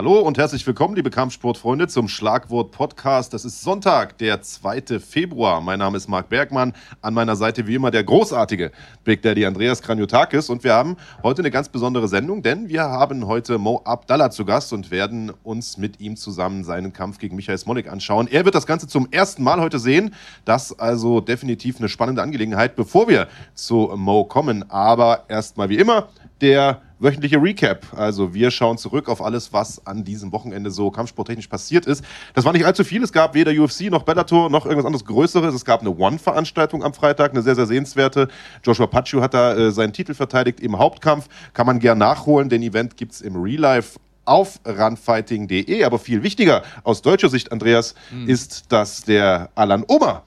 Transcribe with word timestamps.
Hallo 0.00 0.20
und 0.20 0.38
herzlich 0.38 0.66
willkommen, 0.66 0.96
liebe 0.96 1.10
Kampfsportfreunde, 1.10 1.86
zum 1.86 2.08
Schlagwort 2.08 2.70
Podcast. 2.70 3.34
Das 3.34 3.44
ist 3.44 3.60
Sonntag, 3.60 4.16
der 4.16 4.40
2. 4.40 4.98
Februar. 4.98 5.60
Mein 5.60 5.78
Name 5.78 5.98
ist 5.98 6.08
Marc 6.08 6.30
Bergmann. 6.30 6.72
An 7.02 7.12
meiner 7.12 7.36
Seite 7.36 7.66
wie 7.66 7.74
immer 7.74 7.90
der 7.90 8.02
großartige 8.02 8.72
Big 9.04 9.20
Daddy 9.20 9.44
Andreas 9.44 9.82
Kranjotakis. 9.82 10.48
Und 10.48 10.64
wir 10.64 10.72
haben 10.72 10.96
heute 11.22 11.42
eine 11.42 11.50
ganz 11.50 11.68
besondere 11.68 12.08
Sendung, 12.08 12.40
denn 12.40 12.70
wir 12.70 12.84
haben 12.84 13.26
heute 13.26 13.58
Mo 13.58 13.82
Abdallah 13.84 14.30
zu 14.30 14.46
Gast 14.46 14.72
und 14.72 14.90
werden 14.90 15.34
uns 15.42 15.76
mit 15.76 16.00
ihm 16.00 16.16
zusammen 16.16 16.64
seinen 16.64 16.94
Kampf 16.94 17.18
gegen 17.18 17.36
Michael 17.36 17.58
Smolik 17.58 17.86
anschauen. 17.86 18.26
Er 18.26 18.46
wird 18.46 18.54
das 18.54 18.66
Ganze 18.66 18.88
zum 18.88 19.06
ersten 19.10 19.42
Mal 19.42 19.60
heute 19.60 19.78
sehen. 19.78 20.14
Das 20.46 20.78
also 20.78 21.20
definitiv 21.20 21.76
eine 21.76 21.90
spannende 21.90 22.22
Angelegenheit, 22.22 22.74
bevor 22.74 23.06
wir 23.06 23.28
zu 23.52 23.92
Mo 23.96 24.24
kommen. 24.24 24.64
Aber 24.70 25.24
erstmal 25.28 25.68
wie 25.68 25.76
immer 25.76 26.08
der 26.40 26.80
wöchentliche 27.00 27.42
Recap. 27.42 27.86
Also 27.96 28.34
wir 28.34 28.50
schauen 28.50 28.78
zurück 28.78 29.08
auf 29.08 29.22
alles, 29.22 29.52
was 29.52 29.86
an 29.86 30.04
diesem 30.04 30.32
Wochenende 30.32 30.70
so 30.70 30.90
kampfsporttechnisch 30.90 31.48
passiert 31.48 31.86
ist. 31.86 32.04
Das 32.34 32.44
war 32.44 32.52
nicht 32.52 32.64
allzu 32.64 32.84
viel. 32.84 33.02
Es 33.02 33.12
gab 33.12 33.34
weder 33.34 33.50
UFC 33.50 33.90
noch 33.90 34.02
Bellator 34.02 34.50
noch 34.50 34.66
irgendwas 34.66 34.86
anderes 34.86 35.04
Größeres. 35.04 35.54
Es 35.54 35.64
gab 35.64 35.80
eine 35.80 35.90
One-Veranstaltung 35.96 36.84
am 36.84 36.92
Freitag, 36.94 37.32
eine 37.32 37.42
sehr, 37.42 37.54
sehr 37.54 37.66
sehenswerte. 37.66 38.28
Joshua 38.62 38.86
Pachu 38.86 39.20
hat 39.20 39.34
da 39.34 39.56
äh, 39.56 39.72
seinen 39.72 39.92
Titel 39.92 40.14
verteidigt 40.14 40.60
im 40.60 40.78
Hauptkampf. 40.78 41.28
Kann 41.54 41.66
man 41.66 41.80
gern 41.80 41.98
nachholen. 41.98 42.48
Den 42.48 42.62
Event 42.62 42.96
gibt's 42.96 43.20
im 43.20 43.36
Real 43.36 43.60
Life 43.60 43.98
auf 44.26 44.60
runfighting.de. 44.66 45.84
Aber 45.84 45.98
viel 45.98 46.22
wichtiger 46.22 46.62
aus 46.84 47.02
deutscher 47.02 47.30
Sicht, 47.30 47.50
Andreas, 47.50 47.94
mhm. 48.10 48.28
ist, 48.28 48.70
dass 48.70 49.02
der 49.02 49.48
Alan 49.54 49.84
Omer 49.88 50.22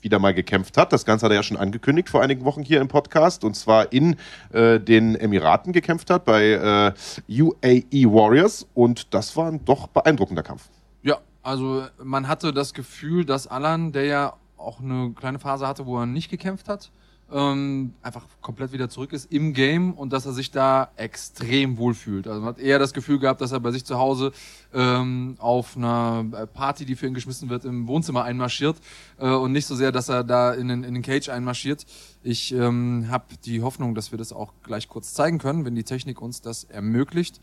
wieder 0.00 0.18
mal 0.18 0.34
gekämpft 0.34 0.76
hat. 0.76 0.92
Das 0.92 1.04
Ganze 1.04 1.26
hat 1.26 1.32
er 1.32 1.36
ja 1.36 1.42
schon 1.42 1.56
angekündigt 1.56 2.08
vor 2.08 2.22
einigen 2.22 2.44
Wochen 2.44 2.62
hier 2.62 2.80
im 2.80 2.88
Podcast 2.88 3.44
und 3.44 3.54
zwar 3.54 3.92
in 3.92 4.16
äh, 4.52 4.78
den 4.80 5.14
Emiraten 5.14 5.72
gekämpft 5.72 6.10
hat 6.10 6.24
bei 6.24 6.94
äh, 7.28 7.42
UAE 7.42 8.04
Warriors 8.06 8.66
und 8.74 9.14
das 9.14 9.36
war 9.36 9.48
ein 9.50 9.64
doch 9.64 9.88
beeindruckender 9.88 10.42
Kampf. 10.42 10.68
Ja, 11.02 11.18
also 11.42 11.84
man 12.02 12.28
hatte 12.28 12.52
das 12.52 12.74
Gefühl, 12.74 13.24
dass 13.24 13.46
Alan, 13.46 13.92
der 13.92 14.04
ja 14.04 14.34
auch 14.56 14.80
eine 14.80 15.12
kleine 15.12 15.38
Phase 15.38 15.66
hatte, 15.66 15.86
wo 15.86 15.98
er 15.98 16.06
nicht 16.06 16.30
gekämpft 16.30 16.68
hat, 16.68 16.90
ähm, 17.30 17.92
einfach 18.02 18.24
komplett 18.40 18.72
wieder 18.72 18.88
zurück 18.88 19.12
ist 19.12 19.30
im 19.30 19.52
Game 19.52 19.92
und 19.92 20.12
dass 20.12 20.24
er 20.24 20.32
sich 20.32 20.50
da 20.50 20.90
extrem 20.96 21.76
wohlfühlt. 21.76 22.26
Also 22.26 22.40
man 22.40 22.50
hat 22.50 22.58
eher 22.58 22.78
das 22.78 22.94
Gefühl 22.94 23.18
gehabt, 23.18 23.40
dass 23.40 23.52
er 23.52 23.60
bei 23.60 23.70
sich 23.70 23.84
zu 23.84 23.98
Hause 23.98 24.32
ähm, 24.72 25.36
auf 25.38 25.76
einer 25.76 26.24
Party, 26.54 26.84
die 26.84 26.96
für 26.96 27.06
ihn 27.06 27.14
geschmissen 27.14 27.50
wird, 27.50 27.64
im 27.64 27.86
Wohnzimmer 27.86 28.24
einmarschiert 28.24 28.76
äh, 29.18 29.28
und 29.28 29.52
nicht 29.52 29.66
so 29.66 29.74
sehr, 29.74 29.92
dass 29.92 30.08
er 30.08 30.24
da 30.24 30.52
in 30.52 30.68
den, 30.68 30.84
in 30.84 30.94
den 30.94 31.02
Cage 31.02 31.28
einmarschiert. 31.28 31.84
Ich 32.22 32.52
ähm, 32.52 33.06
habe 33.10 33.26
die 33.44 33.62
Hoffnung, 33.62 33.94
dass 33.94 34.10
wir 34.10 34.18
das 34.18 34.32
auch 34.32 34.52
gleich 34.62 34.88
kurz 34.88 35.12
zeigen 35.12 35.38
können, 35.38 35.64
wenn 35.64 35.74
die 35.74 35.84
Technik 35.84 36.22
uns 36.22 36.40
das 36.40 36.64
ermöglicht. 36.64 37.40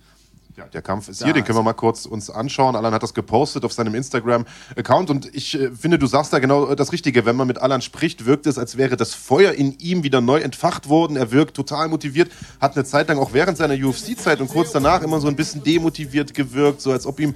Ja, 0.58 0.66
der 0.67 0.81
Kampf 0.81 1.09
ist 1.09 1.20
da 1.20 1.25
hier, 1.25 1.34
den 1.34 1.44
können 1.44 1.58
wir 1.58 1.64
mal 1.64 1.73
kurz 1.73 2.06
uns 2.06 2.30
anschauen. 2.30 2.78
Alan 2.78 2.94
hat 2.94 3.03
das 3.03 3.14
gepostet 3.14 3.66
auf 3.66 3.73
seinem 3.73 3.94
Instagram-Account 3.94 5.09
und 5.09 5.36
ich 5.36 5.59
äh, 5.59 5.72
finde, 5.72 6.00
du 6.00 6.08
sagst 6.08 6.31
da 6.31 6.39
genau 6.39 6.75
das 6.75 6.94
Richtige. 6.94 7.25
Wenn 7.25 7.36
man 7.36 7.45
mit 7.45 7.62
Alan 7.62 7.81
spricht, 7.81 8.25
wirkt 8.25 8.47
es, 8.47 8.58
als 8.58 8.78
wäre 8.78 8.95
das 8.95 9.14
Feuer 9.14 9.52
in 9.52 9.78
ihm 9.80 10.03
wieder 10.03 10.22
neu 10.22 10.39
entfacht 10.39 10.88
worden. 10.88 11.17
Er 11.17 11.31
wirkt 11.31 11.58
total 11.58 11.89
motiviert, 11.89 12.31
hat 12.62 12.75
eine 12.75 12.86
Zeit 12.86 13.09
lang 13.09 13.20
auch 13.20 13.34
während 13.34 13.58
seiner 13.58 13.73
UFC-Zeit 13.73 14.39
und 14.39 14.47
kurz 14.47 14.72
danach 14.72 15.02
immer 15.02 15.20
so 15.20 15.28
ein 15.28 15.36
bisschen 15.36 15.62
demotiviert 15.62 16.34
gewirkt, 16.34 16.80
so 16.80 16.94
als 16.94 17.06
ob 17.06 17.19
ihm 17.19 17.31
äh, 17.31 17.34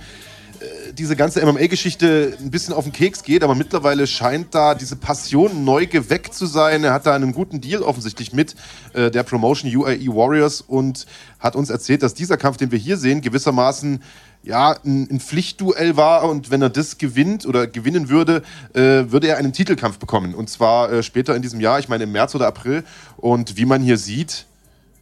diese 0.94 1.16
ganze 1.16 1.46
MMA-Geschichte 1.46 2.38
ein 2.40 2.52
bisschen 2.52 2.74
auf 2.74 2.84
den 2.84 2.94
Keks 2.94 3.24
geht, 3.24 3.44
aber 3.44 3.56
mittlerweile 3.56 4.08
scheint 4.08 4.54
da 4.54 4.76
diese 4.76 4.96
Passion 4.96 5.64
neu 5.64 5.86
geweckt 5.88 6.34
zu 6.34 6.46
sein. 6.46 6.84
Er 6.84 6.94
hat 6.94 7.06
da 7.06 7.16
einen 7.16 7.32
guten 7.32 7.62
Deal 7.62 7.82
offensichtlich 7.82 8.34
mit 8.34 8.56
äh, 8.94 9.10
der 9.12 9.24
Promotion 9.24 9.74
UAE 9.74 10.08
Warriors 10.08 10.62
und 10.62 11.06
hat 11.40 11.56
uns 11.56 11.70
erzählt, 11.70 12.04
dass 12.04 12.14
dieser 12.14 12.38
Kampf, 12.38 12.58
den 12.58 12.72
wir 12.72 12.80
hier 12.80 12.98
sehen, 12.98 13.22
gewissermaßen 13.22 14.02
ja, 14.44 14.78
ein, 14.86 15.10
ein 15.10 15.20
Pflichtduell 15.20 15.98
war 15.98 16.24
und 16.24 16.50
wenn 16.50 16.62
er 16.62 16.70
das 16.70 16.98
gewinnt 16.98 17.46
oder 17.46 17.68
gewinnen 17.68 18.10
würde, 18.10 18.42
äh, 18.74 19.12
würde 19.12 19.28
er 19.28 19.38
einen 19.38 19.54
Titelkampf 19.54 20.00
bekommen. 20.00 20.34
Und 20.34 20.50
zwar 20.50 20.92
äh, 20.92 21.04
später 21.04 21.36
in 21.36 21.42
diesem 21.42 21.60
Jahr, 21.60 21.80
ich 21.80 21.90
meine 21.90 22.06
im 22.06 22.12
März 22.12 22.36
oder 22.36 22.48
April. 22.48 22.84
Und 23.18 23.58
wie 23.58 23.66
man 23.66 23.82
hier 23.82 23.98
sieht, 23.98 24.46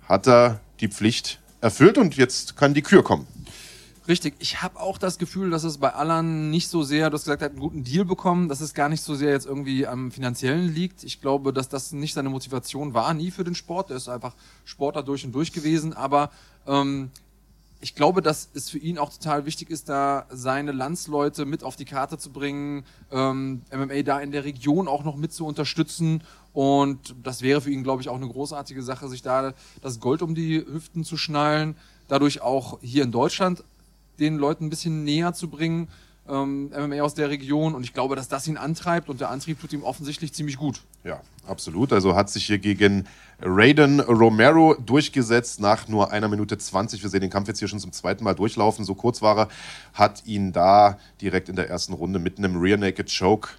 hat 0.08 0.28
er 0.28 0.60
die 0.80 0.88
Pflicht 0.88 1.40
erfüllt 1.62 1.98
und 1.98 2.16
jetzt 2.16 2.58
kann 2.58 2.74
die 2.74 2.82
Kür 2.82 3.04
kommen. 3.04 3.28
Richtig, 4.08 4.36
ich 4.40 4.62
habe 4.62 4.80
auch 4.80 4.98
das 4.98 5.18
Gefühl, 5.18 5.50
dass 5.50 5.66
es 5.66 5.80
bei 5.80 5.94
Alan 5.94 6.50
nicht 6.50 6.70
so 6.70 6.82
sehr, 6.82 7.10
du 7.10 7.16
hast 7.16 7.26
gesagt, 7.26 7.42
er 7.42 7.46
hat 7.46 7.52
einen 7.52 7.60
guten 7.60 7.84
Deal 7.84 8.06
bekommen, 8.06 8.48
dass 8.48 8.62
es 8.62 8.74
gar 8.74 8.88
nicht 8.88 9.04
so 9.04 9.16
sehr 9.16 9.32
jetzt 9.32 9.46
irgendwie 9.46 9.86
am 9.86 10.12
finanziellen 10.12 10.74
liegt. 10.74 11.04
Ich 11.04 11.20
glaube, 11.20 11.52
dass 11.52 11.68
das 11.68 11.92
nicht 11.92 12.14
seine 12.14 12.30
Motivation 12.30 12.94
war, 12.94 13.14
nie 13.14 13.32
für 13.32 13.44
den 13.44 13.54
Sport. 13.54 13.90
Er 13.90 13.98
ist 13.98 14.08
einfach 14.08 14.34
Sportler 14.64 15.04
durch 15.04 15.26
und 15.26 15.34
durch 15.34 15.52
gewesen, 15.52 15.92
aber 15.92 16.32
ähm, 16.66 17.12
ich 17.82 17.96
glaube, 17.96 18.22
dass 18.22 18.50
es 18.54 18.70
für 18.70 18.78
ihn 18.78 18.98
auch 18.98 19.12
total 19.12 19.46
wichtig 19.46 19.70
ist, 19.70 19.90
da 19.90 20.26
seine 20.30 20.72
Landsleute 20.72 21.46
mit 21.46 21.66
auf 21.66 21.76
die 21.76 21.86
Karte 21.86 22.18
zu 22.18 22.32
bringen, 22.32 22.86
ähm, 23.12 23.62
MMA 23.76 24.04
da 24.04 24.22
in 24.22 24.32
der 24.32 24.46
Region 24.46 24.88
auch 24.88 25.04
noch 25.04 25.18
mit 25.18 25.34
zu 25.34 25.46
unterstützen. 25.46 26.24
Und 26.54 27.14
das 27.24 27.42
wäre 27.42 27.60
für 27.60 27.72
ihn, 27.72 27.84
glaube 27.84 28.02
ich, 28.02 28.08
auch 28.08 28.16
eine 28.16 28.30
großartige 28.30 28.82
Sache, 28.82 29.10
sich 29.10 29.22
da 29.22 29.54
das 29.82 30.00
Gold 30.00 30.22
um 30.22 30.34
die 30.34 30.66
Hüften 30.66 31.04
zu 31.04 31.18
schnallen. 31.18 31.76
Dadurch 32.08 32.42
auch 32.42 32.80
hier 32.82 33.04
in 33.04 33.12
Deutschland 33.12 33.66
den 34.20 34.38
Leuten 34.38 34.66
ein 34.66 34.70
bisschen 34.70 35.04
näher 35.04 35.34
zu 35.34 35.50
bringen, 35.50 35.88
ähm, 36.28 36.72
MMA 36.76 37.02
aus 37.02 37.14
der 37.14 37.30
Region. 37.30 37.76
Und 37.76 37.84
ich 37.84 37.94
glaube, 37.94 38.16
dass 38.16 38.28
das 38.28 38.48
ihn 38.48 38.58
antreibt 38.58 39.10
und 39.10 39.22
der 39.22 39.30
Antrieb 39.30 39.60
tut 39.60 39.74
ihm 39.74 39.84
offensichtlich 39.84 40.34
ziemlich 40.34 40.58
gut. 40.58 40.82
Ja, 41.04 41.22
absolut. 41.46 41.94
Also 41.94 42.16
hat 42.16 42.30
sich 42.30 42.46
hier 42.46 42.58
gegen 42.58 43.06
Raiden 43.42 44.00
Romero 44.00 44.76
durchgesetzt 44.76 45.60
nach 45.60 45.88
nur 45.88 46.12
einer 46.12 46.28
Minute 46.28 46.58
20. 46.58 47.02
Wir 47.02 47.10
sehen 47.10 47.22
den 47.22 47.30
Kampf 47.30 47.48
jetzt 47.48 47.60
hier 47.60 47.68
schon 47.68 47.80
zum 47.80 47.92
zweiten 47.92 48.24
Mal 48.24 48.36
durchlaufen. 48.36 48.84
So 48.84 48.96
kurz 48.96 49.22
war 49.22 49.38
er, 49.38 49.48
hat 49.94 50.26
ihn 50.26 50.52
da 50.52 50.98
direkt 51.22 51.50
in 51.50 51.56
der 51.56 51.70
ersten 51.70 51.94
Runde 51.94 52.20
mit 52.20 52.38
einem 52.38 52.58
Rear 52.58 52.78
Naked 52.78 53.12
Choke 53.16 53.50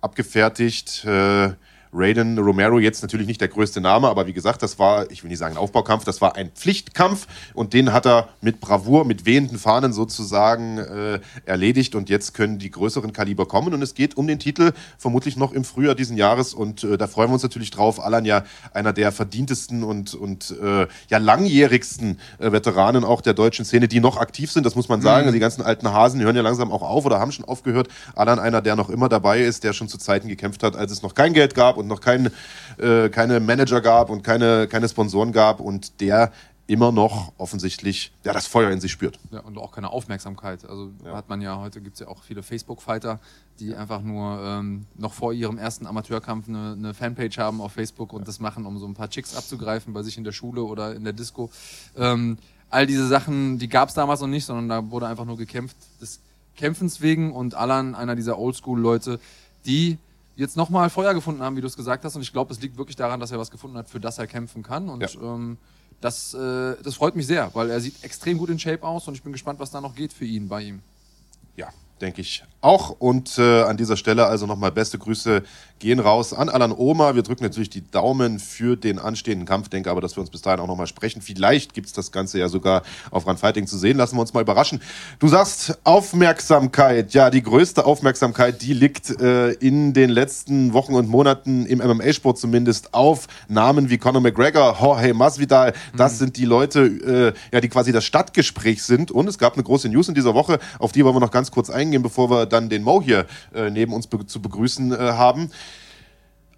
abgefertigt. 0.00 1.04
Äh, 1.04 1.52
Raiden 1.92 2.38
Romero 2.38 2.78
jetzt 2.78 3.02
natürlich 3.02 3.26
nicht 3.26 3.40
der 3.40 3.48
größte 3.48 3.80
Name, 3.80 4.08
aber 4.08 4.26
wie 4.26 4.32
gesagt, 4.32 4.62
das 4.62 4.78
war, 4.78 5.10
ich 5.10 5.22
will 5.22 5.30
nicht 5.30 5.38
sagen 5.38 5.56
ein 5.56 5.58
Aufbaukampf, 5.58 6.04
das 6.04 6.20
war 6.20 6.36
ein 6.36 6.50
Pflichtkampf 6.50 7.26
und 7.54 7.72
den 7.72 7.92
hat 7.92 8.06
er 8.06 8.28
mit 8.40 8.60
Bravour, 8.60 9.04
mit 9.04 9.26
wehenden 9.26 9.58
Fahnen 9.58 9.92
sozusagen 9.92 10.78
äh, 10.78 11.20
erledigt 11.46 11.94
und 11.94 12.08
jetzt 12.08 12.34
können 12.34 12.58
die 12.58 12.70
größeren 12.70 13.12
Kaliber 13.12 13.46
kommen 13.46 13.74
und 13.74 13.82
es 13.82 13.94
geht 13.94 14.16
um 14.16 14.26
den 14.26 14.38
Titel 14.38 14.72
vermutlich 14.98 15.36
noch 15.36 15.52
im 15.52 15.64
Frühjahr 15.64 15.94
diesen 15.96 16.16
Jahres 16.16 16.54
und 16.54 16.84
äh, 16.84 16.96
da 16.96 17.08
freuen 17.08 17.30
wir 17.30 17.34
uns 17.34 17.42
natürlich 17.42 17.70
drauf. 17.70 18.00
Alan 18.00 18.24
ja 18.24 18.44
einer 18.72 18.92
der 18.92 19.10
verdientesten 19.10 19.82
und, 19.82 20.14
und 20.14 20.54
äh, 20.62 20.86
ja 21.08 21.18
langjährigsten 21.18 22.20
äh, 22.38 22.52
Veteranen 22.52 23.04
auch 23.04 23.20
der 23.20 23.34
deutschen 23.34 23.64
Szene, 23.64 23.88
die 23.88 23.98
noch 23.98 24.16
aktiv 24.16 24.52
sind, 24.52 24.64
das 24.64 24.76
muss 24.76 24.88
man 24.88 25.02
sagen. 25.02 25.28
Mhm. 25.28 25.32
Die 25.32 25.40
ganzen 25.40 25.62
alten 25.62 25.92
Hasen, 25.92 26.20
die 26.20 26.24
hören 26.24 26.36
ja 26.36 26.42
langsam 26.42 26.70
auch 26.70 26.82
auf 26.82 27.04
oder 27.04 27.18
haben 27.18 27.32
schon 27.32 27.44
aufgehört. 27.44 27.88
Alan 28.14 28.38
einer, 28.38 28.62
der 28.62 28.76
noch 28.76 28.90
immer 28.90 29.08
dabei 29.08 29.40
ist, 29.40 29.64
der 29.64 29.72
schon 29.72 29.88
zu 29.88 29.98
Zeiten 29.98 30.28
gekämpft 30.28 30.62
hat, 30.62 30.76
als 30.76 30.92
es 30.92 31.02
noch 31.02 31.14
kein 31.14 31.32
Geld 31.32 31.54
gab 31.54 31.79
und 31.80 31.88
noch 31.88 32.00
kein, 32.00 32.30
äh, 32.78 33.08
keine 33.08 33.40
Manager 33.40 33.80
gab 33.80 34.10
und 34.10 34.22
keine, 34.22 34.68
keine 34.68 34.88
Sponsoren 34.88 35.32
gab 35.32 35.60
und 35.60 36.00
der 36.00 36.30
immer 36.70 36.92
noch 36.92 37.32
offensichtlich 37.36 38.12
ja, 38.24 38.32
das 38.32 38.46
Feuer 38.46 38.70
in 38.70 38.80
sich 38.80 38.92
spürt. 38.92 39.18
Ja, 39.32 39.40
und 39.40 39.58
auch 39.58 39.72
keine 39.72 39.90
Aufmerksamkeit. 39.90 40.64
Also 40.64 40.92
ja. 41.04 41.16
hat 41.16 41.28
man 41.28 41.42
ja, 41.42 41.58
heute 41.58 41.80
gibt 41.80 41.94
es 41.94 42.00
ja 42.00 42.06
auch 42.06 42.22
viele 42.22 42.44
Facebook-Fighter, 42.44 43.18
die 43.58 43.74
einfach 43.74 44.02
nur 44.02 44.40
ähm, 44.40 44.86
noch 44.96 45.12
vor 45.12 45.32
ihrem 45.32 45.58
ersten 45.58 45.84
Amateurkampf 45.84 46.48
eine, 46.48 46.76
eine 46.78 46.94
Fanpage 46.94 47.38
haben 47.38 47.60
auf 47.60 47.72
Facebook 47.72 48.12
und 48.12 48.20
ja. 48.20 48.26
das 48.26 48.38
machen, 48.38 48.66
um 48.66 48.78
so 48.78 48.86
ein 48.86 48.94
paar 48.94 49.10
Chicks 49.10 49.34
abzugreifen 49.34 49.92
bei 49.92 50.04
sich 50.04 50.16
in 50.16 50.22
der 50.22 50.30
Schule 50.30 50.62
oder 50.62 50.94
in 50.94 51.02
der 51.02 51.12
Disco. 51.12 51.50
Ähm, 51.96 52.38
all 52.68 52.86
diese 52.86 53.08
Sachen, 53.08 53.58
die 53.58 53.68
gab 53.68 53.88
es 53.88 53.96
damals 53.96 54.20
noch 54.20 54.28
nicht, 54.28 54.44
sondern 54.44 54.68
da 54.68 54.92
wurde 54.92 55.08
einfach 55.08 55.24
nur 55.24 55.36
gekämpft 55.36 55.76
des 56.00 56.20
Kämpfens 56.56 57.00
wegen 57.00 57.32
und 57.32 57.56
Alan, 57.56 57.96
einer 57.96 58.14
dieser 58.14 58.38
Oldschool-Leute, 58.38 59.18
die 59.66 59.98
jetzt 60.40 60.56
nochmal 60.56 60.90
Feuer 60.90 61.14
gefunden 61.14 61.42
haben, 61.42 61.56
wie 61.56 61.60
du 61.60 61.66
es 61.66 61.76
gesagt 61.76 62.04
hast. 62.04 62.16
Und 62.16 62.22
ich 62.22 62.32
glaube, 62.32 62.52
es 62.52 62.60
liegt 62.60 62.76
wirklich 62.76 62.96
daran, 62.96 63.20
dass 63.20 63.30
er 63.30 63.38
was 63.38 63.50
gefunden 63.50 63.76
hat, 63.76 63.88
für 63.88 64.00
das 64.00 64.18
er 64.18 64.26
kämpfen 64.26 64.62
kann. 64.62 64.88
Und 64.88 65.00
ja. 65.02 65.20
ähm, 65.20 65.58
das, 66.00 66.34
äh, 66.34 66.76
das 66.82 66.94
freut 66.94 67.14
mich 67.14 67.26
sehr, 67.26 67.54
weil 67.54 67.70
er 67.70 67.80
sieht 67.80 68.02
extrem 68.02 68.38
gut 68.38 68.50
in 68.50 68.58
Shape 68.58 68.82
aus 68.82 69.06
und 69.06 69.14
ich 69.14 69.22
bin 69.22 69.32
gespannt, 69.32 69.60
was 69.60 69.70
da 69.70 69.80
noch 69.80 69.94
geht 69.94 70.12
für 70.12 70.24
ihn 70.24 70.48
bei 70.48 70.62
ihm. 70.62 70.82
Ja, 71.56 71.68
denke 72.00 72.20
ich 72.20 72.42
auch. 72.60 72.90
Und 72.98 73.38
äh, 73.38 73.62
an 73.62 73.76
dieser 73.76 73.96
Stelle 73.96 74.26
also 74.26 74.46
nochmal 74.46 74.72
beste 74.72 74.98
Grüße 74.98 75.42
gehen 75.80 75.98
raus 75.98 76.34
an 76.34 76.48
Alan 76.48 76.72
Oma. 76.76 77.14
Wir 77.14 77.22
drücken 77.22 77.42
natürlich 77.42 77.70
die 77.70 77.90
Daumen 77.90 78.38
für 78.38 78.76
den 78.76 78.98
anstehenden 78.98 79.46
Kampf. 79.46 79.70
Denke 79.70 79.90
aber, 79.90 80.00
dass 80.00 80.16
wir 80.16 80.20
uns 80.20 80.30
bis 80.30 80.42
dahin 80.42 80.60
auch 80.60 80.66
nochmal 80.66 80.86
sprechen. 80.86 81.22
Vielleicht 81.22 81.72
gibt 81.72 81.86
es 81.86 81.92
das 81.94 82.12
Ganze 82.12 82.38
ja 82.38 82.48
sogar 82.48 82.82
auf 83.10 83.26
Run 83.26 83.38
Fighting 83.38 83.66
zu 83.66 83.78
sehen. 83.78 83.96
Lassen 83.96 84.16
wir 84.16 84.20
uns 84.20 84.34
mal 84.34 84.42
überraschen. 84.42 84.82
Du 85.18 85.28
sagst 85.28 85.78
Aufmerksamkeit. 85.84 87.14
Ja, 87.14 87.30
die 87.30 87.42
größte 87.42 87.86
Aufmerksamkeit, 87.86 88.60
die 88.60 88.74
liegt 88.74 89.20
äh, 89.20 89.52
in 89.52 89.94
den 89.94 90.10
letzten 90.10 90.74
Wochen 90.74 90.94
und 90.94 91.08
Monaten 91.08 91.64
im 91.64 91.78
MMA-Sport 91.78 92.38
zumindest 92.38 92.92
auf 92.92 93.26
Namen 93.48 93.88
wie 93.88 93.96
Conor 93.96 94.20
McGregor, 94.20 94.76
Jorge 94.80 95.14
Masvidal. 95.14 95.72
Das 95.96 96.14
mhm. 96.14 96.18
sind 96.18 96.36
die 96.36 96.44
Leute, 96.44 96.80
äh, 96.80 97.54
ja, 97.54 97.60
die 97.60 97.70
quasi 97.70 97.90
das 97.90 98.04
Stadtgespräch 98.04 98.82
sind. 98.82 99.10
Und 99.10 99.28
es 99.28 99.38
gab 99.38 99.54
eine 99.54 99.62
große 99.62 99.88
News 99.88 100.08
in 100.08 100.14
dieser 100.14 100.34
Woche, 100.34 100.58
auf 100.78 100.92
die 100.92 101.02
wollen 101.04 101.14
wir 101.14 101.20
noch 101.20 101.30
ganz 101.30 101.50
kurz 101.50 101.70
eingehen, 101.70 101.89
bevor 101.98 102.30
wir 102.30 102.46
dann 102.46 102.68
den 102.68 102.82
Mo 102.82 103.02
hier 103.02 103.26
äh, 103.54 103.70
neben 103.70 103.92
uns 103.92 104.06
be 104.06 104.24
zu 104.26 104.40
begrüßen 104.40 104.92
äh, 104.92 104.96
haben. 104.96 105.50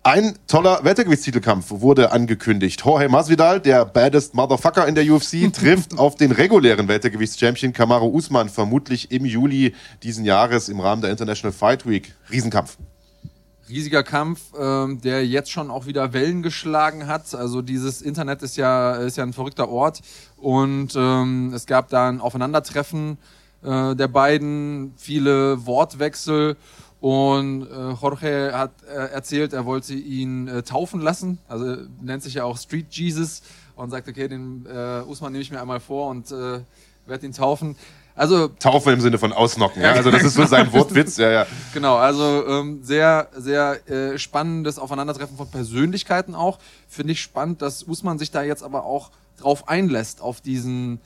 Ein 0.04 0.36
toller 0.48 0.82
Weltergewichtstitelkampf 0.82 1.66
wurde 1.70 2.10
angekündigt. 2.10 2.82
Jorge 2.84 3.08
Masvidal, 3.08 3.60
der 3.60 3.84
baddest 3.84 4.34
Motherfucker 4.34 4.88
in 4.88 4.96
der 4.96 5.04
UFC, 5.04 5.52
trifft 5.52 5.96
auf 5.96 6.16
den 6.16 6.32
regulären 6.32 6.88
Weltergewichtschampion 6.88 7.72
Kamaru 7.72 8.08
Usman 8.08 8.48
vermutlich 8.48 9.12
im 9.12 9.24
Juli 9.24 9.76
diesen 10.02 10.24
Jahres 10.24 10.68
im 10.68 10.80
Rahmen 10.80 11.02
der 11.02 11.12
International 11.12 11.52
Fight 11.52 11.88
Week. 11.88 12.12
Riesenkampf. 12.32 12.78
Riesiger 13.68 14.02
Kampf, 14.02 14.40
ähm, 14.58 15.00
der 15.00 15.24
jetzt 15.24 15.52
schon 15.52 15.70
auch 15.70 15.86
wieder 15.86 16.12
Wellen 16.12 16.42
geschlagen 16.42 17.06
hat. 17.06 17.32
Also 17.32 17.62
dieses 17.62 18.02
Internet 18.02 18.42
ist 18.42 18.56
ja, 18.56 18.96
ist 18.96 19.16
ja 19.16 19.22
ein 19.22 19.32
verrückter 19.32 19.68
Ort 19.68 20.00
und 20.36 20.96
ähm, 20.96 21.52
es 21.54 21.66
gab 21.66 21.88
da 21.90 22.08
ein 22.08 22.20
Aufeinandertreffen 22.20 23.18
äh, 23.62 23.94
der 23.94 24.08
beiden, 24.08 24.92
viele 24.96 25.66
Wortwechsel 25.66 26.56
und 27.00 27.62
äh, 27.62 27.90
Jorge 28.00 28.52
hat 28.54 28.70
äh, 28.88 29.12
erzählt, 29.12 29.52
er 29.52 29.64
wollte 29.64 29.94
ihn 29.94 30.46
äh, 30.46 30.62
taufen 30.62 31.00
lassen. 31.00 31.38
Also 31.48 31.78
nennt 32.00 32.22
sich 32.22 32.34
ja 32.34 32.44
auch 32.44 32.56
Street 32.56 32.86
Jesus 32.90 33.42
und 33.74 33.90
sagt, 33.90 34.08
okay, 34.08 34.28
den 34.28 34.66
äh, 34.66 35.02
Usman 35.02 35.32
nehme 35.32 35.42
ich 35.42 35.50
mir 35.50 35.60
einmal 35.60 35.80
vor 35.80 36.10
und 36.10 36.30
äh, 36.30 36.60
werde 37.06 37.26
ihn 37.26 37.32
taufen. 37.32 37.76
Also 38.14 38.48
Taufen 38.48 38.92
im 38.92 39.00
Sinne 39.00 39.18
von 39.18 39.32
ausnocken, 39.32 39.82
ja. 39.82 39.92
Also 39.92 40.10
das 40.10 40.22
ist 40.22 40.34
so 40.34 40.44
sein 40.44 40.72
Wortwitz, 40.74 41.16
ja, 41.16 41.30
ja. 41.30 41.46
Genau, 41.72 41.96
also 41.96 42.46
ähm, 42.46 42.80
sehr, 42.82 43.28
sehr 43.34 43.88
äh, 43.90 44.18
spannendes 44.18 44.78
Aufeinandertreffen 44.78 45.36
von 45.36 45.50
Persönlichkeiten 45.50 46.34
auch. 46.34 46.58
Finde 46.88 47.14
ich 47.14 47.22
spannend, 47.22 47.62
dass 47.62 47.82
Usman 47.82 48.18
sich 48.18 48.30
da 48.30 48.42
jetzt 48.42 48.62
aber 48.62 48.84
auch 48.84 49.10
drauf 49.38 49.68
einlässt, 49.68 50.20
auf 50.20 50.40
diesen, 50.40 51.00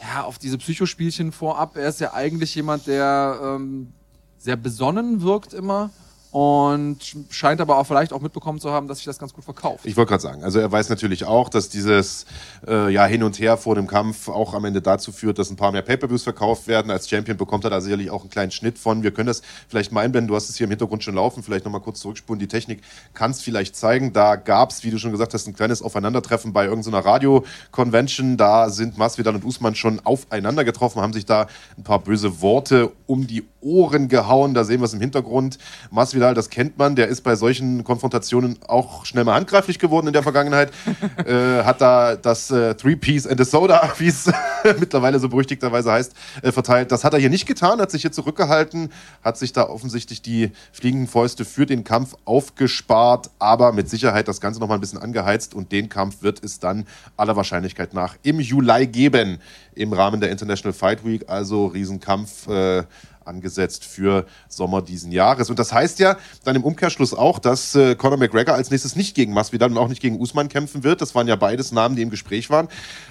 ja, 0.00 0.24
auf 0.24 0.38
diese 0.38 0.58
Psychospielchen 0.58 1.32
vorab. 1.32 1.76
Er 1.76 1.88
ist 1.88 2.00
ja 2.00 2.14
eigentlich 2.14 2.54
jemand, 2.54 2.86
der 2.86 3.38
ähm, 3.42 3.92
sehr 4.38 4.56
besonnen 4.56 5.22
wirkt 5.22 5.52
immer 5.52 5.90
und 6.30 6.98
scheint 7.28 7.60
aber 7.60 7.78
auch 7.78 7.86
vielleicht 7.86 8.12
auch 8.12 8.20
mitbekommen 8.20 8.60
zu 8.60 8.70
haben, 8.70 8.86
dass 8.86 8.98
sich 8.98 9.06
das 9.06 9.18
ganz 9.18 9.32
gut 9.32 9.44
verkauft. 9.44 9.84
Ich 9.84 9.96
wollte 9.96 10.10
gerade 10.10 10.22
sagen, 10.22 10.44
also 10.44 10.60
er 10.60 10.70
weiß 10.70 10.88
natürlich 10.88 11.24
auch, 11.24 11.48
dass 11.48 11.68
dieses 11.68 12.24
äh, 12.66 12.92
ja 12.92 13.04
hin 13.06 13.24
und 13.24 13.38
her 13.40 13.56
vor 13.56 13.74
dem 13.74 13.88
Kampf 13.88 14.28
auch 14.28 14.54
am 14.54 14.64
Ende 14.64 14.80
dazu 14.80 15.10
führt, 15.10 15.38
dass 15.38 15.50
ein 15.50 15.56
paar 15.56 15.72
mehr 15.72 15.82
Pay-per-Views 15.82 16.22
verkauft 16.22 16.68
werden. 16.68 16.90
Als 16.90 17.08
Champion 17.08 17.36
bekommt 17.36 17.64
er 17.64 17.70
da 17.70 17.80
sicherlich 17.80 18.10
auch 18.10 18.20
einen 18.20 18.30
kleinen 18.30 18.52
Schnitt 18.52 18.78
von. 18.78 19.02
Wir 19.02 19.10
können 19.10 19.26
das 19.26 19.42
vielleicht 19.68 19.90
mal 19.90 20.02
einblenden. 20.02 20.28
Du 20.28 20.36
hast 20.36 20.48
es 20.48 20.56
hier 20.56 20.66
im 20.66 20.70
Hintergrund 20.70 21.02
schon 21.02 21.16
laufen. 21.16 21.42
Vielleicht 21.42 21.64
nochmal 21.64 21.80
kurz 21.80 22.00
zurückspulen. 22.00 22.38
Die 22.38 22.48
Technik 22.48 22.82
kann 23.12 23.32
es 23.32 23.40
vielleicht 23.40 23.74
zeigen. 23.74 24.12
Da 24.12 24.36
gab 24.36 24.70
es, 24.70 24.84
wie 24.84 24.90
du 24.90 24.98
schon 24.98 25.10
gesagt 25.10 25.34
hast, 25.34 25.48
ein 25.48 25.54
kleines 25.54 25.82
Aufeinandertreffen 25.82 26.52
bei 26.52 26.66
irgendeiner 26.66 27.04
Radio-Convention. 27.04 28.36
Da 28.36 28.70
sind 28.70 28.96
Masvidal 28.96 29.34
und 29.34 29.44
Usman 29.44 29.74
schon 29.74 29.98
aufeinander 30.04 30.64
getroffen, 30.64 31.02
haben 31.02 31.12
sich 31.12 31.26
da 31.26 31.48
ein 31.76 31.82
paar 31.82 31.98
böse 31.98 32.40
Worte 32.40 32.92
um 33.06 33.26
die 33.26 33.44
Ohren 33.60 34.08
gehauen. 34.08 34.54
Da 34.54 34.64
sehen 34.64 34.80
wir 34.80 34.86
es 34.86 34.94
im 34.94 35.00
Hintergrund. 35.00 35.58
Masvidal, 35.90 36.34
das 36.34 36.50
kennt 36.50 36.78
man, 36.78 36.96
der 36.96 37.08
ist 37.08 37.22
bei 37.22 37.36
solchen 37.36 37.84
Konfrontationen 37.84 38.58
auch 38.66 39.04
schnell 39.04 39.24
mal 39.24 39.34
handgreiflich 39.34 39.78
geworden 39.78 40.06
in 40.06 40.12
der 40.12 40.22
Vergangenheit. 40.22 40.72
äh, 41.24 41.62
hat 41.64 41.80
da 41.80 42.16
das 42.16 42.50
äh, 42.50 42.74
Three 42.74 42.96
Piece 42.96 43.26
and 43.26 43.40
a 43.40 43.44
Soda, 43.44 43.92
wie 43.98 44.08
es 44.08 44.30
mittlerweile 44.78 45.18
so 45.18 45.28
berüchtigterweise 45.28 45.92
heißt, 45.92 46.14
äh, 46.42 46.52
verteilt. 46.52 46.92
Das 46.92 47.04
hat 47.04 47.12
er 47.12 47.20
hier 47.20 47.30
nicht 47.30 47.46
getan, 47.46 47.80
hat 47.80 47.90
sich 47.90 48.02
hier 48.02 48.12
zurückgehalten, 48.12 48.92
hat 49.22 49.36
sich 49.36 49.52
da 49.52 49.68
offensichtlich 49.68 50.22
die 50.22 50.52
fliegenden 50.72 51.08
Fäuste 51.08 51.44
für 51.44 51.66
den 51.66 51.84
Kampf 51.84 52.16
aufgespart, 52.24 53.30
aber 53.38 53.72
mit 53.72 53.88
Sicherheit 53.88 54.28
das 54.28 54.40
Ganze 54.40 54.60
nochmal 54.60 54.78
ein 54.78 54.80
bisschen 54.80 55.00
angeheizt 55.00 55.54
und 55.54 55.72
den 55.72 55.88
Kampf 55.88 56.22
wird 56.22 56.42
es 56.44 56.58
dann 56.58 56.86
aller 57.16 57.36
Wahrscheinlichkeit 57.36 57.94
nach 57.94 58.16
im 58.22 58.40
Juli 58.40 58.86
geben 58.86 59.38
im 59.74 59.92
Rahmen 59.92 60.20
der 60.20 60.30
International 60.30 60.72
Fight 60.72 61.04
Week. 61.04 61.24
Also 61.28 61.66
Riesenkampf. 61.66 62.48
Äh, 62.48 62.84
angesetzt 63.24 63.84
für 63.84 64.26
Sommer 64.48 64.82
diesen 64.82 65.12
Jahres. 65.12 65.50
Und 65.50 65.58
das 65.58 65.72
heißt 65.72 65.98
ja 65.98 66.16
dann 66.44 66.56
im 66.56 66.64
Umkehrschluss 66.64 67.14
auch, 67.14 67.38
dass 67.38 67.74
äh, 67.74 67.94
Conor 67.94 68.18
McGregor 68.18 68.54
als 68.54 68.70
nächstes 68.70 68.96
nicht 68.96 69.14
gegen 69.14 69.32
Masvidal 69.32 69.70
und 69.70 69.78
auch 69.78 69.88
nicht 69.88 70.02
gegen 70.02 70.18
Usman 70.18 70.48
kämpfen 70.48 70.84
wird. 70.84 71.00
Das 71.00 71.14
waren 71.14 71.28
ja 71.28 71.36
beides 71.36 71.72
Namen, 71.72 71.96
die 71.96 72.02
im 72.02 72.10
Gespräch 72.10 72.50
waren. 72.50 72.68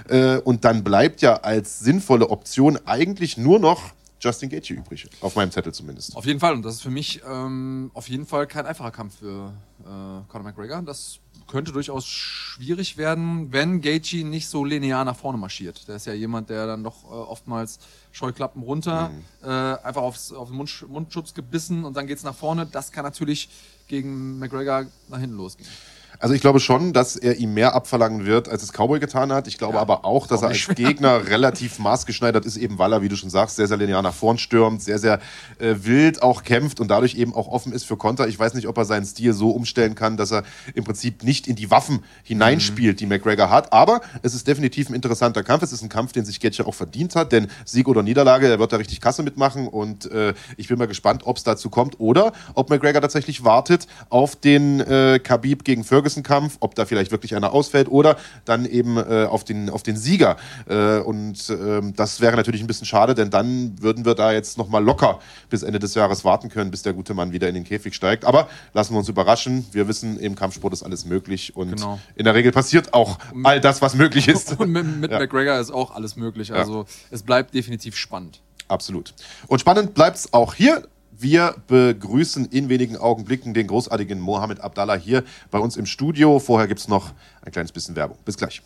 Äh, 0.07 0.37
und 0.37 0.65
dann 0.65 0.83
bleibt 0.83 1.21
ja 1.21 1.35
als 1.35 1.79
sinnvolle 1.79 2.29
Option 2.29 2.79
eigentlich 2.85 3.37
nur 3.37 3.59
noch 3.59 3.93
Justin 4.21 4.49
Gaethje 4.49 4.75
übrig, 4.75 5.07
auf 5.21 5.35
meinem 5.35 5.51
Zettel 5.51 5.73
zumindest. 5.73 6.15
Auf 6.15 6.25
jeden 6.25 6.39
Fall 6.39 6.53
und 6.53 6.63
das 6.63 6.75
ist 6.75 6.81
für 6.81 6.89
mich 6.89 7.21
ähm, 7.25 7.89
auf 7.93 8.09
jeden 8.09 8.25
Fall 8.25 8.47
kein 8.47 8.65
einfacher 8.65 8.91
Kampf 8.91 9.19
für 9.19 9.53
äh, 9.81 9.83
Conor 10.27 10.43
McGregor. 10.43 10.81
Das 10.81 11.19
könnte 11.47 11.71
durchaus 11.71 12.05
schwierig 12.05 12.97
werden, 12.97 13.51
wenn 13.51 13.81
Gaethje 13.81 14.25
nicht 14.25 14.47
so 14.47 14.63
linear 14.63 15.03
nach 15.05 15.15
vorne 15.15 15.37
marschiert. 15.37 15.87
Der 15.87 15.95
ist 15.95 16.05
ja 16.05 16.13
jemand, 16.13 16.49
der 16.49 16.67
dann 16.67 16.83
doch 16.83 17.05
äh, 17.05 17.07
oftmals 17.07 17.79
Scheuklappen 18.11 18.63
runter, 18.63 19.09
mhm. 19.09 19.23
äh, 19.43 19.47
einfach 19.47 20.01
aufs, 20.01 20.31
auf 20.31 20.49
den 20.49 20.57
Mund, 20.57 20.85
Mundschutz 20.87 21.33
gebissen 21.33 21.85
und 21.85 21.95
dann 21.95 22.07
geht's 22.07 22.23
nach 22.23 22.35
vorne. 22.35 22.65
Das 22.65 22.91
kann 22.91 23.03
natürlich 23.03 23.49
gegen 23.87 24.39
McGregor 24.39 24.85
nach 25.07 25.19
hinten 25.19 25.37
losgehen. 25.37 25.69
Also 26.21 26.35
ich 26.35 26.41
glaube 26.41 26.59
schon, 26.59 26.91
dass 26.91 27.15
er 27.15 27.37
ihm 27.37 27.53
mehr 27.53 27.73
abverlangen 27.75 28.25
wird, 28.25 28.49
als 28.49 28.61
es 28.61 28.73
Cowboy 28.73 28.99
getan 28.99 29.31
hat. 29.31 29.47
Ich 29.47 29.57
glaube 29.57 29.75
ja, 29.75 29.79
aber 29.79 30.03
auch, 30.03 30.27
dass 30.27 30.39
auch 30.39 30.43
er 30.43 30.49
als 30.49 30.67
Gegner 30.75 31.25
relativ 31.29 31.79
maßgeschneidert 31.79 32.45
ist, 32.45 32.57
eben 32.57 32.77
weil 32.77 32.91
er, 32.91 33.01
wie 33.01 33.07
du 33.07 33.15
schon 33.15 33.29
sagst, 33.29 33.55
sehr, 33.55 33.67
sehr 33.67 33.77
linear 33.77 34.01
nach 34.01 34.13
vorn 34.13 34.37
stürmt, 34.37 34.83
sehr, 34.83 34.99
sehr 34.99 35.21
äh, 35.59 35.75
wild 35.77 36.21
auch 36.21 36.43
kämpft 36.43 36.81
und 36.81 36.89
dadurch 36.89 37.15
eben 37.15 37.33
auch 37.33 37.47
offen 37.47 37.71
ist 37.71 37.85
für 37.85 37.95
Konter. 37.95 38.27
Ich 38.27 38.37
weiß 38.37 38.53
nicht, 38.53 38.67
ob 38.67 38.77
er 38.77 38.83
seinen 38.83 39.05
Stil 39.05 39.31
so 39.31 39.51
umstellen 39.51 39.95
kann, 39.95 40.17
dass 40.17 40.31
er 40.31 40.43
im 40.73 40.83
Prinzip 40.83 41.23
nicht 41.23 41.47
in 41.47 41.55
die 41.55 41.71
Waffen 41.71 42.03
hineinspielt, 42.23 42.97
mhm. 42.97 42.99
die 42.99 43.05
McGregor 43.05 43.49
hat. 43.49 43.71
Aber 43.71 44.01
es 44.21 44.35
ist 44.35 44.45
definitiv 44.45 44.89
ein 44.89 44.95
interessanter 44.95 45.43
Kampf. 45.43 45.63
Es 45.63 45.71
ist 45.71 45.83
ein 45.83 45.89
Kampf, 45.89 46.11
den 46.11 46.25
sich 46.25 46.41
Getcher 46.41 46.67
auch 46.67 46.75
verdient 46.75 47.15
hat, 47.15 47.31
denn 47.31 47.47
Sieg 47.63 47.87
oder 47.87 48.03
Niederlage, 48.03 48.49
er 48.49 48.59
wird 48.59 48.73
da 48.73 48.77
richtig 48.77 48.99
Kasse 48.99 49.23
mitmachen 49.23 49.69
und 49.69 50.11
äh, 50.11 50.33
ich 50.57 50.67
bin 50.67 50.77
mal 50.77 50.87
gespannt, 50.87 51.21
ob 51.23 51.37
es 51.37 51.43
dazu 51.45 51.69
kommt 51.69 51.97
oder 52.01 52.33
ob 52.55 52.69
McGregor 52.69 53.01
tatsächlich 53.01 53.45
wartet 53.45 53.87
auf 54.09 54.35
den 54.35 54.81
äh, 54.81 55.19
Khabib 55.19 55.63
gegen 55.63 55.85
Ferguson 55.85 56.08
Ferguson-Kampf, 56.09 56.57
ob 56.59 56.75
da 56.75 56.85
vielleicht 56.85 57.11
wirklich 57.11 57.35
einer 57.35 57.53
ausfällt 57.53 57.89
oder 57.89 58.17
dann 58.45 58.65
eben 58.65 58.97
äh, 58.97 59.27
auf, 59.29 59.43
den, 59.43 59.69
auf 59.69 59.83
den 59.83 59.95
Sieger. 59.95 60.37
Äh, 60.67 60.99
und 60.99 61.49
ähm, 61.49 61.93
das 61.95 62.21
wäre 62.21 62.35
natürlich 62.35 62.61
ein 62.61 62.67
bisschen 62.67 62.87
schade, 62.87 63.13
denn 63.13 63.29
dann 63.29 63.75
würden 63.81 64.05
wir 64.05 64.15
da 64.15 64.31
jetzt 64.31 64.57
nochmal 64.57 64.83
locker 64.83 65.19
bis 65.49 65.63
Ende 65.63 65.79
des 65.79 65.95
Jahres 65.95 66.25
warten 66.25 66.49
können, 66.49 66.71
bis 66.71 66.81
der 66.81 66.93
gute 66.93 67.13
Mann 67.13 67.31
wieder 67.31 67.47
in 67.47 67.55
den 67.55 67.63
Käfig 67.63 67.93
steigt. 67.93 68.25
Aber 68.25 68.49
lassen 68.73 68.93
wir 68.93 68.99
uns 68.99 69.09
überraschen. 69.09 69.65
Wir 69.71 69.87
wissen, 69.87 70.19
im 70.19 70.35
Kampfsport 70.35 70.73
ist 70.73 70.83
alles 70.83 71.05
möglich 71.05 71.55
und 71.55 71.75
genau. 71.75 71.99
in 72.15 72.25
der 72.25 72.33
Regel 72.33 72.51
passiert 72.51 72.93
auch 72.93 73.19
all 73.43 73.61
das, 73.61 73.81
was 73.81 73.95
möglich 73.95 74.27
ist. 74.27 74.59
Und 74.59 74.71
mit, 74.71 74.85
mit 74.85 75.11
ja. 75.11 75.19
McGregor 75.19 75.59
ist 75.59 75.71
auch 75.71 75.91
alles 75.91 76.15
möglich. 76.15 76.53
Also 76.53 76.79
ja. 76.79 76.85
es 77.11 77.23
bleibt 77.23 77.53
definitiv 77.53 77.95
spannend. 77.95 78.41
Absolut. 78.67 79.13
Und 79.47 79.59
spannend 79.59 79.93
bleibt 79.95 80.17
es 80.17 80.33
auch 80.33 80.53
hier. 80.53 80.83
Wir 81.21 81.55
begrüßen 81.67 82.45
in 82.45 82.69
wenigen 82.69 82.95
Augenblicken 82.95 83.53
den 83.53 83.67
großartigen 83.67 84.21
Mohamed 84.21 84.61
Abdallah 84.61 84.95
hier 84.95 85.25
bei 85.51 85.59
uns 85.59 85.75
im 85.75 85.85
Studio. 85.85 86.39
Vorher 86.39 86.69
gibt 86.69 86.79
es 86.79 86.87
noch 86.87 87.11
ein 87.41 87.51
kleines 87.51 87.73
bisschen 87.73 87.97
Werbung. 87.97 88.17
Bis 88.23 88.37
gleich. 88.37 88.61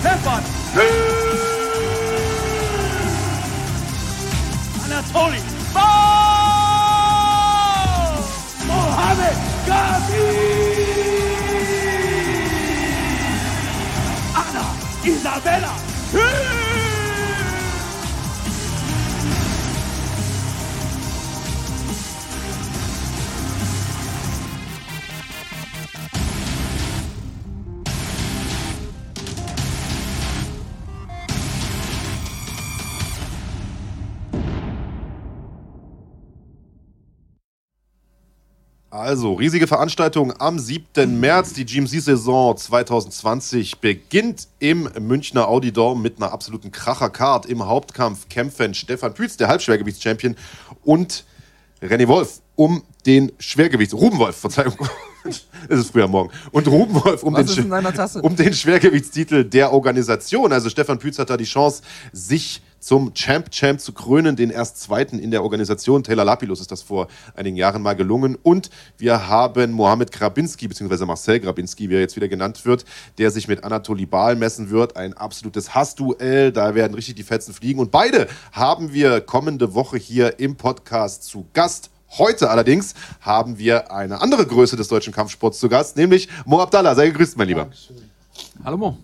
Stefan! 0.00 0.42
Anatoly! 4.84 5.38
Mohamed 8.66 9.36
Gazi! 9.66 10.69
¡Quítatela! 15.10 15.74
Also, 39.00 39.32
riesige 39.32 39.66
Veranstaltung 39.66 40.38
am 40.38 40.58
7. 40.58 41.18
März. 41.18 41.54
Die 41.54 41.64
GMC-Saison 41.64 42.54
2020 42.54 43.78
beginnt 43.78 44.46
im 44.58 44.90
Münchner 45.00 45.48
Audi 45.48 45.72
Dome 45.72 46.02
mit 46.02 46.18
einer 46.18 46.34
absoluten 46.34 46.70
Kracher-Card. 46.70 47.46
Im 47.46 47.66
Hauptkampf 47.66 48.28
kämpfen 48.28 48.74
Stefan 48.74 49.14
Pütz, 49.14 49.38
der 49.38 49.48
Halbschwergewichts-Champion, 49.48 50.36
und 50.84 51.24
René 51.80 52.08
Wolf 52.08 52.42
um 52.56 52.82
den 53.06 53.32
Schwergewichts... 53.38 53.94
Ruben 53.94 54.18
Wolf, 54.18 54.36
Verzeihung. 54.36 54.76
es 55.24 55.46
ist 55.70 55.92
früher 55.92 56.06
Morgen. 56.06 56.30
Und 56.50 56.68
Ruben 56.68 56.94
Wolf 56.94 57.22
um, 57.22 57.34
den, 57.34 57.72
um 58.20 58.36
den 58.36 58.52
Schwergewichtstitel 58.52 59.44
der 59.44 59.72
Organisation. 59.72 60.52
Also 60.52 60.68
Stefan 60.68 60.98
Pütz 60.98 61.18
hat 61.18 61.30
da 61.30 61.38
die 61.38 61.44
Chance, 61.44 61.80
sich 62.12 62.60
zum 62.80 63.14
Champ 63.14 63.50
Champ 63.50 63.80
zu 63.80 63.92
krönen, 63.92 64.36
den 64.36 64.50
erst 64.50 64.80
zweiten 64.80 65.18
in 65.18 65.30
der 65.30 65.42
Organisation. 65.42 66.02
Taylor 66.02 66.24
Lapilus 66.24 66.60
ist 66.60 66.72
das 66.72 66.82
vor 66.82 67.08
einigen 67.34 67.56
Jahren 67.56 67.82
mal 67.82 67.94
gelungen. 67.94 68.36
Und 68.42 68.70
wir 68.98 69.28
haben 69.28 69.72
Mohamed 69.72 70.10
Grabinski, 70.10 70.66
beziehungsweise 70.66 71.06
Marcel 71.06 71.40
Grabinski, 71.40 71.88
wie 71.90 71.94
er 71.94 72.00
jetzt 72.00 72.16
wieder 72.16 72.28
genannt 72.28 72.64
wird, 72.64 72.84
der 73.18 73.30
sich 73.30 73.46
mit 73.46 73.62
Anatoly 73.62 74.06
Baal 74.06 74.34
messen 74.34 74.70
wird. 74.70 74.96
Ein 74.96 75.12
absolutes 75.14 75.74
Hassduell. 75.74 76.52
Da 76.52 76.74
werden 76.74 76.94
richtig 76.94 77.14
die 77.14 77.22
Fetzen 77.22 77.54
fliegen. 77.54 77.78
Und 77.78 77.90
beide 77.90 78.26
haben 78.52 78.92
wir 78.92 79.20
kommende 79.20 79.74
Woche 79.74 79.98
hier 79.98 80.40
im 80.40 80.56
Podcast 80.56 81.24
zu 81.24 81.46
Gast. 81.52 81.90
Heute 82.18 82.50
allerdings 82.50 82.94
haben 83.20 83.58
wir 83.58 83.92
eine 83.92 84.20
andere 84.20 84.44
Größe 84.44 84.76
des 84.76 84.88
deutschen 84.88 85.12
Kampfsports 85.12 85.60
zu 85.60 85.68
Gast, 85.68 85.96
nämlich 85.96 86.28
Mo 86.44 86.60
Abdallah. 86.60 86.94
Sei 86.94 87.06
gegrüßt, 87.06 87.36
mein 87.36 87.48
Lieber. 87.48 87.62
Dankeschön. 87.62 88.10
Hallo 88.64 88.76
Mo. 88.76 88.98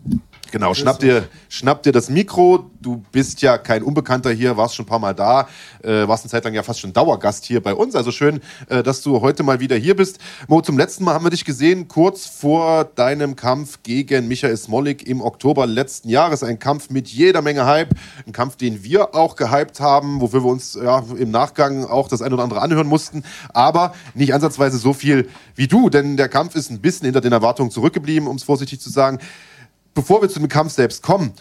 Genau, 0.53 0.75
schnapp 0.75 1.01
dir, 1.01 1.29
schnapp 1.49 1.83
dir 1.83 1.93
das 1.93 2.09
Mikro. 2.09 2.71
Du 2.81 3.03
bist 3.11 3.43
ja 3.43 3.59
kein 3.59 3.83
Unbekannter 3.83 4.31
hier, 4.31 4.57
warst 4.57 4.77
schon 4.77 4.85
ein 4.85 4.89
paar 4.89 5.01
Mal 5.01 5.13
da, 5.13 5.49
äh, 5.83 6.07
warst 6.07 6.25
eine 6.25 6.31
Zeit 6.31 6.45
lang 6.45 6.55
ja 6.55 6.63
fast 6.63 6.81
schon 6.81 6.93
Dauergast 6.93 7.45
hier 7.45 7.61
bei 7.61 7.75
uns. 7.75 7.97
Also 7.97 8.13
schön, 8.13 8.41
äh, 8.69 8.83
dass 8.83 9.03
du 9.03 9.21
heute 9.21 9.43
mal 9.43 9.59
wieder 9.59 9.77
hier 9.77 9.97
bist. 9.97 10.19
Mo, 10.47 10.61
zum 10.61 10.79
letzten 10.79 11.05
Mal 11.05 11.15
haben 11.15 11.25
wir 11.25 11.31
dich 11.31 11.45
gesehen, 11.45 11.89
kurz 11.89 12.27
vor 12.27 12.85
deinem 12.85 13.35
Kampf 13.35 13.83
gegen 13.83 14.29
Michael 14.29 14.57
Smolik 14.57 15.07
im 15.09 15.21
Oktober 15.21 15.67
letzten 15.67 16.09
Jahres. 16.09 16.45
Ein 16.45 16.61
Kampf 16.61 16.91
mit 16.91 17.09
jeder 17.09 17.43
Menge 17.43 17.67
Hype. 17.67 17.91
Ein 18.27 18.33
Kampf, 18.33 18.57
den 18.57 18.85
wir 18.85 19.17
auch 19.17 19.35
gehypt 19.35 19.81
haben, 19.81 20.21
wofür 20.21 20.45
wir 20.45 20.51
uns 20.51 20.79
ja, 20.81 21.03
im 21.19 21.33
Nachgang 21.33 21.85
auch 21.85 22.07
das 22.07 22.23
ein 22.23 22.33
oder 22.33 22.45
andere 22.45 22.61
anhören 22.61 22.87
mussten. 22.87 23.25
Aber 23.53 23.95
nicht 24.15 24.33
ansatzweise 24.33 24.79
so 24.79 24.93
viel 24.93 25.29
wie 25.57 25.67
du, 25.67 25.91
denn 25.91 26.17
der 26.17 26.29
Kampf 26.29 26.55
ist 26.55 26.71
ein 26.71 26.81
bisschen 26.81 27.07
hinter 27.07 27.21
den 27.21 27.33
Erwartungen 27.33 27.73
zurückgeblieben, 27.73 28.29
um 28.29 28.37
es 28.37 28.45
vorsichtig 28.45 28.81
zu 28.81 28.91
sagen 28.91 29.19
bevor 29.97 30.23
wir 30.23 30.29
zu 30.29 30.39
dem 30.39 30.49
Kampf 30.49 30.73
selbst 30.73 31.03
kommen, 31.03 31.33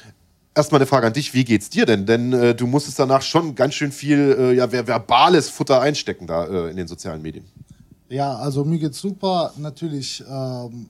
erstmal 0.55 0.79
eine 0.79 0.87
Frage 0.87 1.05
an 1.05 1.13
dich, 1.13 1.35
wie 1.35 1.43
geht's 1.43 1.69
dir 1.69 1.85
denn? 1.85 2.07
Denn 2.07 2.33
äh, 2.33 2.55
du 2.55 2.65
musstest 2.65 2.97
danach 2.97 3.21
schon 3.21 3.53
ganz 3.53 3.75
schön 3.75 3.91
viel 3.91 4.35
äh, 4.39 4.53
ja, 4.53 4.71
verbales 4.71 5.49
Futter 5.49 5.81
einstecken 5.81 6.25
da 6.25 6.45
äh, 6.45 6.71
in 6.71 6.77
den 6.77 6.87
sozialen 6.87 7.21
Medien. 7.21 7.45
Ja, 8.09 8.35
also 8.35 8.63
mir 8.63 8.79
geht's 8.79 8.99
super. 8.99 9.53
Natürlich, 9.57 10.23
ähm, 10.27 10.89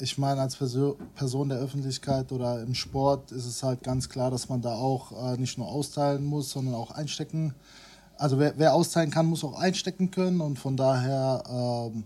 ich 0.00 0.16
meine, 0.16 0.40
als 0.40 0.56
Perso 0.56 0.96
Person 1.14 1.48
der 1.48 1.58
Öffentlichkeit 1.58 2.30
oder 2.30 2.62
im 2.62 2.74
Sport 2.74 3.32
ist 3.32 3.46
es 3.46 3.62
halt 3.62 3.82
ganz 3.82 4.08
klar, 4.08 4.30
dass 4.30 4.48
man 4.48 4.62
da 4.62 4.74
auch 4.74 5.32
äh, 5.32 5.36
nicht 5.38 5.58
nur 5.58 5.66
austeilen 5.66 6.24
muss, 6.24 6.50
sondern 6.50 6.74
auch 6.74 6.92
einstecken. 6.92 7.54
Also 8.16 8.38
wer, 8.38 8.54
wer 8.56 8.74
austeilen 8.74 9.10
kann, 9.10 9.26
muss 9.26 9.44
auch 9.44 9.58
einstecken 9.58 10.10
können 10.10 10.40
und 10.40 10.58
von 10.58 10.76
daher 10.76 11.42
ähm, 11.48 12.04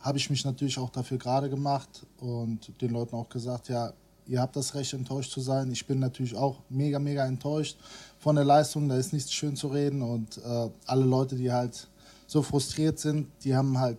habe 0.00 0.18
ich 0.18 0.30
mich 0.30 0.44
natürlich 0.44 0.78
auch 0.78 0.90
dafür 0.90 1.18
gerade 1.18 1.50
gemacht 1.50 2.06
und 2.20 2.80
den 2.80 2.90
Leuten 2.90 3.16
auch 3.16 3.28
gesagt, 3.28 3.68
ja, 3.68 3.92
ihr 4.26 4.40
habt 4.40 4.56
das 4.56 4.74
Recht, 4.74 4.92
enttäuscht 4.94 5.32
zu 5.32 5.40
sein. 5.40 5.70
Ich 5.72 5.86
bin 5.86 5.98
natürlich 5.98 6.34
auch 6.34 6.60
mega, 6.68 6.98
mega 6.98 7.26
enttäuscht 7.26 7.78
von 8.18 8.36
der 8.36 8.44
Leistung. 8.44 8.88
Da 8.88 8.96
ist 8.96 9.12
nichts 9.12 9.32
schön 9.32 9.56
zu 9.56 9.68
reden. 9.68 10.02
Und 10.02 10.38
äh, 10.38 10.70
alle 10.86 11.04
Leute, 11.04 11.36
die 11.36 11.52
halt 11.52 11.88
so 12.26 12.42
frustriert 12.42 12.98
sind, 12.98 13.28
die 13.44 13.54
haben 13.54 13.78
halt 13.78 13.98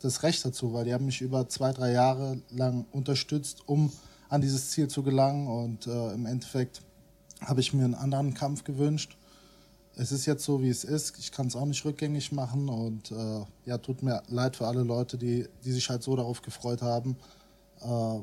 das 0.00 0.22
Recht 0.22 0.44
dazu, 0.44 0.72
weil 0.72 0.84
die 0.84 0.94
haben 0.94 1.06
mich 1.06 1.20
über 1.20 1.48
zwei, 1.48 1.72
drei 1.72 1.92
Jahre 1.92 2.40
lang 2.50 2.86
unterstützt, 2.92 3.62
um 3.66 3.92
an 4.28 4.40
dieses 4.40 4.70
Ziel 4.70 4.88
zu 4.88 5.02
gelangen. 5.02 5.46
Und 5.46 5.86
äh, 5.86 6.14
im 6.14 6.26
Endeffekt 6.26 6.82
habe 7.40 7.60
ich 7.60 7.72
mir 7.72 7.84
einen 7.84 7.94
anderen 7.94 8.34
Kampf 8.34 8.64
gewünscht. 8.64 9.16
Es 9.94 10.10
ist 10.10 10.24
jetzt 10.24 10.44
so, 10.44 10.62
wie 10.62 10.70
es 10.70 10.84
ist. 10.84 11.18
Ich 11.18 11.32
kann 11.32 11.48
es 11.48 11.56
auch 11.56 11.66
nicht 11.66 11.84
rückgängig 11.84 12.32
machen. 12.32 12.68
Und 12.68 13.10
äh, 13.12 13.44
ja, 13.66 13.78
tut 13.78 14.02
mir 14.02 14.22
leid 14.28 14.56
für 14.56 14.66
alle 14.66 14.82
Leute, 14.82 15.18
die, 15.18 15.46
die 15.64 15.72
sich 15.72 15.90
halt 15.90 16.02
so 16.02 16.16
darauf 16.16 16.40
gefreut 16.40 16.80
haben. 16.80 17.16
Äh, 17.82 18.20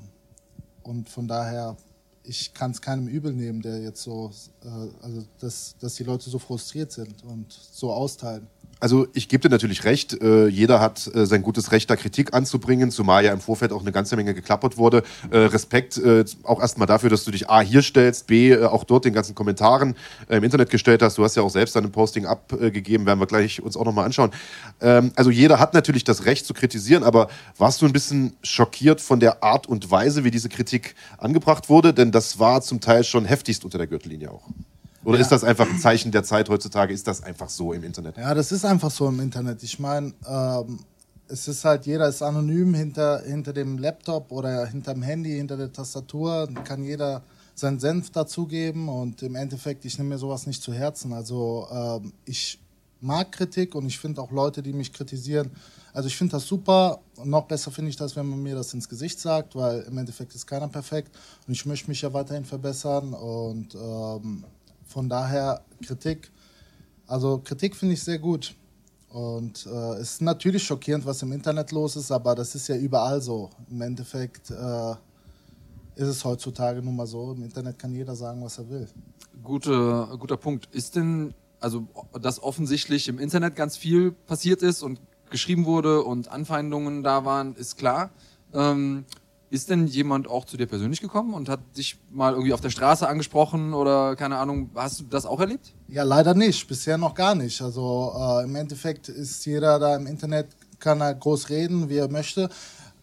und 0.89 1.07
von 1.07 1.27
daher, 1.27 1.77
ich 2.23 2.51
kann 2.53 2.71
es 2.71 2.81
keinem 2.81 3.07
übel 3.07 3.31
nehmen, 3.31 3.61
der 3.61 3.79
jetzt 3.79 4.01
so, 4.01 4.31
äh, 4.63 4.67
also 5.03 5.23
dass, 5.39 5.75
dass 5.79 5.93
die 5.95 6.03
Leute 6.03 6.29
so 6.31 6.39
frustriert 6.39 6.91
sind 6.91 7.23
und 7.23 7.51
so 7.51 7.93
austeilen. 7.93 8.47
Also 8.79 9.07
ich 9.13 9.27
gebe 9.27 9.41
dir 9.41 9.49
natürlich 9.49 9.83
recht, 9.83 10.21
äh, 10.21 10.47
jeder 10.47 10.79
hat 10.79 11.09
äh, 11.13 11.25
sein 11.25 11.41
gutes 11.41 11.71
Recht, 11.73 11.89
da 11.89 11.97
Kritik 11.97 12.33
anzubringen, 12.33 12.91
zumal 12.91 13.25
ja 13.25 13.33
im 13.33 13.41
Vorfeld 13.41 13.73
auch 13.73 13.81
eine 13.81 13.91
ganze 13.91 14.15
Menge 14.15 14.33
geklappert 14.33 14.77
wurde. 14.77 15.03
Äh, 15.31 15.37
Respekt 15.37 15.97
äh, 15.97 16.23
auch 16.43 16.61
erstmal 16.61 16.87
dafür, 16.87 17.09
dass 17.09 17.25
du 17.25 17.31
dich 17.31 17.49
A 17.49 17.59
hier 17.59 17.81
stellst, 17.81 18.27
B 18.27 18.51
äh, 18.51 18.63
auch 18.63 18.85
dort 18.85 19.03
den 19.03 19.13
ganzen 19.13 19.35
Kommentaren 19.35 19.95
äh, 20.29 20.37
im 20.37 20.43
Internet 20.45 20.69
gestellt 20.69 21.01
hast. 21.01 21.17
Du 21.17 21.23
hast 21.25 21.35
ja 21.35 21.43
auch 21.43 21.49
selbst 21.49 21.75
dein 21.75 21.91
Posting 21.91 22.25
abgegeben, 22.25 23.05
werden 23.05 23.19
wir 23.19 23.27
gleich 23.27 23.61
uns 23.61 23.75
auch 23.75 23.85
nochmal 23.85 24.05
anschauen. 24.05 24.31
Ähm, 24.79 25.11
also 25.15 25.29
jeder 25.29 25.59
hat 25.59 25.73
natürlich 25.73 26.05
das 26.05 26.25
Recht 26.25 26.45
zu 26.45 26.53
kritisieren, 26.53 27.03
aber 27.03 27.27
warst 27.57 27.81
du 27.81 27.85
ein 27.85 27.93
bisschen 27.93 28.37
schockiert 28.43 29.01
von 29.01 29.19
der 29.19 29.43
Art 29.43 29.67
und 29.67 29.91
Weise, 29.91 30.23
wie 30.23 30.31
diese 30.31 30.47
Kritik 30.47 30.95
angebracht 31.17 31.67
wurde? 31.67 31.93
Denn 31.93 32.11
das 32.11 32.39
war 32.39 32.61
zum 32.61 32.79
Teil 32.79 33.03
schon 33.03 33.25
heftigst 33.25 33.65
unter 33.65 33.77
der 33.77 33.87
Gürtellinie 33.87 34.31
auch. 34.31 34.43
Oder 35.03 35.17
ja. 35.17 35.21
ist 35.21 35.31
das 35.31 35.43
einfach 35.43 35.69
ein 35.69 35.79
Zeichen 35.79 36.11
der 36.11 36.23
Zeit 36.23 36.49
heutzutage? 36.49 36.93
Ist 36.93 37.07
das 37.07 37.23
einfach 37.23 37.49
so 37.49 37.73
im 37.73 37.83
Internet? 37.83 38.17
Ja, 38.17 38.33
das 38.33 38.51
ist 38.51 38.65
einfach 38.65 38.91
so 38.91 39.07
im 39.07 39.19
Internet. 39.19 39.63
Ich 39.63 39.79
meine, 39.79 40.13
ähm, 40.27 40.79
es 41.27 41.47
ist 41.47 41.63
halt, 41.63 41.85
jeder 41.85 42.07
ist 42.07 42.21
anonym 42.21 42.73
hinter, 42.73 43.21
hinter 43.21 43.53
dem 43.53 43.77
Laptop 43.77 44.31
oder 44.31 44.65
hinter 44.65 44.93
dem 44.93 45.03
Handy, 45.03 45.31
hinter 45.35 45.57
der 45.57 45.71
Tastatur. 45.71 46.49
Kann 46.63 46.83
jeder 46.83 47.23
seinen 47.55 47.79
Senf 47.79 48.11
dazugeben 48.11 48.89
und 48.89 49.21
im 49.21 49.35
Endeffekt, 49.35 49.85
ich 49.85 49.97
nehme 49.97 50.09
mir 50.09 50.17
sowas 50.17 50.47
nicht 50.47 50.61
zu 50.61 50.73
Herzen. 50.73 51.13
Also 51.13 51.67
ähm, 51.71 52.13
ich 52.25 52.59
mag 53.01 53.31
Kritik 53.31 53.75
und 53.75 53.85
ich 53.85 53.99
finde 53.99 54.21
auch 54.21 54.31
Leute, 54.31 54.61
die 54.61 54.73
mich 54.73 54.91
kritisieren. 54.91 55.51
Also 55.93 56.07
ich 56.07 56.17
finde 56.17 56.33
das 56.33 56.45
super. 56.45 56.99
Noch 57.23 57.45
besser 57.45 57.71
finde 57.71 57.89
ich 57.89 57.95
das, 57.95 58.15
wenn 58.15 58.25
man 58.25 58.41
mir 58.41 58.55
das 58.55 58.73
ins 58.73 58.87
Gesicht 58.87 59.19
sagt, 59.19 59.55
weil 59.55 59.81
im 59.81 59.97
Endeffekt 59.97 60.33
ist 60.35 60.47
keiner 60.47 60.67
perfekt 60.67 61.15
und 61.47 61.53
ich 61.53 61.65
möchte 61.65 61.89
mich 61.89 62.01
ja 62.01 62.13
weiterhin 62.13 62.45
verbessern 62.45 63.13
und 63.13 63.75
ähm, 63.75 64.43
von 64.89 65.07
daher 65.07 65.61
Kritik. 65.85 66.31
Also 67.07 67.39
Kritik 67.43 67.75
finde 67.75 67.93
ich 67.93 68.03
sehr 68.03 68.19
gut. 68.19 68.55
Und 69.09 69.65
äh, 69.65 69.93
es 69.93 70.13
ist 70.13 70.21
natürlich 70.21 70.63
schockierend, 70.63 71.05
was 71.05 71.21
im 71.23 71.31
Internet 71.31 71.71
los 71.71 71.95
ist, 71.95 72.11
aber 72.11 72.35
das 72.35 72.53
ist 72.53 72.67
ja 72.67 72.75
überall 72.75 73.21
so. 73.21 73.49
Im 73.69 73.81
Endeffekt 73.81 74.51
äh, 74.51 74.91
ist 75.95 76.07
es 76.07 76.23
heutzutage 76.25 76.81
nun 76.81 76.95
mal 76.95 77.07
so. 77.07 77.31
Im 77.31 77.43
Internet 77.43 77.79
kann 77.79 77.93
jeder 77.93 78.15
sagen, 78.15 78.43
was 78.43 78.59
er 78.59 78.69
will. 78.69 78.87
Gute, 79.43 80.07
guter 80.19 80.37
Punkt. 80.37 80.67
Ist 80.71 80.95
denn, 80.95 81.33
also, 81.59 81.87
dass 82.21 82.41
offensichtlich 82.41 83.07
im 83.07 83.17
Internet 83.19 83.55
ganz 83.55 83.77
viel 83.77 84.11
passiert 84.11 84.61
ist 84.61 84.83
und 84.83 84.99
geschrieben 85.31 85.65
wurde 85.65 86.03
und 86.03 86.27
Anfeindungen 86.27 87.03
da 87.03 87.25
waren, 87.25 87.55
ist 87.55 87.77
klar. 87.77 88.11
Ähm, 88.53 89.05
ist 89.49 89.69
denn 89.69 89.87
jemand 89.87 90.29
auch 90.29 90.45
zu 90.45 90.57
dir 90.57 90.67
persönlich 90.67 91.01
gekommen 91.01 91.33
und 91.33 91.49
hat 91.49 91.59
dich 91.75 91.97
mal 92.11 92.33
irgendwie 92.33 92.53
auf 92.53 92.61
der 92.61 92.69
Straße 92.69 93.07
angesprochen 93.07 93.73
oder 93.73 94.15
keine 94.15 94.37
Ahnung, 94.37 94.69
hast 94.75 94.99
du 94.99 95.03
das 95.09 95.25
auch 95.25 95.39
erlebt? 95.39 95.73
Ja, 95.87 96.03
leider 96.03 96.33
nicht, 96.33 96.67
bisher 96.67 96.97
noch 96.97 97.15
gar 97.15 97.35
nicht. 97.35 97.61
Also 97.61 98.13
äh, 98.15 98.43
im 98.43 98.55
Endeffekt 98.55 99.09
ist 99.09 99.45
jeder 99.45 99.79
da 99.79 99.95
im 99.95 100.07
Internet, 100.07 100.47
kann 100.79 101.01
er 101.01 101.13
groß 101.13 101.49
reden, 101.49 101.89
wie 101.89 101.97
er 101.97 102.09
möchte. 102.09 102.49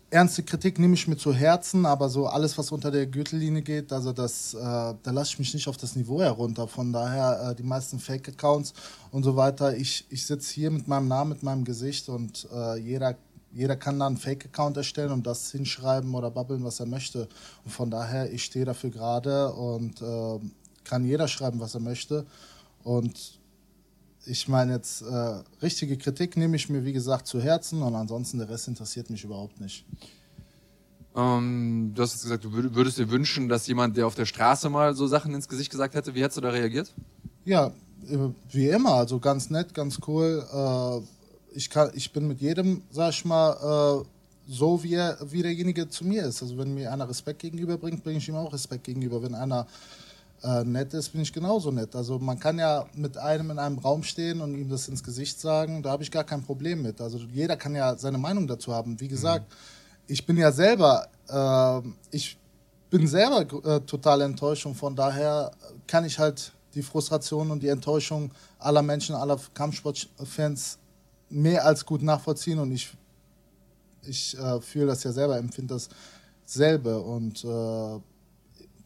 Ernste 0.08 0.44
Kritik 0.44 0.78
nehme 0.78 0.94
ich 0.94 1.08
mir 1.08 1.16
zu 1.16 1.34
Herzen, 1.34 1.84
aber 1.84 2.08
so 2.08 2.28
alles, 2.28 2.56
was 2.56 2.70
unter 2.70 2.92
der 2.92 3.06
Gürtellinie 3.06 3.62
geht, 3.62 3.92
also 3.92 4.12
das, 4.12 4.54
äh, 4.54 4.58
da 4.60 5.10
lasse 5.10 5.32
ich 5.32 5.38
mich 5.40 5.52
nicht 5.52 5.66
auf 5.66 5.76
das 5.76 5.96
Niveau 5.96 6.20
herunter. 6.20 6.68
Von 6.68 6.92
daher 6.92 7.50
äh, 7.50 7.54
die 7.56 7.64
meisten 7.64 7.98
Fake-Accounts 7.98 8.72
und 9.10 9.24
so 9.24 9.34
weiter. 9.34 9.76
Ich, 9.76 10.06
ich 10.08 10.24
sitze 10.24 10.54
hier 10.54 10.70
mit 10.70 10.86
meinem 10.86 11.08
Namen, 11.08 11.30
mit 11.30 11.42
meinem 11.42 11.64
Gesicht 11.64 12.08
und 12.08 12.46
äh, 12.54 12.78
jeder 12.78 13.16
jeder 13.52 13.76
kann 13.76 13.98
da 13.98 14.06
einen 14.06 14.16
Fake-Account 14.16 14.76
erstellen 14.76 15.12
und 15.12 15.26
das 15.26 15.50
hinschreiben 15.50 16.14
oder 16.14 16.30
babbeln, 16.30 16.64
was 16.64 16.80
er 16.80 16.86
möchte. 16.86 17.28
Und 17.64 17.70
von 17.70 17.90
daher, 17.90 18.32
ich 18.32 18.44
stehe 18.44 18.64
dafür 18.64 18.90
gerade 18.90 19.52
und 19.52 20.02
äh, 20.02 20.40
kann 20.84 21.04
jeder 21.04 21.28
schreiben, 21.28 21.60
was 21.60 21.74
er 21.74 21.80
möchte. 21.80 22.26
Und 22.82 23.40
ich 24.26 24.48
meine 24.48 24.74
jetzt, 24.74 25.02
äh, 25.02 25.42
richtige 25.62 25.96
Kritik 25.96 26.36
nehme 26.36 26.56
ich 26.56 26.68
mir, 26.68 26.84
wie 26.84 26.92
gesagt, 26.92 27.26
zu 27.26 27.40
Herzen 27.40 27.82
und 27.82 27.94
ansonsten 27.94 28.38
der 28.38 28.48
Rest 28.48 28.68
interessiert 28.68 29.08
mich 29.08 29.24
überhaupt 29.24 29.60
nicht. 29.60 29.84
Ähm, 31.14 31.92
du 31.94 32.02
hast 32.02 32.12
jetzt 32.12 32.24
gesagt, 32.24 32.44
du 32.44 32.52
würdest 32.52 32.98
dir 32.98 33.10
wünschen, 33.10 33.48
dass 33.48 33.66
jemand, 33.66 33.96
der 33.96 34.06
auf 34.06 34.14
der 34.14 34.26
Straße 34.26 34.68
mal 34.68 34.94
so 34.94 35.06
Sachen 35.06 35.34
ins 35.34 35.48
Gesicht 35.48 35.70
gesagt 35.70 35.94
hätte, 35.94 36.14
wie 36.14 36.22
hättest 36.22 36.36
du 36.36 36.42
da 36.42 36.50
reagiert? 36.50 36.92
Ja, 37.44 37.68
äh, 38.08 38.28
wie 38.50 38.68
immer, 38.68 38.94
also 38.94 39.18
ganz 39.18 39.48
nett, 39.48 39.72
ganz 39.72 40.00
cool. 40.06 40.44
Äh, 40.52 41.15
ich, 41.56 41.70
kann, 41.70 41.90
ich 41.94 42.12
bin 42.12 42.28
mit 42.28 42.40
jedem, 42.40 42.82
sag 42.90 43.10
ich 43.10 43.24
mal, 43.24 44.02
äh, 44.02 44.04
so 44.48 44.82
wie, 44.82 44.94
er, 44.94 45.18
wie 45.24 45.42
derjenige 45.42 45.88
zu 45.88 46.04
mir 46.04 46.24
ist. 46.24 46.42
Also 46.42 46.56
wenn 46.58 46.74
mir 46.74 46.92
einer 46.92 47.08
Respekt 47.08 47.40
gegenüberbringt, 47.40 48.04
bringe 48.04 48.18
ich 48.18 48.28
ihm 48.28 48.36
auch 48.36 48.52
Respekt 48.52 48.84
gegenüber. 48.84 49.22
Wenn 49.22 49.34
einer 49.34 49.66
äh, 50.42 50.62
nett 50.64 50.94
ist, 50.94 51.08
bin 51.08 51.22
ich 51.22 51.32
genauso 51.32 51.70
nett. 51.70 51.96
Also 51.96 52.18
man 52.18 52.38
kann 52.38 52.58
ja 52.58 52.86
mit 52.94 53.16
einem 53.16 53.50
in 53.50 53.58
einem 53.58 53.78
Raum 53.78 54.02
stehen 54.02 54.40
und 54.40 54.54
ihm 54.54 54.68
das 54.68 54.86
ins 54.88 55.02
Gesicht 55.02 55.40
sagen, 55.40 55.82
da 55.82 55.90
habe 55.90 56.02
ich 56.02 56.10
gar 56.10 56.24
kein 56.24 56.42
Problem 56.42 56.82
mit. 56.82 57.00
Also 57.00 57.18
jeder 57.32 57.56
kann 57.56 57.74
ja 57.74 57.96
seine 57.96 58.18
Meinung 58.18 58.46
dazu 58.46 58.72
haben. 58.72 59.00
Wie 59.00 59.08
gesagt, 59.08 59.48
mhm. 59.48 59.54
ich 60.06 60.26
bin 60.26 60.36
ja 60.36 60.52
selber, 60.52 61.08
äh, 61.28 61.88
ich 62.10 62.38
bin 62.90 63.06
selber 63.08 63.40
äh, 63.64 63.80
total 63.80 64.20
enttäuscht 64.20 64.66
und 64.66 64.74
von 64.74 64.94
daher 64.94 65.50
kann 65.88 66.04
ich 66.04 66.18
halt 66.18 66.52
die 66.74 66.82
Frustration 66.82 67.50
und 67.50 67.62
die 67.62 67.68
Enttäuschung 67.68 68.30
aller 68.58 68.82
Menschen, 68.82 69.16
aller 69.16 69.40
Kampfsportfans 69.54 70.78
mehr 71.28 71.64
als 71.64 71.84
gut 71.84 72.02
nachvollziehen 72.02 72.58
und 72.58 72.72
ich, 72.72 72.90
ich 74.02 74.38
äh, 74.38 74.60
fühle 74.60 74.86
das 74.86 75.02
ja 75.04 75.12
selber, 75.12 75.38
empfinde 75.38 75.78
dasselbe 76.44 77.00
und 77.00 77.44
äh, 77.44 78.00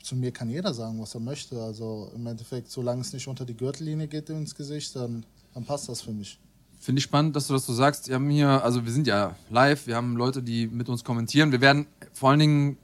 zu 0.02 0.16
mir 0.16 0.32
kann 0.32 0.48
jeder 0.48 0.72
sagen, 0.72 1.00
was 1.00 1.14
er 1.14 1.20
möchte. 1.20 1.62
Also 1.62 2.10
im 2.14 2.26
Endeffekt, 2.26 2.70
solange 2.70 3.02
es 3.02 3.12
nicht 3.12 3.28
unter 3.28 3.44
die 3.44 3.56
Gürtellinie 3.56 4.08
geht 4.08 4.30
ins 4.30 4.54
Gesicht, 4.54 4.96
dann, 4.96 5.24
dann 5.54 5.64
passt 5.64 5.88
das 5.88 6.00
für 6.00 6.12
mich. 6.12 6.38
Finde 6.80 7.00
ich 7.00 7.04
spannend, 7.04 7.36
dass 7.36 7.46
du 7.46 7.52
das 7.52 7.66
so 7.66 7.74
sagst. 7.74 8.08
Wir 8.08 8.14
haben 8.14 8.30
hier, 8.30 8.64
also 8.64 8.84
wir 8.86 8.92
sind 8.92 9.06
ja 9.06 9.36
live, 9.50 9.86
wir 9.86 9.96
haben 9.96 10.16
Leute, 10.16 10.42
die 10.42 10.66
mit 10.66 10.88
uns 10.88 11.04
kommentieren. 11.04 11.52
Wir 11.52 11.60
werden 11.60 11.86
vor 12.14 12.30
allen 12.30 12.38
Dingen 12.38 12.78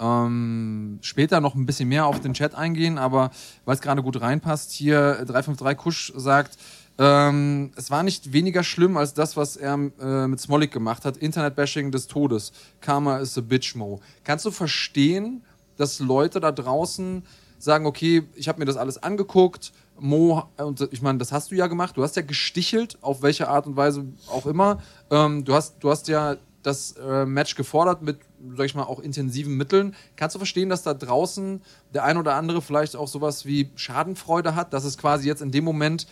ähm, 0.00 0.98
später 1.00 1.40
noch 1.40 1.54
ein 1.54 1.64
bisschen 1.64 1.88
mehr 1.88 2.06
auf 2.06 2.20
den 2.20 2.34
Chat 2.34 2.54
eingehen, 2.54 2.98
aber 2.98 3.30
weil 3.64 3.76
es 3.76 3.80
gerade 3.80 4.02
gut 4.02 4.20
reinpasst, 4.20 4.72
hier 4.72 5.24
353 5.24 5.76
Kusch 5.76 6.12
sagt, 6.16 6.58
ähm, 6.98 7.72
es 7.76 7.90
war 7.90 8.02
nicht 8.02 8.32
weniger 8.32 8.64
schlimm 8.64 8.96
als 8.96 9.12
das, 9.12 9.36
was 9.36 9.56
er 9.56 9.74
äh, 10.00 10.26
mit 10.26 10.40
Smolik 10.40 10.72
gemacht 10.72 11.04
hat. 11.04 11.18
Internetbashing 11.18 11.90
des 11.90 12.06
Todes. 12.06 12.52
Karma 12.80 13.18
is 13.18 13.36
a 13.36 13.42
bitch, 13.42 13.74
Mo. 13.74 14.00
Kannst 14.24 14.44
du 14.46 14.50
verstehen, 14.50 15.42
dass 15.76 15.98
Leute 15.98 16.40
da 16.40 16.52
draußen 16.52 17.22
sagen, 17.58 17.86
okay, 17.86 18.24
ich 18.34 18.48
habe 18.48 18.58
mir 18.58 18.64
das 18.64 18.76
alles 18.76 19.02
angeguckt, 19.02 19.72
Mo, 19.98 20.44
und 20.58 20.88
ich 20.90 21.00
meine, 21.00 21.18
das 21.18 21.32
hast 21.32 21.50
du 21.50 21.54
ja 21.54 21.68
gemacht, 21.68 21.96
du 21.96 22.02
hast 22.02 22.16
ja 22.16 22.22
gestichelt, 22.22 22.98
auf 23.00 23.22
welche 23.22 23.48
Art 23.48 23.66
und 23.66 23.76
Weise 23.76 24.04
auch 24.28 24.46
immer. 24.46 24.82
Ähm, 25.10 25.44
du, 25.44 25.54
hast, 25.54 25.76
du 25.80 25.90
hast 25.90 26.08
ja 26.08 26.36
das 26.62 26.92
äh, 26.92 27.24
Match 27.24 27.54
gefordert 27.54 28.02
mit, 28.02 28.18
sag 28.56 28.66
ich 28.66 28.74
mal, 28.74 28.82
auch 28.82 29.00
intensiven 29.00 29.56
Mitteln. 29.56 29.94
Kannst 30.16 30.34
du 30.34 30.38
verstehen, 30.38 30.68
dass 30.68 30.82
da 30.82 30.94
draußen 30.94 31.62
der 31.94 32.04
ein 32.04 32.18
oder 32.18 32.34
andere 32.34 32.60
vielleicht 32.60 32.96
auch 32.96 33.08
sowas 33.08 33.46
wie 33.46 33.70
Schadenfreude 33.76 34.54
hat, 34.54 34.72
dass 34.72 34.84
es 34.84 34.98
quasi 34.98 35.28
jetzt 35.28 35.42
in 35.42 35.50
dem 35.50 35.64
Moment 35.64 36.06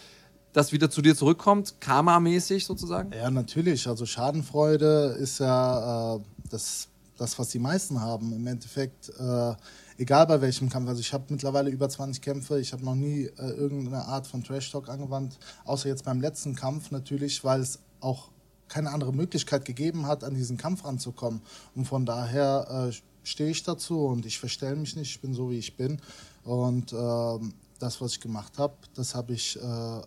das 0.54 0.73
wieder 0.73 0.88
zu 0.88 1.02
dir 1.02 1.14
zurückkommt, 1.14 1.80
karma-mäßig 1.80 2.64
sozusagen? 2.64 3.12
Ja, 3.12 3.30
natürlich. 3.30 3.87
Also 3.87 4.06
Schadenfreude 4.06 5.16
ist 5.18 5.40
ja 5.40 6.16
äh, 6.16 6.20
das, 6.49 6.88
das, 7.18 7.38
was 7.38 7.50
die 7.50 7.58
meisten 7.58 8.00
haben. 8.00 8.32
Im 8.32 8.46
Endeffekt 8.46 9.11
äh, 9.18 9.54
egal 9.99 10.26
bei 10.26 10.40
welchem 10.40 10.68
Kampf. 10.68 10.88
Also 10.88 11.00
ich 11.00 11.12
habe 11.12 11.25
mittlerweile 11.28 11.70
über 11.70 11.88
20 11.88 12.23
Kämpfe. 12.23 12.61
Ich 12.61 12.73
habe 12.73 12.84
noch 12.84 12.94
nie 12.94 13.25
äh, 13.37 13.50
irgendeine 13.50 14.04
Art 14.04 14.26
von 14.26 14.42
Trash 14.42 14.70
Talk 14.70 14.88
angewandt, 14.88 15.38
außer 15.64 15.88
jetzt 15.88 16.04
beim 16.04 16.20
letzten 16.20 16.54
Kampf 16.54 16.92
natürlich, 16.92 17.44
weil 17.44 17.61
es 17.61 17.80
auch 18.00 18.30
keine 18.68 18.90
andere 18.90 19.12
Möglichkeit 19.12 19.64
gegeben 19.64 20.06
hat, 20.06 20.25
an 20.25 20.34
diesen 20.34 20.56
Kampf 20.56 20.84
ranzukommen. 20.84 21.42
Und 21.75 21.87
von 21.87 22.06
daher 22.06 22.88
äh, 22.90 23.26
stehe 23.26 23.50
ich 23.50 23.64
dazu 23.64 24.06
und 24.06 24.25
ich 24.25 24.38
verstelle 24.38 24.76
mich 24.76 24.94
nicht. 24.96 25.11
Ich 25.11 25.20
bin 25.20 25.34
so, 25.34 25.50
wie 25.50 25.58
ich 25.58 25.76
bin. 25.76 26.00
Und 26.44 26.92
äh, 26.92 27.38
das, 27.78 28.00
was 28.00 28.12
ich 28.12 28.20
gemacht 28.20 28.58
habe, 28.58 28.75
das 28.94 29.14
habe 29.14 29.32
ich 29.32 29.56
äh, 29.61 30.00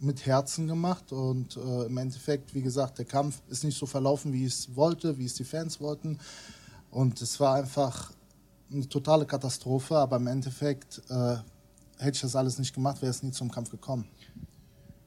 mit 0.00 0.26
Herzen 0.26 0.68
gemacht 0.68 1.12
und 1.12 1.56
äh, 1.56 1.86
im 1.86 1.96
Endeffekt, 1.98 2.54
wie 2.54 2.62
gesagt, 2.62 2.98
der 2.98 3.04
Kampf 3.04 3.42
ist 3.48 3.64
nicht 3.64 3.76
so 3.76 3.86
verlaufen, 3.86 4.32
wie 4.32 4.46
ich 4.46 4.54
es 4.54 4.76
wollte, 4.76 5.18
wie 5.18 5.24
es 5.24 5.34
die 5.34 5.44
Fans 5.44 5.80
wollten. 5.80 6.18
Und 6.90 7.20
es 7.20 7.38
war 7.40 7.56
einfach 7.56 8.12
eine 8.70 8.88
totale 8.88 9.26
Katastrophe, 9.26 9.96
aber 9.96 10.16
im 10.16 10.26
Endeffekt 10.26 11.02
äh, 11.08 11.36
hätte 11.98 12.14
ich 12.14 12.20
das 12.20 12.36
alles 12.36 12.58
nicht 12.58 12.74
gemacht, 12.74 13.02
wäre 13.02 13.10
es 13.10 13.22
nie 13.22 13.32
zum 13.32 13.50
Kampf 13.50 13.70
gekommen. 13.70 14.08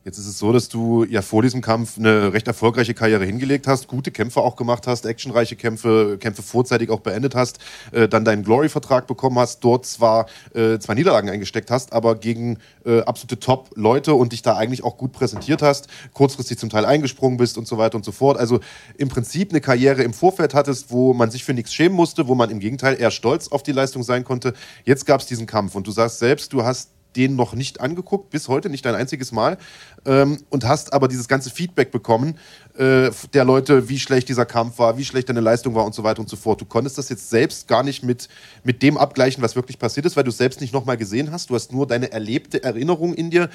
Jetzt 0.04 0.18
ist 0.18 0.26
es 0.26 0.40
so, 0.40 0.52
dass 0.52 0.68
du 0.68 1.04
ja 1.04 1.22
vor 1.22 1.44
diesem 1.44 1.62
Kampf 1.62 2.00
eine 2.00 2.34
recht 2.34 2.48
erfolgreiche 2.48 2.96
Karriere 2.96 3.24
hingelegt 3.24 3.68
hast, 3.68 3.88
gute 3.88 4.10
Kämpfe 4.10 4.40
auch 4.40 4.56
gemacht 4.56 4.88
hast, 4.88 5.06
actionreiche 5.06 5.56
Kämpfe, 5.56 6.18
Kämpfe 6.20 6.42
vorzeitig 6.42 6.90
auch 6.90 7.02
beendet 7.02 7.36
hast, 7.36 7.60
äh, 7.92 8.08
dann 8.08 8.26
deinen 8.26 8.44
Glory-Vertrag 8.44 9.06
bekommen 9.06 9.38
hast, 9.38 9.60
dort 9.60 9.86
zwar 9.86 10.26
äh, 10.56 10.80
zwei 10.80 10.96
Niederlagen 10.96 11.30
eingesteckt 11.30 11.70
hast, 11.70 11.94
aber 11.94 12.16
gegen 12.16 12.58
äh, 12.84 13.02
absolute 13.02 13.40
Top-Leute 13.40 14.16
und 14.16 14.32
dich 14.32 14.42
da 14.42 14.58
eigentlich 14.58 14.84
auch 14.84 14.98
gut 14.98 15.12
präsentiert 15.12 15.62
hast, 15.62 15.88
kurzfristig 16.14 16.58
zum 16.58 16.72
Teil 16.72 16.86
eingesprungen 16.86 17.38
bist 17.38 17.60
und 17.60 17.68
so 17.68 17.78
weiter 17.78 17.96
und 17.96 18.04
so 18.04 18.12
fort. 18.12 18.40
Also 18.40 18.60
im 18.98 19.08
Prinzip 19.08 19.52
eine 19.52 19.62
Karriere 19.62 20.02
im 20.02 20.16
Vorfeld 20.16 20.56
hattest, 20.56 20.90
wo 20.90 21.14
man 21.14 21.30
sich 21.30 21.44
für 21.44 21.54
nichts 21.54 21.76
schämen 21.76 21.96
musste, 21.96 22.28
wo 22.28 22.34
man 22.34 22.50
im 22.50 22.60
Gegenteil 22.60 23.00
eher 23.00 23.12
stolz 23.12 23.50
auf 23.50 23.62
die 23.62 23.72
Leistung 23.72 24.02
sein 24.02 24.24
konnte. 24.24 24.54
Jetzt 24.84 25.06
gab 25.06 25.22
es 25.22 25.28
diesen 25.28 25.46
Kampf 25.46 25.76
und 25.76 25.86
du 25.86 25.92
sagst 25.92 26.18
selbst, 26.18 26.54
du 26.54 26.64
hast 26.64 26.90
den 27.16 27.36
noch 27.36 27.54
nicht 27.54 27.82
angeguckt, 27.82 28.30
bis 28.30 28.48
heute 28.48 28.70
nicht 28.70 28.86
ein 28.88 28.96
einziges 28.96 29.32
Mal, 29.32 29.58
ähm, 30.06 30.38
und 30.50 30.68
hast 30.68 30.94
aber 30.94 31.08
dieses 31.08 31.28
ganze 31.28 31.50
Feedback 31.50 31.92
bekommen 31.92 32.38
äh, 32.78 33.12
der 33.34 33.46
Leute, 33.46 33.90
wie 33.90 34.00
schlecht 34.00 34.30
dieser 34.30 34.46
Kampf 34.46 34.80
war, 34.80 34.98
wie 34.98 35.06
schlecht 35.06 35.30
deine 35.30 35.42
Leistung 35.42 35.76
war 35.76 35.86
und 35.86 35.94
so 35.94 36.04
weiter 36.04 36.22
und 36.22 36.30
so 36.30 36.36
fort. 36.36 36.62
Du 36.62 36.66
konntest 36.66 36.98
das 36.98 37.10
jetzt 37.10 37.30
selbst 37.30 37.68
gar 37.68 37.84
nicht 37.84 38.04
mit, 38.04 38.30
mit 38.64 38.82
dem 38.82 38.98
abgleichen, 38.98 39.44
was 39.44 39.56
wirklich 39.56 39.78
passiert 39.80 40.06
ist, 40.06 40.16
weil 40.16 40.24
du 40.24 40.30
es 40.30 40.38
selbst 40.38 40.62
nicht 40.62 40.74
nochmal 40.74 40.98
gesehen 40.98 41.32
hast. 41.32 41.50
Du 41.50 41.56
hast 41.56 41.72
nur 41.72 41.88
deine 41.88 42.12
erlebte 42.12 42.64
Erinnerung 42.64 43.14
in 43.14 43.30
dir. 43.30 43.50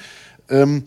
Ähm, 0.49 0.85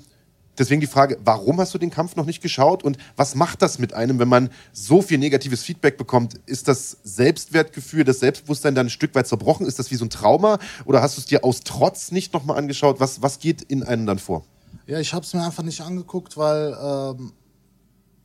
Deswegen 0.59 0.81
die 0.81 0.87
Frage, 0.87 1.19
warum 1.25 1.61
hast 1.61 1.73
du 1.73 1.79
den 1.79 1.91
Kampf 1.91 2.17
noch 2.17 2.27
nicht 2.27 2.43
geschaut 2.43 2.83
und 2.83 2.99
was 3.17 3.35
macht 3.35 3.63
das 3.63 3.79
mit 3.79 3.95
einem, 3.95 4.19
wenn 4.19 4.29
man 4.29 4.51
so 4.73 5.01
viel 5.01 5.19
negatives 5.19 5.63
Feedback 5.63 5.97
bekommt? 5.97 6.35
Ist 6.47 6.69
das 6.69 6.99
Selbstwertgefühl, 7.03 8.05
das 8.05 8.21
Selbstbewusstsein 8.21 8.75
dann 8.75 8.87
ein 8.87 8.91
Stück 8.91 9.15
weit 9.15 9.27
zerbrochen? 9.27 9.67
Ist 9.67 9.79
das 9.79 9.91
wie 9.91 9.97
so 9.97 10.05
ein 10.05 10.11
Trauma 10.11 10.59
oder 10.85 11.03
hast 11.03 11.17
du 11.17 11.21
es 11.21 11.27
dir 11.27 11.45
aus 11.45 11.61
Trotz 11.61 12.13
nicht 12.13 12.33
nochmal 12.33 12.59
angeschaut? 12.59 13.01
Was, 13.01 13.23
was 13.23 13.39
geht 13.39 13.63
in 13.63 13.83
einem 13.83 14.07
dann 14.07 14.19
vor? 14.19 14.45
Ja, 14.87 14.99
ich 14.99 15.15
habe 15.15 15.25
es 15.25 15.33
mir 15.33 15.45
einfach 15.45 15.63
nicht 15.63 15.81
angeguckt, 15.81 16.37
weil 16.37 16.77
ähm, 16.83 17.33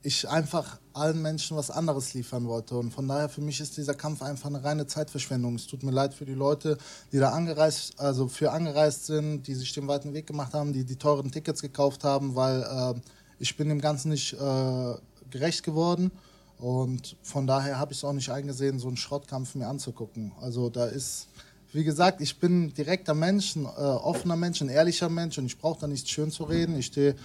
ich 0.06 0.30
einfach 0.30 0.80
allen 0.94 1.20
Menschen 1.22 1.58
was 1.58 1.72
anderes 1.72 2.13
liefern 2.13 2.48
wollte. 2.48 2.78
Und 2.78 2.91
von 2.91 3.08
daher 3.08 3.28
für 3.28 3.41
mich 3.41 3.60
ist 3.60 3.76
dieser 3.76 3.96
Kampf 3.96 4.22
einfach 4.22 4.50
eine 4.50 4.63
reine 4.63 4.86
Zeitverschwendung. 4.86 5.56
Es 5.56 5.65
tut 5.65 5.82
mir 5.82 5.91
leid 5.91 6.13
für 6.13 6.26
die 6.26 6.36
Leute, 6.36 6.78
die 7.12 7.18
da 7.18 7.32
angereist, 7.32 8.00
also 8.00 8.28
für 8.28 8.52
angereist 8.52 9.08
sind, 9.08 9.48
die 9.48 9.56
sich 9.56 9.74
den 9.74 9.88
weiten 9.88 10.13
Weg 10.13 10.28
gemacht 10.28 10.54
haben, 10.54 10.74
die 10.74 10.86
die 10.86 10.96
teuren 10.96 11.32
Tickets 11.32 11.62
gekauft 11.62 12.04
haben, 12.04 12.36
weil 12.36 12.62
äh, 12.62 13.00
ich 13.39 13.58
bin 13.58 13.68
dem 13.68 13.82
Ganzen 13.82 14.10
nicht 14.10 14.34
äh, 14.34 14.94
gerecht 15.32 15.63
geworden. 15.63 16.12
Und 16.60 17.18
von 17.24 17.48
daher 17.48 17.80
habe 17.80 17.91
ich 17.91 17.98
es 17.98 18.04
auch 18.04 18.13
nicht 18.13 18.30
eingesehen, 18.30 18.78
so 18.78 18.88
einen 18.88 18.98
Schrottkampf 18.98 19.56
mir 19.56 19.68
anzugucken. 19.68 20.34
Also 20.39 20.70
da 20.70 20.86
ist, 20.86 21.30
wie 21.74 21.84
gesagt, 21.84 22.22
ich 22.22 22.39
bin 22.39 22.72
direkter 22.76 23.15
Mensch, 23.15 23.56
ein 23.56 23.65
äh, 23.65 23.68
offener 23.68 24.36
Mensch, 24.36 24.62
ein 24.62 24.70
ehrlicher 24.70 25.10
Mensch 25.10 25.39
und 25.39 25.48
ich 25.48 25.58
brauche 25.58 25.82
da 25.82 25.88
nichts 25.88 26.12
schön 26.12 26.30
zu 26.30 26.44
reden. 26.44 26.78
Ich 26.78 26.86
stehe 26.86 27.15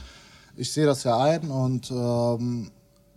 ich 0.60 0.70
sehe 0.72 0.84
das 0.84 1.04
ja 1.04 1.18
ein 1.18 1.50
und 1.50 1.90
ähm, 1.90 2.70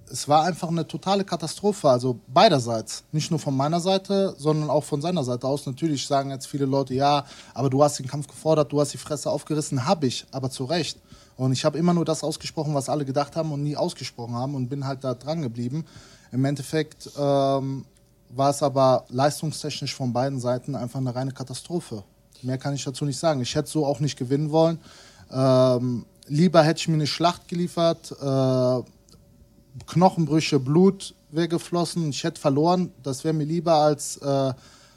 es 0.10 0.30
war 0.30 0.44
einfach 0.44 0.70
eine 0.70 0.88
totale 0.88 1.26
Katastrophe, 1.26 1.90
also 1.90 2.20
beiderseits. 2.28 3.04
Nicht 3.12 3.32
nur 3.32 3.40
von 3.40 3.56
meiner 3.56 3.82
Seite, 3.82 4.34
sondern 4.38 4.70
auch 4.70 4.84
von 4.84 5.02
seiner 5.02 5.24
Seite 5.24 5.48
aus. 5.48 5.66
Natürlich 5.66 6.08
sagen 6.08 6.30
jetzt 6.30 6.48
viele 6.48 6.66
Leute, 6.66 6.94
ja, 6.94 7.26
aber 7.54 7.70
du 7.70 7.84
hast 7.84 8.00
den 8.00 8.08
Kampf 8.08 8.28
gefordert, 8.28 8.72
du 8.72 8.80
hast 8.80 8.94
die 8.94 8.98
Fresse 8.98 9.30
aufgerissen, 9.30 9.86
habe 9.86 10.08
ich, 10.08 10.26
aber 10.32 10.50
zu 10.50 10.64
Recht. 10.64 11.00
Und 11.36 11.52
ich 11.52 11.66
habe 11.66 11.78
immer 11.78 11.94
nur 11.94 12.06
das 12.06 12.24
ausgesprochen, 12.24 12.74
was 12.76 12.88
alle 12.88 13.04
gedacht 13.04 13.36
haben 13.36 13.52
und 13.52 13.64
nie 13.64 13.76
ausgesprochen 13.76 14.36
haben 14.36 14.56
und 14.56 14.70
bin 14.70 14.86
halt 14.86 15.04
da 15.04 15.14
dran 15.14 15.42
geblieben. 15.42 15.84
Im 16.32 16.46
Endeffekt 16.46 17.10
ähm, 17.18 17.86
war 18.30 18.52
es 18.52 18.64
aber 18.64 19.04
leistungstechnisch 19.10 19.96
von 19.96 20.14
beiden 20.14 20.40
Seiten 20.40 20.76
einfach 20.76 21.00
eine 21.00 21.14
reine 21.14 21.32
Katastrophe. 21.32 22.04
Mehr 22.42 22.58
kann 22.58 22.74
ich 22.74 22.84
dazu 22.86 23.04
nicht 23.04 23.20
sagen. 23.20 23.42
Ich 23.42 23.56
hätte 23.56 23.70
so 23.70 23.86
auch 23.86 24.00
nicht 24.00 24.18
gewinnen 24.18 24.52
wollen. 24.52 24.80
Ähm, 25.32 26.06
lieber 26.34 26.64
hätte 26.64 26.80
ich 26.80 26.88
mir 26.88 26.96
eine 26.96 27.08
Schlacht 27.08 27.48
geliefert, 27.48 28.12
äh, 28.20 28.82
Knochenbrüche, 29.88 30.60
Blut 30.60 31.16
wäre 31.32 31.48
geflossen, 31.48 32.10
ich 32.10 32.24
hätte 32.24 32.42
verloren. 32.42 32.92
Das 33.02 33.24
wäre 33.24 33.34
mir 33.34 33.46
lieber 33.46 33.74
als 33.76 34.18
äh, 34.18 34.54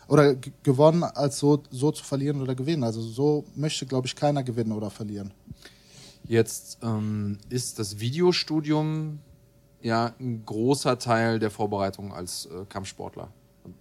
oder 0.08 0.36
gewonnen, 0.62 1.02
als 1.02 1.38
so, 1.38 1.62
so 1.70 1.90
zu 1.90 2.04
verlieren 2.04 2.40
oder 2.40 2.54
gewinnen. 2.54 2.84
Also 2.84 3.00
so 3.00 3.44
möchte, 3.54 3.86
glaube 3.86 4.06
ich, 4.06 4.16
keiner 4.16 4.42
gewinnen 4.42 4.72
oder 4.72 4.90
verlieren. 4.90 5.32
Jetzt 6.24 6.78
ähm, 6.82 7.38
ist 7.48 7.78
das 7.78 8.00
Videostudium 8.00 9.20
ja 9.80 10.14
ein 10.18 10.44
großer 10.44 10.98
Teil 10.98 11.38
der 11.38 11.50
Vorbereitung 11.50 12.12
als 12.12 12.46
äh, 12.46 12.64
Kampfsportler. 12.68 13.28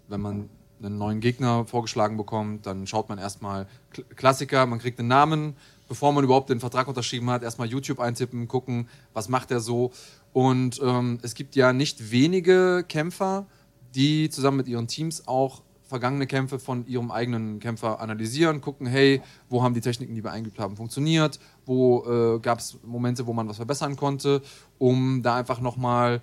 wenn 0.08 0.22
man 0.22 0.50
einen 0.82 0.98
neuen 0.98 1.20
Gegner 1.20 1.66
vorgeschlagen 1.66 2.18
bekommt, 2.18 2.66
dann 2.66 2.86
schaut 2.86 3.10
man 3.10 3.18
erstmal 3.18 3.68
Klassiker, 4.16 4.66
man 4.66 4.80
kriegt 4.80 5.00
einen 5.00 5.08
Namen, 5.08 5.56
bevor 5.88 6.12
man 6.12 6.24
überhaupt 6.24 6.50
den 6.50 6.60
Vertrag 6.60 6.88
unterschrieben 6.88 7.30
hat, 7.30 7.44
erstmal 7.44 7.68
YouTube 7.68 8.00
eintippen, 8.00 8.48
gucken, 8.48 8.90
was 9.14 9.30
macht 9.30 9.52
er 9.52 9.60
so. 9.60 9.92
Und 10.34 10.82
ähm, 10.84 11.20
es 11.22 11.34
gibt 11.34 11.56
ja 11.56 11.74
nicht 11.74 12.12
wenige 12.12 12.84
Kämpfer, 12.88 13.46
die 13.94 14.30
zusammen 14.30 14.58
mit 14.58 14.68
ihren 14.68 14.88
Teams 14.88 15.28
auch 15.28 15.62
vergangene 15.88 16.28
Kämpfe 16.28 16.60
von 16.60 16.86
ihrem 16.88 17.12
eigenen 17.12 17.60
Kämpfer 17.60 18.00
analysieren, 18.00 18.60
gucken, 18.60 18.88
hey, 18.88 19.22
wo 19.50 19.64
haben 19.64 19.74
die 19.74 19.82
Techniken, 19.82 20.16
die 20.16 20.24
wir 20.24 20.32
eingeübt 20.32 20.60
haben, 20.60 20.76
funktioniert, 20.76 21.40
wo 21.66 22.04
äh, 22.06 22.40
gab 22.40 22.60
es 22.60 22.78
Momente, 22.84 23.28
wo 23.28 23.34
man 23.34 23.48
was 23.48 23.58
verbessern 23.58 23.96
konnte, 23.96 24.42
um 24.80 25.22
da 25.22 25.36
einfach 25.36 25.62
nochmal 25.62 26.22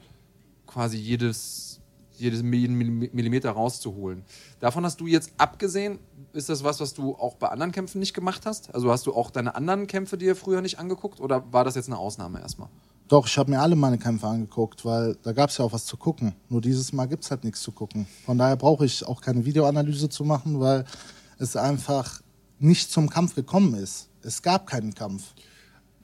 quasi 0.66 0.98
jedes, 0.98 1.71
jedes 2.22 2.42
Millimeter 2.42 3.50
rauszuholen. 3.50 4.24
Davon 4.60 4.84
hast 4.84 5.00
du 5.00 5.06
jetzt 5.06 5.32
abgesehen, 5.38 5.98
ist 6.32 6.48
das 6.48 6.64
was, 6.64 6.80
was 6.80 6.94
du 6.94 7.14
auch 7.16 7.34
bei 7.34 7.48
anderen 7.48 7.72
Kämpfen 7.72 7.98
nicht 7.98 8.14
gemacht 8.14 8.46
hast? 8.46 8.74
Also 8.74 8.90
hast 8.90 9.06
du 9.06 9.14
auch 9.14 9.30
deine 9.30 9.54
anderen 9.54 9.86
Kämpfe 9.86 10.16
dir 10.16 10.36
früher 10.36 10.62
nicht 10.62 10.78
angeguckt 10.78 11.20
oder 11.20 11.52
war 11.52 11.64
das 11.64 11.74
jetzt 11.74 11.88
eine 11.88 11.98
Ausnahme 11.98 12.40
erstmal? 12.40 12.68
Doch, 13.08 13.26
ich 13.26 13.36
habe 13.36 13.50
mir 13.50 13.60
alle 13.60 13.76
meine 13.76 13.98
Kämpfe 13.98 14.26
angeguckt, 14.26 14.84
weil 14.86 15.16
da 15.22 15.32
gab 15.32 15.50
es 15.50 15.58
ja 15.58 15.64
auch 15.64 15.72
was 15.72 15.84
zu 15.84 15.98
gucken. 15.98 16.34
Nur 16.48 16.62
dieses 16.62 16.92
Mal 16.92 17.06
gibt 17.06 17.24
es 17.24 17.30
halt 17.30 17.44
nichts 17.44 17.60
zu 17.60 17.72
gucken. 17.72 18.06
Von 18.24 18.38
daher 18.38 18.56
brauche 18.56 18.86
ich 18.86 19.06
auch 19.06 19.20
keine 19.20 19.44
Videoanalyse 19.44 20.08
zu 20.08 20.24
machen, 20.24 20.60
weil 20.60 20.86
es 21.38 21.56
einfach 21.56 22.22
nicht 22.58 22.90
zum 22.90 23.10
Kampf 23.10 23.34
gekommen 23.34 23.74
ist. 23.74 24.08
Es 24.22 24.40
gab 24.40 24.66
keinen 24.66 24.94
Kampf. 24.94 25.34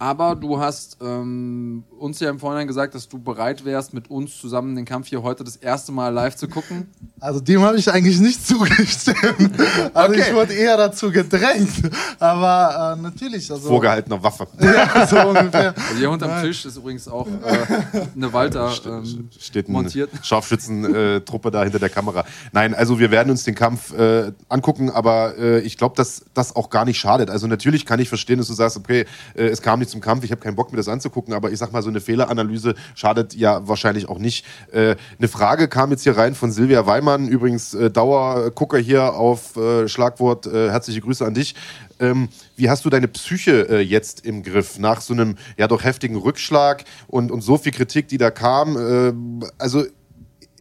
Aber 0.01 0.37
du 0.37 0.61
hast 0.61 0.99
ähm, 1.03 1.83
uns 1.99 2.21
ja 2.21 2.31
im 2.31 2.39
Vorhinein 2.39 2.67
gesagt, 2.69 2.95
dass 2.95 3.09
du 3.09 3.19
bereit 3.19 3.65
wärst, 3.65 3.93
mit 3.95 4.11
uns 4.11 4.39
zusammen 4.39 4.77
den 4.77 4.85
Kampf 4.85 5.09
hier 5.09 5.23
heute 5.23 5.43
das 5.43 5.57
erste 5.57 5.91
Mal 5.91 6.11
live 6.11 6.37
zu 6.37 6.47
gucken. 6.49 6.87
Also 7.19 7.41
dem 7.41 7.63
habe 7.63 7.77
ich 7.79 7.91
eigentlich 7.91 8.21
nicht 8.21 8.47
zugestimmt. 8.47 9.59
Also 9.95 10.09
Okay. 10.13 10.23
ich 10.29 10.35
wurde 10.35 10.55
eher 10.55 10.77
dazu 10.77 11.11
gedrängt. 11.11 11.91
Aber 12.21 12.97
äh, 12.97 13.03
natürlich. 13.03 13.51
Also, 13.51 13.69
Vorgehaltener 13.69 14.23
Waffe. 14.23 14.47
Ja, 14.61 15.07
so 15.07 15.17
ungefähr. 15.29 15.75
Also 15.77 15.97
hier 15.97 16.11
unterm 16.11 16.31
Nein. 16.31 16.45
Tisch 16.45 16.65
ist 16.65 16.77
übrigens 16.77 17.09
auch 17.09 17.27
äh, 17.27 18.01
eine 18.15 18.33
Walter 18.33 18.73
ähm, 18.87 19.29
Steht 19.39 19.69
montiert. 19.69 20.11
Scharfschützentruppe 20.23 21.51
da 21.51 21.65
hinter 21.65 21.79
der 21.79 21.89
Kamera. 21.91 22.25
Nein, 22.53 22.75
also 22.75 22.99
wir 22.99 23.11
werden 23.11 23.31
uns 23.31 23.45
den 23.45 23.55
Kampf 23.55 23.93
äh, 23.93 24.33
angucken, 24.49 24.91
aber 24.91 25.37
äh, 25.39 25.61
ich 25.61 25.77
glaube, 25.77 25.97
dass 25.97 26.25
das 26.35 26.55
auch 26.55 26.71
gar 26.71 26.85
nicht 26.85 26.99
schadet. 26.99 27.31
Also 27.31 27.47
natürlich 27.47 27.85
kann 27.87 27.99
ich 28.01 28.09
verstehen, 28.09 28.39
dass 28.39 28.47
du 28.49 28.55
sagst, 28.55 28.77
okay, 28.77 29.07
äh, 29.35 29.47
es 29.49 29.61
kam 29.63 29.81
nicht 29.81 29.88
zum 29.89 30.01
Kampf, 30.01 30.25
ich 30.25 30.31
habe 30.31 30.41
keinen 30.41 30.57
Bock 30.57 30.71
mir 30.71 30.77
das 30.77 30.89
anzugucken, 30.89 31.35
aber 31.35 31.51
ich 31.51 31.59
sag 31.59 31.73
mal, 31.73 31.83
so 31.83 31.89
eine 31.89 32.01
Fehleranalyse 32.01 32.75
schadet 32.95 33.35
ja 33.35 33.67
wahrscheinlich 33.67 34.09
auch 34.09 34.19
nicht. 34.19 34.45
Äh, 34.73 34.97
eine 35.19 35.29
Frage 35.29 35.69
kam 35.69 35.91
jetzt 35.91 36.03
hier 36.03 36.17
rein 36.17 36.35
von 36.35 36.53
Silvia 36.53 36.87
Weimann, 36.87 37.29
übrigens 37.29 37.75
äh, 37.75 37.91
Dauergucker 37.91 38.79
hier 38.79 39.15
auf 39.15 39.57
äh, 39.57 39.89
Schlagwort, 39.89 40.47
äh, 40.47 40.71
herzliche 40.71 41.01
Grüße 41.01 41.25
an 41.25 41.35
dich. 41.35 41.55
Ähm, 42.01 42.29
wie 42.57 42.71
hast 42.71 42.85
du 42.85 42.91
deine 42.91 43.09
Psyche 43.09 43.69
äh, 43.69 43.81
jetzt 43.81 44.25
im 44.25 44.43
Griff 44.43 44.79
nach 44.79 45.01
so 45.01 45.15
einem 45.15 45.37
ja 45.57 45.67
doch 45.67 45.83
heftigen 45.83 46.17
Rückschlag 46.17 46.85
und, 47.09 47.31
und 47.31 47.41
so 47.41 47.59
viel 47.59 47.73
Kritik, 47.73 48.09
die 48.09 48.19
da 48.19 48.31
kam? 48.31 48.77
Äh, 48.77 49.45
also 49.59 49.85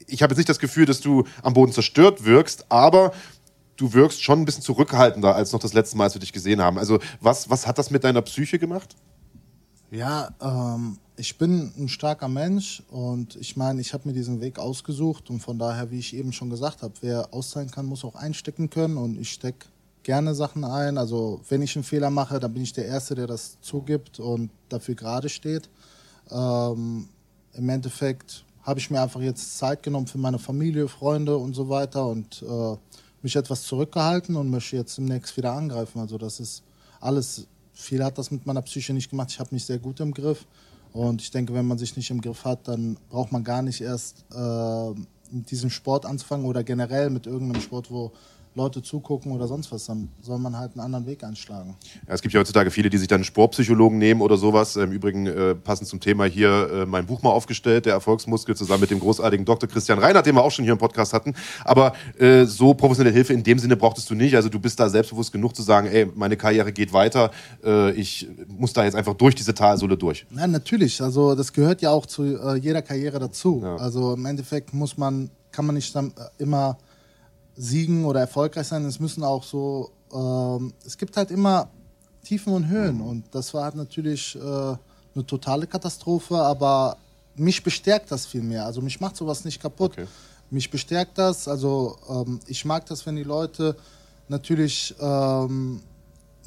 ich 0.07 0.23
habe 0.23 0.31
jetzt 0.31 0.37
nicht 0.37 0.49
das 0.49 0.59
Gefühl, 0.59 0.85
dass 0.85 1.01
du 1.01 1.25
am 1.43 1.53
Boden 1.53 1.71
zerstört 1.71 2.25
wirkst, 2.25 2.65
aber 2.69 3.11
du 3.75 3.93
wirkst 3.93 4.23
schon 4.23 4.41
ein 4.41 4.45
bisschen 4.45 4.63
zurückhaltender 4.63 5.35
als 5.35 5.51
noch 5.51 5.59
das 5.59 5.73
letzte 5.73 5.97
Mal, 5.97 6.05
als 6.05 6.15
wir 6.15 6.19
dich 6.19 6.33
gesehen 6.33 6.61
haben. 6.61 6.77
Also 6.77 6.99
was, 7.21 7.49
was 7.49 7.67
hat 7.67 7.77
das 7.77 7.91
mit 7.91 8.03
deiner 8.03 8.21
Psyche 8.21 8.57
gemacht? 8.59 8.95
Ja, 9.89 10.29
ähm, 10.41 10.97
ich 11.15 11.37
bin 11.37 11.71
ein 11.77 11.87
starker 11.87 12.27
Mensch 12.27 12.83
und 12.89 13.37
ich 13.37 13.55
meine, 13.55 13.79
ich 13.79 13.93
habe 13.93 14.07
mir 14.07 14.13
diesen 14.13 14.41
Weg 14.41 14.59
ausgesucht 14.59 15.29
und 15.29 15.39
von 15.39 15.57
daher, 15.57 15.91
wie 15.91 15.99
ich 15.99 16.13
eben 16.15 16.33
schon 16.33 16.49
gesagt 16.49 16.81
habe, 16.81 16.93
wer 17.01 17.33
austeilen 17.33 17.71
kann, 17.71 17.85
muss 17.85 18.03
auch 18.03 18.15
einstecken 18.15 18.69
können 18.69 18.97
und 18.97 19.17
ich 19.17 19.31
stecke 19.31 19.67
gerne 20.03 20.35
Sachen 20.35 20.63
ein. 20.63 20.97
Also 20.97 21.41
wenn 21.49 21.61
ich 21.61 21.75
einen 21.75 21.83
Fehler 21.83 22.09
mache, 22.09 22.39
dann 22.39 22.53
bin 22.53 22.63
ich 22.63 22.73
der 22.73 22.85
Erste, 22.85 23.15
der 23.15 23.27
das 23.27 23.59
zugibt 23.61 24.19
und 24.19 24.49
dafür 24.69 24.95
gerade 24.95 25.29
steht. 25.29 25.69
Ähm, 26.29 27.07
Im 27.53 27.69
Endeffekt 27.69 28.43
habe 28.63 28.79
ich 28.79 28.91
mir 28.91 29.01
einfach 29.01 29.21
jetzt 29.21 29.57
Zeit 29.57 29.83
genommen 29.83 30.07
für 30.07 30.17
meine 30.17 30.39
Familie, 30.39 30.89
Freunde 30.89 31.37
und 31.37 31.55
so 31.55 31.69
weiter 31.69 32.05
und 32.07 32.41
äh, 32.41 32.75
mich 33.21 33.35
etwas 33.37 33.63
zurückgehalten 33.63 34.35
und 34.35 34.49
möchte 34.49 34.75
jetzt 34.75 34.97
demnächst 34.97 35.35
wieder 35.37 35.53
angreifen. 35.53 35.99
Also 35.99 36.17
das 36.17 36.41
ist 36.41 36.63
alles, 36.99 37.47
viel 37.77 38.03
hat 38.03 38.17
das 38.17 38.31
mit 38.31 38.45
meiner 38.45 38.61
Psyche 38.63 38.93
nicht 38.93 39.09
gemacht. 39.09 39.29
Ich 39.31 39.39
habe 39.39 39.53
mich 39.53 39.65
sehr 39.65 39.79
gut 39.79 39.99
im 39.99 40.13
Griff 40.13 40.45
und 40.93 41.21
ich 41.21 41.31
denke, 41.31 41.53
wenn 41.53 41.67
man 41.67 41.77
sich 41.77 41.95
nicht 41.95 42.09
im 42.09 42.21
Griff 42.21 42.43
hat, 42.43 42.67
dann 42.67 42.97
braucht 43.09 43.31
man 43.31 43.43
gar 43.43 43.61
nicht 43.61 43.81
erst 43.81 44.25
äh, 44.33 44.89
mit 45.31 45.51
diesem 45.51 45.69
Sport 45.69 46.05
anzufangen 46.05 46.45
oder 46.45 46.63
generell 46.63 47.09
mit 47.09 47.27
irgendeinem 47.27 47.61
Sport, 47.61 47.91
wo 47.91 48.11
Leute 48.57 48.81
zugucken 48.81 49.31
oder 49.31 49.47
sonst 49.47 49.71
was, 49.71 49.85
dann 49.85 50.09
soll 50.19 50.39
man 50.39 50.57
halt 50.57 50.73
einen 50.73 50.81
anderen 50.81 51.05
Weg 51.05 51.23
einschlagen. 51.23 51.75
Ja, 52.07 52.13
es 52.13 52.21
gibt 52.21 52.33
ja 52.33 52.39
heutzutage 52.39 52.71
viele, 52.71 52.89
die 52.89 52.97
sich 52.97 53.07
dann 53.07 53.23
Sportpsychologen 53.23 53.97
nehmen 53.97 54.21
oder 54.21 54.35
sowas. 54.35 54.75
Im 54.75 54.91
Übrigen 54.91 55.27
äh, 55.27 55.55
passend 55.55 55.87
zum 55.87 55.99
Thema 55.99 56.25
hier 56.25 56.69
äh, 56.71 56.85
mein 56.85 57.05
Buch 57.05 57.21
mal 57.21 57.29
aufgestellt, 57.29 57.85
der 57.85 57.93
Erfolgsmuskel, 57.93 58.55
zusammen 58.55 58.81
mit 58.81 58.91
dem 58.91 58.99
großartigen 58.99 59.45
Dr. 59.45 59.69
Christian 59.69 59.99
Reinhardt, 59.99 60.25
den 60.25 60.35
wir 60.35 60.43
auch 60.43 60.51
schon 60.51 60.65
hier 60.65 60.73
im 60.73 60.79
Podcast 60.79 61.13
hatten. 61.13 61.35
Aber 61.63 61.93
äh, 62.17 62.45
so 62.45 62.73
professionelle 62.73 63.13
Hilfe 63.13 63.33
in 63.33 63.43
dem 63.43 63.59
Sinne 63.59 63.77
brauchtest 63.77 64.09
du 64.09 64.15
nicht. 64.15 64.35
Also 64.35 64.49
du 64.49 64.59
bist 64.59 64.79
da 64.79 64.89
selbstbewusst 64.89 65.31
genug 65.31 65.55
zu 65.55 65.61
sagen, 65.61 65.87
ey, 65.87 66.07
meine 66.15 66.35
Karriere 66.35 66.73
geht 66.73 66.91
weiter. 66.91 67.31
Äh, 67.63 67.91
ich 67.91 68.27
muss 68.47 68.73
da 68.73 68.83
jetzt 68.83 68.95
einfach 68.95 69.13
durch 69.13 69.35
diese 69.35 69.53
Talsohle 69.53 69.97
durch. 69.97 70.25
Ja, 70.35 70.47
natürlich. 70.47 71.01
Also 71.01 71.35
das 71.35 71.53
gehört 71.53 71.81
ja 71.83 71.91
auch 71.91 72.07
zu 72.07 72.23
äh, 72.23 72.55
jeder 72.55 72.81
Karriere 72.81 73.19
dazu. 73.19 73.61
Ja. 73.63 73.75
Also 73.75 74.15
im 74.15 74.25
Endeffekt 74.25 74.73
muss 74.73 74.97
man, 74.97 75.29
kann 75.51 75.65
man 75.65 75.75
nicht 75.75 75.95
dann 75.95 76.07
äh, 76.07 76.43
immer 76.43 76.77
siegen 77.57 78.05
oder 78.05 78.21
erfolgreich 78.21 78.67
sein. 78.67 78.85
Es 78.85 78.99
müssen 78.99 79.23
auch 79.23 79.43
so, 79.43 79.91
ähm, 80.13 80.73
es 80.85 80.97
gibt 80.97 81.17
halt 81.17 81.31
immer 81.31 81.69
Tiefen 82.23 82.53
und 82.53 82.67
Höhen 82.67 83.01
und 83.01 83.23
das 83.31 83.53
war 83.53 83.63
halt 83.63 83.75
natürlich 83.75 84.35
äh, 84.35 84.39
eine 84.39 85.25
totale 85.25 85.65
Katastrophe, 85.65 86.37
aber 86.37 86.97
mich 87.35 87.63
bestärkt 87.63 88.11
das 88.11 88.25
viel 88.25 88.43
mehr. 88.43 88.65
Also 88.65 88.81
mich 88.81 88.99
macht 88.99 89.15
sowas 89.15 89.43
nicht 89.45 89.61
kaputt. 89.61 89.93
Okay. 89.93 90.07
Mich 90.49 90.69
bestärkt 90.69 91.17
das. 91.17 91.47
Also 91.47 91.97
ähm, 92.09 92.39
ich 92.47 92.63
mag 92.65 92.85
das, 92.85 93.05
wenn 93.05 93.15
die 93.15 93.23
Leute 93.23 93.75
natürlich 94.27 94.95
ähm, 94.99 95.81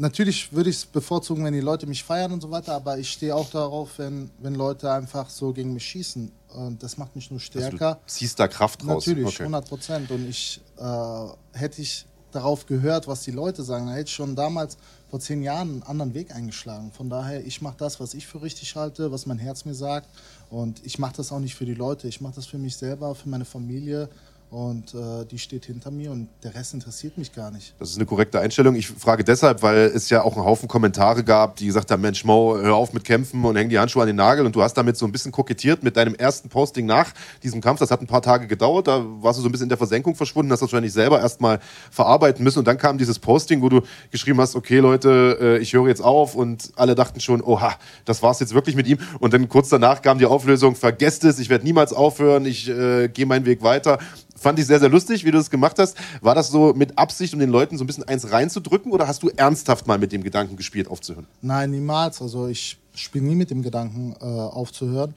natürlich 0.01 0.53
würde 0.53 0.71
ich 0.71 0.77
es 0.77 0.87
bevorzugen, 0.87 1.45
wenn 1.45 1.53
die 1.53 1.61
Leute 1.61 1.87
mich 1.87 2.03
feiern 2.03 2.33
und 2.33 2.41
so 2.41 2.51
weiter, 2.51 2.75
aber 2.75 2.99
ich 2.99 3.11
stehe 3.11 3.35
auch 3.35 3.49
darauf, 3.51 3.99
wenn, 3.99 4.31
wenn 4.39 4.55
Leute 4.55 4.91
einfach 4.91 5.29
so 5.31 5.53
gegen 5.53 5.73
mich 5.75 5.85
schießen. 5.85 6.31
Und 6.55 6.83
das 6.83 6.97
macht 6.99 7.15
mich 7.15 7.31
nur 7.31 7.39
Also 7.39 7.47
stärker. 7.47 7.95
du 7.95 8.01
ziehst 8.13 8.39
da 8.41 8.49
Kraft 8.49 8.83
raus. 8.87 9.07
Natürlich, 9.07 9.27
Okay. 9.29 9.43
100 9.43 9.69
Prozent. 9.69 10.11
Und 10.11 10.29
ich 10.29 10.61
äh, 10.79 11.27
hätte 11.53 11.83
ich 11.83 12.07
darauf 12.33 12.67
gehört, 12.67 13.07
was 13.09 13.23
die 13.23 13.31
Leute 13.33 13.63
sagen, 13.63 13.87
dann 13.87 13.95
hätte 13.95 14.09
ich 14.09 14.15
schon 14.15 14.35
damals 14.37 14.77
vor 15.11 15.19
zehn 15.21 15.43
Jahren 15.43 15.71
einen 15.71 15.83
anderen 15.83 16.15
Weg 16.15 16.35
eingeschlagen. 16.35 16.93
Von 16.93 17.11
daher, 17.11 17.45
ich 17.45 17.61
mache 17.61 17.77
das, 17.79 17.99
was 18.01 18.15
ich 18.15 18.27
für 18.27 18.41
richtig 18.43 18.77
halte, 18.77 19.11
was 19.11 19.27
mein 19.27 19.39
Herz 19.39 19.65
mir 19.65 19.75
sagt. 19.75 20.09
Und 20.49 20.85
ich 20.85 20.99
mache 20.99 21.15
das 21.17 21.33
auch 21.33 21.41
nicht 21.41 21.55
für 21.57 21.67
die 21.67 21.75
Leute. 21.75 22.07
Ich 22.09 22.21
mache 22.21 22.35
das 22.37 22.47
für 22.47 22.59
mich 22.59 22.77
selber, 22.77 23.15
für 23.15 23.29
meine 23.29 23.45
Familie. 23.45 24.09
Und 24.51 24.95
äh, 24.95 25.25
die 25.31 25.39
steht 25.39 25.67
hinter 25.67 25.93
mir 25.93 26.11
und 26.11 26.29
der 26.43 26.53
Rest 26.57 26.75
interessiert 26.75 27.17
mich 27.17 27.33
gar 27.33 27.53
nicht. 27.53 27.73
Das 27.79 27.91
ist 27.91 27.97
eine 27.97 28.05
korrekte 28.05 28.41
Einstellung. 28.41 28.75
Ich 28.75 28.89
frage 28.89 29.23
deshalb, 29.23 29.63
weil 29.63 29.93
es 29.95 30.11
ja 30.11 30.23
auch 30.25 30.35
einen 30.35 30.45
Haufen 30.45 30.67
Kommentare 30.67 31.23
gab, 31.23 31.55
die 31.55 31.67
gesagt 31.67 31.93
haben, 31.93 32.03
Mensch, 32.03 32.25
Mo, 32.25 32.59
hör 32.59 32.75
auf 32.75 32.93
mit 32.93 33.05
Kämpfen 33.05 33.45
und 33.45 33.55
häng 33.55 33.69
die 33.69 33.79
Handschuhe 33.79 34.03
an 34.03 34.09
den 34.09 34.17
Nagel. 34.17 34.45
Und 34.45 34.57
du 34.57 34.63
hast 34.63 34.75
damit 34.75 34.97
so 34.97 35.07
ein 35.07 35.13
bisschen 35.13 35.31
kokettiert 35.31 35.85
mit 35.85 35.97
deinem 35.97 36.17
ersten 36.17 36.49
Posting 36.49 36.85
nach 36.85 37.13
diesem 37.45 37.61
Kampf. 37.61 37.79
Das 37.79 37.93
hat 37.93 38.01
ein 38.01 38.09
paar 38.09 38.23
Tage 38.23 38.49
gedauert. 38.49 38.89
Da 38.89 39.05
warst 39.21 39.39
du 39.39 39.43
so 39.43 39.49
ein 39.49 39.53
bisschen 39.53 39.67
in 39.67 39.69
der 39.69 39.79
Versenkung 39.79 40.17
verschwunden, 40.17 40.51
hast 40.51 40.63
das 40.63 40.73
wahrscheinlich 40.73 40.93
selber 40.93 41.21
erstmal 41.21 41.61
verarbeiten 41.93 42.43
müssen. 42.43 42.59
Und 42.59 42.65
dann 42.67 42.77
kam 42.77 42.99
dieses 42.99 43.21
Posting, 43.21 43.63
wo 43.63 43.69
du 43.69 43.83
geschrieben 44.11 44.41
hast, 44.41 44.57
okay 44.57 44.81
Leute, 44.81 45.39
äh, 45.41 45.59
ich 45.59 45.75
höre 45.75 45.87
jetzt 45.87 46.03
auf. 46.03 46.35
Und 46.35 46.73
alle 46.75 46.97
dachten 46.97 47.21
schon, 47.21 47.41
oha, 47.41 47.77
das 48.05 48.21
war's 48.21 48.41
jetzt 48.41 48.53
wirklich 48.53 48.75
mit 48.75 48.89
ihm. 48.89 48.99
Und 49.21 49.33
dann 49.33 49.49
kurz 49.49 49.69
danach 49.69 50.03
kam 50.03 50.19
die 50.19 50.27
Auflösung, 50.27 50.75
vergesst 50.75 51.23
es, 51.23 51.39
ich 51.39 51.51
werde 51.51 51.65
niemals 51.65 51.93
aufhören, 51.93 52.47
ich 52.47 52.69
äh, 52.69 53.07
gehe 53.07 53.27
meinen 53.27 53.47
Weg 53.47 53.63
weiter. 53.63 54.01
Fand 54.41 54.59
ich 54.59 54.67
sehr, 54.67 54.81
sehr 54.81 54.89
lustig, 54.89 55.23
wie 55.27 55.31
du 55.31 55.37
das 55.37 55.51
gemacht 55.51 55.79
hast. 55.79 55.99
War 56.23 56.35
das 56.35 56.49
so 56.49 56.73
mit 56.73 56.97
Absicht, 56.97 57.35
um 57.35 57.41
den 57.41 57.51
Leuten 57.51 57.77
so 57.77 57.85
ein 57.85 57.87
bisschen 57.87 58.09
eins 58.09 58.33
reinzudrücken 58.33 58.91
oder 58.91 59.07
hast 59.07 59.23
du 59.23 59.29
ernsthaft 59.29 59.87
mal 59.87 59.99
mit 59.99 60.13
dem 60.13 60.23
Gedanken 60.25 60.57
gespielt, 60.57 60.89
aufzuhören? 60.89 61.27
Nein, 61.43 61.73
niemals. 61.73 62.23
Also 62.23 62.47
ich 62.49 62.79
spiele 62.95 63.27
nie 63.27 63.35
mit 63.35 63.51
dem 63.51 63.61
Gedanken 63.61 64.15
äh, 64.19 64.25
aufzuhören. 64.25 65.13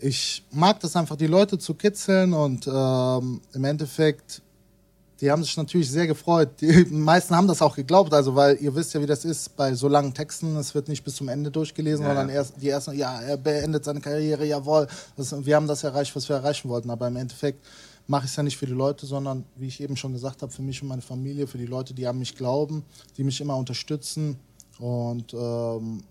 Ich 0.00 0.44
mag 0.50 0.80
das 0.80 0.96
einfach, 0.96 1.16
die 1.16 1.26
Leute 1.26 1.58
zu 1.58 1.74
kitzeln 1.74 2.32
und 2.32 2.66
ähm, 2.66 3.42
im 3.52 3.64
Endeffekt, 3.64 4.40
die 5.20 5.30
haben 5.30 5.44
sich 5.44 5.56
natürlich 5.58 5.90
sehr 5.90 6.06
gefreut. 6.06 6.48
Die 6.62 6.86
meisten 6.90 7.36
haben 7.36 7.46
das 7.46 7.60
auch 7.60 7.76
geglaubt, 7.76 8.14
also 8.14 8.34
weil 8.34 8.56
ihr 8.62 8.74
wisst 8.74 8.94
ja, 8.94 9.02
wie 9.02 9.06
das 9.06 9.26
ist 9.26 9.56
bei 9.56 9.74
so 9.74 9.88
langen 9.88 10.14
Texten. 10.14 10.56
Es 10.56 10.74
wird 10.74 10.88
nicht 10.88 11.04
bis 11.04 11.16
zum 11.16 11.28
Ende 11.28 11.50
durchgelesen, 11.50 12.02
Ja, 12.02 12.08
sondern 12.08 12.30
ja. 12.30 12.36
erst 12.36 12.54
die 12.62 12.70
ersten, 12.70 12.96
ja, 12.96 13.20
er 13.20 13.36
beendet 13.36 13.84
seine 13.84 14.00
Karriere, 14.00 14.46
jawohl. 14.46 14.88
Das, 15.18 15.34
wir 15.44 15.54
haben 15.54 15.66
das 15.68 15.84
erreicht, 15.84 16.16
was 16.16 16.26
wir 16.30 16.36
erreichen 16.36 16.70
wollten. 16.70 16.88
Aber 16.88 17.06
im 17.08 17.16
Endeffekt 17.16 17.62
mache 18.06 18.24
ich 18.24 18.30
es 18.30 18.36
ja 18.36 18.42
nicht 18.42 18.56
für 18.56 18.66
die 18.66 18.72
Leute, 18.72 19.06
sondern 19.06 19.44
wie 19.56 19.66
ich 19.66 19.80
eben 19.80 19.96
schon 19.96 20.12
gesagt 20.12 20.42
habe, 20.42 20.52
für 20.52 20.62
mich 20.62 20.82
und 20.82 20.88
meine 20.88 21.02
Familie, 21.02 21.46
für 21.46 21.58
die 21.58 21.66
Leute, 21.66 21.94
die 21.94 22.06
an 22.06 22.18
mich 22.18 22.36
glauben, 22.36 22.84
die 23.16 23.24
mich 23.24 23.40
immer 23.40 23.56
unterstützen. 23.56 24.38
Und 24.78 25.32
ähm, 25.34 26.02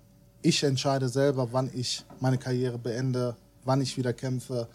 ich 0.41 0.63
entscheide 0.63 1.10
selber, 1.10 1.49
wann 1.51 1.69
ich 1.73 2.03
meine 2.19 2.38
Karriere 2.38 2.77
beende, 2.77 3.36
wann 3.63 3.82
ich 3.82 3.97
wieder 3.97 4.13
kämpfe. 4.13 4.67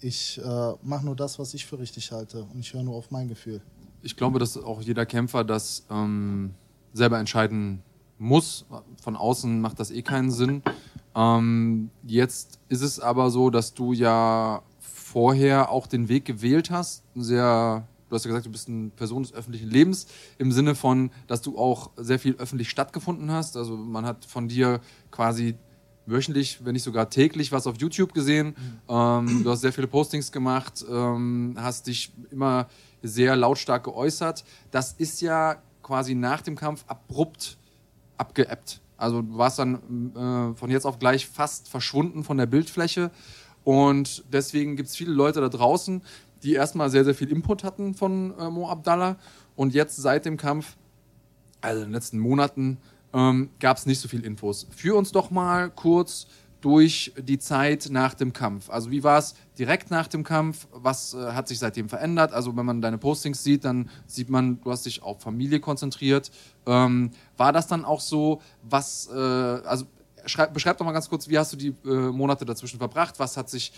Ich 0.00 0.40
äh, 0.42 0.72
mache 0.82 1.04
nur 1.04 1.16
das, 1.16 1.38
was 1.38 1.52
ich 1.54 1.66
für 1.66 1.78
richtig 1.78 2.10
halte 2.12 2.42
und 2.42 2.60
ich 2.60 2.72
höre 2.72 2.82
nur 2.82 2.96
auf 2.96 3.10
mein 3.10 3.28
Gefühl. 3.28 3.60
Ich 4.02 4.16
glaube, 4.16 4.38
dass 4.38 4.56
auch 4.56 4.80
jeder 4.80 5.04
Kämpfer 5.04 5.44
das 5.44 5.84
ähm, 5.90 6.54
selber 6.94 7.18
entscheiden 7.18 7.82
muss. 8.18 8.64
Von 9.02 9.16
außen 9.16 9.60
macht 9.60 9.78
das 9.78 9.90
eh 9.90 10.02
keinen 10.02 10.30
Sinn. 10.30 10.62
Ähm, 11.14 11.90
jetzt 12.04 12.58
ist 12.68 12.82
es 12.82 12.98
aber 12.98 13.30
so, 13.30 13.50
dass 13.50 13.74
du 13.74 13.92
ja 13.92 14.62
vorher 15.12 15.70
auch 15.70 15.86
den 15.86 16.08
Weg 16.08 16.24
gewählt 16.24 16.70
hast. 16.70 17.02
Sehr, 17.16 17.86
du 18.08 18.14
hast 18.14 18.24
ja 18.24 18.28
gesagt, 18.28 18.46
du 18.46 18.50
bist 18.50 18.68
eine 18.68 18.90
Person 18.90 19.22
des 19.22 19.32
öffentlichen 19.32 19.68
Lebens 19.68 20.06
im 20.38 20.52
Sinne 20.52 20.74
von, 20.74 21.10
dass 21.26 21.42
du 21.42 21.58
auch 21.58 21.90
sehr 21.96 22.18
viel 22.18 22.36
öffentlich 22.36 22.70
stattgefunden 22.70 23.30
hast. 23.32 23.56
Also 23.56 23.76
man 23.76 24.06
hat 24.06 24.24
von 24.24 24.46
dir 24.46 24.80
quasi 25.10 25.56
wöchentlich, 26.06 26.64
wenn 26.64 26.74
nicht 26.74 26.84
sogar 26.84 27.10
täglich, 27.10 27.50
was 27.50 27.66
auf 27.66 27.76
YouTube 27.78 28.14
gesehen. 28.14 28.54
Ähm, 28.88 29.42
du 29.42 29.50
hast 29.50 29.62
sehr 29.62 29.72
viele 29.72 29.88
Postings 29.88 30.30
gemacht, 30.30 30.84
ähm, 30.88 31.56
hast 31.58 31.88
dich 31.88 32.12
immer 32.30 32.68
sehr 33.02 33.34
lautstark 33.34 33.84
geäußert. 33.84 34.44
Das 34.70 34.92
ist 34.92 35.20
ja 35.20 35.56
quasi 35.82 36.14
nach 36.14 36.42
dem 36.42 36.56
Kampf 36.56 36.84
abrupt 36.86 37.58
abgeebbt. 38.16 38.80
Also 38.96 39.22
du 39.22 39.38
warst 39.38 39.58
dann 39.58 40.12
äh, 40.14 40.56
von 40.56 40.70
jetzt 40.70 40.84
auf 40.84 40.98
gleich 40.98 41.26
fast 41.26 41.68
verschwunden 41.68 42.22
von 42.22 42.36
der 42.36 42.46
Bildfläche. 42.46 43.10
Und 43.64 44.24
deswegen 44.32 44.76
gibt 44.76 44.88
es 44.88 44.96
viele 44.96 45.12
Leute 45.12 45.40
da 45.40 45.48
draußen, 45.48 46.02
die 46.42 46.54
erstmal 46.54 46.90
sehr, 46.90 47.04
sehr 47.04 47.14
viel 47.14 47.30
Input 47.30 47.64
hatten 47.64 47.94
von 47.94 48.34
äh, 48.38 48.50
Mo 48.50 48.68
Abdallah. 48.68 49.16
Und 49.56 49.74
jetzt 49.74 49.96
seit 49.96 50.24
dem 50.24 50.36
Kampf, 50.36 50.76
also 51.60 51.82
in 51.82 51.88
den 51.88 51.92
letzten 51.92 52.18
Monaten, 52.18 52.78
ähm, 53.12 53.50
gab 53.58 53.76
es 53.76 53.86
nicht 53.86 54.00
so 54.00 54.08
viel 54.08 54.24
Infos. 54.24 54.66
Führ 54.70 54.96
uns 54.96 55.12
doch 55.12 55.30
mal 55.30 55.70
kurz 55.70 56.26
durch 56.60 57.12
die 57.18 57.38
Zeit 57.38 57.88
nach 57.90 58.14
dem 58.14 58.32
Kampf? 58.32 58.70
Also 58.70 58.90
wie 58.90 59.02
war 59.02 59.18
es 59.18 59.34
direkt 59.58 59.90
nach 59.90 60.08
dem 60.08 60.24
Kampf? 60.24 60.66
Was 60.72 61.14
äh, 61.14 61.32
hat 61.32 61.48
sich 61.48 61.58
seitdem 61.58 61.88
verändert? 61.88 62.32
Also 62.32 62.56
wenn 62.56 62.66
man 62.66 62.80
deine 62.80 62.98
Postings 62.98 63.42
sieht, 63.42 63.64
dann 63.64 63.90
sieht 64.06 64.30
man, 64.30 64.60
du 64.60 64.70
hast 64.70 64.86
dich 64.86 65.02
auf 65.02 65.20
Familie 65.20 65.60
konzentriert. 65.60 66.30
Ähm, 66.66 67.10
war 67.36 67.52
das 67.52 67.66
dann 67.66 67.84
auch 67.84 68.00
so, 68.00 68.40
was, 68.62 69.08
äh, 69.12 69.16
also 69.16 69.86
schreib, 70.26 70.54
beschreib 70.54 70.78
doch 70.78 70.84
mal 70.84 70.92
ganz 70.92 71.08
kurz, 71.08 71.28
wie 71.28 71.38
hast 71.38 71.52
du 71.52 71.56
die 71.56 71.74
äh, 71.84 72.10
Monate 72.10 72.44
dazwischen 72.44 72.78
verbracht? 72.78 73.18
Was 73.18 73.36
hat 73.36 73.48
sich 73.48 73.72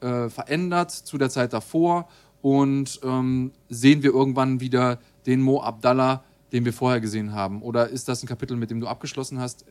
äh, 0.00 0.28
verändert 0.28 0.90
zu 0.90 1.18
der 1.18 1.30
Zeit 1.30 1.52
davor? 1.52 2.08
Und 2.40 3.00
ähm, 3.02 3.52
sehen 3.68 4.02
wir 4.02 4.12
irgendwann 4.12 4.60
wieder 4.60 4.98
den 5.26 5.40
Mo 5.40 5.60
Abdallah, 5.60 6.22
den 6.52 6.64
wir 6.64 6.72
vorher 6.72 7.00
gesehen 7.00 7.32
haben? 7.32 7.62
Oder 7.62 7.88
ist 7.88 8.08
das 8.08 8.22
ein 8.22 8.26
Kapitel, 8.26 8.56
mit 8.56 8.70
dem 8.70 8.80
du 8.80 8.86
abgeschlossen 8.86 9.40
hast? 9.40 9.64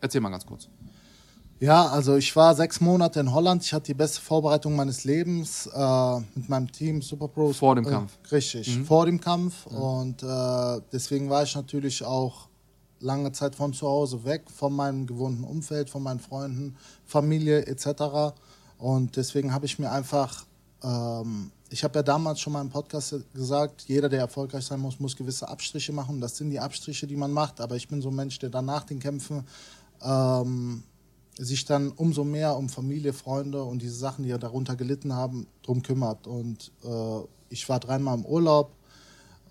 Erzähl 0.00 0.20
mal 0.20 0.30
ganz 0.30 0.46
kurz. 0.46 0.68
Ja, 1.60 1.86
also 1.86 2.16
ich 2.16 2.34
war 2.34 2.54
sechs 2.54 2.80
Monate 2.80 3.20
in 3.20 3.32
Holland. 3.32 3.62
Ich 3.62 3.72
hatte 3.72 3.86
die 3.86 3.94
beste 3.94 4.20
Vorbereitung 4.20 4.74
meines 4.74 5.04
Lebens 5.04 5.66
äh, 5.66 6.18
mit 6.34 6.48
meinem 6.48 6.70
Team 6.70 7.00
Super 7.00 7.28
Pro. 7.28 7.52
Vor 7.52 7.76
dem 7.76 7.86
äh, 7.86 7.90
Kampf. 7.90 8.18
Richtig, 8.32 8.76
mhm. 8.76 8.84
vor 8.84 9.06
dem 9.06 9.20
Kampf. 9.20 9.70
Mhm. 9.70 9.76
Und 9.76 10.22
äh, 10.22 10.80
deswegen 10.92 11.30
war 11.30 11.42
ich 11.42 11.54
natürlich 11.54 12.04
auch 12.04 12.48
lange 13.04 13.32
Zeit 13.32 13.54
von 13.54 13.72
zu 13.72 13.86
Hause 13.86 14.24
weg, 14.24 14.50
von 14.50 14.74
meinem 14.74 15.06
gewohnten 15.06 15.44
Umfeld, 15.44 15.90
von 15.90 16.02
meinen 16.02 16.20
Freunden, 16.20 16.76
Familie 17.04 17.66
etc. 17.66 18.34
Und 18.78 19.16
deswegen 19.16 19.52
habe 19.52 19.66
ich 19.66 19.78
mir 19.78 19.92
einfach, 19.92 20.46
ähm, 20.82 21.52
ich 21.70 21.84
habe 21.84 21.98
ja 21.98 22.02
damals 22.02 22.40
schon 22.40 22.54
mal 22.54 22.62
im 22.62 22.70
Podcast 22.70 23.14
gesagt, 23.34 23.84
jeder, 23.86 24.08
der 24.08 24.20
erfolgreich 24.20 24.64
sein 24.64 24.80
muss, 24.80 25.00
muss 25.00 25.16
gewisse 25.16 25.48
Abstriche 25.48 25.92
machen. 25.92 26.20
Das 26.20 26.36
sind 26.36 26.50
die 26.50 26.60
Abstriche, 26.60 27.06
die 27.06 27.16
man 27.16 27.30
macht. 27.30 27.60
Aber 27.60 27.76
ich 27.76 27.88
bin 27.88 28.00
so 28.00 28.08
ein 28.08 28.16
Mensch, 28.16 28.38
der 28.38 28.50
danach 28.50 28.84
den 28.84 28.98
Kämpfen 28.98 29.46
ähm, 30.02 30.82
sich 31.38 31.64
dann 31.64 31.90
umso 31.90 32.24
mehr 32.24 32.56
um 32.56 32.68
Familie, 32.68 33.12
Freunde 33.12 33.62
und 33.64 33.82
diese 33.82 33.96
Sachen, 33.96 34.22
die 34.24 34.30
ja 34.30 34.38
darunter 34.38 34.76
gelitten 34.76 35.12
haben, 35.12 35.46
drum 35.62 35.82
kümmert. 35.82 36.26
Und 36.26 36.72
äh, 36.84 37.20
ich 37.50 37.68
war 37.68 37.80
dreimal 37.80 38.16
im 38.16 38.24
Urlaub, 38.24 38.72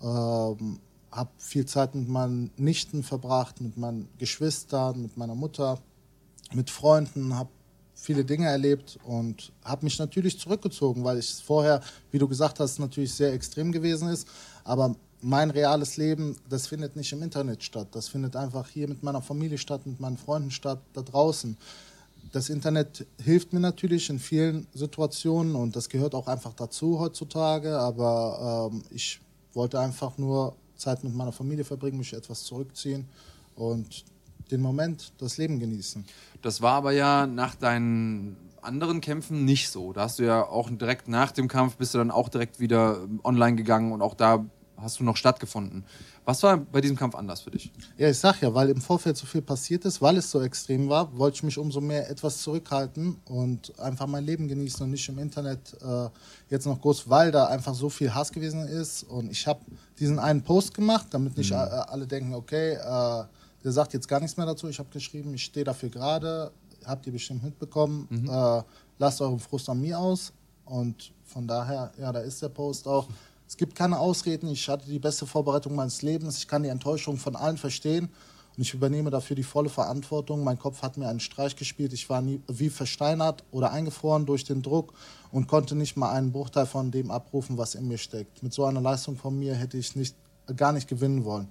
ähm, 0.02 0.80
habe 1.14 1.30
viel 1.38 1.64
Zeit 1.64 1.94
mit 1.94 2.08
meinen 2.08 2.50
Nichten 2.56 3.04
verbracht, 3.04 3.60
mit 3.60 3.76
meinen 3.76 4.08
Geschwistern, 4.18 5.00
mit 5.00 5.16
meiner 5.16 5.36
Mutter, 5.36 5.78
mit 6.52 6.70
Freunden, 6.70 7.36
habe 7.36 7.50
viele 7.94 8.24
Dinge 8.24 8.46
erlebt 8.46 8.98
und 9.04 9.52
habe 9.64 9.84
mich 9.84 9.98
natürlich 9.98 10.38
zurückgezogen, 10.38 11.04
weil 11.04 11.18
es 11.18 11.40
vorher, 11.40 11.80
wie 12.10 12.18
du 12.18 12.26
gesagt 12.26 12.58
hast, 12.58 12.80
natürlich 12.80 13.14
sehr 13.14 13.32
extrem 13.32 13.70
gewesen 13.70 14.08
ist. 14.08 14.26
Aber 14.64 14.96
mein 15.20 15.50
reales 15.50 15.96
Leben, 15.96 16.36
das 16.48 16.66
findet 16.66 16.96
nicht 16.96 17.12
im 17.12 17.22
Internet 17.22 17.62
statt. 17.62 17.88
Das 17.92 18.08
findet 18.08 18.34
einfach 18.34 18.68
hier 18.68 18.88
mit 18.88 19.02
meiner 19.04 19.22
Familie 19.22 19.56
statt, 19.56 19.86
mit 19.86 20.00
meinen 20.00 20.16
Freunden 20.16 20.50
statt, 20.50 20.80
da 20.92 21.02
draußen. 21.02 21.56
Das 22.32 22.50
Internet 22.50 23.06
hilft 23.22 23.52
mir 23.52 23.60
natürlich 23.60 24.10
in 24.10 24.18
vielen 24.18 24.66
Situationen 24.74 25.54
und 25.54 25.76
das 25.76 25.88
gehört 25.88 26.14
auch 26.16 26.26
einfach 26.26 26.54
dazu 26.54 26.98
heutzutage. 26.98 27.78
Aber 27.78 28.70
ähm, 28.72 28.82
ich 28.90 29.20
wollte 29.54 29.78
einfach 29.78 30.18
nur 30.18 30.56
Zeit 30.76 31.04
mit 31.04 31.14
meiner 31.14 31.32
Familie 31.32 31.64
verbringen, 31.64 31.98
mich 31.98 32.12
etwas 32.12 32.44
zurückziehen 32.44 33.06
und 33.56 34.04
den 34.50 34.60
Moment, 34.60 35.12
das 35.18 35.38
Leben 35.38 35.58
genießen. 35.58 36.04
Das 36.42 36.60
war 36.60 36.74
aber 36.74 36.92
ja 36.92 37.26
nach 37.26 37.54
deinen 37.54 38.36
anderen 38.60 39.00
Kämpfen 39.00 39.44
nicht 39.44 39.70
so. 39.70 39.92
Da 39.92 40.02
hast 40.02 40.18
du 40.18 40.24
ja 40.24 40.46
auch 40.46 40.70
direkt 40.70 41.08
nach 41.08 41.32
dem 41.32 41.48
Kampf 41.48 41.76
bist 41.76 41.94
du 41.94 41.98
dann 41.98 42.10
auch 42.10 42.28
direkt 42.28 42.60
wieder 42.60 43.06
online 43.22 43.56
gegangen 43.56 43.92
und 43.92 44.02
auch 44.02 44.14
da 44.14 44.44
hast 44.76 45.00
du 45.00 45.04
noch 45.04 45.16
stattgefunden. 45.16 45.84
Was 46.24 46.42
war 46.42 46.56
bei 46.56 46.80
diesem 46.80 46.96
Kampf 46.96 47.14
anders 47.14 47.42
für 47.42 47.50
dich? 47.50 47.70
Ja, 47.98 48.08
ich 48.08 48.18
sag 48.18 48.40
ja, 48.40 48.52
weil 48.54 48.70
im 48.70 48.80
Vorfeld 48.80 49.16
so 49.16 49.26
viel 49.26 49.42
passiert 49.42 49.84
ist, 49.84 50.00
weil 50.00 50.16
es 50.16 50.30
so 50.30 50.40
extrem 50.40 50.88
war, 50.88 51.16
wollte 51.16 51.36
ich 51.36 51.42
mich 51.42 51.58
umso 51.58 51.80
mehr 51.80 52.10
etwas 52.10 52.42
zurückhalten 52.42 53.16
und 53.26 53.78
einfach 53.78 54.06
mein 54.06 54.24
Leben 54.24 54.48
genießen 54.48 54.82
und 54.84 54.90
nicht 54.90 55.08
im 55.08 55.18
Internet 55.18 55.76
äh, 55.82 56.08
jetzt 56.48 56.66
noch 56.66 56.80
groß, 56.80 57.08
weil 57.08 57.30
da 57.30 57.46
einfach 57.46 57.74
so 57.74 57.88
viel 57.88 58.14
Hass 58.14 58.32
gewesen 58.32 58.66
ist. 58.66 59.04
Und 59.04 59.30
ich 59.30 59.46
habe 59.46 59.60
diesen 59.98 60.18
einen 60.18 60.42
Post 60.42 60.74
gemacht, 60.74 61.08
damit 61.10 61.36
nicht 61.36 61.50
mhm. 61.50 61.56
alle 61.56 62.06
denken, 62.06 62.34
okay, 62.34 62.72
äh, 62.72 63.24
der 63.64 63.72
sagt 63.72 63.94
jetzt 63.94 64.08
gar 64.08 64.20
nichts 64.20 64.36
mehr 64.36 64.46
dazu. 64.46 64.68
Ich 64.68 64.78
habe 64.78 64.90
geschrieben, 64.90 65.34
ich 65.34 65.44
stehe 65.44 65.64
dafür 65.64 65.88
gerade, 65.88 66.52
habt 66.84 67.06
ihr 67.06 67.12
bestimmt 67.12 67.42
mitbekommen, 67.42 68.06
mhm. 68.10 68.28
äh, 68.28 68.62
lasst 68.98 69.20
euren 69.20 69.38
Frust 69.38 69.68
an 69.68 69.80
mir 69.80 69.98
aus. 69.98 70.32
Und 70.64 71.12
von 71.24 71.46
daher, 71.46 71.92
ja, 71.98 72.12
da 72.12 72.20
ist 72.20 72.40
der 72.42 72.48
Post 72.48 72.86
auch. 72.88 73.08
Es 73.54 73.58
gibt 73.58 73.76
keine 73.76 74.00
Ausreden. 74.00 74.48
Ich 74.48 74.68
hatte 74.68 74.84
die 74.86 74.98
beste 74.98 75.26
Vorbereitung 75.26 75.76
meines 75.76 76.02
Lebens. 76.02 76.38
Ich 76.38 76.48
kann 76.48 76.64
die 76.64 76.70
Enttäuschung 76.70 77.18
von 77.18 77.36
allen 77.36 77.56
verstehen. 77.56 78.06
Und 78.56 78.62
ich 78.62 78.74
übernehme 78.74 79.10
dafür 79.10 79.36
die 79.36 79.44
volle 79.44 79.68
Verantwortung. 79.68 80.42
Mein 80.42 80.58
Kopf 80.58 80.82
hat 80.82 80.96
mir 80.96 81.06
einen 81.06 81.20
Streich 81.20 81.54
gespielt. 81.54 81.92
Ich 81.92 82.10
war 82.10 82.20
nie, 82.20 82.42
wie 82.48 82.68
versteinert 82.68 83.44
oder 83.52 83.70
eingefroren 83.70 84.26
durch 84.26 84.42
den 84.42 84.60
Druck 84.60 84.92
und 85.30 85.46
konnte 85.46 85.76
nicht 85.76 85.96
mal 85.96 86.10
einen 86.10 86.32
Bruchteil 86.32 86.66
von 86.66 86.90
dem 86.90 87.12
abrufen, 87.12 87.56
was 87.56 87.76
in 87.76 87.86
mir 87.86 87.96
steckt. 87.98 88.42
Mit 88.42 88.52
so 88.52 88.64
einer 88.64 88.80
Leistung 88.80 89.16
von 89.16 89.38
mir 89.38 89.54
hätte 89.54 89.78
ich 89.78 89.94
nicht, 89.94 90.16
gar 90.56 90.72
nicht 90.72 90.88
gewinnen 90.88 91.24
wollen. 91.24 91.46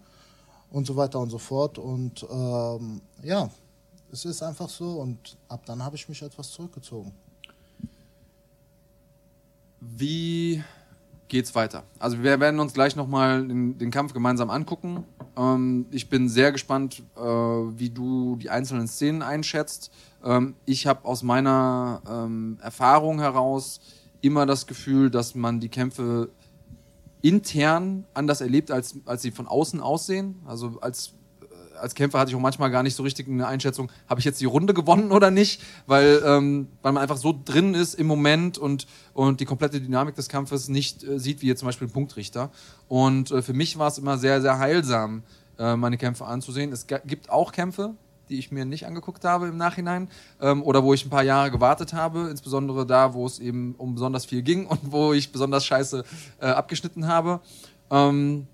Und 0.71 0.85
so 0.85 0.97
weiter 0.97 1.21
und 1.21 1.29
so 1.29 1.37
fort. 1.37 1.77
Und 1.77 2.27
ähm, 2.29 2.99
ja, 3.23 3.49
es 4.11 4.25
ist 4.25 4.43
einfach 4.43 4.67
so. 4.67 4.99
Und 4.99 5.37
ab 5.47 5.65
dann 5.65 5.81
habe 5.81 5.95
ich 5.95 6.09
mich 6.09 6.21
etwas 6.21 6.51
zurückgezogen. 6.51 7.13
Wie 9.79 10.61
geht's 11.33 11.55
weiter. 11.55 11.81
Also 11.97 12.21
wir 12.21 12.39
werden 12.39 12.59
uns 12.59 12.75
gleich 12.75 12.95
nochmal 12.95 13.47
den, 13.47 13.79
den 13.79 13.89
Kampf 13.89 14.13
gemeinsam 14.13 14.51
angucken. 14.51 15.03
Ähm, 15.35 15.87
ich 15.89 16.07
bin 16.07 16.29
sehr 16.29 16.51
gespannt, 16.51 17.01
äh, 17.17 17.21
wie 17.21 17.89
du 17.89 18.35
die 18.35 18.51
einzelnen 18.51 18.87
Szenen 18.87 19.23
einschätzt. 19.23 19.91
Ähm, 20.23 20.53
ich 20.65 20.85
habe 20.85 21.05
aus 21.05 21.23
meiner 21.23 22.03
ähm, 22.07 22.59
Erfahrung 22.61 23.19
heraus 23.19 23.81
immer 24.21 24.45
das 24.45 24.67
Gefühl, 24.67 25.09
dass 25.09 25.33
man 25.33 25.59
die 25.59 25.69
Kämpfe 25.69 26.29
intern 27.23 28.05
anders 28.13 28.39
erlebt, 28.39 28.69
als, 28.69 28.99
als 29.05 29.23
sie 29.23 29.31
von 29.31 29.47
außen 29.47 29.81
aussehen. 29.81 30.35
Also 30.45 30.77
als 30.81 31.13
als 31.79 31.95
Kämpfer 31.95 32.19
hatte 32.19 32.31
ich 32.31 32.35
auch 32.35 32.41
manchmal 32.41 32.71
gar 32.71 32.83
nicht 32.83 32.95
so 32.95 33.03
richtig 33.03 33.27
eine 33.27 33.47
Einschätzung, 33.47 33.91
habe 34.07 34.19
ich 34.19 34.25
jetzt 34.25 34.41
die 34.41 34.45
Runde 34.45 34.73
gewonnen 34.73 35.11
oder 35.11 35.31
nicht, 35.31 35.61
weil, 35.87 36.21
ähm, 36.25 36.67
weil 36.81 36.91
man 36.91 37.01
einfach 37.01 37.17
so 37.17 37.37
drin 37.45 37.73
ist 37.73 37.95
im 37.95 38.07
Moment 38.07 38.57
und, 38.57 38.87
und 39.13 39.39
die 39.39 39.45
komplette 39.45 39.81
Dynamik 39.81 40.15
des 40.15 40.29
Kampfes 40.29 40.69
nicht 40.69 41.03
äh, 41.03 41.19
sieht, 41.19 41.41
wie 41.41 41.47
jetzt 41.47 41.59
zum 41.59 41.67
Beispiel 41.67 41.87
ein 41.87 41.91
Punktrichter. 41.91 42.51
Und 42.87 43.31
äh, 43.31 43.41
für 43.41 43.53
mich 43.53 43.77
war 43.77 43.87
es 43.87 43.97
immer 43.97 44.17
sehr, 44.17 44.41
sehr 44.41 44.59
heilsam, 44.59 45.23
äh, 45.57 45.75
meine 45.75 45.97
Kämpfe 45.97 46.25
anzusehen. 46.25 46.71
Es 46.71 46.87
gibt 46.87 47.29
auch 47.29 47.51
Kämpfe, 47.51 47.95
die 48.29 48.39
ich 48.39 48.51
mir 48.51 48.65
nicht 48.65 48.85
angeguckt 48.85 49.25
habe 49.25 49.47
im 49.47 49.57
Nachhinein 49.57 50.09
ähm, 50.41 50.63
oder 50.63 50.83
wo 50.83 50.93
ich 50.93 51.05
ein 51.05 51.09
paar 51.09 51.23
Jahre 51.23 51.51
gewartet 51.51 51.93
habe, 51.93 52.29
insbesondere 52.29 52.85
da, 52.85 53.13
wo 53.13 53.25
es 53.25 53.39
eben 53.39 53.75
um 53.77 53.95
besonders 53.95 54.25
viel 54.25 54.41
ging 54.41 54.65
und 54.67 54.91
wo 54.91 55.13
ich 55.13 55.31
besonders 55.31 55.65
scheiße 55.65 56.03
äh, 56.39 56.45
abgeschnitten 56.45 57.07
habe. 57.07 57.41
Ähm, 57.91 58.47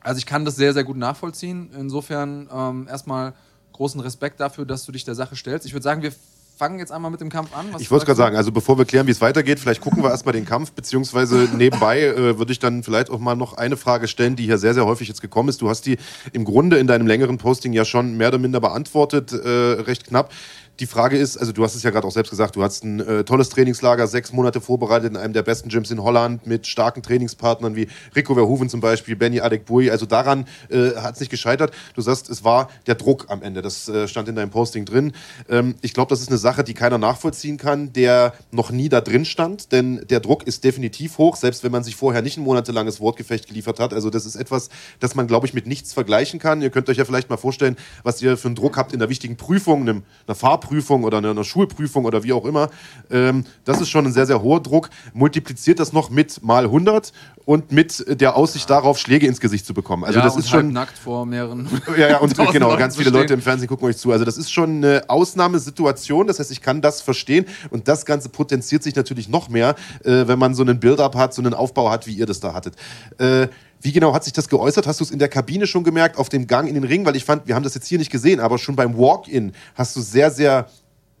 also 0.00 0.18
ich 0.18 0.26
kann 0.26 0.44
das 0.44 0.56
sehr, 0.56 0.72
sehr 0.72 0.84
gut 0.84 0.96
nachvollziehen. 0.96 1.70
Insofern 1.78 2.48
ähm, 2.52 2.86
erstmal 2.88 3.34
großen 3.72 4.00
Respekt 4.00 4.40
dafür, 4.40 4.64
dass 4.64 4.84
du 4.84 4.92
dich 4.92 5.04
der 5.04 5.14
Sache 5.14 5.36
stellst. 5.36 5.66
Ich 5.66 5.72
würde 5.72 5.84
sagen, 5.84 6.02
wir 6.02 6.12
fangen 6.58 6.80
jetzt 6.80 6.90
einmal 6.90 7.10
mit 7.10 7.20
dem 7.20 7.30
Kampf 7.30 7.56
an. 7.56 7.66
Ich 7.78 7.90
wollte 7.90 8.04
gerade 8.04 8.16
sagen, 8.16 8.36
also 8.36 8.50
bevor 8.50 8.76
wir 8.76 8.84
klären, 8.84 9.06
wie 9.06 9.12
es 9.12 9.20
weitergeht, 9.20 9.60
vielleicht 9.60 9.80
gucken 9.80 10.02
wir 10.02 10.10
erstmal 10.10 10.32
den 10.32 10.44
Kampf, 10.44 10.72
beziehungsweise 10.72 11.48
nebenbei 11.56 12.02
äh, 12.02 12.38
würde 12.38 12.50
ich 12.50 12.58
dann 12.58 12.82
vielleicht 12.82 13.10
auch 13.10 13.20
mal 13.20 13.36
noch 13.36 13.56
eine 13.56 13.76
Frage 13.76 14.08
stellen, 14.08 14.34
die 14.34 14.44
hier 14.44 14.58
sehr, 14.58 14.74
sehr 14.74 14.84
häufig 14.84 15.06
jetzt 15.06 15.20
gekommen 15.20 15.48
ist. 15.48 15.62
Du 15.62 15.68
hast 15.68 15.86
die 15.86 15.98
im 16.32 16.44
Grunde 16.44 16.78
in 16.78 16.88
deinem 16.88 17.06
längeren 17.06 17.38
Posting 17.38 17.72
ja 17.72 17.84
schon 17.84 18.16
mehr 18.16 18.28
oder 18.28 18.38
minder 18.38 18.60
beantwortet, 18.60 19.32
äh, 19.32 19.48
recht 19.82 20.08
knapp 20.08 20.32
die 20.80 20.86
Frage 20.86 21.16
ist, 21.16 21.36
also 21.36 21.52
du 21.52 21.64
hast 21.64 21.74
es 21.74 21.82
ja 21.82 21.90
gerade 21.90 22.06
auch 22.06 22.12
selbst 22.12 22.30
gesagt, 22.30 22.54
du 22.54 22.62
hast 22.62 22.84
ein 22.84 23.00
äh, 23.00 23.24
tolles 23.24 23.48
Trainingslager, 23.48 24.06
sechs 24.06 24.32
Monate 24.32 24.60
vorbereitet 24.60 25.10
in 25.10 25.16
einem 25.16 25.32
der 25.32 25.42
besten 25.42 25.68
Gyms 25.70 25.90
in 25.90 26.02
Holland 26.02 26.46
mit 26.46 26.66
starken 26.68 27.02
Trainingspartnern 27.02 27.74
wie 27.74 27.88
Rico 28.14 28.34
Verhoeven 28.34 28.68
zum 28.68 28.80
Beispiel, 28.80 29.16
Benny 29.16 29.40
Adekbui. 29.40 29.90
Also 29.90 30.06
daran 30.06 30.46
äh, 30.70 30.94
hat 30.96 31.14
es 31.14 31.20
nicht 31.20 31.30
gescheitert. 31.30 31.72
Du 31.94 32.00
sagst, 32.00 32.30
es 32.30 32.44
war 32.44 32.68
der 32.86 32.94
Druck 32.94 33.26
am 33.28 33.42
Ende. 33.42 33.60
Das 33.60 33.88
äh, 33.88 34.06
stand 34.06 34.28
in 34.28 34.36
deinem 34.36 34.50
Posting 34.50 34.84
drin. 34.84 35.12
Ähm, 35.48 35.74
ich 35.80 35.94
glaube, 35.94 36.10
das 36.10 36.20
ist 36.20 36.28
eine 36.28 36.38
Sache, 36.38 36.62
die 36.62 36.74
keiner 36.74 36.98
nachvollziehen 36.98 37.56
kann, 37.56 37.92
der 37.92 38.32
noch 38.52 38.70
nie 38.70 38.88
da 38.88 39.00
drin 39.00 39.24
stand. 39.24 39.72
Denn 39.72 40.06
der 40.08 40.20
Druck 40.20 40.46
ist 40.46 40.62
definitiv 40.62 41.18
hoch, 41.18 41.34
selbst 41.34 41.64
wenn 41.64 41.72
man 41.72 41.82
sich 41.82 41.96
vorher 41.96 42.22
nicht 42.22 42.36
ein 42.36 42.44
monatelanges 42.44 43.00
Wortgefecht 43.00 43.48
geliefert 43.48 43.80
hat. 43.80 43.92
Also 43.92 44.10
das 44.10 44.26
ist 44.26 44.36
etwas, 44.36 44.68
das 45.00 45.16
man, 45.16 45.26
glaube 45.26 45.46
ich, 45.46 45.54
mit 45.54 45.66
nichts 45.66 45.92
vergleichen 45.92 46.38
kann. 46.38 46.62
Ihr 46.62 46.70
könnt 46.70 46.88
euch 46.88 46.98
ja 46.98 47.04
vielleicht 47.04 47.30
mal 47.30 47.36
vorstellen, 47.36 47.76
was 48.04 48.22
ihr 48.22 48.36
für 48.36 48.46
einen 48.46 48.54
Druck 48.54 48.76
habt 48.76 48.92
in 48.92 49.00
einer 49.00 49.10
wichtigen 49.10 49.36
Prüfung, 49.36 49.88
einer 49.88 50.02
Fahrprüfung 50.34 50.67
Fahrprüfung 50.68 51.04
oder 51.04 51.18
einer 51.18 51.44
Schulprüfung 51.44 52.04
oder 52.04 52.22
wie 52.22 52.32
auch 52.32 52.44
immer. 52.44 52.68
Ähm, 53.10 53.44
das 53.64 53.80
ist 53.80 53.88
schon 53.88 54.06
ein 54.06 54.12
sehr, 54.12 54.26
sehr 54.26 54.42
hoher 54.42 54.62
Druck. 54.62 54.90
Multipliziert 55.14 55.80
das 55.80 55.92
noch 55.92 56.10
mit 56.10 56.42
mal 56.42 56.64
100 56.64 57.12
und 57.44 57.72
mit 57.72 58.20
der 58.20 58.36
Aussicht 58.36 58.68
darauf, 58.68 58.98
Schläge 58.98 59.26
ins 59.26 59.40
Gesicht 59.40 59.64
zu 59.64 59.72
bekommen. 59.72 60.04
Also 60.04 60.18
ja, 60.18 60.24
das 60.24 60.36
ist 60.36 60.50
schon 60.50 60.72
nackt 60.72 60.98
vor 60.98 61.24
mehreren. 61.26 61.68
Ja, 61.96 62.10
ja 62.10 62.18
und 62.18 62.36
genau, 62.52 62.76
ganz 62.76 62.96
viele 62.96 63.10
Leute 63.10 63.32
im 63.32 63.40
Fernsehen 63.40 63.68
gucken 63.68 63.88
euch 63.88 63.96
zu. 63.96 64.12
Also 64.12 64.24
das 64.24 64.36
ist 64.36 64.52
schon 64.52 64.84
eine 64.84 65.04
Ausnahmesituation. 65.08 66.26
Das 66.26 66.38
heißt, 66.38 66.50
ich 66.50 66.60
kann 66.60 66.82
das 66.82 67.00
verstehen 67.00 67.46
und 67.70 67.88
das 67.88 68.04
Ganze 68.04 68.28
potenziert 68.28 68.82
sich 68.82 68.94
natürlich 68.94 69.28
noch 69.28 69.48
mehr, 69.48 69.74
äh, 70.04 70.28
wenn 70.28 70.38
man 70.38 70.54
so 70.54 70.62
einen 70.62 70.78
Build-up 70.80 71.16
hat, 71.16 71.32
so 71.32 71.40
einen 71.40 71.54
Aufbau 71.54 71.90
hat, 71.90 72.06
wie 72.06 72.12
ihr 72.12 72.26
das 72.26 72.40
da 72.40 72.52
hattet. 72.52 72.74
Äh, 73.18 73.48
wie 73.80 73.92
genau 73.92 74.12
hat 74.12 74.24
sich 74.24 74.32
das 74.32 74.48
geäußert? 74.48 74.86
Hast 74.86 75.00
du 75.00 75.04
es 75.04 75.10
in 75.10 75.18
der 75.18 75.28
Kabine 75.28 75.66
schon 75.66 75.84
gemerkt, 75.84 76.18
auf 76.18 76.28
dem 76.28 76.46
Gang 76.46 76.68
in 76.68 76.74
den 76.74 76.84
Ring? 76.84 77.04
Weil 77.04 77.16
ich 77.16 77.24
fand, 77.24 77.46
wir 77.46 77.54
haben 77.54 77.62
das 77.62 77.74
jetzt 77.74 77.86
hier 77.86 77.98
nicht 77.98 78.10
gesehen, 78.10 78.40
aber 78.40 78.58
schon 78.58 78.76
beim 78.76 78.96
Walk-In 78.98 79.52
hast 79.74 79.94
du 79.96 80.00
sehr, 80.00 80.30
sehr 80.30 80.68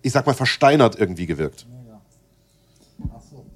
ich 0.02 0.12
sag 0.12 0.26
mal, 0.26 0.34
versteinert 0.34 0.96
irgendwie 0.96 1.26
gewirkt. 1.26 1.66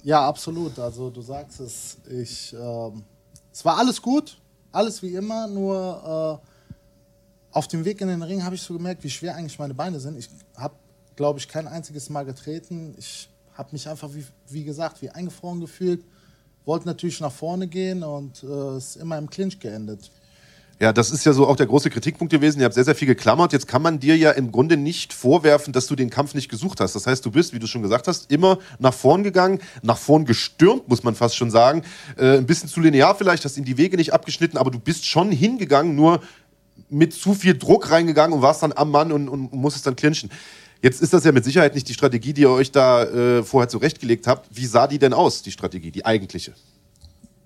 Ja, 0.03 0.27
absolut. 0.27 0.79
Also 0.79 1.11
du 1.11 1.23
sagst 1.23 1.61
es, 1.61 1.99
ich, 2.11 2.53
ähm, 2.55 3.05
es 3.53 3.65
war 3.65 3.79
alles 3.79 4.03
gut, 4.03 4.39
alles 4.73 5.03
wie 5.03 5.15
immer, 5.15 5.47
nur 5.47 6.41
äh, 6.43 7.57
auf 7.57 7.69
dem 7.69 7.85
Weg 7.85 8.01
in 8.01 8.09
den 8.09 8.23
Ring 8.23 8.43
habe 8.43 8.55
ich 8.55 8.63
so 8.63 8.75
gemerkt, 8.75 9.05
wie 9.05 9.11
schwer 9.11 9.37
eigentlich 9.37 9.59
meine 9.59 9.75
Beine 9.75 10.01
sind. 10.01 10.19
Ich 10.19 10.29
habe, 10.57 10.75
glaube 11.15 11.39
ich, 11.39 11.47
kein 11.49 11.69
einziges 11.69 12.11
Mal 12.11 12.25
getreten. 12.25 12.95
Ich 12.99 13.29
habe 13.55 13.69
mich 13.73 13.89
einfach, 13.89 14.09
wie, 14.13 14.25
wie 14.49 14.65
gesagt, 14.65 15.03
wie 15.03 15.11
eingefroren 15.11 15.61
gefühlt. 15.61 16.05
Wollte 16.65 16.87
natürlich 16.87 17.21
nach 17.21 17.33
vorne 17.33 17.67
gehen 17.67 18.03
und 18.03 18.45
äh, 18.45 18.77
ist 18.77 18.97
immer 18.97 19.19
im 19.19 19.29
Clinch 19.29 19.59
geendet. 19.59 20.11
Ja, 20.83 20.93
das 20.93 21.13
ist 21.13 21.25
ja 21.25 21.33
so 21.33 21.47
auch 21.47 21.55
der 21.55 21.67
große 21.67 21.91
Kritikpunkt 21.91 22.33
gewesen. 22.33 22.59
Ihr 22.59 22.65
habt 22.65 22.75
sehr, 22.75 22.83
sehr 22.83 22.97
viel 22.97 23.07
geklammert. 23.07 23.53
Jetzt 23.53 23.69
kann 23.69 23.83
man 23.83 24.01
dir 24.01 24.17
ja 24.17 24.33
im 24.33 24.51
Grunde 24.51 24.77
nicht 24.77 25.13
vorwerfen, 25.13 25.73
dass 25.73 25.87
du 25.87 25.95
den 25.95 26.11
Kampf 26.11 26.35
nicht 26.35 26.49
gesucht 26.49 26.81
hast. 26.81 26.97
Das 26.97 27.07
heißt, 27.07 27.25
du 27.25 27.31
bist, 27.31 27.53
wie 27.53 27.61
du 27.61 27.69
schon 27.69 27.83
gesagt 27.83 28.09
hast, 28.09 28.33
immer 28.33 28.59
nach 28.81 28.93
vorn 28.93 29.23
gegangen, 29.23 29.61
nach 29.83 29.97
vorn 29.97 30.25
gestürmt, 30.25 30.89
muss 30.89 31.05
man 31.05 31.15
fast 31.15 31.37
schon 31.37 31.53
sagen. 31.53 31.83
Äh, 32.17 32.39
ein 32.39 32.47
bisschen 32.47 32.69
zu 32.69 32.81
linear 32.81 33.15
vielleicht, 33.15 33.45
hast 33.45 33.57
ihm 33.57 33.65
die 33.65 33.79
Wege 33.79 33.97
nicht 33.97 34.13
abgeschnitten, 34.13 34.59
aber 34.59 34.73
du 34.73 34.81
bist 34.81 35.07
schon 35.07 35.31
hingegangen, 35.31 35.95
nur 35.95 36.21
mit 36.91 37.13
zu 37.13 37.35
viel 37.35 37.57
Druck 37.57 37.91
reingegangen 37.91 38.37
und 38.37 38.43
warst 38.43 38.65
dann 38.65 38.73
am 38.73 38.91
Mann 38.91 39.13
und, 39.13 39.29
und 39.29 39.53
musstest 39.53 39.87
dann 39.87 39.95
clinchen. 39.95 40.31
Jetzt 40.83 41.01
ist 41.01 41.13
das 41.13 41.23
ja 41.23 41.31
mit 41.31 41.45
Sicherheit 41.45 41.77
nicht 41.77 41.89
die 41.89 41.95
Strategie, 41.95 42.33
die 42.33 42.41
ihr 42.41 42.51
euch 42.51 42.73
da 42.73 43.05
äh, 43.05 43.45
vorher 43.45 43.69
zurechtgelegt 43.69 44.27
habt. 44.27 44.49
Wie 44.51 44.67
sah 44.67 44.89
die 44.89 44.99
denn 44.99 45.13
aus, 45.13 45.41
die 45.41 45.53
Strategie, 45.53 45.93
die 45.93 46.05
eigentliche? 46.05 46.55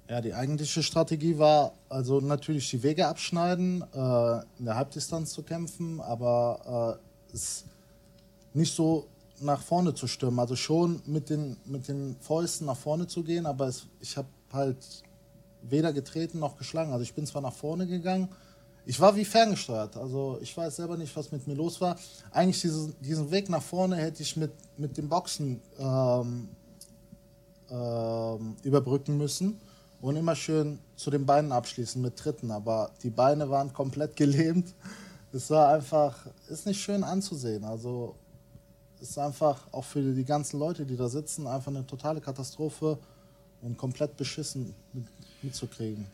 Ja, 0.09 0.23
die 0.23 0.33
eigentliche 0.33 0.83
Strategie 0.83 1.37
war 1.37 1.75
also 1.91 2.21
natürlich 2.21 2.71
die 2.71 2.83
Wege 2.83 3.07
abschneiden, 3.07 3.83
äh, 3.93 4.39
in 4.59 4.65
der 4.65 4.77
Halbdistanz 4.77 5.35
zu 5.35 5.43
kämpfen, 5.43 6.01
aber 6.01 6.99
äh, 7.31 7.35
es 7.35 7.65
nicht 8.55 8.75
so 8.75 9.07
nach 9.41 9.61
vorne 9.61 9.93
zu 9.93 10.07
stürmen. 10.07 10.39
Also 10.39 10.57
schon 10.57 11.03
mit 11.05 11.29
den, 11.29 11.59
mit 11.67 11.89
den 11.89 12.17
Fäusten 12.21 12.67
nach 12.67 12.77
vorne 12.79 13.07
zu 13.07 13.23
gehen, 13.23 13.45
aber 13.45 13.67
es, 13.67 13.87
ich 14.01 14.17
habe 14.17 14.29
halt 14.51 14.79
weder 15.61 15.93
getreten 15.93 16.39
noch 16.39 16.57
geschlagen. 16.57 16.93
Also 16.93 17.03
ich 17.03 17.13
bin 17.13 17.27
zwar 17.27 17.43
nach 17.43 17.53
vorne 17.53 17.87
gegangen, 17.87 18.29
ich 18.89 19.01
war 19.01 19.15
wie 19.17 19.25
ferngesteuert. 19.25 19.97
Also 19.97 20.39
ich 20.41 20.57
weiß 20.57 20.77
selber 20.77 20.97
nicht, 20.97 21.15
was 21.17 21.33
mit 21.33 21.47
mir 21.47 21.55
los 21.55 21.81
war. 21.81 21.97
Eigentlich 22.31 22.61
diesen, 22.61 22.95
diesen 23.01 23.31
Weg 23.33 23.51
nach 23.51 23.63
vorne 23.63 23.97
hätte 23.97 24.23
ich 24.23 24.37
mit, 24.37 24.53
mit 24.79 24.97
dem 24.97 25.09
Boxen 25.09 25.61
ähm, 25.77 26.49
ähm, 27.69 28.57
überbrücken 28.63 29.19
müssen 29.19 29.61
und 30.01 30.15
immer 30.15 30.37
schön 30.37 30.79
zu 30.95 31.11
den 31.11 31.27
Beinen 31.27 31.51
abschließen 31.51 32.01
mit 32.01 32.17
Tritten. 32.17 32.53
Aber 32.53 32.93
die 33.03 33.11
Beine 33.11 33.51
waren 33.51 33.73
komplett 33.73 34.15
gelähmt. 34.17 34.73
Es 35.33 35.51
war 35.51 35.75
einfach, 35.75 36.25
ist 36.49 36.65
nicht 36.67 36.81
schön 36.81 37.03
anzusehen. 37.03 37.65
Also 37.65 38.15
es 39.01 39.11
ist 39.11 39.19
einfach 39.19 39.67
auch 39.73 39.85
für 39.85 40.01
die 40.01 40.25
ganzen 40.25 40.61
Leute, 40.61 40.87
die 40.87 40.97
da 40.97 41.09
sitzen, 41.09 41.49
einfach 41.49 41.73
eine 41.73 41.85
totale 41.85 42.21
Katastrophe 42.21 42.99
und 43.63 43.77
komplett 43.77 44.17
beschissen 44.17 44.77
mit, 44.93 45.07
mitzukriegen 45.43 46.07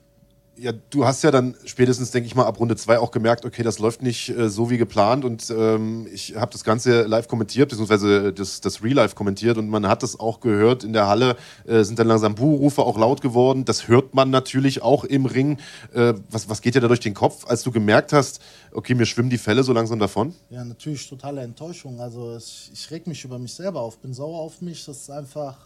ja, 0.62 0.72
du 0.90 1.04
hast 1.04 1.24
ja 1.24 1.32
dann 1.32 1.56
spätestens, 1.64 2.12
denke 2.12 2.28
ich 2.28 2.36
mal, 2.36 2.46
ab 2.46 2.60
Runde 2.60 2.76
2 2.76 3.00
auch 3.00 3.10
gemerkt, 3.10 3.44
okay, 3.44 3.64
das 3.64 3.80
läuft 3.80 4.00
nicht 4.00 4.28
äh, 4.28 4.48
so 4.48 4.70
wie 4.70 4.78
geplant 4.78 5.24
und 5.24 5.50
ähm, 5.50 6.06
ich 6.12 6.36
habe 6.36 6.52
das 6.52 6.62
Ganze 6.62 7.02
live 7.02 7.26
kommentiert, 7.26 7.70
beziehungsweise 7.70 8.32
das, 8.32 8.60
das 8.60 8.82
Real 8.82 8.94
Life 8.94 9.16
kommentiert 9.16 9.58
und 9.58 9.68
man 9.68 9.88
hat 9.88 10.04
das 10.04 10.20
auch 10.20 10.38
gehört 10.38 10.84
in 10.84 10.92
der 10.92 11.08
Halle, 11.08 11.36
äh, 11.66 11.82
sind 11.82 11.98
dann 11.98 12.06
langsam 12.06 12.36
Buhrufe 12.36 12.82
auch 12.82 12.96
laut 12.96 13.20
geworden, 13.20 13.64
das 13.64 13.88
hört 13.88 14.14
man 14.14 14.30
natürlich 14.30 14.82
auch 14.82 15.02
im 15.02 15.26
Ring. 15.26 15.58
Äh, 15.92 16.14
was, 16.30 16.48
was 16.48 16.62
geht 16.62 16.76
dir 16.76 16.80
da 16.80 16.86
durch 16.86 17.00
den 17.00 17.14
Kopf, 17.14 17.44
als 17.48 17.64
du 17.64 17.72
gemerkt 17.72 18.12
hast, 18.12 18.40
okay, 18.70 18.94
mir 18.94 19.06
schwimmen 19.06 19.30
die 19.30 19.38
Fälle 19.38 19.64
so 19.64 19.72
langsam 19.72 19.98
davon? 19.98 20.32
Ja, 20.48 20.64
natürlich 20.64 21.08
totale 21.08 21.42
Enttäuschung, 21.42 22.00
also 22.00 22.36
ich, 22.36 22.70
ich 22.72 22.88
reg 22.92 23.08
mich 23.08 23.24
über 23.24 23.40
mich 23.40 23.52
selber 23.52 23.80
auf, 23.80 23.98
bin 23.98 24.14
sauer 24.14 24.38
auf 24.38 24.60
mich, 24.60 24.84
das 24.84 24.98
ist 24.98 25.10
einfach... 25.10 25.56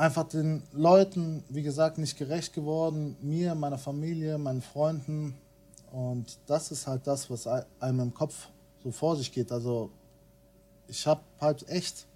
Einfach 0.00 0.24
den 0.24 0.62
Leuten, 0.72 1.44
wie 1.50 1.62
gesagt, 1.62 1.98
nicht 1.98 2.16
gerecht 2.16 2.54
geworden, 2.54 3.18
mir, 3.20 3.54
meiner 3.54 3.76
Familie, 3.76 4.38
meinen 4.38 4.62
Freunden. 4.62 5.34
Und 5.92 6.38
das 6.46 6.70
ist 6.70 6.86
halt 6.86 7.06
das, 7.06 7.28
was 7.28 7.46
einem 7.46 8.00
im 8.00 8.14
Kopf 8.14 8.48
so 8.82 8.92
vor 8.92 9.16
sich 9.16 9.30
geht. 9.30 9.52
Also 9.52 9.90
ich 10.88 11.06
habe 11.06 11.20
halt 11.38 11.68
echt, 11.68 12.06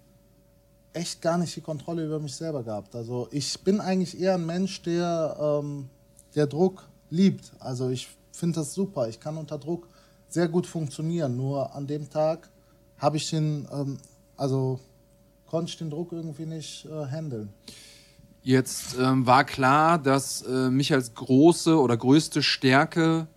echt 0.93 1.21
gar 1.21 1.37
nicht 1.37 1.55
die 1.55 1.61
Kontrolle 1.61 2.03
über 2.03 2.17
mich 2.17 2.35
selber 2.35 2.63
gehabt. 2.63 2.95
Also 2.95 3.27
ich 3.29 3.63
bin 3.63 3.79
eigentlich 3.79 4.19
eher 4.19 4.33
ein 4.33 4.47
Mensch, 4.47 4.81
der, 4.81 5.37
ähm, 5.39 5.87
der 6.33 6.47
Druck 6.47 6.89
liebt. 7.11 7.51
Also 7.59 7.89
ich 7.89 8.09
finde 8.31 8.61
das 8.61 8.73
super. 8.73 9.09
Ich 9.09 9.19
kann 9.19 9.37
unter 9.37 9.59
Druck 9.59 9.87
sehr 10.27 10.47
gut 10.47 10.65
funktionieren. 10.65 11.37
Nur 11.37 11.75
an 11.75 11.85
dem 11.85 12.09
Tag 12.09 12.49
habe 12.97 13.17
ich 13.17 13.29
den, 13.29 13.67
ähm, 13.71 13.99
also 14.37 14.79
konnte 15.47 15.69
ich 15.69 15.77
den 15.77 15.89
Druck 15.89 16.11
irgendwie 16.11 16.45
nicht 16.45 16.85
äh, 16.85 17.05
handeln. 17.07 17.49
Jetzt 18.41 18.95
ähm, 18.99 19.25
war 19.25 19.43
klar, 19.43 19.97
dass 19.97 20.43
äh, 20.43 20.69
Michaels 20.69 21.15
große 21.15 21.79
oder 21.79 21.97
größte 21.97 22.43
Stärke 22.43 23.27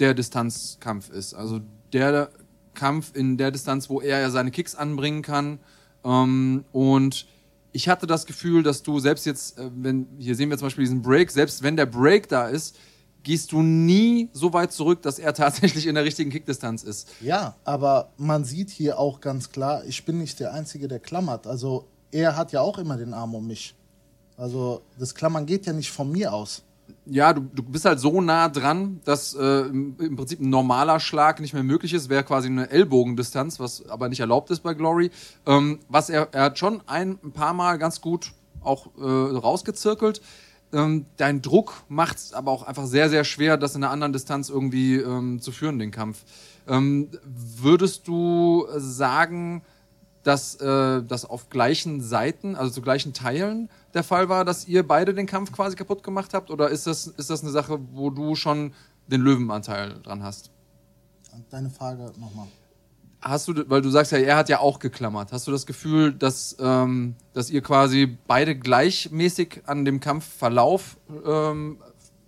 der 0.00 0.14
Distanzkampf 0.14 1.08
ist. 1.10 1.34
Also 1.34 1.60
der 1.92 2.30
Kampf 2.74 3.14
in 3.14 3.36
der 3.38 3.50
Distanz, 3.50 3.88
wo 3.88 4.00
er 4.00 4.20
ja 4.20 4.30
seine 4.30 4.50
Kicks 4.50 4.74
anbringen 4.74 5.22
kann. 5.22 5.60
Ähm, 6.04 6.64
und 6.72 7.26
ich 7.72 7.88
hatte 7.88 8.06
das 8.06 8.26
Gefühl, 8.26 8.62
dass 8.62 8.82
du 8.82 8.98
selbst 8.98 9.24
jetzt, 9.26 9.58
äh, 9.58 9.70
wenn 9.74 10.08
hier 10.18 10.34
sehen 10.34 10.50
wir 10.50 10.58
zum 10.58 10.66
Beispiel 10.66 10.84
diesen 10.84 11.02
Break, 11.02 11.30
selbst 11.30 11.62
wenn 11.62 11.76
der 11.76 11.86
Break 11.86 12.28
da 12.28 12.48
ist, 12.48 12.76
gehst 13.24 13.50
du 13.52 13.62
nie 13.62 14.28
so 14.32 14.52
weit 14.52 14.72
zurück, 14.72 15.02
dass 15.02 15.18
er 15.18 15.34
tatsächlich 15.34 15.86
in 15.86 15.96
der 15.96 16.04
richtigen 16.04 16.30
Kickdistanz 16.30 16.84
ist. 16.84 17.08
Ja, 17.20 17.56
aber 17.64 18.10
man 18.16 18.44
sieht 18.44 18.70
hier 18.70 18.98
auch 18.98 19.20
ganz 19.20 19.50
klar, 19.50 19.84
ich 19.84 20.04
bin 20.04 20.18
nicht 20.18 20.38
der 20.38 20.52
Einzige, 20.52 20.86
der 20.86 21.00
klammert. 21.00 21.46
Also 21.48 21.86
er 22.12 22.36
hat 22.36 22.52
ja 22.52 22.60
auch 22.60 22.78
immer 22.78 22.96
den 22.96 23.12
Arm 23.12 23.34
um 23.34 23.46
mich. 23.46 23.74
Also 24.36 24.82
das 24.98 25.14
Klammern 25.14 25.46
geht 25.46 25.66
ja 25.66 25.72
nicht 25.72 25.90
von 25.90 26.10
mir 26.12 26.32
aus. 26.32 26.62
Ja, 27.06 27.32
du, 27.32 27.40
du 27.40 27.62
bist 27.62 27.86
halt 27.86 27.98
so 27.98 28.20
nah 28.20 28.48
dran, 28.48 29.00
dass 29.04 29.34
äh, 29.34 29.60
im 29.62 30.16
Prinzip 30.16 30.40
ein 30.40 30.50
normaler 30.50 31.00
Schlag 31.00 31.40
nicht 31.40 31.54
mehr 31.54 31.62
möglich 31.62 31.94
ist. 31.94 32.08
Wäre 32.08 32.24
quasi 32.24 32.48
eine 32.48 32.70
Ellbogendistanz, 32.70 33.58
was 33.58 33.88
aber 33.88 34.08
nicht 34.08 34.20
erlaubt 34.20 34.50
ist 34.50 34.60
bei 34.60 34.74
Glory. 34.74 35.10
Ähm, 35.46 35.80
was 35.88 36.10
er, 36.10 36.28
er 36.32 36.44
hat 36.44 36.58
schon 36.58 36.82
ein, 36.86 37.18
ein 37.22 37.32
paar 37.32 37.54
Mal 37.54 37.78
ganz 37.78 38.00
gut 38.00 38.32
auch 38.62 38.88
äh, 38.98 39.02
rausgezirkelt. 39.02 40.20
Ähm, 40.74 41.06
dein 41.16 41.40
Druck 41.40 41.84
macht 41.88 42.16
es 42.16 42.32
aber 42.32 42.50
auch 42.50 42.64
einfach 42.64 42.86
sehr, 42.86 43.08
sehr 43.08 43.22
schwer, 43.22 43.56
das 43.56 43.76
in 43.76 43.84
einer 43.84 43.92
anderen 43.92 44.12
Distanz 44.12 44.50
irgendwie 44.50 44.96
ähm, 44.96 45.40
zu 45.40 45.52
führen, 45.52 45.78
den 45.78 45.92
Kampf. 45.92 46.24
Ähm, 46.66 47.08
würdest 47.24 48.08
du 48.08 48.66
sagen, 48.76 49.62
dass 50.24 50.56
äh, 50.56 51.02
das 51.02 51.24
auf 51.26 51.48
gleichen 51.48 52.00
Seiten, 52.00 52.56
also 52.56 52.72
zu 52.72 52.82
gleichen 52.82 53.12
Teilen 53.12 53.68
der 53.92 54.02
Fall 54.02 54.28
war, 54.28 54.44
dass 54.44 54.66
ihr 54.66 54.86
beide 54.86 55.14
den 55.14 55.26
Kampf 55.26 55.52
quasi 55.52 55.76
kaputt 55.76 56.02
gemacht 56.02 56.34
habt? 56.34 56.50
Oder 56.50 56.70
ist 56.70 56.86
das, 56.88 57.06
ist 57.06 57.30
das 57.30 57.42
eine 57.42 57.52
Sache, 57.52 57.78
wo 57.92 58.10
du 58.10 58.34
schon 58.34 58.72
den 59.06 59.20
Löwenanteil 59.20 60.00
dran 60.02 60.22
hast? 60.22 60.50
Deine 61.50 61.70
Frage 61.70 62.12
nochmal 62.18 62.48
hast 63.24 63.48
du, 63.48 63.68
weil 63.68 63.80
du 63.80 63.90
sagst 63.90 64.12
ja, 64.12 64.18
er 64.18 64.36
hat 64.36 64.48
ja 64.48 64.60
auch 64.60 64.78
geklammert. 64.78 65.32
Hast 65.32 65.46
du 65.46 65.50
das 65.50 65.66
Gefühl, 65.66 66.12
dass, 66.12 66.56
ähm, 66.60 67.16
dass 67.32 67.50
ihr 67.50 67.62
quasi 67.62 68.18
beide 68.26 68.54
gleichmäßig 68.56 69.62
an 69.66 69.84
dem 69.84 69.98
Kampfverlauf 69.98 70.98
ähm, 71.26 71.78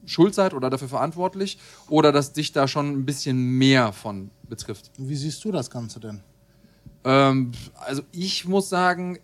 schuld 0.07 0.35
seid 0.35 0.55
oder 0.55 0.71
dafür 0.71 0.89
verantwortlich? 0.89 1.59
Oder 1.89 2.13
dass 2.13 2.33
dich 2.33 2.53
da 2.53 2.67
schon 2.67 2.91
ein 2.91 3.05
bisschen 3.05 3.37
mehr 3.37 3.93
von 3.93 4.31
betrifft? 4.49 4.91
Wie 4.97 5.17
siehst 5.17 5.45
du 5.45 5.53
das 5.53 5.71
Ganze 5.71 6.01
denn? 6.01 6.23
Ähm, 7.05 7.53
also 7.77 8.03
ich 8.13 8.47
muss 8.47 8.69
sagen, 8.69 9.19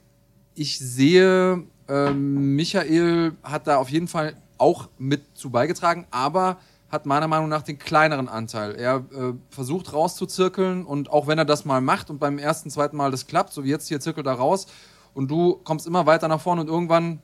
ich 0.54 0.78
sehe, 0.78 1.64
ähm, 1.88 2.54
Michael 2.54 3.32
hat 3.42 3.66
da 3.66 3.78
auf 3.78 3.88
jeden 3.88 4.08
Fall 4.08 4.36
auch 4.58 4.88
mit 4.98 5.36
zu 5.36 5.50
beigetragen, 5.50 6.06
aber 6.10 6.58
hat 6.92 7.06
meiner 7.06 7.26
Meinung 7.26 7.48
nach 7.48 7.62
den 7.62 7.78
kleineren 7.78 8.28
Anteil. 8.28 8.74
Er 8.74 8.96
äh, 8.96 9.32
versucht 9.48 9.94
rauszuzirkeln 9.94 10.84
und 10.84 11.10
auch 11.10 11.26
wenn 11.26 11.38
er 11.38 11.46
das 11.46 11.64
mal 11.64 11.80
macht 11.80 12.10
und 12.10 12.18
beim 12.18 12.38
ersten, 12.38 12.68
zweiten 12.68 12.98
Mal 12.98 13.10
das 13.10 13.26
klappt, 13.26 13.54
so 13.54 13.64
wie 13.64 13.70
jetzt 13.70 13.88
hier 13.88 13.98
zirkelt 13.98 14.26
er 14.26 14.34
raus 14.34 14.66
und 15.14 15.30
du 15.30 15.54
kommst 15.64 15.86
immer 15.86 16.04
weiter 16.04 16.28
nach 16.28 16.40
vorne 16.40 16.60
und 16.60 16.68
irgendwann 16.68 17.20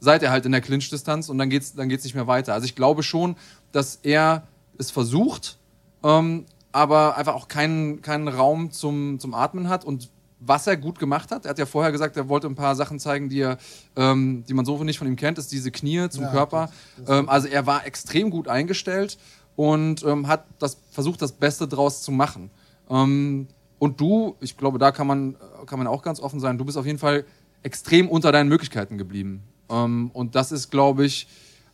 seid 0.00 0.20
ihr 0.20 0.30
halt 0.30 0.44
in 0.44 0.52
der 0.52 0.60
Clinch-Distanz 0.60 1.30
und 1.30 1.38
dann 1.38 1.48
geht's, 1.48 1.74
dann 1.74 1.88
geht's 1.88 2.04
nicht 2.04 2.14
mehr 2.14 2.26
weiter. 2.26 2.52
Also 2.52 2.66
ich 2.66 2.76
glaube 2.76 3.02
schon, 3.02 3.36
dass 3.72 3.96
er 4.02 4.46
es 4.76 4.90
versucht, 4.90 5.58
ähm, 6.04 6.44
aber 6.72 7.16
einfach 7.16 7.34
auch 7.34 7.48
keinen, 7.48 8.02
keinen 8.02 8.28
Raum 8.28 8.70
zum, 8.70 9.18
zum 9.18 9.32
Atmen 9.32 9.70
hat 9.70 9.86
und 9.86 10.10
was 10.46 10.66
er 10.66 10.76
gut 10.76 10.98
gemacht 10.98 11.30
hat. 11.30 11.44
Er 11.44 11.50
hat 11.50 11.58
ja 11.58 11.66
vorher 11.66 11.92
gesagt, 11.92 12.16
er 12.16 12.28
wollte 12.28 12.46
ein 12.46 12.54
paar 12.54 12.74
Sachen 12.76 12.98
zeigen, 12.98 13.28
die, 13.28 13.40
er, 13.40 13.58
ähm, 13.96 14.44
die 14.48 14.54
man 14.54 14.64
so 14.64 14.82
nicht 14.84 14.98
von 14.98 15.06
ihm 15.06 15.16
kennt, 15.16 15.38
ist 15.38 15.52
diese 15.52 15.70
Knie 15.70 16.08
zum 16.08 16.24
ja, 16.24 16.30
Körper. 16.30 16.70
Das, 16.96 17.06
das 17.06 17.18
ähm, 17.18 17.28
also 17.28 17.48
er 17.48 17.66
war 17.66 17.86
extrem 17.86 18.30
gut 18.30 18.48
eingestellt 18.48 19.18
und 19.56 20.04
ähm, 20.04 20.28
hat 20.28 20.44
das, 20.58 20.78
versucht, 20.90 21.22
das 21.22 21.32
Beste 21.32 21.66
draus 21.66 22.02
zu 22.02 22.12
machen. 22.12 22.50
Ähm, 22.88 23.48
und 23.78 24.00
du, 24.00 24.36
ich 24.40 24.56
glaube, 24.56 24.78
da 24.78 24.92
kann 24.92 25.06
man, 25.06 25.36
kann 25.66 25.78
man 25.78 25.86
auch 25.86 26.02
ganz 26.02 26.20
offen 26.20 26.40
sein, 26.40 26.58
du 26.58 26.64
bist 26.64 26.78
auf 26.78 26.86
jeden 26.86 26.98
Fall 26.98 27.24
extrem 27.62 28.08
unter 28.08 28.32
deinen 28.32 28.48
Möglichkeiten 28.48 28.98
geblieben. 28.98 29.42
Ähm, 29.68 30.10
und 30.12 30.34
das 30.34 30.52
ist, 30.52 30.70
glaube 30.70 31.04
ich, 31.04 31.26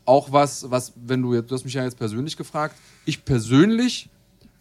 auch 0.04 0.32
was, 0.32 0.70
was, 0.70 0.92
wenn 0.96 1.22
du, 1.22 1.40
du 1.40 1.54
hast 1.54 1.64
mich 1.64 1.74
ja 1.74 1.84
jetzt 1.84 1.98
persönlich 1.98 2.36
gefragt, 2.36 2.74
ich 3.04 3.24
persönlich 3.24 4.08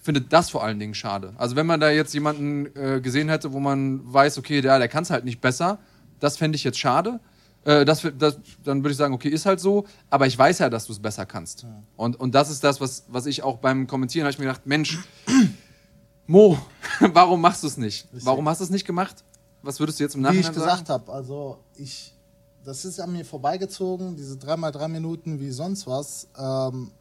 finde 0.02 0.22
das 0.22 0.50
vor 0.50 0.64
allen 0.64 0.80
Dingen 0.80 0.94
schade. 0.94 1.34
Also 1.38 1.56
wenn 1.56 1.66
man 1.66 1.80
da 1.80 1.90
jetzt 1.90 2.14
jemanden 2.14 2.66
äh, 2.76 3.00
gesehen 3.02 3.30
hätte, 3.30 3.54
wo 3.54 3.60
man 3.60 4.02
weiß, 4.12 4.38
okay, 4.38 4.62
der, 4.62 4.80
der 4.80 4.88
kann 4.88 5.04
es 5.04 5.12
halt 5.12 5.26
nicht 5.26 5.40
besser, 5.40 5.80
das 6.20 6.38
fände 6.38 6.56
ich 6.56 6.64
jetzt 6.64 6.80
schade. 6.80 7.20
Äh, 7.64 7.86
das, 7.86 8.08
das, 8.18 8.38
dann 8.64 8.80
würde 8.80 8.92
ich 8.92 8.98
sagen, 8.98 9.14
okay, 9.14 9.30
ist 9.30 9.46
halt 9.46 9.60
so, 9.60 9.86
aber 10.10 10.26
ich 10.26 10.38
weiß 10.38 10.60
ja, 10.60 10.70
dass 10.70 10.88
du 10.88 10.94
es 10.94 11.00
besser 11.00 11.26
kannst. 11.28 11.64
Ja. 11.64 11.84
Und, 11.96 12.20
und 12.20 12.34
das 12.34 12.50
ist 12.50 12.64
das, 12.64 12.82
was, 12.82 13.06
was 13.08 13.28
ich 13.28 13.44
auch 13.44 13.58
beim 13.58 13.86
Kommentieren 13.86 14.26
habe 14.26 14.32
ich 14.32 14.40
mir 14.40 14.46
gedacht, 14.46 14.66
Mensch, 14.66 14.98
Mo, 16.28 16.58
warum 17.00 17.42
machst 17.42 17.62
du 17.64 17.68
es 17.68 17.78
nicht? 17.78 18.08
Warum 18.12 18.48
hast 18.50 18.60
du 18.60 18.64
es 18.64 18.72
nicht 18.72 18.86
gemacht? 18.86 19.24
Was 19.62 19.80
würdest 19.80 20.00
du 20.00 20.04
jetzt 20.04 20.16
im 20.16 20.22
Nachhinein 20.22 20.46
sagen? 20.46 20.56
Wie 20.56 20.60
ich 20.60 20.66
gesagt 20.66 20.90
habe, 20.90 21.12
also 21.12 21.60
ich, 21.76 22.16
das 22.64 22.86
ist 22.86 23.00
an 23.00 23.12
mir 23.12 23.26
vorbeigezogen, 23.26 24.16
diese 24.16 24.38
dreimal 24.38 24.72
drei 24.72 24.88
Minuten 24.88 25.40
wie 25.40 25.52
sonst 25.52 25.86
was. 25.86 26.28
Ähm, 26.38 26.92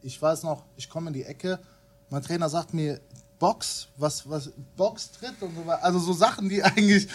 ich 0.00 0.20
weiß 0.20 0.44
noch, 0.44 0.64
ich 0.76 0.88
komme 0.88 1.08
in 1.08 1.14
die 1.14 1.24
Ecke, 1.24 1.58
mein 2.14 2.22
Trainer 2.22 2.48
sagt 2.48 2.72
mir, 2.72 3.00
Box, 3.40 3.88
was, 3.96 4.28
was, 4.30 4.52
Box 4.76 5.10
tritt 5.10 5.34
und 5.42 5.52
so 5.56 5.66
weiter. 5.66 5.82
Also 5.82 5.98
so 5.98 6.12
Sachen, 6.12 6.48
die 6.48 6.62
eigentlich 6.62 7.08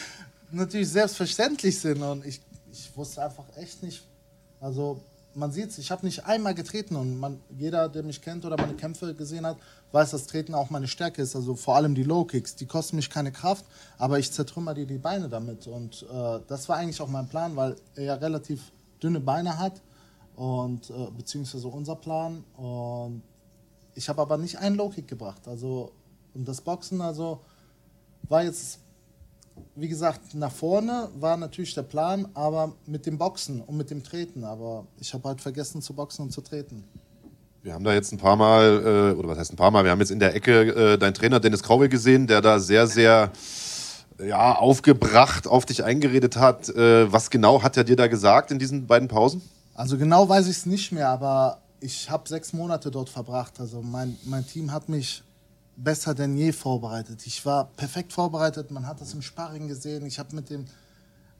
natürlich 0.51 0.89
selbstverständlich 0.89 1.79
sind. 1.79 2.01
Und 2.01 2.25
ich, 2.25 2.41
ich 2.69 2.95
wusste 2.97 3.23
einfach 3.23 3.45
echt 3.55 3.81
nicht. 3.81 4.03
Also 4.59 5.01
man 5.35 5.53
sieht 5.53 5.69
es, 5.69 5.77
ich 5.77 5.89
habe 5.89 6.05
nicht 6.05 6.25
einmal 6.25 6.53
getreten 6.53 6.97
und 6.97 7.17
man, 7.17 7.39
jeder, 7.57 7.87
der 7.87 8.03
mich 8.03 8.21
kennt 8.21 8.43
oder 8.43 8.57
meine 8.57 8.73
Kämpfe 8.73 9.15
gesehen 9.15 9.45
hat, 9.45 9.55
weiß, 9.93 10.11
dass 10.11 10.27
Treten 10.27 10.53
auch 10.53 10.69
meine 10.69 10.89
Stärke 10.89 11.21
ist. 11.21 11.33
Also 11.33 11.55
vor 11.55 11.77
allem 11.77 11.95
die 11.95 12.03
Low 12.03 12.25
Kicks, 12.25 12.55
die 12.57 12.65
kosten 12.65 12.97
mich 12.97 13.09
keine 13.09 13.31
Kraft, 13.31 13.63
aber 13.97 14.19
ich 14.19 14.33
zertrümmer 14.33 14.73
dir 14.73 14.85
die 14.85 14.97
Beine 14.97 15.29
damit. 15.29 15.65
Und 15.65 16.05
äh, 16.11 16.39
das 16.45 16.67
war 16.67 16.75
eigentlich 16.75 16.99
auch 16.99 17.07
mein 17.07 17.29
Plan, 17.29 17.55
weil 17.55 17.77
er 17.95 18.03
ja 18.03 18.13
relativ 18.15 18.73
dünne 19.01 19.21
Beine 19.21 19.57
hat 19.57 19.81
und 20.35 20.89
äh, 20.89 21.07
beziehungsweise 21.15 21.69
unser 21.69 21.95
Plan. 21.95 22.43
Und 22.57 23.23
ich 23.95 24.09
habe 24.09 24.21
aber 24.21 24.37
nicht 24.37 24.57
einen 24.57 24.75
Low-Kick 24.75 25.07
gebracht. 25.07 25.47
Also, 25.47 25.91
und 26.33 26.47
das 26.47 26.61
Boxen, 26.61 27.01
also, 27.01 27.41
war 28.27 28.43
jetzt, 28.43 28.79
wie 29.75 29.87
gesagt, 29.87 30.35
nach 30.35 30.51
vorne 30.51 31.09
war 31.19 31.37
natürlich 31.37 31.73
der 31.73 31.83
Plan, 31.83 32.27
aber 32.33 32.73
mit 32.85 33.05
dem 33.05 33.17
Boxen 33.17 33.61
und 33.61 33.77
mit 33.77 33.89
dem 33.89 34.03
Treten. 34.03 34.43
Aber 34.43 34.85
ich 34.99 35.13
habe 35.13 35.27
halt 35.27 35.41
vergessen 35.41 35.81
zu 35.81 35.93
boxen 35.93 36.25
und 36.25 36.31
zu 36.31 36.41
treten. 36.41 36.83
Wir 37.61 37.73
haben 37.73 37.83
da 37.83 37.93
jetzt 37.93 38.13
ein 38.13 38.17
paar 38.17 38.37
Mal, 38.37 39.13
äh, 39.13 39.17
oder 39.17 39.29
was 39.29 39.37
heißt 39.37 39.53
ein 39.53 39.57
paar 39.57 39.71
Mal, 39.71 39.83
wir 39.83 39.91
haben 39.91 39.99
jetzt 39.99 40.11
in 40.11 40.19
der 40.19 40.33
Ecke 40.33 40.93
äh, 40.93 40.97
deinen 40.97 41.13
Trainer 41.13 41.41
Dennis 41.41 41.61
Krauwe 41.61 41.89
gesehen, 41.89 42.25
der 42.25 42.41
da 42.41 42.59
sehr, 42.59 42.87
sehr 42.87 43.31
ja, 44.25 44.55
aufgebracht 44.55 45.47
auf 45.47 45.65
dich 45.65 45.83
eingeredet 45.83 46.37
hat. 46.37 46.69
Äh, 46.69 47.11
was 47.11 47.29
genau 47.29 47.61
hat 47.61 47.75
er 47.75 47.83
dir 47.83 47.95
da 47.95 48.07
gesagt 48.07 48.51
in 48.51 48.59
diesen 48.59 48.87
beiden 48.87 49.07
Pausen? 49.07 49.41
Also 49.73 49.97
genau 49.97 50.27
weiß 50.27 50.47
ich 50.47 50.57
es 50.57 50.65
nicht 50.65 50.91
mehr, 50.91 51.09
aber 51.09 51.59
ich 51.81 52.09
habe 52.09 52.27
sechs 52.27 52.53
Monate 52.53 52.91
dort 52.91 53.09
verbracht. 53.09 53.59
Also 53.59 53.81
mein, 53.81 54.17
mein 54.25 54.45
Team 54.45 54.71
hat 54.71 54.89
mich 54.89 55.23
besser 55.75 56.13
denn 56.13 56.35
je 56.35 56.51
vorbereitet. 56.51 57.25
Ich 57.25 57.45
war 57.45 57.65
perfekt 57.65 58.13
vorbereitet. 58.13 58.71
Man 58.71 58.85
hat 58.85 59.01
das 59.01 59.13
im 59.13 59.21
Sparring 59.21 59.67
gesehen. 59.67 60.05
Ich 60.05 60.19
habe 60.19 60.35
mit 60.35 60.49
den 60.49 60.67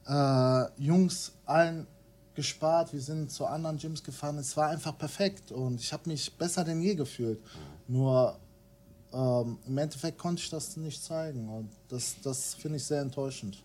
äh, 0.06 0.82
Jungs 0.82 1.32
allen 1.46 1.86
gespart. 2.34 2.92
Wir 2.92 3.00
sind 3.00 3.30
zu 3.30 3.46
anderen 3.46 3.76
Gyms 3.76 4.02
gefahren. 4.02 4.38
Es 4.38 4.56
war 4.56 4.70
einfach 4.70 4.96
perfekt 4.96 5.52
und 5.52 5.80
ich 5.80 5.92
habe 5.92 6.08
mich 6.08 6.32
besser 6.36 6.64
denn 6.64 6.80
je 6.80 6.94
gefühlt. 6.94 7.40
Nur 7.86 8.38
ähm, 9.12 9.58
im 9.66 9.78
Endeffekt 9.78 10.18
konnte 10.18 10.42
ich 10.42 10.50
das 10.50 10.76
nicht 10.76 11.02
zeigen 11.02 11.48
und 11.48 11.70
das, 11.88 12.16
das 12.22 12.54
finde 12.54 12.76
ich 12.76 12.84
sehr 12.84 13.02
enttäuschend. 13.02 13.62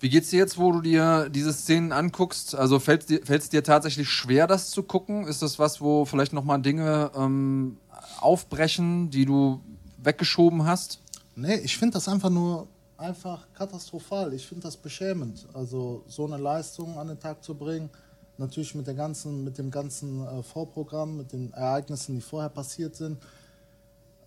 Wie 0.00 0.08
geht's 0.08 0.30
dir 0.30 0.38
jetzt, 0.38 0.56
wo 0.56 0.72
du 0.72 0.80
dir 0.80 1.28
diese 1.28 1.52
Szenen 1.52 1.92
anguckst? 1.92 2.54
Also 2.54 2.80
fällt 2.80 3.10
es 3.10 3.50
dir 3.50 3.62
tatsächlich 3.62 4.08
schwer, 4.08 4.46
das 4.46 4.70
zu 4.70 4.82
gucken? 4.82 5.26
Ist 5.26 5.42
das 5.42 5.58
was, 5.58 5.82
wo 5.82 6.06
vielleicht 6.06 6.32
nochmal 6.32 6.62
Dinge 6.62 7.10
ähm, 7.14 7.76
aufbrechen, 8.18 9.10
die 9.10 9.26
du 9.26 9.60
weggeschoben 9.98 10.64
hast? 10.64 11.00
Nee, 11.36 11.56
ich 11.56 11.76
finde 11.76 11.94
das 11.94 12.08
einfach 12.08 12.30
nur 12.30 12.66
einfach 12.96 13.46
katastrophal. 13.52 14.32
Ich 14.32 14.46
finde 14.46 14.62
das 14.62 14.78
beschämend. 14.78 15.46
Also 15.52 16.02
so 16.08 16.24
eine 16.24 16.38
Leistung 16.38 16.98
an 16.98 17.08
den 17.08 17.20
Tag 17.20 17.44
zu 17.44 17.54
bringen, 17.54 17.90
natürlich 18.38 18.74
mit, 18.74 18.86
der 18.86 18.94
ganzen, 18.94 19.44
mit 19.44 19.58
dem 19.58 19.70
ganzen 19.70 20.26
äh, 20.26 20.42
Vorprogramm, 20.42 21.18
mit 21.18 21.32
den 21.32 21.52
Ereignissen, 21.52 22.14
die 22.14 22.22
vorher 22.22 22.48
passiert 22.48 22.96
sind. 22.96 23.18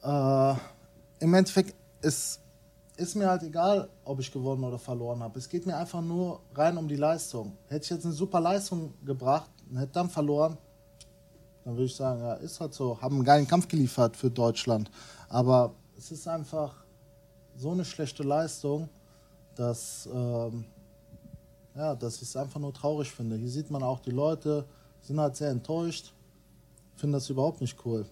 Äh, 0.04 0.54
Im 1.20 1.34
Endeffekt 1.34 1.74
ist 2.04 2.43
ist 2.96 3.16
mir 3.16 3.28
halt 3.28 3.44
egal, 3.44 3.90
ob 4.06 4.20
ich 4.20 4.32
gewonnen 4.32 4.64
oder 4.64 4.78
verloren 4.78 5.22
habe. 5.22 5.40
Es 5.40 5.50
geht 5.50 5.66
mir 5.66 5.76
einfach 5.76 6.02
nur 6.02 6.42
rein 6.54 6.78
um 6.78 6.88
die 6.88 6.96
Leistung. 6.96 7.58
Hätte 7.68 7.86
ich 7.86 7.90
jetzt 7.90 8.06
eine 8.06 8.14
super 8.14 8.40
Leistung 8.40 8.94
gebracht 9.04 9.50
und 9.70 9.78
hätte 9.78 9.94
dann 9.94 10.10
verloren, 10.10 10.58
dann 11.64 11.74
würde 11.76 11.86
ich 11.86 11.96
sagen, 11.96 12.22
ja, 12.22 12.34
ist 12.36 12.60
halt 12.60 12.74
so. 12.74 13.02
Haben 13.02 13.16
einen 13.16 13.24
geilen 13.24 13.48
Kampf 13.48 13.68
geliefert 13.68 14.18
für 14.18 14.30
Deutschland. 14.30 14.92
Aber 15.30 15.74
es 15.98 16.12
ist 16.12 16.28
einfach 16.28 16.76
so 17.56 17.72
eine 17.72 17.86
schlechte 17.86 18.24
Leistung, 18.24 18.90
dass, 19.56 20.08
ähm, 20.14 20.66
ja, 21.76 21.96
dass 21.96 22.18
ich 22.18 22.24
es 22.24 22.36
einfach 22.36 22.60
nur 22.60 22.74
traurig 22.74 23.12
finde. 23.12 23.38
Hier 23.38 23.50
sieht 23.50 23.72
man 23.72 23.82
auch, 23.82 24.00
die 24.00 24.12
Leute 24.12 24.66
sind 25.02 25.20
halt 25.20 25.36
sehr 25.36 25.50
enttäuscht, 25.50 26.14
finden 26.96 27.14
das 27.14 27.30
überhaupt 27.30 27.62
nicht 27.62 27.78
cool. 27.86 28.06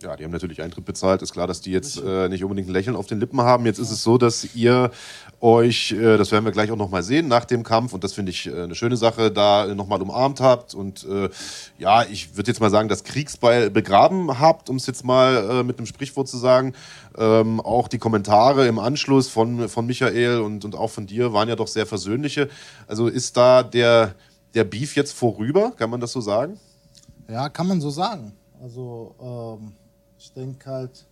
Ja, 0.00 0.14
die 0.14 0.22
haben 0.22 0.30
natürlich 0.30 0.62
Eintritt 0.62 0.84
bezahlt. 0.84 1.22
Ist 1.22 1.32
klar, 1.32 1.48
dass 1.48 1.60
die 1.60 1.72
jetzt 1.72 2.00
äh, 2.00 2.28
nicht 2.28 2.44
unbedingt 2.44 2.68
ein 2.68 2.72
Lächeln 2.72 2.94
auf 2.94 3.06
den 3.08 3.18
Lippen 3.18 3.40
haben. 3.40 3.66
Jetzt 3.66 3.80
ist 3.80 3.90
es 3.90 4.04
so, 4.04 4.16
dass 4.16 4.54
ihr 4.54 4.92
euch, 5.40 5.90
äh, 5.90 6.16
das 6.16 6.30
werden 6.30 6.44
wir 6.44 6.52
gleich 6.52 6.70
auch 6.70 6.76
nochmal 6.76 7.02
sehen 7.02 7.26
nach 7.26 7.44
dem 7.44 7.64
Kampf, 7.64 7.92
und 7.92 8.04
das 8.04 8.12
finde 8.12 8.30
ich 8.30 8.46
äh, 8.46 8.62
eine 8.62 8.76
schöne 8.76 8.96
Sache, 8.96 9.32
da 9.32 9.66
äh, 9.66 9.74
nochmal 9.74 10.00
umarmt 10.00 10.40
habt 10.40 10.72
und 10.72 11.04
äh, 11.04 11.28
ja, 11.78 12.04
ich 12.04 12.36
würde 12.36 12.48
jetzt 12.48 12.60
mal 12.60 12.70
sagen, 12.70 12.88
das 12.88 13.02
Kriegsbeil 13.02 13.70
begraben 13.70 14.38
habt, 14.38 14.70
um 14.70 14.76
es 14.76 14.86
jetzt 14.86 15.04
mal 15.04 15.48
äh, 15.50 15.62
mit 15.64 15.78
einem 15.78 15.86
Sprichwort 15.86 16.28
zu 16.28 16.36
sagen. 16.36 16.74
Ähm, 17.16 17.60
auch 17.60 17.88
die 17.88 17.98
Kommentare 17.98 18.68
im 18.68 18.78
Anschluss 18.78 19.28
von, 19.28 19.68
von 19.68 19.84
Michael 19.84 20.40
und, 20.40 20.64
und 20.64 20.76
auch 20.76 20.90
von 20.90 21.08
dir 21.08 21.32
waren 21.32 21.48
ja 21.48 21.56
doch 21.56 21.66
sehr 21.66 21.86
versöhnliche. 21.86 22.48
Also 22.86 23.08
ist 23.08 23.36
da 23.36 23.64
der, 23.64 24.14
der 24.54 24.62
Beef 24.62 24.94
jetzt 24.94 25.12
vorüber, 25.12 25.72
kann 25.76 25.90
man 25.90 26.00
das 26.00 26.12
so 26.12 26.20
sagen? 26.20 26.60
Ja, 27.28 27.48
kann 27.48 27.66
man 27.66 27.80
so 27.80 27.90
sagen. 27.90 28.32
Also 28.62 29.14
ähm 29.20 29.72
ich 30.18 30.32
denke 30.32 30.70
halt, 30.70 31.06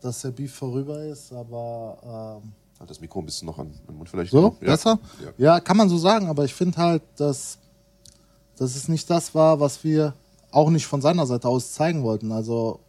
dass 0.00 0.20
der 0.22 0.30
Beef 0.30 0.54
vorüber 0.54 1.02
ist, 1.04 1.32
aber. 1.32 2.40
Ähm, 2.42 2.52
halt 2.78 2.90
das 2.90 3.00
Mikro 3.00 3.20
ein 3.20 3.26
bisschen 3.26 3.46
noch 3.46 3.58
an 3.58 3.72
den 3.88 3.96
Mund 3.96 4.08
vielleicht. 4.08 4.30
So, 4.30 4.56
ja. 4.60 4.66
besser? 4.66 4.98
Ja. 5.22 5.54
ja. 5.54 5.60
kann 5.60 5.76
man 5.76 5.88
so 5.88 5.98
sagen, 5.98 6.28
aber 6.28 6.44
ich 6.44 6.54
finde 6.54 6.76
halt, 6.78 7.02
dass, 7.16 7.58
dass 8.56 8.76
es 8.76 8.88
nicht 8.88 9.08
das 9.10 9.34
war, 9.34 9.58
was 9.58 9.82
wir 9.82 10.14
auch 10.50 10.70
nicht 10.70 10.86
von 10.86 11.00
seiner 11.00 11.26
Seite 11.26 11.48
aus 11.48 11.72
zeigen 11.72 12.02
wollten. 12.02 12.30
Also, 12.30 12.80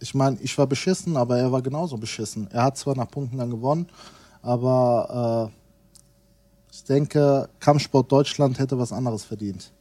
ich 0.00 0.14
meine, 0.14 0.38
ich 0.40 0.56
war 0.56 0.66
beschissen, 0.66 1.16
aber 1.16 1.38
er 1.38 1.52
war 1.52 1.62
genauso 1.62 1.96
beschissen. 1.96 2.48
Er 2.50 2.64
hat 2.64 2.76
zwar 2.76 2.96
nach 2.96 3.10
Punkten 3.10 3.38
dann 3.38 3.50
gewonnen, 3.50 3.88
aber 4.42 5.50
äh, 5.50 6.72
ich 6.72 6.84
denke, 6.84 7.48
Kampfsport 7.60 8.10
Deutschland 8.10 8.58
hätte 8.58 8.78
was 8.78 8.92
anderes 8.92 9.24
verdient. 9.24 9.72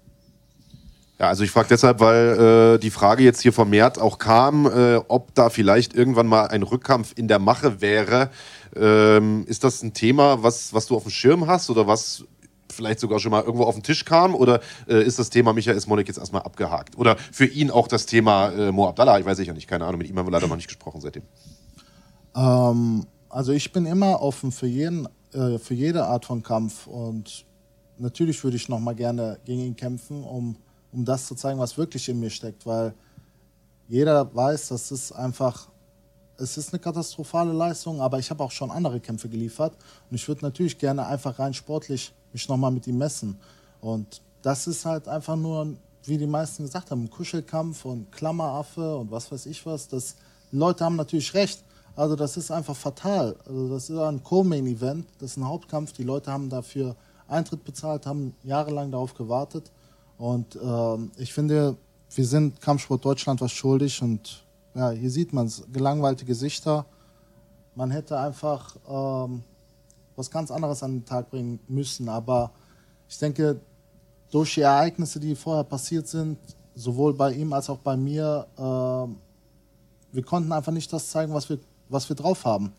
Ja, 1.17 1.29
also 1.29 1.43
ich 1.43 1.51
frage 1.51 1.69
deshalb, 1.69 2.01
weil 2.01 2.75
äh, 2.75 2.79
die 2.79 2.89
Frage 2.89 3.23
jetzt 3.23 3.41
hier 3.41 3.53
vermehrt 3.53 3.99
auch 3.99 4.17
kam, 4.17 4.65
äh, 4.65 4.97
ob 5.07 5.33
da 5.33 5.49
vielleicht 5.49 5.93
irgendwann 5.93 6.27
mal 6.27 6.47
ein 6.47 6.61
Rückkampf 6.61 7.13
in 7.15 7.29
der 7.29 7.39
Mache 7.39 7.79
wäre. 7.79 8.31
Ähm, 8.75 9.45
ist 9.47 9.63
das 9.63 9.81
ein 9.81 9.93
Thema, 9.93 10.43
was, 10.43 10.73
was 10.73 10.87
du 10.87 10.95
auf 10.95 11.03
dem 11.03 11.11
Schirm 11.11 11.47
hast 11.47 11.69
oder 11.69 11.87
was 11.87 12.25
vielleicht 12.69 12.99
sogar 12.99 13.19
schon 13.19 13.31
mal 13.31 13.43
irgendwo 13.43 13.63
auf 13.63 13.75
den 13.75 13.83
Tisch 13.83 14.03
kam? 14.03 14.35
Oder 14.35 14.59
äh, 14.89 15.01
ist 15.03 15.17
das 15.17 15.29
Thema 15.29 15.53
Michael 15.53 15.79
Smolik 15.79 16.07
jetzt 16.07 16.17
erstmal 16.17 16.41
abgehakt? 16.41 16.97
Oder 16.97 17.15
für 17.31 17.45
ihn 17.45 17.71
auch 17.71 17.87
das 17.87 18.05
Thema 18.05 18.51
äh, 18.51 18.71
Mo 18.73 18.89
Abdallah? 18.89 19.17
Ich 19.17 19.25
weiß 19.25 19.39
ja 19.39 19.53
nicht, 19.53 19.69
keine 19.69 19.85
Ahnung, 19.85 19.99
mit 19.99 20.09
ihm 20.09 20.17
haben 20.17 20.27
wir 20.27 20.31
leider 20.31 20.47
noch 20.47 20.57
nicht 20.57 20.67
gesprochen 20.67 20.99
seitdem. 20.99 21.23
Ähm, 22.35 23.05
also 23.29 23.53
ich 23.53 23.71
bin 23.71 23.85
immer 23.85 24.21
offen 24.21 24.51
für, 24.51 24.67
jeden, 24.67 25.07
äh, 25.31 25.57
für 25.59 25.73
jede 25.75 26.05
Art 26.05 26.25
von 26.25 26.43
Kampf 26.43 26.87
und 26.87 27.45
natürlich 27.97 28.43
würde 28.43 28.57
ich 28.57 28.67
noch 28.67 28.81
mal 28.81 28.95
gerne 28.95 29.39
gegen 29.45 29.61
ihn 29.61 29.75
kämpfen, 29.77 30.25
um 30.25 30.57
um 30.95 31.05
das 31.05 31.27
zu 31.27 31.35
zeigen, 31.35 31.59
was 31.59 31.77
wirklich 31.77 32.07
in 32.09 32.19
mir 32.19 32.29
steckt, 32.29 32.65
weil 32.65 32.93
jeder 33.87 34.33
weiß, 34.33 34.69
das 34.69 34.91
ist 34.91 35.11
einfach, 35.11 35.67
es 36.37 36.57
ist 36.57 36.73
eine 36.73 36.79
katastrophale 36.79 37.53
Leistung, 37.53 38.01
aber 38.01 38.17
ich 38.17 38.29
habe 38.29 38.43
auch 38.43 38.51
schon 38.51 38.71
andere 38.71 38.99
Kämpfe 38.99 39.29
geliefert 39.29 39.77
und 40.09 40.15
ich 40.15 40.27
würde 40.27 40.43
natürlich 40.43 40.77
gerne 40.77 41.05
einfach 41.05 41.37
rein 41.37 41.53
sportlich 41.53 42.13
mich 42.33 42.47
nochmal 42.49 42.71
mit 42.71 42.87
ihm 42.87 42.97
messen. 42.97 43.37
Und 43.81 44.21
das 44.41 44.67
ist 44.67 44.85
halt 44.85 45.07
einfach 45.07 45.35
nur, 45.35 45.75
wie 46.05 46.17
die 46.17 46.27
meisten 46.27 46.63
gesagt 46.63 46.91
haben, 46.91 47.03
ein 47.03 47.09
Kuschelkampf 47.09 47.85
und 47.85 48.11
Klammeraffe 48.11 48.97
und 48.97 49.11
was 49.11 49.31
weiß 49.31 49.45
ich 49.47 49.65
was. 49.65 49.87
Das, 49.87 50.15
Leute 50.51 50.85
haben 50.85 50.95
natürlich 50.95 51.33
recht. 51.33 51.63
Also 51.95 52.15
das 52.15 52.37
ist 52.37 52.51
einfach 52.51 52.75
fatal. 52.75 53.35
Also 53.45 53.69
das 53.69 53.89
ist 53.89 53.97
ein 53.97 54.23
Co-Main-Event, 54.23 55.05
das 55.19 55.31
ist 55.31 55.37
ein 55.37 55.47
Hauptkampf. 55.47 55.93
Die 55.93 56.03
Leute 56.03 56.31
haben 56.31 56.49
dafür 56.49 56.95
Eintritt 57.27 57.63
bezahlt, 57.63 58.05
haben 58.05 58.35
jahrelang 58.43 58.91
darauf 58.91 59.13
gewartet. 59.13 59.71
Und 60.17 60.57
ähm, 60.61 61.11
ich 61.17 61.33
finde, 61.33 61.75
wir 62.13 62.25
sind 62.25 62.61
Kampfsport 62.61 63.03
Deutschland 63.03 63.41
was 63.41 63.51
schuldig 63.51 64.01
und 64.01 64.45
ja, 64.73 64.91
hier 64.91 65.09
sieht 65.09 65.33
man 65.33 65.47
es, 65.47 65.63
gelangweilte 65.71 66.25
Gesichter. 66.25 66.85
Man 67.75 67.91
hätte 67.91 68.17
einfach 68.17 68.75
ähm, 68.87 69.43
was 70.15 70.31
ganz 70.31 70.51
anderes 70.51 70.81
an 70.83 70.93
den 70.99 71.05
Tag 71.05 71.29
bringen 71.29 71.59
müssen. 71.67 72.07
Aber 72.09 72.51
ich 73.09 73.17
denke, 73.17 73.59
durch 74.31 74.53
die 74.55 74.61
Ereignisse, 74.61 75.19
die 75.19 75.35
vorher 75.35 75.63
passiert 75.63 76.07
sind, 76.07 76.37
sowohl 76.73 77.13
bei 77.13 77.33
ihm 77.33 77.53
als 77.53 77.69
auch 77.69 77.77
bei 77.79 77.95
mir, 77.97 78.47
äh, 78.57 80.15
wir 80.15 80.23
konnten 80.23 80.51
einfach 80.51 80.71
nicht 80.71 80.91
das 80.91 81.09
zeigen, 81.09 81.33
was 81.33 81.49
wir, 81.49 81.59
was 81.89 82.07
wir 82.07 82.15
drauf 82.15 82.45
haben. 82.45 82.71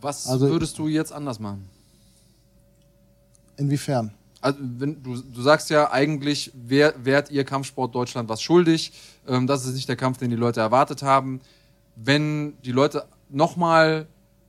Was 0.00 0.26
Also- 0.26 0.48
würdest 0.48 0.78
du 0.78 0.88
jetzt 0.88 1.12
anders 1.12 1.38
machen? 1.38 1.68
Inwiefern? 3.56 4.12
Also, 4.42 4.58
wenn, 4.60 5.02
du, 5.02 5.16
du 5.16 5.40
sagst 5.40 5.70
ja 5.70 5.90
eigentlich, 5.90 6.52
wer, 6.54 6.94
wärt 7.02 7.30
ihr 7.30 7.44
Kampfsport 7.44 7.94
Deutschland 7.94 8.28
was 8.28 8.42
schuldig. 8.42 8.92
Ähm, 9.26 9.46
das 9.46 9.64
ist 9.64 9.74
nicht 9.74 9.88
der 9.88 9.96
Kampf, 9.96 10.18
den 10.18 10.30
die 10.30 10.36
Leute 10.36 10.60
erwartet 10.60 11.02
haben. 11.02 11.40
Wenn 11.96 12.60
die 12.62 12.72
Leute 12.72 13.06
nochmal 13.30 14.06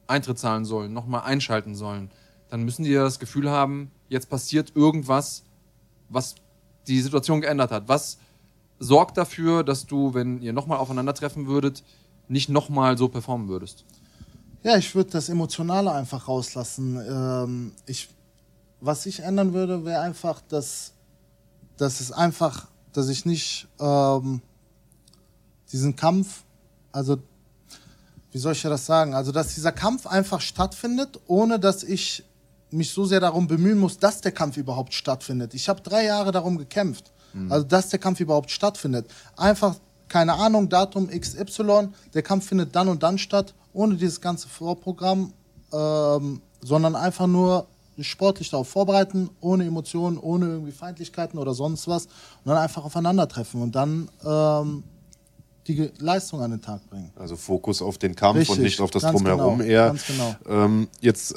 Eintritt 0.07 0.39
zahlen 0.39 0.65
sollen, 0.65 0.91
nochmal 0.93 1.21
einschalten 1.21 1.75
sollen, 1.75 2.11
dann 2.49 2.63
müssen 2.63 2.83
die 2.83 2.91
ja 2.91 3.03
das 3.03 3.19
Gefühl 3.19 3.49
haben, 3.49 3.91
jetzt 4.09 4.29
passiert 4.29 4.75
irgendwas, 4.75 5.43
was 6.09 6.35
die 6.87 6.99
Situation 6.99 7.41
geändert 7.41 7.71
hat. 7.71 7.87
Was 7.87 8.17
sorgt 8.79 9.17
dafür, 9.17 9.63
dass 9.63 9.85
du, 9.85 10.13
wenn 10.13 10.41
ihr 10.41 10.53
nochmal 10.53 10.79
aufeinandertreffen 10.79 11.47
würdet, 11.47 11.83
nicht 12.27 12.49
nochmal 12.49 12.97
so 12.97 13.07
performen 13.09 13.47
würdest? 13.47 13.85
Ja, 14.63 14.77
ich 14.77 14.95
würde 14.95 15.11
das 15.11 15.29
Emotionale 15.29 15.91
einfach 15.91 16.27
rauslassen. 16.27 16.99
Ähm, 17.07 17.71
ich, 17.85 18.09
was 18.85 19.05
ich 19.05 19.21
ändern 19.21 19.53
würde, 19.53 19.85
wäre 19.85 20.01
einfach, 20.01 20.41
dass, 20.41 20.91
dass 21.77 22.01
es 22.01 22.11
einfach, 22.11 22.67
dass 22.91 23.07
ich 23.07 23.25
nicht 23.25 23.67
ähm, 23.79 24.41
diesen 25.71 25.95
Kampf, 25.95 26.43
also 26.91 27.17
wie 28.31 28.37
soll 28.39 28.51
ich 28.51 28.63
ja 28.63 28.69
das 28.69 28.85
sagen, 28.85 29.13
also 29.13 29.31
dass 29.31 29.55
dieser 29.55 29.71
Kampf 29.71 30.05
einfach 30.05 30.41
stattfindet, 30.41 31.19
ohne 31.27 31.59
dass 31.59 31.83
ich 31.83 32.25
mich 32.71 32.91
so 32.91 33.05
sehr 33.05 33.21
darum 33.21 33.47
bemühen 33.47 33.77
muss, 33.77 33.99
dass 33.99 34.19
der 34.19 34.33
Kampf 34.33 34.57
überhaupt 34.57 34.93
stattfindet. 34.93 35.53
Ich 35.53 35.69
habe 35.69 35.81
drei 35.81 36.05
Jahre 36.05 36.31
darum 36.31 36.57
gekämpft, 36.57 37.13
also 37.49 37.65
dass 37.65 37.89
der 37.89 37.99
Kampf 37.99 38.19
überhaupt 38.19 38.51
stattfindet. 38.51 39.09
Einfach, 39.37 39.75
keine 40.09 40.33
Ahnung, 40.33 40.67
Datum 40.67 41.07
XY, 41.07 41.89
der 42.13 42.21
Kampf 42.21 42.47
findet 42.47 42.75
dann 42.75 42.89
und 42.89 43.01
dann 43.01 43.17
statt, 43.17 43.53
ohne 43.71 43.95
dieses 43.95 44.19
ganze 44.19 44.47
Vorprogramm, 44.49 45.33
ähm, 45.71 46.41
sondern 46.61 46.95
einfach 46.95 47.27
nur 47.27 47.67
sportlich 48.01 48.49
darauf 48.49 48.67
vorbereiten, 48.67 49.29
ohne 49.41 49.65
Emotionen, 49.65 50.17
ohne 50.17 50.47
irgendwie 50.47 50.71
Feindlichkeiten 50.71 51.37
oder 51.39 51.53
sonst 51.53 51.87
was 51.87 52.05
und 52.05 52.45
dann 52.45 52.57
einfach 52.57 52.83
aufeinandertreffen 52.85 53.61
und 53.61 53.75
dann 53.75 54.09
ähm, 54.25 54.83
die 55.67 55.91
Leistung 55.99 56.41
an 56.41 56.51
den 56.51 56.61
Tag 56.61 56.87
bringen. 56.89 57.11
Also 57.15 57.35
Fokus 57.35 57.81
auf 57.81 57.97
den 57.97 58.15
Kampf 58.15 58.39
Richtig, 58.39 58.57
und 58.57 58.63
nicht 58.63 58.81
auf 58.81 58.91
das 58.91 59.03
Drumherum 59.03 59.59
genau, 59.59 59.69
eher. 59.69 59.87
ganz 59.87 60.05
genau. 60.05 60.35
Ähm, 60.47 60.87
jetzt, 60.99 61.35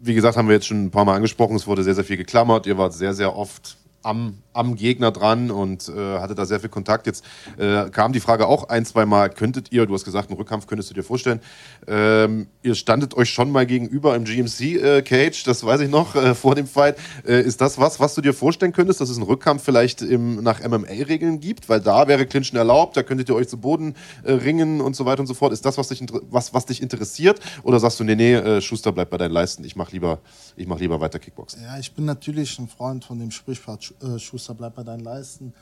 wie 0.00 0.14
gesagt, 0.14 0.36
haben 0.36 0.48
wir 0.48 0.54
jetzt 0.54 0.66
schon 0.66 0.84
ein 0.84 0.90
paar 0.90 1.04
Mal 1.04 1.14
angesprochen, 1.14 1.56
es 1.56 1.66
wurde 1.66 1.82
sehr, 1.84 1.94
sehr 1.94 2.04
viel 2.04 2.16
geklammert. 2.16 2.66
Ihr 2.66 2.76
wart 2.76 2.92
sehr, 2.92 3.14
sehr 3.14 3.34
oft 3.34 3.77
am, 4.02 4.38
am 4.52 4.76
Gegner 4.76 5.10
dran 5.10 5.50
und 5.50 5.88
äh, 5.88 6.18
hatte 6.18 6.34
da 6.34 6.46
sehr 6.46 6.60
viel 6.60 6.68
Kontakt. 6.68 7.06
Jetzt 7.06 7.24
äh, 7.56 7.90
kam 7.90 8.12
die 8.12 8.20
Frage 8.20 8.46
auch 8.46 8.68
ein, 8.68 8.84
zwei 8.84 9.06
Mal, 9.06 9.30
könntet 9.30 9.72
ihr, 9.72 9.86
du 9.86 9.94
hast 9.94 10.04
gesagt, 10.04 10.30
einen 10.30 10.38
Rückkampf 10.38 10.66
könntest 10.66 10.90
du 10.90 10.94
dir 10.94 11.02
vorstellen, 11.02 11.40
ähm, 11.86 12.46
ihr 12.62 12.74
standet 12.74 13.14
euch 13.14 13.30
schon 13.30 13.50
mal 13.50 13.66
gegenüber 13.66 14.14
im 14.14 14.24
GMC-Cage, 14.24 15.44
das 15.44 15.64
weiß 15.64 15.80
ich 15.80 15.90
noch, 15.90 16.14
äh, 16.14 16.34
vor 16.34 16.54
dem 16.54 16.66
Fight. 16.66 16.96
Äh, 17.26 17.42
ist 17.42 17.60
das 17.60 17.78
was, 17.78 18.00
was 18.00 18.14
du 18.14 18.20
dir 18.20 18.34
vorstellen 18.34 18.72
könntest, 18.72 19.00
dass 19.00 19.10
es 19.10 19.16
einen 19.16 19.26
Rückkampf 19.26 19.62
vielleicht 19.62 20.02
im, 20.02 20.42
nach 20.42 20.60
MMA-Regeln 20.60 21.40
gibt? 21.40 21.68
Weil 21.68 21.80
da 21.80 22.08
wäre 22.08 22.26
Clinchen 22.26 22.56
erlaubt, 22.56 22.96
da 22.96 23.02
könntet 23.02 23.28
ihr 23.28 23.34
euch 23.34 23.48
zu 23.48 23.58
Boden 23.58 23.94
äh, 24.22 24.32
ringen 24.32 24.80
und 24.80 24.96
so 24.96 25.04
weiter 25.04 25.20
und 25.20 25.26
so 25.26 25.34
fort. 25.34 25.52
Ist 25.52 25.64
das, 25.64 25.78
was 25.78 25.88
dich, 25.88 26.04
was, 26.30 26.54
was 26.54 26.66
dich 26.66 26.82
interessiert? 26.82 27.40
Oder 27.62 27.80
sagst 27.80 28.00
du, 28.00 28.04
nee, 28.04 28.16
nee, 28.16 28.34
äh, 28.34 28.60
Schuster, 28.60 28.92
bleib 28.92 29.10
bei 29.10 29.18
deinen 29.18 29.32
Leisten, 29.32 29.64
ich 29.64 29.76
mach 29.76 29.92
lieber, 29.92 30.20
mach 30.66 30.78
lieber 30.78 31.00
weiter 31.00 31.18
Kickboxen? 31.18 31.62
Ja, 31.62 31.78
ich 31.78 31.92
bin 31.92 32.04
natürlich 32.04 32.58
ein 32.58 32.68
Freund 32.68 33.04
von 33.04 33.18
dem 33.18 33.30
Sprichwort, 33.30 33.87
äh, 33.87 33.87
Schuster, 34.18 34.54
bleib 34.54 34.74
bei 34.74 34.82
deinen 34.82 35.04
Leisten. 35.04 35.52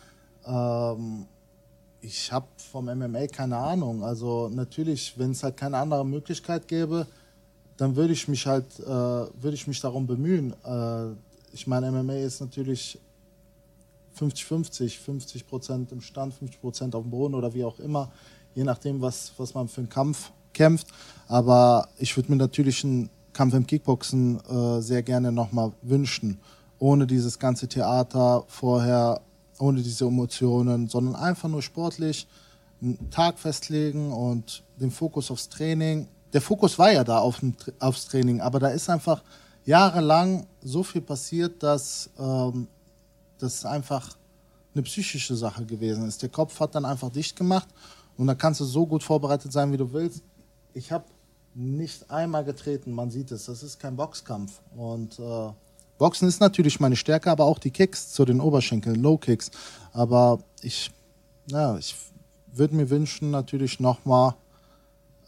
Ähm, 0.47 1.27
ich 2.01 2.31
habe 2.33 2.47
vom 2.70 2.87
MMA 2.87 3.27
keine 3.27 3.57
Ahnung. 3.57 4.05
Also 4.05 4.49
natürlich, 4.49 5.14
wenn 5.16 5.33
es 5.33 5.43
halt 5.43 5.57
keine 5.57 5.79
andere 5.79 6.05
Möglichkeit 6.05 6.68
gäbe, 6.68 7.07
dann 7.77 7.97
würde 7.97 8.12
ich 8.12 8.29
mich 8.29 8.47
halt, 8.47 8.79
äh, 8.81 8.87
würde 8.87 9.55
ich 9.55 9.66
mich 9.66 9.81
darum 9.81 10.07
bemühen. 10.07 10.55
Äh, 10.64 11.12
ich 11.53 11.66
meine, 11.66 11.91
MMA 11.91 12.14
ist 12.14 12.41
natürlich 12.41 12.99
50-50, 14.18 14.99
50 14.99 15.47
Prozent 15.47 15.93
im 15.93 16.01
Stand, 16.01 16.35
50 16.35 16.61
Prozent 16.61 16.95
auf 16.95 17.03
dem 17.03 17.11
Boden 17.11 17.35
oder 17.35 17.53
wie 17.53 17.64
auch 17.64 17.79
immer, 17.79 18.11
je 18.55 18.64
nachdem, 18.64 19.01
was, 19.01 19.33
was 19.37 19.55
man 19.55 19.68
für 19.68 19.83
einen 19.83 19.91
Kampf 19.91 20.33
kämpft. 20.55 20.87
Aber 21.29 21.89
ich 21.99 22.16
würde 22.16 22.31
mir 22.31 22.37
natürlich 22.37 22.83
einen 22.85 23.11
Kampf 23.33 23.55
im 23.55 23.66
Kickboxen 23.66 24.41
äh, 24.49 24.81
sehr 24.81 25.03
gerne 25.03 25.33
nochmal 25.33 25.72
wünschen. 25.83 26.39
Ohne 26.79 27.07
dieses 27.07 27.39
ganze 27.39 27.68
Theater 27.68 28.45
vorher, 28.49 29.20
ohne 29.59 29.83
diese 29.83 30.07
Emotionen, 30.07 30.89
sondern 30.89 31.14
einfach 31.16 31.49
nur 31.49 31.62
sportlich 31.62 32.27
einen 32.83 33.11
Tag 33.11 33.39
festlegen 33.39 34.12
und 34.12 34.62
den 34.79 34.91
Fokus 34.91 35.31
aufs 35.31 35.49
Training. 35.49 36.09
Der 36.33 36.43
Fokus 36.43 36.79
war 36.79 36.93
ja 36.93 37.05
da 37.05 37.18
auf 37.18 37.41
dem, 37.41 37.55
aufs 37.79 38.07
Training, 38.07 38.41
aber 38.41 38.59
da 38.59 38.68
ist 38.68 38.91
einfach 38.91 39.22
jahrelang 39.64 40.47
so 40.62 40.83
viel 40.83 41.01
passiert, 41.01 41.62
dass 41.62 42.11
ähm, 42.18 42.68
das 43.39 43.64
einfach 43.64 44.16
eine 44.74 44.83
psychische 44.83 45.35
Sache 45.35 45.64
gewesen 45.64 46.07
ist. 46.07 46.22
Der 46.22 46.29
Kopf 46.29 46.61
hat 46.61 46.74
dann 46.74 46.85
einfach 46.85 47.11
dicht 47.11 47.37
gemacht 47.37 47.68
und 48.16 48.27
dann 48.27 48.39
kannst 48.39 48.61
du 48.61 48.64
so 48.64 48.87
gut 48.87 49.03
vorbereitet 49.03 49.53
sein, 49.53 49.72
wie 49.72 49.77
du 49.77 49.93
willst. 49.93 50.22
Ich 50.74 50.93
habe 50.93 51.05
nicht 51.55 52.11
einmal 52.11 52.45
getreten, 52.45 52.93
man 52.93 53.11
sieht 53.11 53.33
es, 53.33 53.47
das 53.47 53.62
ist 53.62 53.81
kein 53.81 53.97
Boxkampf. 53.97 54.61
Und 54.77 55.18
äh, 55.18 55.51
Boxen 55.99 56.28
ist 56.28 56.40
natürlich 56.40 56.80
meine 56.80 56.97
Stärke, 56.97 57.30
aber 57.30 57.44
auch 57.44 57.59
die 57.59 57.70
Kicks 57.70 58.12
zu 58.12 58.24
den 58.24 58.40
Oberschenkeln, 58.40 58.97
Low 58.97 59.16
Kicks. 59.16 59.51
Aber 59.92 60.38
ich, 60.62 60.90
ja, 61.47 61.76
ich 61.78 61.94
würde 62.53 62.74
mir 62.74 62.90
wünschen, 62.90 63.30
natürlich 63.30 63.80
nochmal 63.80 64.34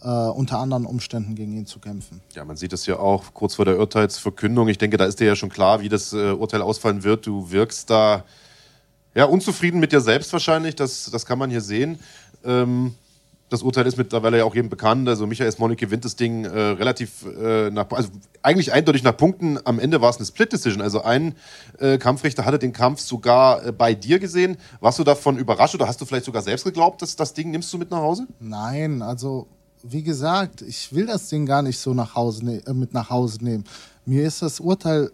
äh, 0.03 0.09
unter 0.09 0.59
anderen 0.59 0.87
Umständen 0.87 1.35
gegen 1.35 1.57
ihn 1.57 1.66
zu 1.66 1.79
kämpfen. 1.79 2.21
Ja, 2.35 2.45
man 2.45 2.57
sieht 2.57 2.73
es 2.73 2.87
ja 2.87 2.99
auch 2.99 3.35
kurz 3.35 3.55
vor 3.55 3.64
der 3.64 3.79
Urteilsverkündung. 3.79 4.69
Ich 4.69 4.79
denke, 4.79 4.97
da 4.97 5.07
ist 5.07 5.21
dir 5.21 5.27
ja 5.27 5.37
schon 5.37 5.49
klar, 5.49 5.81
wie 5.81 5.89
das 5.89 6.12
äh, 6.12 6.33
Urteil 6.33 6.62
ausfallen 6.62 7.03
wird. 7.03 7.27
Du 7.27 7.51
wirkst 7.51 7.91
da 7.91 8.25
ja 9.14 9.25
unzufrieden 9.25 9.81
mit 9.81 9.93
dir 9.93 10.01
selbst 10.01 10.33
wahrscheinlich. 10.33 10.77
Das, 10.77 11.11
das 11.11 11.27
kann 11.27 11.39
man 11.39 11.51
hier 11.51 11.62
sehen. 11.62 11.99
Ähm, 12.45 12.95
das 13.49 13.63
Urteil 13.63 13.87
ist 13.87 13.97
mittlerweile 13.97 14.39
ja 14.39 14.45
auch 14.45 14.55
jedem 14.55 14.69
bekannt. 14.69 15.09
Also 15.09 15.27
Michael 15.27 15.51
Smolik 15.51 15.79
gewinnt 15.79 16.05
das 16.05 16.17
Ding 16.17 16.45
äh, 16.45 16.49
relativ 16.49 17.25
äh, 17.25 17.71
nach, 17.71 17.91
also 17.91 18.11
eigentlich 18.43 18.73
eindeutig 18.73 19.03
nach 19.03 19.17
Punkten. 19.17 19.59
Am 19.65 19.79
Ende 19.79 20.01
war 20.01 20.11
es 20.11 20.17
eine 20.17 20.27
Split 20.27 20.53
Decision. 20.53 20.83
Also 20.83 21.03
ein 21.03 21.35
äh, 21.79 21.99
Kampfrichter 21.99 22.45
hatte 22.45 22.59
den 22.59 22.73
Kampf 22.73 23.01
sogar 23.01 23.65
äh, 23.65 23.73
bei 23.73 23.95
dir 23.95 24.19
gesehen. 24.19 24.57
Warst 24.81 24.99
du 24.99 25.05
davon 25.05 25.39
überrascht 25.39 25.75
oder 25.75 25.89
hast 25.89 26.01
du 26.01 26.05
vielleicht 26.05 26.27
sogar 26.27 26.43
selbst 26.43 26.65
geglaubt, 26.65 27.01
dass 27.01 27.17
das 27.17 27.33
Ding 27.33 27.51
nimmst 27.51 27.73
du 27.73 27.79
mit 27.79 27.91
nach 27.91 27.99
Hause? 28.01 28.27
Nein, 28.41 29.03
also 29.03 29.47
wie 29.83 30.03
gesagt, 30.03 30.63
ich 30.63 30.93
will 30.93 31.07
das 31.07 31.29
Ding 31.29 31.47
gar 31.47 31.63
nicht 31.63 31.79
so 31.79 31.95
nach 31.95 32.15
Hause 32.15 32.45
ne 32.45 32.63
äh, 32.67 32.75
mit 32.75 32.93
nach 32.93 33.09
Hause 33.09 33.43
nehmen. 33.43 33.65
Mir 34.05 34.27
ist 34.27 34.43
das 34.43 34.61
Urteil 34.61 35.11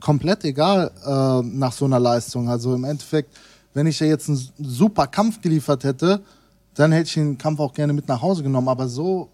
komplett 0.00 0.44
egal 0.44 0.90
äh, 1.06 1.46
nach 1.46 1.72
so 1.72 1.86
einer 1.86 2.00
Leistung. 2.00 2.48
Also 2.48 2.74
im 2.74 2.84
Endeffekt, 2.84 3.34
wenn 3.72 3.86
ich 3.86 4.00
ja 4.00 4.06
jetzt 4.06 4.28
einen 4.28 4.46
super 4.58 5.06
Kampf 5.06 5.40
geliefert 5.40 5.84
hätte, 5.84 6.20
dann 6.74 6.92
hätte 6.92 7.08
ich 7.08 7.14
den 7.14 7.38
Kampf 7.38 7.60
auch 7.60 7.72
gerne 7.74 7.92
mit 7.92 8.08
nach 8.08 8.22
Hause 8.22 8.42
genommen. 8.42 8.68
Aber 8.68 8.88
so 8.88 9.28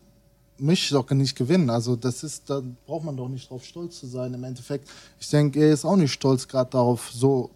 möchte 0.59 0.85
ich 0.87 0.91
doch 0.91 1.09
nicht 1.11 1.37
gewinnen. 1.37 1.71
Also 1.71 1.95
das 1.97 2.23
ist, 2.25 2.51
da 2.51 2.61
braucht 2.87 3.05
man 3.05 3.17
doch 3.17 3.29
nicht 3.29 3.49
drauf 3.51 3.65
stolz 3.65 4.01
zu 4.01 4.07
sein. 4.07 4.35
Im 4.35 4.43
Endeffekt, 4.45 4.89
ich 5.21 5.29
denke, 5.31 5.61
er 5.61 5.73
ist 5.73 5.85
auch 5.85 5.97
nicht 5.97 6.13
stolz 6.13 6.49
gerade 6.49 6.71
darauf, 6.71 7.11
so 7.13 7.51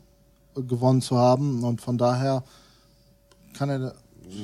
gewonnen 0.54 1.02
zu 1.02 1.16
haben. 1.16 1.64
Und 1.64 1.80
von 1.80 1.98
daher 1.98 2.44
kann 3.54 3.70
er 3.70 3.94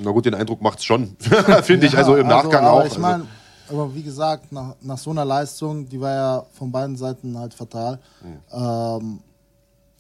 Na 0.03 0.11
gut, 0.11 0.27
den 0.27 0.35
Eindruck 0.35 0.61
macht's 0.61 0.85
schon, 0.85 1.17
finde 1.63 1.87
ich. 1.87 1.93
ja, 1.93 1.99
Also 2.01 2.17
im 2.17 2.27
Nachgang 2.27 2.65
aber 2.65 2.73
auch. 2.73 2.85
Ich 2.85 2.91
Also- 2.93 3.01
meine, 3.01 3.27
aber 3.71 3.95
wie 3.95 4.03
gesagt, 4.03 4.51
nach, 4.51 4.75
nach 4.81 4.99
so 4.99 5.11
einer 5.11 5.25
Leistung, 5.27 5.89
die 5.89 6.01
war 6.01 6.15
ja 6.15 6.47
von 6.53 6.73
beiden 6.73 6.97
Seiten 6.97 7.39
halt 7.39 7.53
fatal, 7.55 7.99
Hm. 8.23 8.39
ähm, 8.51 9.21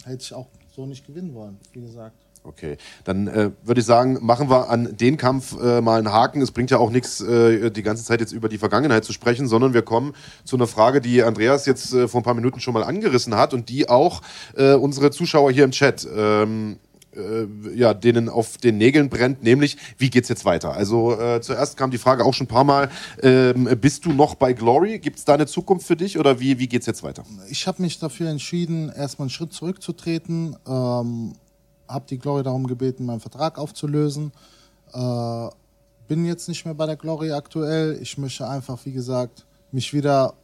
hätte 0.04 0.22
ich 0.22 0.32
auch 0.34 0.46
so 0.74 0.86
nicht 0.86 1.06
gewinnen 1.06 1.34
wollen, 1.34 1.58
wie 1.72 1.82
gesagt. 1.82 2.16
Okay, 2.44 2.78
dann 3.04 3.26
äh, 3.26 3.50
würde 3.62 3.80
ich 3.80 3.86
sagen, 3.86 4.18
machen 4.22 4.48
wir 4.48 4.70
an 4.70 4.96
den 4.96 5.16
Kampf 5.16 5.56
äh, 5.60 5.80
mal 5.80 5.98
einen 5.98 6.12
Haken. 6.12 6.40
Es 6.40 6.50
bringt 6.50 6.70
ja 6.70 6.78
auch 6.78 6.90
nichts, 6.90 7.20
äh, 7.20 7.70
die 7.70 7.82
ganze 7.82 8.04
Zeit 8.04 8.20
jetzt 8.20 8.32
über 8.32 8.48
die 8.48 8.58
Vergangenheit 8.58 9.04
zu 9.04 9.12
sprechen, 9.12 9.48
sondern 9.48 9.74
wir 9.74 9.82
kommen 9.82 10.14
zu 10.44 10.56
einer 10.56 10.66
Frage, 10.66 11.00
die 11.00 11.22
Andreas 11.22 11.66
jetzt 11.66 11.92
äh, 11.92 12.08
vor 12.08 12.20
ein 12.20 12.24
paar 12.24 12.34
Minuten 12.34 12.60
schon 12.60 12.74
mal 12.74 12.84
angerissen 12.84 13.34
hat 13.34 13.52
und 13.52 13.68
die 13.68 13.88
auch 13.88 14.22
äh, 14.56 14.72
unsere 14.72 15.10
Zuschauer 15.10 15.52
hier 15.52 15.64
im 15.64 15.72
Chat 15.72 16.08
ähm, 16.16 16.78
äh, 17.18 17.46
ja, 17.74 17.94
denen 17.94 18.28
auf 18.28 18.58
den 18.58 18.78
Nägeln 18.78 19.08
brennt, 19.08 19.42
nämlich 19.42 19.76
wie 19.98 20.10
geht's 20.10 20.28
jetzt 20.28 20.44
weiter? 20.44 20.72
Also 20.72 21.18
äh, 21.18 21.40
zuerst 21.40 21.76
kam 21.76 21.90
die 21.90 21.98
Frage 21.98 22.24
auch 22.24 22.34
schon 22.34 22.44
ein 22.44 22.48
paar 22.48 22.64
Mal, 22.64 22.90
ähm, 23.22 23.68
bist 23.80 24.04
du 24.04 24.12
noch 24.12 24.34
bei 24.34 24.52
Glory? 24.52 24.98
Gibt 24.98 25.18
es 25.18 25.24
da 25.24 25.34
eine 25.34 25.46
Zukunft 25.46 25.86
für 25.86 25.96
dich 25.96 26.18
oder 26.18 26.40
wie, 26.40 26.58
wie 26.58 26.68
geht's 26.68 26.86
jetzt 26.86 27.02
weiter? 27.02 27.24
Ich 27.50 27.66
habe 27.66 27.82
mich 27.82 27.98
dafür 27.98 28.30
entschieden, 28.30 28.90
erstmal 28.90 29.24
einen 29.24 29.30
Schritt 29.30 29.52
zurückzutreten, 29.52 30.56
ähm, 30.66 31.32
habe 31.88 32.06
die 32.08 32.18
Glory 32.18 32.42
darum 32.42 32.66
gebeten, 32.66 33.06
meinen 33.06 33.20
Vertrag 33.20 33.58
aufzulösen. 33.58 34.32
Äh, 34.92 35.48
bin 36.06 36.24
jetzt 36.24 36.48
nicht 36.48 36.64
mehr 36.64 36.74
bei 36.74 36.86
der 36.86 36.96
Glory 36.96 37.32
aktuell. 37.32 37.98
Ich 38.00 38.18
möchte 38.18 38.48
einfach, 38.48 38.84
wie 38.84 38.92
gesagt, 38.92 39.46
mich 39.72 39.92
wieder 39.92 40.34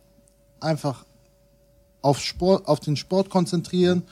einfach 0.60 1.04
auf, 2.02 2.20
Sport, 2.20 2.68
auf 2.68 2.80
den 2.80 2.96
Sport 2.96 3.30
konzentrieren, 3.30 4.02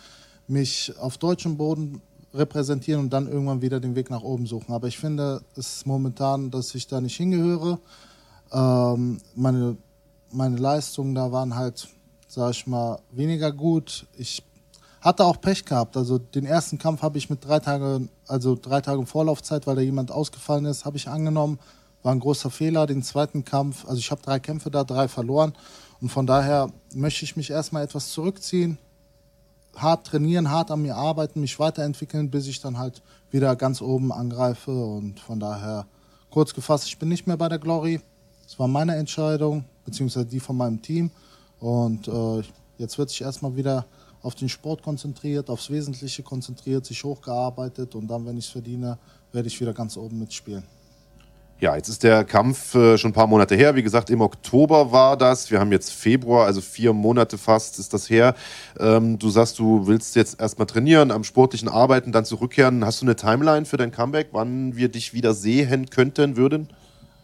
mich 0.48 0.94
auf 0.98 1.18
deutschem 1.18 1.56
Boden 1.56 2.00
repräsentieren 2.34 3.00
und 3.00 3.12
dann 3.12 3.28
irgendwann 3.28 3.60
wieder 3.60 3.80
den 3.80 3.94
Weg 3.94 4.10
nach 4.10 4.22
oben 4.22 4.46
suchen. 4.46 4.72
Aber 4.72 4.88
ich 4.88 4.98
finde 4.98 5.42
es 5.56 5.84
momentan, 5.84 6.50
dass 6.50 6.74
ich 6.74 6.86
da 6.86 7.00
nicht 7.00 7.16
hingehöre. 7.16 7.78
Ähm, 8.50 9.18
meine, 9.34 9.76
meine 10.30 10.56
Leistungen 10.56 11.14
da 11.14 11.30
waren 11.32 11.54
halt, 11.54 11.88
sag 12.28 12.52
ich 12.52 12.66
mal, 12.66 12.98
weniger 13.10 13.52
gut. 13.52 14.06
Ich 14.16 14.42
hatte 15.02 15.24
auch 15.24 15.40
Pech 15.40 15.64
gehabt. 15.64 15.96
Also 15.96 16.18
den 16.18 16.46
ersten 16.46 16.78
Kampf 16.78 17.02
habe 17.02 17.18
ich 17.18 17.28
mit 17.28 17.44
drei 17.44 17.58
Tagen, 17.58 18.08
also 18.28 18.56
drei 18.60 18.80
Tagen 18.80 19.04
Vorlaufzeit, 19.06 19.66
weil 19.66 19.74
da 19.74 19.82
jemand 19.82 20.12
ausgefallen 20.12 20.64
ist, 20.64 20.84
habe 20.84 20.96
ich 20.96 21.08
angenommen. 21.08 21.58
War 22.04 22.12
ein 22.12 22.20
großer 22.20 22.50
Fehler. 22.50 22.86
Den 22.86 23.02
zweiten 23.02 23.44
Kampf, 23.44 23.84
also 23.84 23.98
ich 23.98 24.10
habe 24.12 24.22
drei 24.22 24.38
Kämpfe 24.38 24.70
da, 24.70 24.84
drei 24.84 25.08
verloren. 25.08 25.54
Und 26.00 26.08
von 26.08 26.26
daher 26.26 26.70
möchte 26.94 27.24
ich 27.24 27.36
mich 27.36 27.50
erstmal 27.50 27.82
etwas 27.82 28.10
zurückziehen, 28.12 28.78
hart 29.76 30.06
trainieren, 30.06 30.50
hart 30.50 30.70
an 30.70 30.82
mir 30.82 30.96
arbeiten, 30.96 31.40
mich 31.40 31.58
weiterentwickeln, 31.58 32.30
bis 32.30 32.46
ich 32.46 32.60
dann 32.60 32.78
halt 32.78 33.02
wieder 33.30 33.56
ganz 33.56 33.82
oben 33.82 34.12
angreife. 34.12 34.70
Und 34.70 35.18
von 35.18 35.40
daher, 35.40 35.86
kurz 36.30 36.54
gefasst, 36.54 36.86
ich 36.86 36.98
bin 36.98 37.08
nicht 37.08 37.26
mehr 37.26 37.36
bei 37.36 37.48
der 37.48 37.58
Glory. 37.58 38.00
Es 38.46 38.56
war 38.58 38.68
meine 38.68 38.94
Entscheidung, 38.96 39.64
beziehungsweise 39.84 40.26
die 40.26 40.40
von 40.40 40.56
meinem 40.56 40.80
Team. 40.80 41.10
Und 41.58 42.06
äh, 42.06 42.42
jetzt 42.78 42.98
wird 42.98 43.10
sich 43.10 43.22
erstmal 43.22 43.56
wieder 43.56 43.86
auf 44.22 44.34
den 44.34 44.48
Sport 44.48 44.82
konzentriert, 44.82 45.50
aufs 45.50 45.70
Wesentliche 45.70 46.22
konzentriert, 46.22 46.86
sich 46.86 47.02
hochgearbeitet 47.04 47.94
und 47.94 48.08
dann, 48.08 48.24
wenn 48.26 48.38
ich 48.38 48.46
es 48.46 48.50
verdiene, 48.50 48.98
werde 49.32 49.48
ich 49.48 49.60
wieder 49.60 49.72
ganz 49.72 49.96
oben 49.96 50.18
mitspielen. 50.18 50.64
Ja, 51.62 51.76
jetzt 51.76 51.88
ist 51.88 52.02
der 52.02 52.24
Kampf 52.24 52.74
äh, 52.74 52.98
schon 52.98 53.12
ein 53.12 53.14
paar 53.14 53.28
Monate 53.28 53.54
her. 53.54 53.76
Wie 53.76 53.84
gesagt, 53.84 54.10
im 54.10 54.20
Oktober 54.20 54.90
war 54.90 55.16
das. 55.16 55.48
Wir 55.52 55.60
haben 55.60 55.70
jetzt 55.70 55.92
Februar, 55.92 56.44
also 56.44 56.60
vier 56.60 56.92
Monate 56.92 57.38
fast 57.38 57.78
ist 57.78 57.94
das 57.94 58.10
her. 58.10 58.34
Ähm, 58.80 59.16
du 59.16 59.30
sagst, 59.30 59.60
du 59.60 59.86
willst 59.86 60.16
jetzt 60.16 60.40
erstmal 60.40 60.66
trainieren, 60.66 61.12
am 61.12 61.22
sportlichen 61.22 61.68
Arbeiten, 61.68 62.10
dann 62.10 62.24
zurückkehren. 62.24 62.84
Hast 62.84 63.00
du 63.00 63.06
eine 63.06 63.14
Timeline 63.14 63.64
für 63.64 63.76
dein 63.76 63.92
Comeback, 63.92 64.30
wann 64.32 64.74
wir 64.74 64.88
dich 64.88 65.14
wieder 65.14 65.34
sehen 65.34 65.88
könnten, 65.88 66.36
würden? 66.36 66.68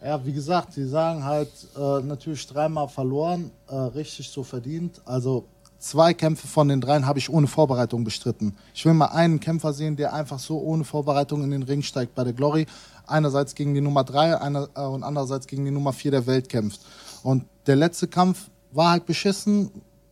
Ja, 0.01 0.25
wie 0.25 0.31
gesagt, 0.31 0.71
sie 0.71 0.87
sagen 0.87 1.25
halt 1.25 1.51
äh, 1.75 1.99
natürlich 2.01 2.47
dreimal 2.47 2.87
verloren, 2.87 3.51
äh, 3.67 3.75
richtig 3.75 4.29
so 4.29 4.43
verdient. 4.43 5.01
Also 5.03 5.43
zwei 5.79 6.13
Kämpfe 6.13 6.47
von 6.47 6.67
den 6.67 6.81
dreien 6.81 7.05
habe 7.05 7.19
ich 7.19 7.29
ohne 7.29 7.47
Vorbereitung 7.47 8.03
bestritten. 8.03 8.55
Ich 8.73 8.85
will 8.85 8.93
mal 8.93 9.07
einen 9.07 9.39
Kämpfer 9.39 9.73
sehen, 9.73 9.95
der 9.95 10.13
einfach 10.13 10.39
so 10.39 10.59
ohne 10.59 10.83
Vorbereitung 10.83 11.43
in 11.43 11.51
den 11.51 11.63
Ring 11.63 11.81
steigt 11.81 12.15
bei 12.15 12.23
der 12.23 12.33
Glory 12.33 12.67
einerseits 13.07 13.55
gegen 13.55 13.73
die 13.73 13.81
Nummer 13.81 14.03
3 14.03 14.39
einer, 14.39 14.69
äh, 14.75 14.81
und 14.81 15.03
andererseits 15.03 15.47
gegen 15.47 15.65
die 15.65 15.71
Nummer 15.71 15.93
4 15.93 16.11
der 16.11 16.27
Welt 16.27 16.49
kämpft. 16.49 16.81
Und 17.23 17.45
der 17.65 17.75
letzte 17.75 18.07
Kampf 18.07 18.49
war 18.71 18.91
halt 18.91 19.05
beschissen. 19.05 19.71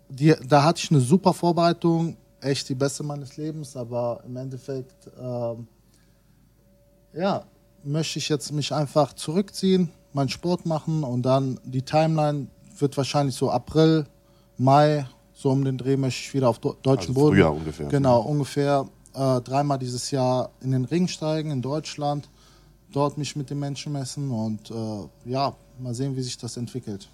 Die, 0.10 0.34
da 0.48 0.64
hatte 0.64 0.82
ich 0.84 0.92
eine 0.92 1.02
super 1.02 1.34
Vorbereitung, 1.34 2.18
echt 2.42 2.70
die 2.70 2.76
beste 2.76 3.04
meines 3.04 3.38
Lebens, 3.38 3.76
aber 3.76 4.22
im 4.26 4.36
Endeffekt, 4.38 5.10
ähm, 5.20 5.68
ja, 7.14 7.44
möchte 7.84 8.20
ich 8.20 8.30
jetzt 8.30 8.52
mich 8.52 8.74
einfach 8.74 9.14
zurückziehen, 9.14 9.92
meinen 10.14 10.30
Sport 10.30 10.66
machen 10.66 11.04
und 11.04 11.24
dann 11.24 11.60
die 11.64 11.82
Timeline 11.82 12.48
wird 12.80 12.96
wahrscheinlich 12.96 13.36
so 13.36 13.50
April, 13.50 14.06
Mai, 14.58 15.06
so 15.38 15.52
um 15.52 15.64
den 15.64 15.78
Dreh 15.78 15.98
möchte 15.98 16.22
ich 16.22 16.34
wieder 16.34 16.50
auf 16.50 16.58
deutschen 16.58 16.88
also 16.88 17.14
Boden. 17.14 17.36
Frühjahr 17.36 17.54
ungefähr. 17.54 17.88
Genau, 17.90 18.22
ungefähr 18.22 18.88
äh, 19.14 19.40
dreimal 19.42 19.78
dieses 19.78 20.10
Jahr 20.10 20.50
in 20.62 20.72
den 20.72 20.86
Ring 20.86 21.08
steigen 21.08 21.52
in 21.52 21.62
Deutschland 21.62 22.28
dort 22.92 23.18
mich 23.18 23.36
mit 23.36 23.50
den 23.50 23.60
Menschen 23.60 23.94
messen 23.94 24.32
und 24.32 24.72
äh, 24.72 25.30
ja, 25.30 25.56
mal 25.80 25.94
sehen, 25.94 26.16
wie 26.16 26.22
sich 26.22 26.38
das 26.38 26.58
entwickelt. 26.58 27.10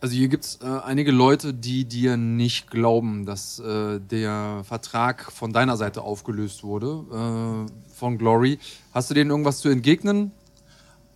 Also 0.00 0.16
hier 0.16 0.28
gibt 0.28 0.44
es 0.44 0.58
äh, 0.60 0.66
einige 0.66 1.12
Leute, 1.12 1.54
die 1.54 1.84
dir 1.84 2.16
nicht 2.16 2.70
glauben, 2.70 3.24
dass 3.24 3.58
äh, 3.58 4.00
der 4.00 4.62
Vertrag 4.64 5.30
von 5.30 5.52
deiner 5.52 5.76
Seite 5.76 6.02
aufgelöst 6.02 6.62
wurde, 6.62 7.04
äh, 7.68 7.92
von 7.94 8.18
Glory. 8.18 8.58
Hast 8.92 9.10
du 9.10 9.14
denen 9.14 9.30
irgendwas 9.30 9.60
zu 9.60 9.68
entgegnen? 9.68 10.32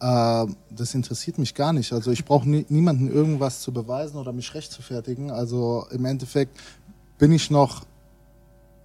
Äh, 0.01 0.46
das 0.70 0.94
interessiert 0.94 1.38
mich 1.38 1.55
gar 1.55 1.72
nicht. 1.72 1.92
Also 1.92 2.11
ich 2.11 2.24
brauche 2.24 2.49
nie, 2.49 2.66
niemanden 2.68 3.11
irgendwas 3.11 3.61
zu 3.61 3.72
beweisen 3.72 4.16
oder 4.16 4.32
mich 4.32 4.55
recht 4.55 4.72
zu 4.72 4.82
fertigen. 4.82 5.30
Also 5.30 5.86
im 5.90 6.05
Endeffekt 6.05 6.59
bin 7.18 7.32
ich 7.32 7.51
noch 7.51 7.84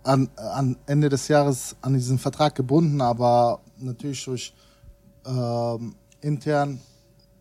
an, 0.04 0.30
an 0.36 0.76
Ende 0.86 1.10
des 1.10 1.28
Jahres 1.28 1.76
an 1.82 1.94
diesen 1.94 2.18
Vertrag 2.20 2.56
gebunden, 2.56 3.00
aber 3.02 3.60
natürlich 3.78 4.26
durch 4.26 4.54
ähm, 5.26 5.96
intern, 6.22 6.80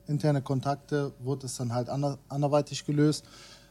interne 0.07 0.43
Kontakte 0.43 1.13
wurde 1.21 1.47
es 1.47 1.57
dann 1.57 1.73
halt 1.73 1.89
ander, 1.89 2.19
anderweitig 2.29 2.85
gelöst. 2.85 3.25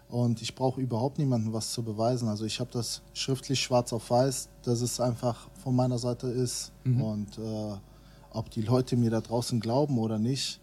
Und 0.09 0.41
ich 0.41 0.53
brauche 0.55 0.81
überhaupt 0.81 1.19
niemandem 1.19 1.53
was 1.53 1.71
zu 1.71 1.83
beweisen. 1.83 2.27
Also 2.27 2.43
ich 2.43 2.59
habe 2.59 2.69
das 2.73 3.01
schriftlich 3.13 3.61
schwarz 3.61 3.93
auf 3.93 4.09
weiß, 4.09 4.49
dass 4.63 4.81
es 4.81 4.99
einfach 4.99 5.47
von 5.63 5.73
meiner 5.73 5.97
Seite 5.97 6.27
ist. 6.27 6.73
Mhm. 6.83 7.01
Und 7.01 7.37
äh, 7.37 7.77
ob 8.31 8.49
die 8.49 8.61
Leute 8.61 8.97
mir 8.97 9.09
da 9.09 9.21
draußen 9.21 9.59
glauben 9.59 9.97
oder 9.97 10.17
nicht, 10.17 10.59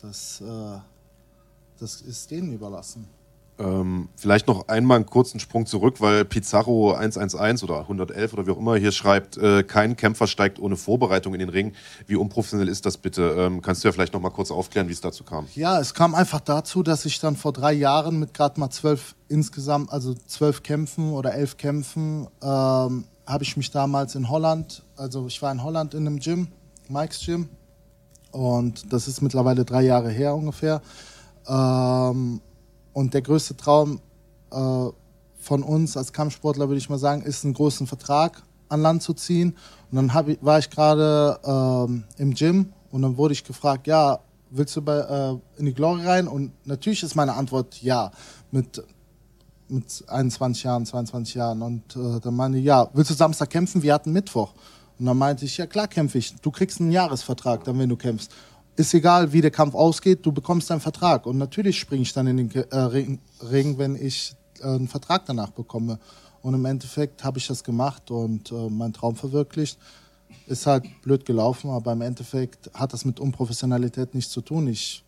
das, 0.00 0.40
äh, 0.40 0.78
das 1.78 2.00
ist 2.00 2.30
denen 2.30 2.52
überlassen. 2.52 3.06
Ähm, 3.60 4.08
vielleicht 4.16 4.46
noch 4.46 4.68
einmal 4.68 4.96
einen 4.96 5.06
kurzen 5.06 5.38
Sprung 5.38 5.66
zurück, 5.66 6.00
weil 6.00 6.24
Pizarro 6.24 6.94
111 6.94 7.62
oder 7.62 7.80
111 7.80 8.32
oder 8.32 8.46
wie 8.46 8.52
auch 8.52 8.56
immer 8.56 8.76
hier 8.76 8.90
schreibt, 8.90 9.36
äh, 9.36 9.62
kein 9.62 9.96
Kämpfer 9.96 10.26
steigt 10.26 10.58
ohne 10.58 10.76
Vorbereitung 10.76 11.34
in 11.34 11.40
den 11.40 11.50
Ring. 11.50 11.74
Wie 12.06 12.16
unprofessionell 12.16 12.68
ist 12.68 12.86
das 12.86 12.96
bitte? 12.96 13.34
Ähm, 13.36 13.60
kannst 13.60 13.84
du 13.84 13.88
ja 13.88 13.92
vielleicht 13.92 14.14
noch 14.14 14.20
mal 14.20 14.30
kurz 14.30 14.50
aufklären, 14.50 14.88
wie 14.88 14.92
es 14.92 15.02
dazu 15.02 15.24
kam? 15.24 15.46
Ja, 15.54 15.78
es 15.78 15.92
kam 15.92 16.14
einfach 16.14 16.40
dazu, 16.40 16.82
dass 16.82 17.04
ich 17.04 17.20
dann 17.20 17.36
vor 17.36 17.52
drei 17.52 17.74
Jahren 17.74 18.18
mit 18.18 18.32
gerade 18.32 18.58
mal 18.58 18.70
zwölf 18.70 19.14
insgesamt, 19.28 19.92
also 19.92 20.14
zwölf 20.14 20.62
Kämpfen 20.62 21.12
oder 21.12 21.34
elf 21.34 21.58
Kämpfen, 21.58 22.28
ähm, 22.40 23.04
habe 23.26 23.42
ich 23.42 23.58
mich 23.58 23.70
damals 23.70 24.14
in 24.14 24.30
Holland, 24.30 24.82
also 24.96 25.26
ich 25.26 25.40
war 25.42 25.52
in 25.52 25.62
Holland 25.62 25.92
in 25.92 26.06
einem 26.06 26.18
Gym, 26.18 26.48
Mike's 26.90 27.20
Gym, 27.24 27.48
und 28.32 28.92
das 28.92 29.08
ist 29.08 29.22
mittlerweile 29.22 29.64
drei 29.64 29.82
Jahre 29.82 30.10
her 30.10 30.34
ungefähr. 30.34 30.82
Ähm, 31.46 32.40
und 32.92 33.14
der 33.14 33.22
größte 33.22 33.56
Traum 33.56 34.00
äh, 34.50 34.88
von 35.40 35.62
uns 35.62 35.96
als 35.96 36.12
Kampfsportler, 36.12 36.68
würde 36.68 36.78
ich 36.78 36.90
mal 36.90 36.98
sagen, 36.98 37.22
ist, 37.22 37.44
einen 37.44 37.54
großen 37.54 37.86
Vertrag 37.86 38.42
an 38.68 38.82
Land 38.82 39.02
zu 39.02 39.14
ziehen. 39.14 39.56
Und 39.90 39.96
dann 39.96 40.28
ich, 40.28 40.38
war 40.42 40.58
ich 40.58 40.70
gerade 40.70 41.40
ähm, 41.44 42.04
im 42.18 42.34
Gym 42.34 42.72
und 42.92 43.02
dann 43.02 43.16
wurde 43.16 43.32
ich 43.32 43.44
gefragt, 43.44 43.86
ja, 43.86 44.20
willst 44.50 44.76
du 44.76 44.82
bei, 44.82 44.98
äh, 44.98 45.58
in 45.58 45.66
die 45.66 45.74
Glory 45.74 46.06
rein? 46.06 46.28
Und 46.28 46.52
natürlich 46.66 47.02
ist 47.02 47.14
meine 47.14 47.34
Antwort 47.34 47.82
ja, 47.82 48.12
mit, 48.50 48.82
mit 49.68 50.04
21 50.06 50.62
Jahren, 50.64 50.86
22 50.86 51.34
Jahren. 51.34 51.62
Und 51.62 51.96
äh, 51.96 52.20
dann 52.20 52.34
meinte 52.34 52.58
ich, 52.58 52.64
ja, 52.64 52.88
willst 52.92 53.10
du 53.10 53.14
Samstag 53.14 53.50
kämpfen? 53.50 53.82
Wir 53.82 53.94
hatten 53.94 54.12
Mittwoch. 54.12 54.52
Und 55.00 55.06
dann 55.06 55.18
meinte 55.18 55.44
ich, 55.44 55.56
ja 55.56 55.66
klar 55.66 55.88
kämpfe 55.88 56.18
ich. 56.18 56.36
Du 56.36 56.52
kriegst 56.52 56.80
einen 56.80 56.92
Jahresvertrag, 56.92 57.64
dann 57.64 57.78
wenn 57.78 57.88
du 57.88 57.96
kämpfst 57.96 58.30
ist 58.80 58.94
egal, 58.94 59.32
wie 59.32 59.42
der 59.42 59.50
Kampf 59.50 59.74
ausgeht, 59.74 60.24
du 60.24 60.32
bekommst 60.32 60.70
deinen 60.70 60.80
Vertrag. 60.80 61.26
Und 61.26 61.38
natürlich 61.38 61.78
springe 61.78 62.02
ich 62.02 62.12
dann 62.12 62.26
in 62.26 62.48
den 62.48 62.50
äh, 62.50 62.76
Ring, 62.76 63.78
wenn 63.78 63.94
ich 63.94 64.34
äh, 64.60 64.64
einen 64.64 64.88
Vertrag 64.88 65.26
danach 65.26 65.50
bekomme. 65.50 65.98
Und 66.42 66.54
im 66.54 66.64
Endeffekt 66.64 67.22
habe 67.22 67.38
ich 67.38 67.46
das 67.46 67.62
gemacht 67.62 68.10
und 68.10 68.50
äh, 68.50 68.70
meinen 68.70 68.94
Traum 68.94 69.16
verwirklicht. 69.16 69.78
Ist 70.46 70.66
halt 70.66 70.84
blöd 71.02 71.26
gelaufen, 71.26 71.70
aber 71.70 71.92
im 71.92 72.00
Endeffekt 72.00 72.70
hat 72.72 72.92
das 72.92 73.04
mit 73.04 73.20
Unprofessionalität 73.20 74.14
nichts 74.14 74.32
zu 74.32 74.40
tun. 74.40 74.66
Ich 74.68 75.04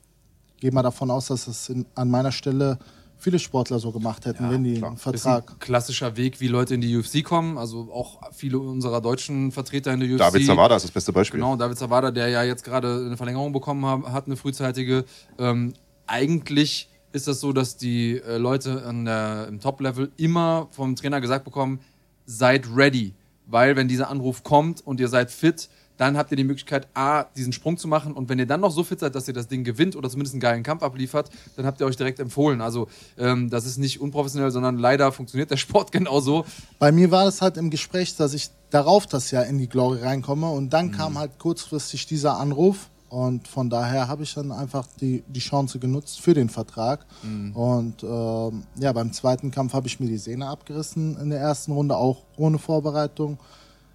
gehe 0.60 0.70
mal 0.70 0.82
davon 0.82 1.10
aus, 1.10 1.26
dass 1.28 1.46
es 1.46 1.68
in, 1.68 1.86
an 1.94 2.10
meiner 2.10 2.32
Stelle 2.32 2.78
viele 3.22 3.38
Sportler 3.38 3.78
so 3.78 3.92
gemacht 3.92 4.26
hätten, 4.26 4.44
ja, 4.44 4.50
wenn 4.50 4.64
die 4.64 4.74
klar. 4.74 4.90
einen 4.90 4.98
Vertrag. 4.98 5.44
Ist 5.44 5.52
ein 5.52 5.58
klassischer 5.60 6.16
Weg, 6.16 6.40
wie 6.40 6.48
Leute 6.48 6.74
in 6.74 6.80
die 6.80 6.96
UFC 6.96 7.22
kommen. 7.22 7.56
Also 7.56 7.88
auch 7.92 8.18
viele 8.32 8.58
unserer 8.58 9.00
deutschen 9.00 9.52
Vertreter 9.52 9.92
in 9.92 10.00
der 10.00 10.08
UFC. 10.08 10.18
David 10.18 10.46
Zawada 10.46 10.76
ist 10.76 10.82
das 10.82 10.90
beste 10.90 11.12
Beispiel. 11.12 11.38
Genau, 11.38 11.54
David 11.56 11.78
Zawada, 11.78 12.10
der 12.10 12.28
ja 12.28 12.42
jetzt 12.42 12.64
gerade 12.64 13.04
eine 13.06 13.16
Verlängerung 13.16 13.52
bekommen 13.52 13.86
hat, 14.12 14.26
eine 14.26 14.36
frühzeitige. 14.36 15.04
Ähm, 15.38 15.74
eigentlich 16.06 16.88
ist 17.12 17.28
das 17.28 17.40
so, 17.40 17.52
dass 17.52 17.76
die 17.76 18.18
äh, 18.18 18.38
Leute 18.38 18.82
der, 19.04 19.46
im 19.48 19.60
Top-Level 19.60 20.10
immer 20.16 20.66
vom 20.72 20.96
Trainer 20.96 21.20
gesagt 21.20 21.44
bekommen, 21.44 21.80
seid 22.26 22.66
ready. 22.74 23.14
Weil 23.46 23.76
wenn 23.76 23.86
dieser 23.86 24.10
Anruf 24.10 24.42
kommt 24.42 24.84
und 24.84 24.98
ihr 24.98 25.08
seid 25.08 25.30
fit, 25.30 25.68
dann 26.02 26.18
habt 26.18 26.32
ihr 26.32 26.36
die 26.36 26.42
Möglichkeit, 26.42 26.88
A, 26.94 27.22
diesen 27.36 27.52
Sprung 27.52 27.76
zu 27.76 27.86
machen 27.86 28.12
und 28.12 28.28
wenn 28.28 28.36
ihr 28.36 28.46
dann 28.46 28.60
noch 28.60 28.72
so 28.72 28.82
fit 28.82 28.98
seid, 28.98 29.14
dass 29.14 29.28
ihr 29.28 29.34
das 29.34 29.46
Ding 29.46 29.62
gewinnt 29.62 29.94
oder 29.94 30.10
zumindest 30.10 30.34
einen 30.34 30.40
geilen 30.40 30.64
Kampf 30.64 30.82
abliefert, 30.82 31.30
dann 31.54 31.64
habt 31.64 31.80
ihr 31.80 31.86
euch 31.86 31.96
direkt 31.96 32.18
empfohlen. 32.18 32.60
Also 32.60 32.88
ähm, 33.16 33.50
das 33.50 33.66
ist 33.66 33.78
nicht 33.78 34.00
unprofessionell, 34.00 34.50
sondern 34.50 34.78
leider 34.78 35.12
funktioniert 35.12 35.52
der 35.52 35.56
Sport 35.64 35.92
genauso. 35.92 36.44
Bei 36.80 36.90
mir 36.90 37.12
war 37.12 37.24
das 37.24 37.40
halt 37.40 37.56
im 37.56 37.70
Gespräch, 37.70 38.16
dass 38.16 38.34
ich 38.34 38.50
darauf 38.70 39.06
das 39.06 39.30
Jahr 39.30 39.46
in 39.46 39.58
die 39.58 39.68
Glory 39.68 40.02
reinkomme 40.02 40.50
und 40.50 40.70
dann 40.70 40.86
mhm. 40.86 40.92
kam 40.92 41.18
halt 41.18 41.38
kurzfristig 41.38 42.06
dieser 42.06 42.36
Anruf 42.36 42.90
und 43.08 43.46
von 43.46 43.70
daher 43.70 44.08
habe 44.08 44.24
ich 44.24 44.34
dann 44.34 44.50
einfach 44.50 44.88
die, 45.00 45.22
die 45.28 45.38
Chance 45.38 45.78
genutzt 45.78 46.20
für 46.20 46.34
den 46.34 46.48
Vertrag. 46.48 47.06
Mhm. 47.22 47.54
Und 47.54 48.02
ähm, 48.02 48.64
ja, 48.74 48.92
beim 48.92 49.12
zweiten 49.12 49.52
Kampf 49.52 49.72
habe 49.72 49.86
ich 49.86 50.00
mir 50.00 50.08
die 50.08 50.18
Sehne 50.18 50.48
abgerissen 50.48 51.16
in 51.20 51.30
der 51.30 51.38
ersten 51.38 51.70
Runde, 51.70 51.96
auch 51.96 52.24
ohne 52.36 52.58
Vorbereitung 52.58 53.38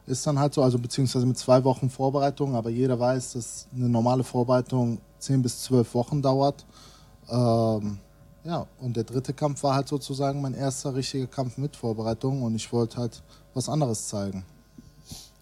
ist 0.07 0.25
dann 0.25 0.39
halt 0.39 0.53
so, 0.53 0.63
also 0.63 0.79
beziehungsweise 0.79 1.25
mit 1.25 1.37
zwei 1.37 1.63
Wochen 1.63 1.89
Vorbereitung, 1.89 2.55
aber 2.55 2.69
jeder 2.69 2.99
weiß, 2.99 3.33
dass 3.33 3.67
eine 3.75 3.89
normale 3.89 4.23
Vorbereitung 4.23 4.99
zehn 5.19 5.41
bis 5.41 5.63
zwölf 5.63 5.93
Wochen 5.93 6.21
dauert. 6.21 6.65
Ähm, 7.29 7.99
ja, 8.45 8.65
und 8.79 8.95
der 8.95 9.03
dritte 9.03 9.33
Kampf 9.33 9.61
war 9.63 9.75
halt 9.75 9.89
sozusagen 9.89 10.41
mein 10.41 10.53
erster 10.53 10.95
richtiger 10.95 11.27
Kampf 11.27 11.57
mit 11.57 11.75
Vorbereitung 11.75 12.41
und 12.41 12.55
ich 12.55 12.71
wollte 12.71 12.97
halt 12.97 13.21
was 13.53 13.67
anderes 13.67 14.07
zeigen. 14.07 14.45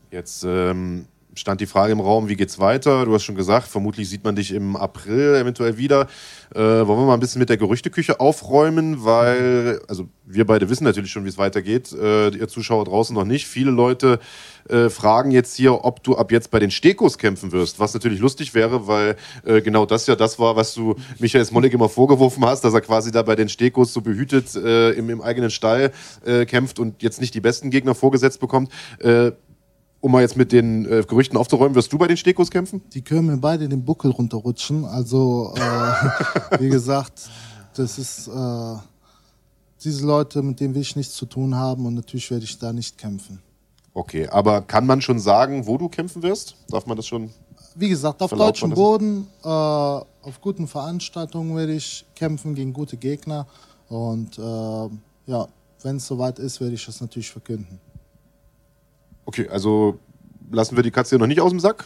Jetzt 0.09 0.43
ähm, 0.43 1.07
stand 1.35 1.61
die 1.61 1.65
Frage 1.65 1.91
im 1.91 1.99
Raum, 1.99 2.29
wie 2.29 2.35
geht's 2.35 2.59
weiter? 2.59 3.05
Du 3.05 3.13
hast 3.13 3.23
schon 3.23 3.35
gesagt, 3.35 3.67
vermutlich 3.67 4.09
sieht 4.09 4.23
man 4.23 4.35
dich 4.35 4.51
im 4.51 4.75
April 4.75 5.35
eventuell 5.35 5.77
wieder. 5.77 6.07
Äh, 6.53 6.59
wollen 6.59 6.87
wir 6.87 7.05
mal 7.05 7.13
ein 7.13 7.19
bisschen 7.19 7.39
mit 7.39 7.49
der 7.49 7.57
Gerüchteküche 7.57 8.19
aufräumen, 8.19 9.03
weil, 9.03 9.81
also 9.87 10.07
wir 10.25 10.45
beide 10.45 10.69
wissen 10.69 10.85
natürlich 10.85 11.11
schon, 11.11 11.25
wie 11.25 11.29
es 11.29 11.37
weitergeht, 11.37 11.91
äh, 11.91 12.29
ihr 12.29 12.47
Zuschauer 12.47 12.85
draußen 12.85 13.13
noch 13.13 13.25
nicht. 13.25 13.47
Viele 13.47 13.71
Leute 13.71 14.19
äh, 14.69 14.89
fragen 14.89 15.31
jetzt 15.31 15.55
hier, 15.55 15.83
ob 15.83 16.03
du 16.03 16.15
ab 16.15 16.31
jetzt 16.31 16.51
bei 16.51 16.59
den 16.59 16.71
Stekos 16.71 17.17
kämpfen 17.17 17.51
wirst, 17.51 17.79
was 17.79 17.93
natürlich 17.93 18.19
lustig 18.19 18.53
wäre, 18.53 18.87
weil 18.87 19.17
äh, 19.43 19.61
genau 19.61 19.85
das 19.85 20.07
ja 20.07 20.15
das 20.15 20.39
war, 20.39 20.55
was 20.55 20.73
du 20.73 20.95
Michael 21.19 21.45
Smolik 21.45 21.73
immer 21.73 21.89
vorgeworfen 21.89 22.45
hast, 22.45 22.63
dass 22.63 22.73
er 22.73 22.81
quasi 22.81 23.11
da 23.11 23.21
bei 23.21 23.35
den 23.35 23.49
Stekos 23.49 23.93
so 23.93 24.01
behütet 24.01 24.55
äh, 24.55 24.91
im, 24.91 25.09
im 25.09 25.21
eigenen 25.21 25.51
Stall 25.51 25.91
äh, 26.25 26.45
kämpft 26.45 26.79
und 26.79 27.03
jetzt 27.03 27.19
nicht 27.19 27.33
die 27.33 27.41
besten 27.41 27.69
Gegner 27.69 27.93
vorgesetzt 27.93 28.39
bekommt. 28.39 28.71
Um 30.05 30.11
mal 30.11 30.21
jetzt 30.21 30.37
mit 30.37 30.51
den 30.51 30.85
äh, 30.85 31.01
Gerüchten 31.01 31.35
aufzuräumen, 31.35 31.73
wirst 31.73 31.91
du 31.91 31.97
bei 31.97 32.05
den 32.05 32.15
Stekos 32.15 32.51
kämpfen? 32.51 32.79
Die 32.93 33.01
können 33.01 33.25
mir 33.25 33.37
beide 33.37 33.67
den 33.67 33.83
Buckel 33.83 34.11
runterrutschen. 34.11 34.85
Also, 34.85 35.51
äh, 35.57 35.59
wie 36.59 36.69
gesagt, 36.69 37.27
das 37.73 37.97
ist 37.97 38.27
äh, 38.27 38.75
diese 39.83 40.05
Leute, 40.05 40.43
mit 40.43 40.59
denen 40.59 40.75
will 40.75 40.83
ich 40.83 40.95
nichts 40.95 41.15
zu 41.15 41.25
tun 41.25 41.55
haben 41.55 41.87
und 41.87 41.95
natürlich 41.95 42.29
werde 42.29 42.43
ich 42.43 42.59
da 42.59 42.71
nicht 42.71 42.99
kämpfen. 42.99 43.41
Okay, 43.95 44.27
aber 44.27 44.61
kann 44.61 44.85
man 44.85 45.01
schon 45.01 45.17
sagen, 45.17 45.65
wo 45.65 45.75
du 45.75 45.89
kämpfen 45.89 46.21
wirst? 46.21 46.55
Darf 46.69 46.85
man 46.85 46.97
das 46.97 47.07
schon? 47.07 47.31
Wie 47.73 47.89
gesagt, 47.89 48.21
auf 48.21 48.29
deutschem 48.29 48.75
Boden, 48.75 49.25
äh, 49.43 49.47
auf 49.47 50.39
guten 50.39 50.67
Veranstaltungen 50.67 51.55
werde 51.55 51.73
ich 51.73 52.05
kämpfen 52.13 52.53
gegen 52.53 52.73
gute 52.73 52.97
Gegner 52.97 53.47
und 53.89 54.37
äh, 54.37 54.41
ja, 55.25 55.47
wenn 55.81 55.95
es 55.95 56.05
soweit 56.05 56.37
ist, 56.37 56.61
werde 56.61 56.75
ich 56.75 56.85
das 56.85 57.01
natürlich 57.01 57.31
verkünden. 57.31 57.79
Okay, 59.25 59.47
also 59.49 59.99
lassen 60.51 60.75
wir 60.75 60.83
die 60.83 60.91
Katze 60.91 61.11
hier 61.11 61.19
noch 61.19 61.27
nicht 61.27 61.41
aus 61.41 61.51
dem 61.51 61.59
Sack? 61.59 61.85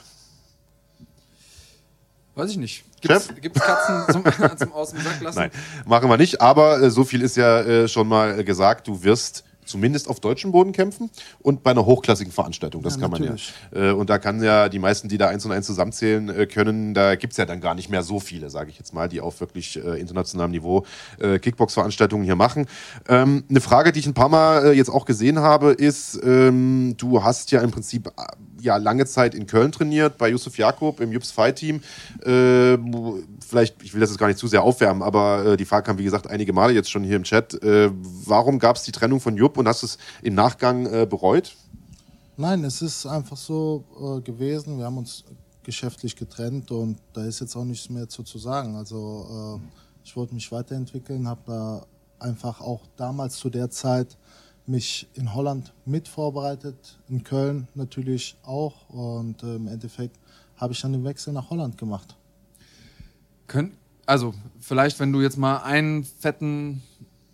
Weiß 2.35 2.51
ich 2.51 2.57
nicht. 2.57 2.85
Gibt 3.01 3.13
es 3.13 3.61
Katzen 3.61 4.03
zum, 4.11 4.57
zum 4.57 4.73
Aus 4.73 4.91
dem 4.91 5.01
Sack 5.01 5.21
lassen? 5.21 5.39
Nein, 5.39 5.51
machen 5.85 6.09
wir 6.09 6.17
nicht. 6.17 6.41
Aber 6.41 6.81
äh, 6.81 6.89
so 6.89 7.03
viel 7.03 7.21
ist 7.21 7.35
ja 7.35 7.61
äh, 7.61 7.87
schon 7.87 8.07
mal 8.07 8.43
gesagt. 8.43 8.87
Du 8.87 9.03
wirst 9.03 9.43
zumindest 9.69 10.09
auf 10.09 10.19
deutschem 10.19 10.51
Boden 10.51 10.71
kämpfen 10.71 11.09
und 11.39 11.63
bei 11.63 11.71
einer 11.71 11.85
hochklassigen 11.85 12.33
Veranstaltung. 12.33 12.81
Das 12.81 12.95
ja, 12.95 13.01
kann 13.01 13.11
natürlich. 13.11 13.53
man 13.71 13.83
ja. 13.83 13.89
Äh, 13.91 13.93
und 13.93 14.09
da 14.09 14.17
kann 14.17 14.41
ja 14.43 14.69
die 14.69 14.79
meisten, 14.79 15.07
die 15.07 15.17
da 15.17 15.27
eins 15.27 15.45
und 15.45 15.51
eins 15.51 15.65
zusammenzählen 15.65 16.29
äh, 16.29 16.45
können, 16.45 16.93
da 16.93 17.15
gibt 17.15 17.33
es 17.33 17.37
ja 17.37 17.45
dann 17.45 17.61
gar 17.61 17.75
nicht 17.75 17.89
mehr 17.89 18.03
so 18.03 18.19
viele, 18.19 18.49
sage 18.49 18.69
ich 18.69 18.77
jetzt 18.77 18.93
mal, 18.93 19.07
die 19.07 19.21
auf 19.21 19.39
wirklich 19.39 19.77
äh, 19.77 19.99
internationalem 19.99 20.51
Niveau 20.51 20.85
Kickbox-Veranstaltungen 21.19 22.23
hier 22.23 22.35
machen. 22.35 22.65
Ähm, 23.07 23.43
eine 23.49 23.61
Frage, 23.61 23.91
die 23.91 23.99
ich 23.99 24.07
ein 24.07 24.13
paar 24.13 24.29
Mal 24.29 24.73
jetzt 24.73 24.89
auch 24.89 25.05
gesehen 25.05 25.39
habe, 25.39 25.71
ist, 25.71 26.19
ähm, 26.23 26.95
du 26.97 27.23
hast 27.23 27.51
ja 27.51 27.61
im 27.61 27.71
Prinzip 27.71 28.11
ja 28.61 28.77
lange 28.77 29.05
Zeit 29.05 29.35
in 29.35 29.47
Köln 29.47 29.71
trainiert, 29.71 30.17
bei 30.17 30.29
Yusuf 30.29 30.57
Jakob 30.57 30.99
im 30.99 31.11
Jups 31.11 31.31
Fight 31.31 31.57
Team. 31.57 31.81
Äh, 32.23 32.77
vielleicht, 33.45 33.81
ich 33.83 33.93
will 33.93 34.01
das 34.01 34.09
jetzt 34.09 34.19
gar 34.19 34.27
nicht 34.27 34.39
zu 34.39 34.47
sehr 34.47 34.63
aufwärmen, 34.63 35.01
aber 35.01 35.45
äh, 35.45 35.57
die 35.57 35.65
Frage 35.65 35.85
kam, 35.85 35.97
wie 35.97 36.03
gesagt, 36.03 36.27
einige 36.27 36.53
Male 36.53 36.73
jetzt 36.73 36.89
schon 36.89 37.03
hier 37.03 37.15
im 37.15 37.23
Chat. 37.23 37.61
Äh, 37.63 37.91
warum 37.93 38.59
gab 38.59 38.75
es 38.75 38.83
die 38.83 38.91
Trennung 38.91 39.19
von 39.19 39.37
Jupp 39.37 39.57
und 39.57 39.67
hast 39.67 39.83
du 39.83 39.87
es 39.87 39.97
im 40.21 40.35
Nachgang 40.35 40.85
äh, 40.85 41.05
bereut? 41.09 41.55
Nein, 42.37 42.63
es 42.63 42.81
ist 42.81 43.05
einfach 43.05 43.37
so 43.37 43.83
äh, 43.99 44.21
gewesen. 44.21 44.77
Wir 44.77 44.85
haben 44.85 44.97
uns 44.97 45.25
geschäftlich 45.63 46.15
getrennt 46.15 46.71
und 46.71 46.97
da 47.13 47.25
ist 47.25 47.41
jetzt 47.41 47.55
auch 47.55 47.65
nichts 47.65 47.89
mehr 47.89 48.07
zu, 48.07 48.23
zu 48.23 48.37
sagen. 48.37 48.75
Also 48.75 49.59
äh, 49.61 49.67
ich 50.03 50.15
wollte 50.15 50.33
mich 50.33 50.51
weiterentwickeln, 50.51 51.27
habe 51.27 51.41
da 51.45 51.85
einfach 52.19 52.61
auch 52.61 52.81
damals 52.97 53.35
zu 53.35 53.49
der 53.49 53.69
Zeit 53.69 54.17
mich 54.69 55.07
in 55.15 55.33
Holland 55.33 55.73
mit 55.85 56.07
vorbereitet, 56.07 56.99
in 57.09 57.23
Köln 57.23 57.67
natürlich 57.73 58.37
auch 58.43 58.89
und 58.89 59.41
äh, 59.43 59.55
im 59.55 59.67
Endeffekt 59.67 60.17
habe 60.57 60.73
ich 60.73 60.81
dann 60.81 60.93
den 60.93 61.03
Wechsel 61.03 61.33
nach 61.33 61.49
Holland 61.49 61.77
gemacht. 61.77 62.15
Könnt, 63.47 63.73
also 64.05 64.33
vielleicht, 64.59 64.99
wenn 64.99 65.11
du 65.11 65.21
jetzt 65.21 65.37
mal 65.37 65.57
einen 65.57 66.03
fetten 66.03 66.83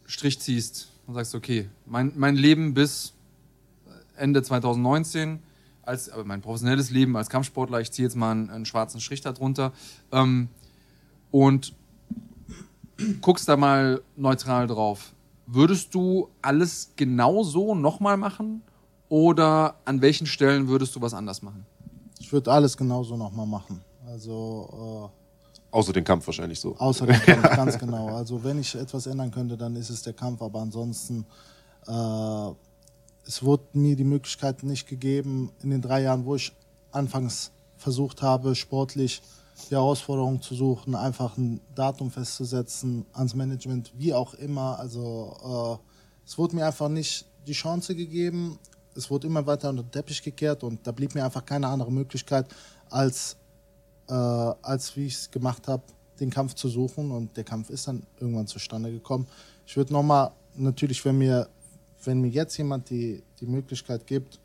Strich 0.06 0.40
ziehst 0.40 0.90
und 1.08 1.16
sagst, 1.16 1.36
okay, 1.36 1.70
mein, 1.86 2.14
mein 2.16 2.36
Leben 2.36 2.74
bis 2.74 3.14
Ende 4.16 4.42
2019, 4.42 5.40
als, 5.82 6.10
aber 6.10 6.24
mein 6.24 6.42
professionelles 6.42 6.90
Leben 6.90 7.18
als 7.18 7.30
Kampfsportler, 7.30 7.82
ich 7.82 7.92
ziehe 7.92 8.08
jetzt 8.08 8.16
mal 8.16 8.32
einen, 8.32 8.50
einen 8.50 8.66
schwarzen 8.66 9.02
Strich 9.02 9.22
darunter 9.22 9.74
ähm, 10.12 10.48
und 11.32 11.74
guckst 13.22 13.50
da 13.50 13.58
mal 13.58 14.02
neutral 14.16 14.68
drauf. 14.68 15.14
Würdest 15.48 15.93
du 15.93 16.30
alles 16.41 16.91
genau 16.96 17.43
so 17.43 17.76
nochmal 17.76 18.18
machen 18.18 18.64
oder 19.10 19.76
an 19.86 20.02
welchen 20.02 20.26
Stellen 20.26 20.68
würdest 20.68 20.96
du 20.96 21.02
was 21.02 21.14
anders 21.14 21.41
machen? 21.41 21.66
Ich 22.20 22.32
würde 22.34 22.52
alles 22.52 22.76
genauso 22.76 23.16
nochmal 23.16 23.46
machen. 23.46 23.82
Also 24.08 25.12
äh, 25.72 25.76
außer 25.76 25.93
den 25.93 26.04
Kampf 26.04 26.26
wahrscheinlich 26.26 26.60
so. 26.60 26.76
Außer 26.78 27.06
den 27.06 27.20
Kampf, 27.20 27.43
ganz 27.56 27.78
genau. 27.78 28.08
Also 28.16 28.43
wenn 28.43 28.60
ich 28.60 28.74
etwas 28.76 29.06
ändern 29.06 29.30
könnte, 29.30 29.58
dann 29.58 29.76
ist 29.76 29.89
es 29.89 30.02
der 30.02 30.14
Kampf. 30.14 30.41
Aber 30.41 30.62
ansonsten, 30.62 31.26
äh, 31.88 32.50
es 33.28 33.43
wurde 33.43 33.64
mir 33.74 33.96
die 33.96 34.04
Möglichkeit 34.04 34.64
nicht 34.64 34.88
gegeben, 34.88 35.52
in 35.62 35.70
den 35.70 35.82
drei 35.82 36.02
Jahren, 36.02 36.26
wo 36.26 36.36
ich 36.36 36.52
anfangs 36.91 37.52
versucht 37.78 38.22
habe, 38.22 38.56
sportlich 38.56 39.22
die 39.64 39.76
Herausforderung 39.76 40.41
zu 40.41 40.53
suchen, 40.53 40.95
einfach 40.95 41.38
ein 41.38 41.62
Datum 41.76 42.12
festzusetzen, 42.12 43.06
ans 43.14 43.36
Management, 43.36 43.91
wie 43.97 44.14
auch 44.14 44.34
immer. 44.34 44.78
Also 44.80 45.80
äh, 45.82 46.26
es 46.26 46.38
wurde 46.38 46.56
mir 46.56 46.66
einfach 46.66 46.89
nicht 46.89 47.26
die 47.47 47.53
Chance 47.53 47.95
gegeben. 47.95 48.60
Es 48.95 49.10
wurde 49.10 49.28
immer 49.28 49.45
weiter 49.45 49.70
unter 49.70 49.84
den 49.84 49.91
Teppich 49.91 50.22
gekehrt 50.22 50.64
und 50.64 50.86
da 50.86 50.91
blieb 50.91 51.16
mir 51.16 51.24
einfach 51.24 51.45
keine 51.45 51.68
andere 51.68 51.91
Möglichkeit, 51.91 52.47
als, 52.89 53.38
äh, 54.10 54.14
als 54.14 54.95
wie 54.95 55.06
ich 55.06 55.16
es 55.16 55.32
gemacht 55.32 55.68
habe, 55.68 55.84
den 56.20 56.30
Kampf 56.30 56.53
zu 56.56 56.68
suchen. 56.68 57.12
Und 57.12 57.36
der 57.38 57.43
Kampf 57.43 57.70
ist 57.70 57.88
dann 57.88 58.03
irgendwann 58.20 58.47
zustande 58.47 58.91
gekommen. 58.91 59.26
Ich 59.66 59.78
würde 59.78 59.93
nochmal, 59.93 60.32
natürlich, 60.56 61.03
wenn 61.06 61.18
mir, 61.18 61.47
wenn 62.03 62.20
mir 62.20 62.30
jetzt 62.30 62.58
jemand 62.58 62.89
die, 62.89 63.24
die 63.39 63.45
Möglichkeit 63.45 64.06
gibt, 64.06 64.39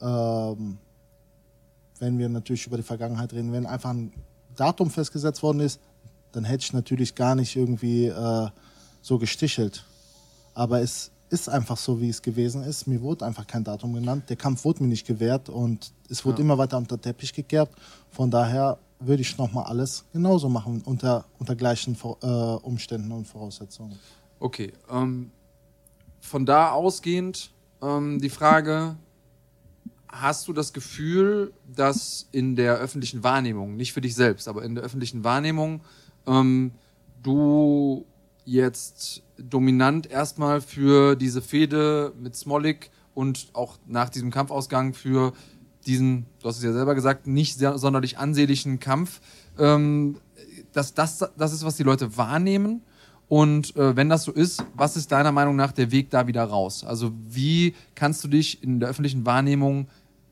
ähm, 0.00 0.78
wenn 2.00 2.18
wir 2.18 2.28
natürlich 2.28 2.66
über 2.66 2.76
die 2.76 2.82
Vergangenheit 2.82 3.32
reden, 3.32 3.52
wenn 3.52 3.66
einfach 3.66 3.90
ein 3.90 4.12
Datum 4.58 4.90
festgesetzt 4.90 5.42
worden 5.42 5.60
ist, 5.60 5.80
dann 6.32 6.44
hätte 6.44 6.64
ich 6.64 6.72
natürlich 6.72 7.14
gar 7.14 7.34
nicht 7.34 7.56
irgendwie 7.56 8.06
äh, 8.06 8.48
so 9.00 9.18
gestichelt. 9.18 9.84
Aber 10.54 10.80
es 10.80 11.10
ist 11.30 11.48
einfach 11.48 11.76
so, 11.76 12.00
wie 12.00 12.08
es 12.08 12.22
gewesen 12.22 12.62
ist. 12.62 12.86
Mir 12.86 13.00
wurde 13.02 13.24
einfach 13.24 13.46
kein 13.46 13.64
Datum 13.64 13.94
genannt. 13.94 14.24
Der 14.28 14.36
Kampf 14.36 14.64
wurde 14.64 14.82
mir 14.82 14.88
nicht 14.88 15.06
gewährt 15.06 15.48
und 15.48 15.92
es 16.08 16.24
wurde 16.24 16.38
ja. 16.38 16.44
immer 16.44 16.58
weiter 16.58 16.78
unter 16.78 17.00
Teppich 17.00 17.32
gekehrt. 17.32 17.70
Von 18.10 18.30
daher 18.30 18.78
würde 19.00 19.22
ich 19.22 19.36
nochmal 19.38 19.64
alles 19.64 20.04
genauso 20.12 20.48
machen, 20.48 20.82
unter, 20.84 21.24
unter 21.38 21.54
gleichen 21.54 21.96
äh, 22.22 22.26
Umständen 22.26 23.12
und 23.12 23.26
Voraussetzungen. 23.26 23.98
Okay. 24.40 24.72
Ähm, 24.90 25.30
von 26.20 26.44
da 26.44 26.72
ausgehend 26.72 27.50
ähm, 27.82 28.20
die 28.20 28.30
Frage, 28.30 28.96
hast 30.08 30.48
du 30.48 30.52
das 30.52 30.72
Gefühl, 30.72 31.52
dass 31.74 32.28
in 32.32 32.56
der 32.56 32.76
öffentlichen 32.76 33.22
Wahrnehmung, 33.22 33.76
nicht 33.76 33.92
für 33.92 34.00
dich 34.00 34.14
selbst, 34.14 34.48
aber 34.48 34.64
in 34.64 34.74
der 34.74 34.84
öffentlichen 34.84 35.24
Wahrnehmung, 35.24 35.82
ähm, 36.26 36.72
du 37.22 38.06
jetzt 38.44 39.22
dominant 39.36 40.10
erstmal 40.10 40.60
für 40.60 41.14
diese 41.16 41.42
Fehde 41.42 42.12
mit 42.18 42.34
Smolik 42.34 42.90
und 43.14 43.48
auch 43.52 43.78
nach 43.86 44.08
diesem 44.08 44.30
Kampfausgang 44.30 44.94
für 44.94 45.32
diesen, 45.86 46.26
du 46.40 46.48
hast 46.48 46.58
es 46.58 46.62
ja 46.62 46.72
selber 46.72 46.94
gesagt, 46.94 47.26
nicht 47.26 47.56
sehr, 47.56 47.78
sonderlich 47.78 48.18
ansehnlichen 48.18 48.80
Kampf, 48.80 49.20
ähm, 49.58 50.18
dass 50.72 50.94
das, 50.94 51.24
das 51.36 51.52
ist, 51.52 51.64
was 51.64 51.76
die 51.76 51.82
Leute 51.82 52.16
wahrnehmen. 52.16 52.82
Und 53.28 53.76
äh, 53.76 53.94
wenn 53.94 54.08
das 54.08 54.24
so 54.24 54.32
ist, 54.32 54.64
was 54.74 54.96
ist 54.96 55.12
deiner 55.12 55.32
Meinung 55.32 55.56
nach 55.56 55.72
der 55.72 55.90
Weg 55.90 56.10
da 56.10 56.26
wieder 56.26 56.44
raus? 56.44 56.84
Also 56.84 57.12
wie 57.28 57.74
kannst 57.94 58.24
du 58.24 58.28
dich 58.28 58.62
in 58.62 58.80
der 58.80 58.88
öffentlichen 58.88 59.26
Wahrnehmung 59.26 59.88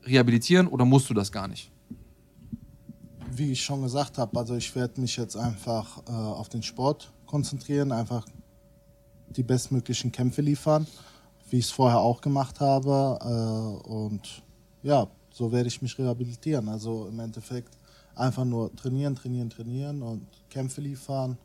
rehabilitieren 0.07 0.67
oder 0.67 0.85
musst 0.85 1.09
du 1.09 1.13
das 1.13 1.31
gar 1.31 1.47
nicht? 1.47 1.71
Wie 3.31 3.51
ich 3.51 3.63
schon 3.63 3.83
gesagt 3.83 4.17
habe, 4.17 4.37
also 4.39 4.55
ich 4.55 4.75
werde 4.75 4.99
mich 5.01 5.17
jetzt 5.17 5.35
einfach 5.35 5.99
äh, 6.07 6.11
auf 6.11 6.49
den 6.49 6.63
Sport 6.63 7.11
konzentrieren, 7.25 7.91
einfach 7.91 8.25
die 9.29 9.43
bestmöglichen 9.43 10.11
Kämpfe 10.11 10.41
liefern, 10.41 10.87
wie 11.49 11.59
ich 11.59 11.65
es 11.65 11.71
vorher 11.71 11.99
auch 11.99 12.21
gemacht 12.21 12.59
habe. 12.59 13.19
Äh, 13.21 13.87
und 13.87 14.43
ja, 14.81 15.07
so 15.31 15.51
werde 15.51 15.67
ich 15.67 15.81
mich 15.81 15.97
rehabilitieren. 15.97 16.67
Also 16.69 17.07
im 17.07 17.19
Endeffekt 17.19 17.77
einfach 18.15 18.45
nur 18.45 18.75
trainieren, 18.75 19.15
trainieren, 19.15 19.49
trainieren 19.49 20.01
und 20.01 20.25
Kämpfe 20.49 20.81
liefern, 20.81 21.37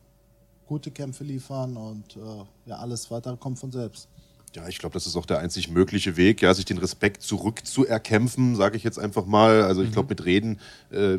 gute 0.65 0.91
Kämpfe 0.91 1.23
liefern 1.23 1.77
und 1.77 2.15
äh, 2.15 2.19
ja, 2.65 2.77
alles 2.77 3.11
weitere 3.11 3.37
kommt 3.37 3.59
von 3.59 3.71
selbst. 3.71 4.09
Ja, 4.55 4.67
ich 4.67 4.77
glaube, 4.77 4.93
das 4.93 5.07
ist 5.07 5.15
auch 5.15 5.25
der 5.25 5.39
einzig 5.39 5.69
mögliche 5.69 6.15
Weg, 6.15 6.41
ja, 6.41 6.53
sich 6.53 6.65
den 6.65 6.77
Respekt 6.77 7.23
zurückzuerkämpfen, 7.23 8.55
sage 8.55 8.77
ich 8.77 8.83
jetzt 8.83 8.99
einfach 8.99 9.25
mal. 9.25 9.63
Also 9.63 9.81
ich 9.81 9.91
glaube, 9.91 10.09
mit 10.09 10.25
Reden 10.25 10.59
äh, 10.91 11.17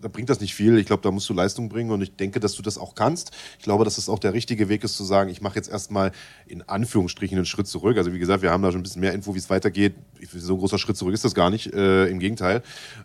da 0.00 0.08
bringt 0.08 0.30
das 0.30 0.40
nicht 0.40 0.54
viel. 0.54 0.78
Ich 0.78 0.86
glaube, 0.86 1.02
da 1.02 1.10
musst 1.10 1.28
du 1.28 1.34
Leistung 1.34 1.68
bringen 1.68 1.90
und 1.90 2.00
ich 2.00 2.16
denke, 2.16 2.40
dass 2.40 2.54
du 2.54 2.62
das 2.62 2.78
auch 2.78 2.94
kannst. 2.94 3.32
Ich 3.58 3.64
glaube, 3.64 3.84
dass 3.84 3.98
es 3.98 4.08
auch 4.08 4.18
der 4.18 4.34
richtige 4.34 4.68
Weg 4.68 4.84
ist 4.84 4.96
zu 4.96 5.04
sagen, 5.04 5.30
ich 5.30 5.40
mache 5.40 5.56
jetzt 5.56 5.70
erstmal 5.70 6.12
in 6.46 6.62
Anführungsstrichen 6.62 7.36
einen 7.36 7.46
Schritt 7.46 7.66
zurück. 7.66 7.96
Also 7.96 8.12
wie 8.12 8.18
gesagt, 8.18 8.42
wir 8.42 8.50
haben 8.50 8.62
da 8.62 8.70
schon 8.70 8.80
ein 8.80 8.84
bisschen 8.84 9.00
mehr 9.00 9.12
Info, 9.12 9.34
wie 9.34 9.38
es 9.38 9.50
weitergeht. 9.50 9.94
So 10.32 10.54
ein 10.54 10.58
großer 10.58 10.78
Schritt 10.78 10.96
zurück 10.96 11.14
ist 11.14 11.24
das 11.24 11.34
gar 11.34 11.50
nicht, 11.50 11.72
äh, 11.72 12.06
im 12.06 12.18
Gegenteil. 12.18 12.62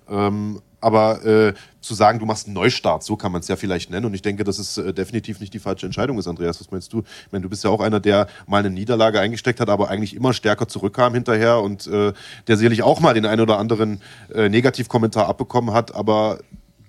Ähm, 0.10 0.62
aber 0.86 1.26
äh, 1.26 1.54
zu 1.82 1.96
sagen, 1.96 2.20
du 2.20 2.28
machst 2.28 2.46
einen 2.46 2.54
Neustart, 2.54 3.04
so 3.04 3.16
kann 3.16 3.32
man 3.32 3.42
es 3.42 3.48
ja 3.48 3.56
vielleicht 3.56 3.90
nennen. 3.90 4.06
Und 4.06 4.14
ich 4.14 4.22
denke, 4.22 4.44
dass 4.44 4.60
es 4.60 4.78
äh, 4.78 4.94
definitiv 4.94 5.40
nicht 5.40 5.52
die 5.52 5.58
falsche 5.58 5.88
Entscheidung 5.88 6.20
ist, 6.20 6.28
Andreas. 6.28 6.60
Was 6.60 6.70
meinst 6.70 6.94
du? 6.94 7.00
Ich 7.00 7.32
meine, 7.32 7.42
du 7.42 7.50
bist 7.50 7.64
ja 7.64 7.72
auch 7.72 7.80
einer, 7.80 8.00
der 8.00 8.28
mal 8.46 8.60
eine 8.60 8.70
Niederlage 8.70 9.20
eingesteckt 9.20 9.60
hat, 9.60 9.68
aber 9.68 9.90
eigentlich 9.90 10.16
immer 10.16 10.32
stärker 10.32 10.68
zurückkam 10.68 11.16
hinterher 11.16 11.60
und 11.60 11.88
äh, 11.88 12.14
der 12.46 12.58
sicherlich 12.58 12.84
auch 12.84 13.00
mal 13.00 13.16
den 13.16 13.26
einen 13.26 13.42
oder 13.42 13.58
anderen 13.58 14.00
äh, 14.32 14.48
Negativkommentar 14.48 15.28
abbekommen 15.28 15.74
hat, 15.74 15.96
aber 15.96 16.38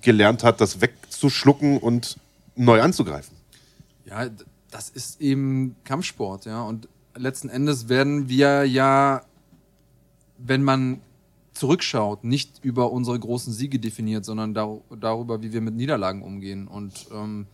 gelernt 0.02 0.44
hat, 0.44 0.60
das 0.60 0.82
wegzuschlucken 0.82 1.78
und 1.78 2.18
neu 2.54 2.82
anzugreifen. 2.82 3.34
Ja, 4.04 4.26
das 4.70 4.90
ist 4.90 5.22
eben 5.22 5.74
Kampfsport, 5.84 6.44
ja. 6.44 6.60
Und 6.60 6.86
letzten 7.16 7.48
Endes 7.48 7.88
werden 7.88 8.28
wir 8.28 8.64
ja, 8.64 9.22
wenn 10.36 10.62
man 10.62 11.00
zurückschaut, 11.56 12.24
nicht 12.24 12.64
über 12.64 12.92
unsere 12.92 13.18
großen 13.18 13.52
Siege 13.52 13.78
definiert, 13.78 14.24
sondern 14.24 14.54
dar 14.54 14.80
darüber, 14.98 15.42
wie 15.42 15.52
wir 15.52 15.60
mit 15.60 15.74
Niederlagen 15.74 16.22
umgehen. 16.22 16.68
Und 16.68 17.06
ähm, 17.12 17.46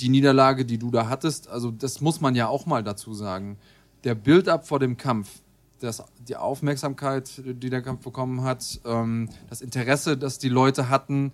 die 0.00 0.08
Niederlage, 0.08 0.64
die 0.64 0.78
du 0.78 0.90
da 0.90 1.08
hattest, 1.08 1.48
also 1.48 1.70
das 1.70 2.00
muss 2.00 2.20
man 2.20 2.34
ja 2.34 2.48
auch 2.48 2.66
mal 2.66 2.82
dazu 2.82 3.14
sagen. 3.14 3.58
Der 4.04 4.14
Build-up 4.14 4.66
vor 4.66 4.78
dem 4.78 4.96
Kampf, 4.96 5.42
das, 5.80 6.02
die 6.28 6.36
Aufmerksamkeit, 6.36 7.42
die 7.44 7.70
der 7.70 7.82
Kampf 7.82 8.02
bekommen 8.04 8.42
hat, 8.42 8.80
ähm, 8.84 9.28
das 9.48 9.60
Interesse, 9.60 10.16
das 10.16 10.38
die 10.38 10.48
Leute 10.48 10.88
hatten, 10.88 11.32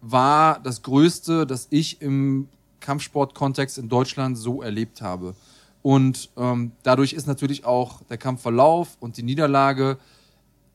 war 0.00 0.60
das 0.60 0.82
Größte, 0.82 1.46
das 1.46 1.68
ich 1.70 2.00
im 2.02 2.48
Kampfsportkontext 2.80 3.78
in 3.78 3.88
Deutschland 3.88 4.36
so 4.36 4.62
erlebt 4.62 5.02
habe. 5.02 5.34
Und 5.82 6.30
ähm, 6.36 6.72
dadurch 6.82 7.12
ist 7.12 7.26
natürlich 7.26 7.64
auch 7.64 8.02
der 8.04 8.18
Kampfverlauf 8.18 8.96
und 9.00 9.16
die 9.16 9.22
Niederlage 9.22 9.98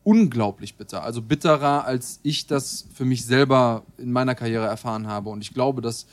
unglaublich 0.07 0.77
bitter. 0.77 1.03
Also 1.03 1.21
bitterer, 1.21 1.83
als 1.83 2.21
ich 2.23 2.47
das 2.47 2.85
für 2.93 3.03
mich 3.03 3.25
selber 3.25 3.83
in 3.97 4.13
meiner 4.13 4.35
Karriere 4.35 4.65
erfahren 4.65 5.05
habe. 5.05 5.29
Und 5.29 5.41
ich 5.41 5.53
glaube, 5.53 5.81
dass 5.81 6.07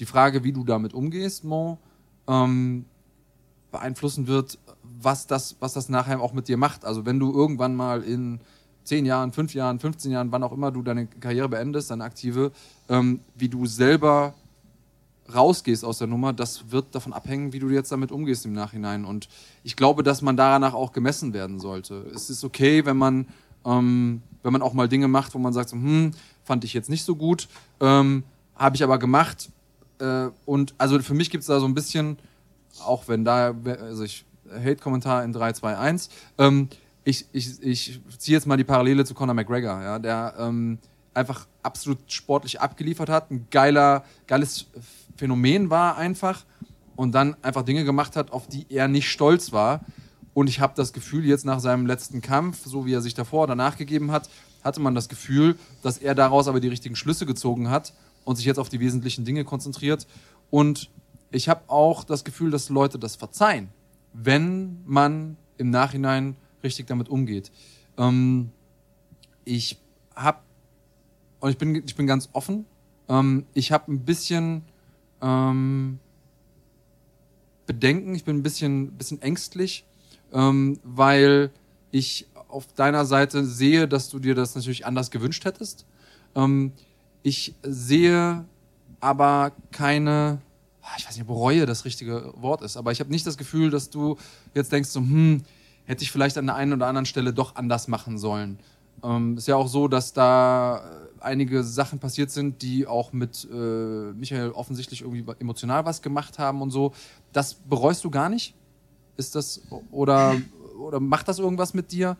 die 0.00 0.04
Frage, 0.04 0.44
wie 0.44 0.52
du 0.52 0.64
damit 0.64 0.92
umgehst, 0.92 1.44
Mo, 1.44 1.78
ähm, 2.26 2.84
beeinflussen 3.72 4.26
wird, 4.26 4.58
was 4.82 5.26
das, 5.26 5.56
was 5.60 5.72
das 5.72 5.88
nachher 5.88 6.20
auch 6.20 6.34
mit 6.34 6.48
dir 6.48 6.58
macht. 6.58 6.84
Also 6.84 7.06
wenn 7.06 7.18
du 7.18 7.32
irgendwann 7.32 7.74
mal 7.74 8.02
in 8.02 8.40
zehn 8.84 9.06
Jahren, 9.06 9.32
fünf 9.32 9.54
Jahren, 9.54 9.78
15 9.78 10.10
Jahren, 10.10 10.30
wann 10.30 10.42
auch 10.42 10.52
immer 10.52 10.70
du 10.70 10.82
deine 10.82 11.06
Karriere 11.06 11.48
beendest, 11.48 11.90
deine 11.90 12.04
aktive, 12.04 12.52
ähm, 12.90 13.20
wie 13.34 13.48
du 13.48 13.64
selber 13.64 14.34
rausgehst 15.32 15.84
aus 15.84 15.98
der 15.98 16.06
Nummer, 16.06 16.32
das 16.32 16.70
wird 16.70 16.94
davon 16.94 17.12
abhängen, 17.12 17.52
wie 17.52 17.58
du 17.58 17.68
jetzt 17.68 17.92
damit 17.92 18.12
umgehst 18.12 18.46
im 18.46 18.52
Nachhinein. 18.52 19.04
Und 19.04 19.28
ich 19.62 19.76
glaube, 19.76 20.02
dass 20.02 20.22
man 20.22 20.36
danach 20.36 20.74
auch 20.74 20.92
gemessen 20.92 21.32
werden 21.32 21.58
sollte. 21.60 22.06
Es 22.14 22.30
ist 22.30 22.44
okay, 22.44 22.84
wenn 22.84 22.96
man, 22.96 23.26
ähm, 23.64 24.22
wenn 24.42 24.52
man 24.52 24.62
auch 24.62 24.72
mal 24.72 24.88
Dinge 24.88 25.08
macht, 25.08 25.34
wo 25.34 25.38
man 25.38 25.52
sagt, 25.52 25.70
so, 25.70 25.76
hm, 25.76 26.12
fand 26.44 26.64
ich 26.64 26.72
jetzt 26.72 26.88
nicht 26.88 27.04
so 27.04 27.14
gut, 27.14 27.48
ähm, 27.80 28.24
habe 28.56 28.76
ich 28.76 28.82
aber 28.82 28.98
gemacht. 28.98 29.50
Äh, 29.98 30.28
und 30.46 30.74
also 30.78 30.98
für 31.00 31.14
mich 31.14 31.30
gibt 31.30 31.42
es 31.42 31.48
da 31.48 31.60
so 31.60 31.66
ein 31.66 31.74
bisschen, 31.74 32.18
auch 32.84 33.08
wenn 33.08 33.24
da, 33.24 33.54
also 33.80 34.04
ich, 34.04 34.24
Hate-Kommentar 34.50 35.24
in 35.24 35.32
3, 35.32 35.52
2, 35.52 35.76
1, 35.76 36.08
ähm, 36.38 36.68
ich, 37.04 37.26
ich, 37.32 37.62
ich 37.62 38.00
ziehe 38.18 38.36
jetzt 38.36 38.46
mal 38.46 38.56
die 38.56 38.64
Parallele 38.64 39.04
zu 39.04 39.14
Conor 39.14 39.34
McGregor, 39.34 39.82
ja, 39.82 39.98
der 39.98 40.34
ähm, 40.38 40.78
einfach 41.14 41.46
absolut 41.62 41.98
sportlich 42.10 42.60
abgeliefert 42.60 43.08
hat, 43.08 43.30
ein 43.30 43.46
geiler, 43.50 44.04
geiles 44.26 44.66
Phänomen 45.18 45.68
war 45.68 45.98
einfach 45.98 46.44
und 46.96 47.12
dann 47.12 47.36
einfach 47.42 47.62
Dinge 47.62 47.84
gemacht 47.84 48.16
hat, 48.16 48.32
auf 48.32 48.48
die 48.48 48.66
er 48.70 48.88
nicht 48.88 49.10
stolz 49.10 49.52
war. 49.52 49.80
Und 50.32 50.48
ich 50.48 50.60
habe 50.60 50.72
das 50.76 50.92
Gefühl, 50.92 51.24
jetzt 51.24 51.44
nach 51.44 51.60
seinem 51.60 51.86
letzten 51.86 52.20
Kampf, 52.20 52.64
so 52.64 52.86
wie 52.86 52.94
er 52.94 53.02
sich 53.02 53.14
davor 53.14 53.46
danach 53.46 53.76
gegeben 53.76 54.12
hat, 54.12 54.30
hatte 54.62 54.80
man 54.80 54.94
das 54.94 55.08
Gefühl, 55.08 55.56
dass 55.82 55.98
er 55.98 56.14
daraus 56.14 56.48
aber 56.48 56.60
die 56.60 56.68
richtigen 56.68 56.96
Schlüsse 56.96 57.26
gezogen 57.26 57.68
hat 57.70 57.92
und 58.24 58.36
sich 58.36 58.44
jetzt 58.44 58.58
auf 58.58 58.68
die 58.68 58.80
wesentlichen 58.80 59.24
Dinge 59.24 59.44
konzentriert. 59.44 60.06
Und 60.50 60.90
ich 61.30 61.48
habe 61.48 61.62
auch 61.66 62.04
das 62.04 62.24
Gefühl, 62.24 62.50
dass 62.50 62.68
Leute 62.68 62.98
das 62.98 63.16
verzeihen, 63.16 63.68
wenn 64.12 64.80
man 64.86 65.36
im 65.56 65.70
Nachhinein 65.70 66.36
richtig 66.62 66.86
damit 66.86 67.08
umgeht. 67.08 67.50
Ähm, 67.96 68.50
ich 69.44 69.78
habe, 70.14 70.38
und 71.40 71.50
ich 71.50 71.58
bin, 71.58 71.82
ich 71.84 71.96
bin 71.96 72.06
ganz 72.06 72.28
offen, 72.32 72.64
ähm, 73.08 73.46
ich 73.54 73.72
habe 73.72 73.92
ein 73.92 74.04
bisschen 74.04 74.62
ähm, 75.22 75.98
Bedenken, 77.66 78.14
ich 78.14 78.24
bin 78.24 78.36
ein 78.36 78.42
bisschen, 78.42 78.92
bisschen 78.92 79.20
ängstlich, 79.20 79.84
ähm, 80.32 80.78
weil 80.82 81.50
ich 81.90 82.26
auf 82.48 82.66
deiner 82.72 83.04
Seite 83.04 83.44
sehe, 83.44 83.86
dass 83.86 84.08
du 84.08 84.18
dir 84.18 84.34
das 84.34 84.54
natürlich 84.54 84.86
anders 84.86 85.10
gewünscht 85.10 85.44
hättest. 85.44 85.84
Ähm, 86.34 86.72
ich 87.22 87.54
sehe 87.62 88.44
aber 89.00 89.52
keine, 89.70 90.40
ah, 90.82 90.94
ich 90.96 91.06
weiß 91.06 91.16
nicht, 91.16 91.28
ob 91.28 91.36
Reue 91.36 91.66
das 91.66 91.84
richtige 91.84 92.32
Wort 92.36 92.62
ist, 92.62 92.76
aber 92.76 92.90
ich 92.90 93.00
habe 93.00 93.10
nicht 93.10 93.26
das 93.26 93.36
Gefühl, 93.36 93.70
dass 93.70 93.90
du 93.90 94.16
jetzt 94.54 94.72
denkst, 94.72 94.88
so, 94.88 95.00
hm, 95.00 95.42
hätte 95.84 96.02
ich 96.04 96.10
vielleicht 96.10 96.38
an 96.38 96.46
der 96.46 96.54
einen 96.54 96.72
oder 96.72 96.86
anderen 96.86 97.06
Stelle 97.06 97.32
doch 97.32 97.56
anders 97.56 97.88
machen 97.88 98.18
sollen. 98.18 98.58
Ähm, 99.02 99.36
ist 99.36 99.48
ja 99.48 99.56
auch 99.56 99.68
so, 99.68 99.88
dass 99.88 100.12
da 100.12 100.82
einige 101.20 101.62
Sachen 101.64 101.98
passiert 101.98 102.30
sind, 102.30 102.62
die 102.62 102.86
auch 102.86 103.12
mit 103.12 103.46
äh, 103.50 103.54
Michael 103.54 104.50
offensichtlich 104.50 105.02
irgendwie 105.02 105.24
emotional 105.38 105.84
was 105.84 106.02
gemacht 106.02 106.38
haben 106.38 106.62
und 106.62 106.70
so. 106.70 106.92
Das 107.32 107.54
bereust 107.54 108.04
du 108.04 108.10
gar 108.10 108.28
nicht? 108.28 108.54
Ist 109.16 109.34
das 109.34 109.62
oder, 109.90 110.36
oder 110.78 111.00
macht 111.00 111.28
das 111.28 111.38
irgendwas 111.38 111.74
mit 111.74 111.92
dir? 111.92 112.16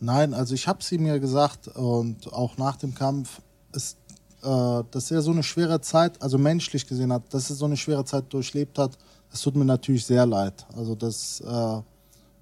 Nein, 0.00 0.34
also 0.34 0.54
ich 0.54 0.66
habe 0.68 0.82
sie 0.82 0.98
mir 0.98 1.20
gesagt 1.20 1.68
und 1.68 2.32
auch 2.32 2.56
nach 2.56 2.76
dem 2.76 2.94
Kampf 2.94 3.40
ist, 3.72 3.98
äh, 4.42 4.84
dass 4.90 5.10
er 5.10 5.22
so 5.22 5.30
eine 5.30 5.42
schwere 5.42 5.80
Zeit, 5.80 6.20
also 6.22 6.38
menschlich 6.38 6.86
gesehen 6.86 7.12
hat, 7.12 7.32
dass 7.32 7.50
er 7.50 7.56
so 7.56 7.64
eine 7.64 7.76
schwere 7.76 8.04
Zeit 8.04 8.32
durchlebt 8.32 8.78
hat. 8.78 8.98
Das 9.30 9.40
tut 9.40 9.56
mir 9.56 9.64
natürlich 9.64 10.04
sehr 10.04 10.26
leid. 10.26 10.66
Also 10.76 10.94
das 10.94 11.40
äh, 11.40 11.82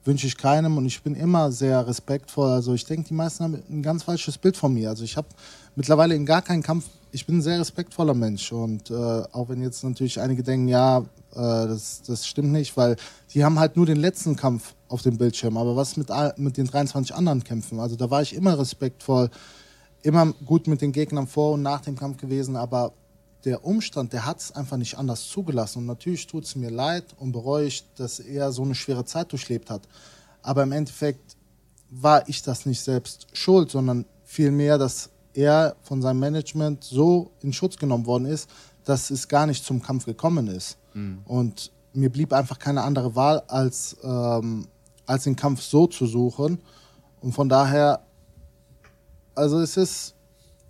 wünsche 0.04 0.26
ich 0.26 0.36
keinem 0.36 0.76
und 0.76 0.86
ich 0.86 1.02
bin 1.02 1.14
immer 1.14 1.52
sehr 1.52 1.86
respektvoll. 1.86 2.50
Also 2.50 2.74
ich 2.74 2.84
denke, 2.84 3.08
die 3.08 3.14
meisten 3.14 3.44
haben 3.44 3.62
ein 3.70 3.82
ganz 3.82 4.02
falsches 4.02 4.38
Bild 4.38 4.56
von 4.56 4.74
mir. 4.74 4.88
Also 4.88 5.04
ich 5.04 5.16
habe 5.16 5.28
mittlerweile 5.76 6.14
in 6.14 6.26
gar 6.26 6.42
keinen 6.42 6.62
Kampf, 6.62 6.86
ich 7.10 7.26
bin 7.26 7.38
ein 7.38 7.42
sehr 7.42 7.60
respektvoller 7.60 8.14
Mensch 8.14 8.52
und 8.52 8.90
äh, 8.90 8.94
auch 8.94 9.48
wenn 9.48 9.62
jetzt 9.62 9.84
natürlich 9.84 10.20
einige 10.20 10.42
denken, 10.42 10.68
ja, 10.68 10.98
äh, 10.98 11.04
das, 11.34 12.02
das 12.06 12.26
stimmt 12.26 12.52
nicht, 12.52 12.76
weil 12.76 12.96
die 13.34 13.44
haben 13.44 13.58
halt 13.58 13.76
nur 13.76 13.86
den 13.86 13.98
letzten 13.98 14.36
Kampf 14.36 14.74
auf 14.88 15.02
dem 15.02 15.18
Bildschirm, 15.18 15.56
aber 15.56 15.76
was 15.76 15.96
mit, 15.96 16.08
mit 16.36 16.56
den 16.56 16.66
23 16.66 17.14
anderen 17.14 17.44
Kämpfen? 17.44 17.80
Also 17.80 17.96
da 17.96 18.10
war 18.10 18.22
ich 18.22 18.34
immer 18.34 18.58
respektvoll, 18.58 19.30
immer 20.02 20.32
gut 20.44 20.66
mit 20.66 20.80
den 20.80 20.92
Gegnern 20.92 21.26
vor 21.26 21.52
und 21.52 21.62
nach 21.62 21.80
dem 21.80 21.96
Kampf 21.96 22.18
gewesen, 22.18 22.56
aber 22.56 22.92
der 23.44 23.64
Umstand, 23.64 24.12
der 24.12 24.24
hat 24.24 24.40
es 24.40 24.52
einfach 24.52 24.76
nicht 24.76 24.96
anders 24.96 25.28
zugelassen. 25.28 25.78
Und 25.78 25.86
natürlich 25.86 26.26
tut 26.26 26.44
es 26.44 26.54
mir 26.54 26.70
leid 26.70 27.04
und 27.18 27.32
bereue 27.32 27.66
ich, 27.66 27.84
dass 27.96 28.20
er 28.20 28.52
so 28.52 28.62
eine 28.62 28.74
schwere 28.74 29.04
Zeit 29.04 29.32
durchlebt 29.32 29.70
hat. 29.70 29.82
Aber 30.42 30.62
im 30.62 30.72
Endeffekt 30.72 31.36
war 31.90 32.28
ich 32.28 32.42
das 32.42 32.66
nicht 32.66 32.80
selbst 32.80 33.26
schuld, 33.32 33.70
sondern 33.70 34.06
vielmehr, 34.24 34.78
dass 34.78 35.10
er 35.34 35.76
von 35.82 36.02
seinem 36.02 36.20
Management 36.20 36.84
so 36.84 37.30
in 37.40 37.52
Schutz 37.52 37.76
genommen 37.76 38.06
worden 38.06 38.26
ist, 38.26 38.48
dass 38.84 39.10
es 39.10 39.28
gar 39.28 39.46
nicht 39.46 39.64
zum 39.64 39.82
Kampf 39.82 40.04
gekommen 40.04 40.48
ist. 40.48 40.76
Mhm. 40.94 41.22
Und 41.24 41.70
mir 41.92 42.10
blieb 42.10 42.32
einfach 42.32 42.58
keine 42.58 42.82
andere 42.82 43.14
Wahl, 43.14 43.42
als, 43.48 43.96
ähm, 44.02 44.66
als 45.06 45.24
den 45.24 45.36
Kampf 45.36 45.62
so 45.62 45.86
zu 45.86 46.06
suchen. 46.06 46.60
Und 47.20 47.32
von 47.32 47.48
daher, 47.48 48.00
also 49.34 49.60
es 49.60 49.76
ist, 49.76 50.14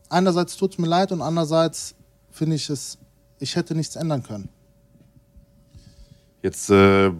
einerseits 0.08 0.56
tut 0.56 0.72
es 0.72 0.78
mir 0.78 0.88
leid 0.88 1.12
und 1.12 1.22
andererseits 1.22 1.94
finde 2.30 2.56
ich 2.56 2.68
es, 2.68 2.98
ich 3.38 3.56
hätte 3.56 3.74
nichts 3.74 3.96
ändern 3.96 4.22
können. 4.22 4.48
Jetzt, 6.42 6.70
äh, 6.70 7.12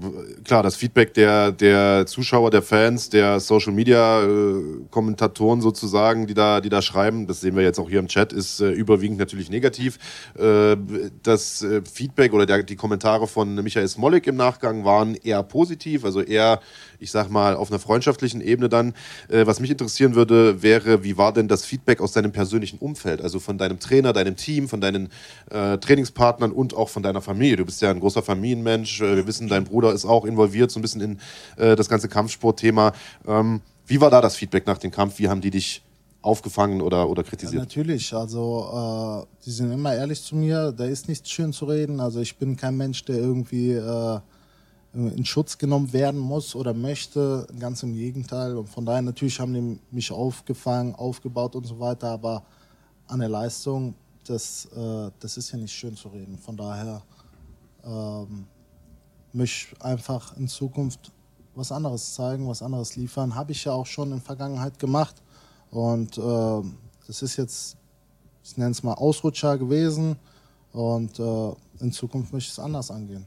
klar, 0.44 0.64
das 0.64 0.74
Feedback 0.74 1.14
der, 1.14 1.52
der 1.52 2.06
Zuschauer, 2.06 2.50
der 2.50 2.60
Fans, 2.60 3.08
der 3.08 3.38
Social 3.38 3.72
Media 3.72 4.20
äh, 4.24 4.62
Kommentatoren 4.90 5.60
sozusagen, 5.60 6.26
die 6.26 6.34
da, 6.34 6.60
die 6.60 6.70
da 6.70 6.82
schreiben, 6.82 7.28
das 7.28 7.40
sehen 7.40 7.54
wir 7.54 7.62
jetzt 7.62 7.78
auch 7.78 7.88
hier 7.88 8.00
im 8.00 8.08
Chat, 8.08 8.32
ist 8.32 8.60
äh, 8.60 8.70
überwiegend 8.70 9.18
natürlich 9.18 9.48
negativ. 9.48 9.98
Äh, 10.36 10.76
das 11.22 11.62
äh, 11.62 11.82
Feedback 11.84 12.32
oder 12.32 12.46
der, 12.46 12.64
die 12.64 12.74
Kommentare 12.74 13.28
von 13.28 13.54
Michael 13.62 13.86
Smolik 13.86 14.26
im 14.26 14.34
Nachgang 14.34 14.84
waren 14.84 15.14
eher 15.14 15.44
positiv, 15.44 16.04
also 16.04 16.20
eher 16.20 16.60
ich 17.02 17.10
sag 17.10 17.28
mal, 17.30 17.56
auf 17.56 17.70
einer 17.70 17.80
freundschaftlichen 17.80 18.40
Ebene 18.40 18.68
dann. 18.68 18.94
Äh, 19.28 19.46
was 19.46 19.60
mich 19.60 19.70
interessieren 19.70 20.14
würde, 20.14 20.62
wäre, 20.62 21.02
wie 21.02 21.18
war 21.18 21.32
denn 21.32 21.48
das 21.48 21.64
Feedback 21.64 22.00
aus 22.00 22.12
deinem 22.12 22.30
persönlichen 22.30 22.78
Umfeld? 22.78 23.20
Also 23.20 23.40
von 23.40 23.58
deinem 23.58 23.80
Trainer, 23.80 24.12
deinem 24.12 24.36
Team, 24.36 24.68
von 24.68 24.80
deinen 24.80 25.08
äh, 25.50 25.78
Trainingspartnern 25.78 26.52
und 26.52 26.74
auch 26.74 26.88
von 26.88 27.02
deiner 27.02 27.20
Familie. 27.20 27.56
Du 27.56 27.64
bist 27.64 27.82
ja 27.82 27.90
ein 27.90 27.98
großer 27.98 28.22
Familienmensch, 28.22 29.00
äh, 29.00 29.11
wir 29.16 29.26
wissen, 29.26 29.48
dein 29.48 29.64
Bruder 29.64 29.92
ist 29.92 30.04
auch 30.04 30.24
involviert, 30.24 30.70
so 30.70 30.78
ein 30.78 30.82
bisschen 30.82 31.00
in 31.00 31.18
äh, 31.56 31.76
das 31.76 31.88
ganze 31.88 32.08
Kampfsportthema. 32.08 32.92
Ähm, 33.26 33.60
wie 33.86 34.00
war 34.00 34.10
da 34.10 34.20
das 34.20 34.36
Feedback 34.36 34.66
nach 34.66 34.78
dem 34.78 34.90
Kampf? 34.90 35.18
Wie 35.18 35.28
haben 35.28 35.40
die 35.40 35.50
dich 35.50 35.82
aufgefangen 36.22 36.80
oder, 36.80 37.08
oder 37.08 37.24
kritisiert? 37.24 37.54
Ja, 37.54 37.60
natürlich, 37.60 38.14
also 38.14 39.26
äh, 39.26 39.44
die 39.44 39.50
sind 39.50 39.72
immer 39.72 39.94
ehrlich 39.94 40.22
zu 40.22 40.36
mir, 40.36 40.72
da 40.72 40.84
ist 40.84 41.08
nichts 41.08 41.28
schön 41.28 41.52
zu 41.52 41.66
reden. 41.66 42.00
Also 42.00 42.20
ich 42.20 42.36
bin 42.36 42.56
kein 42.56 42.76
Mensch, 42.76 43.04
der 43.04 43.16
irgendwie 43.16 43.72
äh, 43.72 44.20
in 44.94 45.24
Schutz 45.24 45.58
genommen 45.58 45.92
werden 45.92 46.20
muss 46.20 46.54
oder 46.54 46.74
möchte. 46.74 47.46
Ganz 47.58 47.82
im 47.82 47.94
Gegenteil. 47.94 48.56
Und 48.56 48.68
von 48.68 48.84
daher 48.84 49.02
natürlich 49.02 49.40
haben 49.40 49.54
die 49.54 49.78
mich 49.90 50.12
aufgefangen, 50.12 50.94
aufgebaut 50.94 51.56
und 51.56 51.66
so 51.66 51.80
weiter, 51.80 52.08
aber 52.10 52.44
an 53.08 53.20
der 53.20 53.28
Leistung, 53.28 53.94
das, 54.26 54.66
äh, 54.76 55.10
das 55.18 55.36
ist 55.36 55.50
ja 55.52 55.58
nicht 55.58 55.72
schön 55.72 55.96
zu 55.96 56.08
reden. 56.08 56.38
Von 56.38 56.56
daher 56.56 57.02
ähm, 57.84 58.46
mich 59.34 59.74
einfach 59.80 60.36
in 60.36 60.48
Zukunft 60.48 61.12
was 61.54 61.72
anderes 61.72 62.14
zeigen, 62.14 62.48
was 62.48 62.62
anderes 62.62 62.96
liefern. 62.96 63.34
Habe 63.34 63.52
ich 63.52 63.64
ja 63.64 63.72
auch 63.72 63.86
schon 63.86 64.12
in 64.12 64.20
Vergangenheit 64.20 64.78
gemacht. 64.78 65.22
Und 65.70 66.18
äh, 66.18 66.62
das 67.06 67.22
ist 67.22 67.36
jetzt, 67.36 67.76
ich 68.44 68.56
nenne 68.56 68.70
es 68.70 68.82
mal 68.82 68.94
Ausrutscher 68.94 69.58
gewesen. 69.58 70.16
Und 70.72 71.18
äh, 71.18 71.52
in 71.80 71.92
Zukunft 71.92 72.32
möchte 72.32 72.48
ich 72.48 72.52
es 72.52 72.58
anders 72.58 72.90
angehen. 72.90 73.26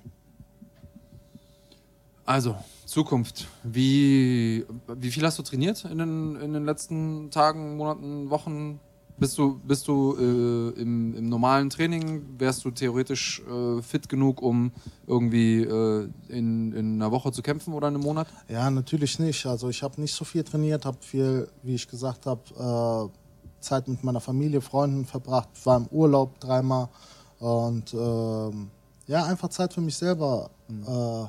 Also, 2.26 2.56
Zukunft. 2.86 3.48
Wie, 3.64 4.66
wie 4.88 5.12
viel 5.12 5.24
hast 5.24 5.38
du 5.38 5.44
trainiert 5.44 5.86
in 5.86 6.00
den, 6.00 6.36
in 6.38 6.54
den 6.54 6.66
letzten 6.66 7.30
Tagen, 7.30 7.78
Monaten, 7.78 8.30
Wochen? 8.32 8.80
Bist 9.18 9.38
du, 9.38 9.60
bist 9.66 9.88
du 9.88 10.14
äh, 10.18 10.82
im, 10.82 11.16
im, 11.16 11.30
normalen 11.30 11.70
Training, 11.70 12.26
wärst 12.38 12.66
du 12.66 12.72
theoretisch 12.72 13.42
äh, 13.42 13.82
fit 13.82 14.10
genug, 14.10 14.42
um 14.42 14.74
irgendwie 15.08 15.62
äh, 15.62 16.10
in, 16.28 16.74
in 16.74 16.96
einer 16.96 17.12
Woche 17.12 17.32
zu 17.32 17.42
kämpfen 17.42 17.74
oder 17.74 17.88
in 17.88 17.96
einem 17.96 18.04
Monat? 18.04 18.28
Ja, 18.50 18.70
natürlich 18.70 19.18
nicht. 19.20 19.46
Also 19.46 19.70
ich 19.70 19.82
habe 19.84 20.02
nicht 20.02 20.14
so 20.14 20.26
viel 20.26 20.44
trainiert, 20.44 20.84
habe 20.84 20.98
viel, 21.00 21.48
wie 21.64 21.76
ich 21.76 21.88
gesagt 21.88 22.26
habe, 22.26 23.10
äh, 23.10 23.64
Zeit 23.64 23.88
mit 23.88 24.04
meiner 24.04 24.20
Familie, 24.20 24.60
Freunden 24.60 25.06
verbracht, 25.06 25.48
war 25.64 25.78
im 25.78 25.88
Urlaub 25.88 26.38
dreimal 26.42 26.90
und 27.40 27.94
ähm, 27.94 28.70
ja, 29.08 29.24
einfach 29.24 29.50
Zeit 29.50 29.74
für 29.74 29.82
mich 29.82 29.96
selber 29.96 30.50
mhm. 30.68 31.28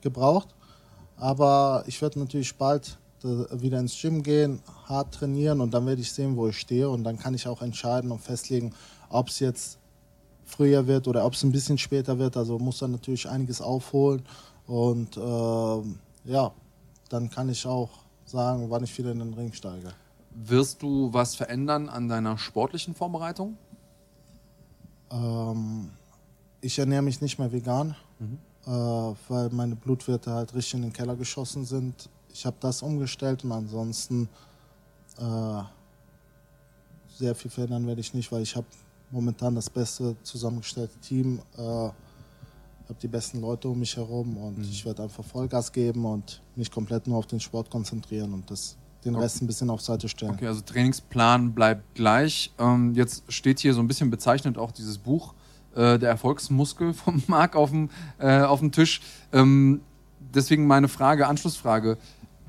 gebraucht. 0.00 0.48
Aber 1.16 1.82
ich 1.86 2.00
werde 2.02 2.18
natürlich 2.18 2.54
bald 2.56 2.98
wieder 3.22 3.80
ins 3.80 4.00
Gym 4.00 4.22
gehen, 4.22 4.60
hart 4.88 5.14
trainieren 5.14 5.60
und 5.60 5.74
dann 5.74 5.86
werde 5.86 6.00
ich 6.00 6.12
sehen, 6.12 6.36
wo 6.36 6.48
ich 6.48 6.58
stehe 6.58 6.88
und 6.88 7.04
dann 7.04 7.18
kann 7.18 7.34
ich 7.34 7.46
auch 7.46 7.62
entscheiden 7.62 8.10
und 8.10 8.20
festlegen, 8.20 8.72
ob 9.08 9.28
es 9.28 9.40
jetzt 9.40 9.78
früher 10.44 10.86
wird 10.86 11.08
oder 11.08 11.24
ob 11.24 11.34
es 11.34 11.42
ein 11.42 11.52
bisschen 11.52 11.78
später 11.78 12.18
wird. 12.18 12.36
Also 12.36 12.58
muss 12.58 12.78
dann 12.78 12.92
natürlich 12.92 13.28
einiges 13.28 13.60
aufholen 13.60 14.22
und 14.66 15.16
äh, 15.16 16.30
ja, 16.30 16.52
dann 17.08 17.30
kann 17.30 17.48
ich 17.48 17.66
auch 17.66 17.90
sagen, 18.24 18.70
wann 18.70 18.84
ich 18.84 18.96
wieder 18.96 19.12
in 19.12 19.18
den 19.18 19.34
Ring 19.34 19.52
steige. 19.52 19.92
Wirst 20.34 20.82
du 20.82 21.12
was 21.12 21.34
verändern 21.34 21.88
an 21.88 22.08
deiner 22.08 22.38
sportlichen 22.38 22.94
Vorbereitung? 22.94 23.56
Ähm, 25.10 25.90
ich 26.60 26.78
ernähre 26.78 27.02
mich 27.02 27.20
nicht 27.20 27.38
mehr 27.38 27.52
vegan, 27.52 27.96
mhm. 28.18 28.38
äh, 28.66 28.70
weil 29.28 29.50
meine 29.50 29.76
Blutwerte 29.76 30.32
halt 30.32 30.54
richtig 30.54 30.74
in 30.74 30.82
den 30.82 30.92
Keller 30.92 31.16
geschossen 31.16 31.64
sind 31.64 32.08
ich 32.36 32.44
habe 32.44 32.56
das 32.60 32.82
umgestellt 32.82 33.44
und 33.44 33.52
ansonsten 33.52 34.28
äh, 35.18 35.62
sehr 37.08 37.34
viel 37.34 37.50
verändern 37.50 37.86
werde 37.86 38.00
ich 38.00 38.12
nicht, 38.14 38.30
weil 38.32 38.42
ich 38.42 38.54
habe 38.56 38.66
momentan 39.10 39.54
das 39.54 39.70
beste 39.70 40.16
zusammengestellte 40.22 40.98
Team, 40.98 41.40
äh, 41.56 41.62
habe 41.62 41.94
die 43.00 43.08
besten 43.08 43.40
Leute 43.40 43.68
um 43.68 43.78
mich 43.78 43.96
herum 43.96 44.36
und 44.36 44.58
mhm. 44.58 44.64
ich 44.64 44.84
werde 44.84 45.02
einfach 45.02 45.24
Vollgas 45.24 45.72
geben 45.72 46.04
und 46.04 46.40
mich 46.54 46.70
komplett 46.70 47.06
nur 47.06 47.18
auf 47.18 47.26
den 47.26 47.40
Sport 47.40 47.70
konzentrieren 47.70 48.32
und 48.32 48.50
das 48.50 48.76
den 49.04 49.14
okay. 49.14 49.24
Rest 49.24 49.42
ein 49.42 49.46
bisschen 49.46 49.70
auf 49.70 49.80
Seite 49.80 50.08
stellen. 50.08 50.32
Okay, 50.32 50.46
also 50.46 50.60
Trainingsplan 50.60 51.52
bleibt 51.52 51.94
gleich. 51.94 52.52
Ähm, 52.58 52.94
jetzt 52.94 53.24
steht 53.32 53.60
hier 53.60 53.72
so 53.72 53.80
ein 53.80 53.88
bisschen 53.88 54.10
bezeichnet 54.10 54.58
auch 54.58 54.72
dieses 54.72 54.98
Buch, 54.98 55.32
äh, 55.74 55.98
der 55.98 56.10
Erfolgsmuskel 56.10 56.92
vom 56.92 57.22
Marc 57.28 57.56
auf 57.56 57.70
dem, 57.70 57.88
äh, 58.18 58.40
auf 58.40 58.60
dem 58.60 58.72
Tisch. 58.72 59.00
Ähm, 59.32 59.80
deswegen 60.34 60.66
meine 60.66 60.88
Frage, 60.88 61.26
Anschlussfrage 61.26 61.98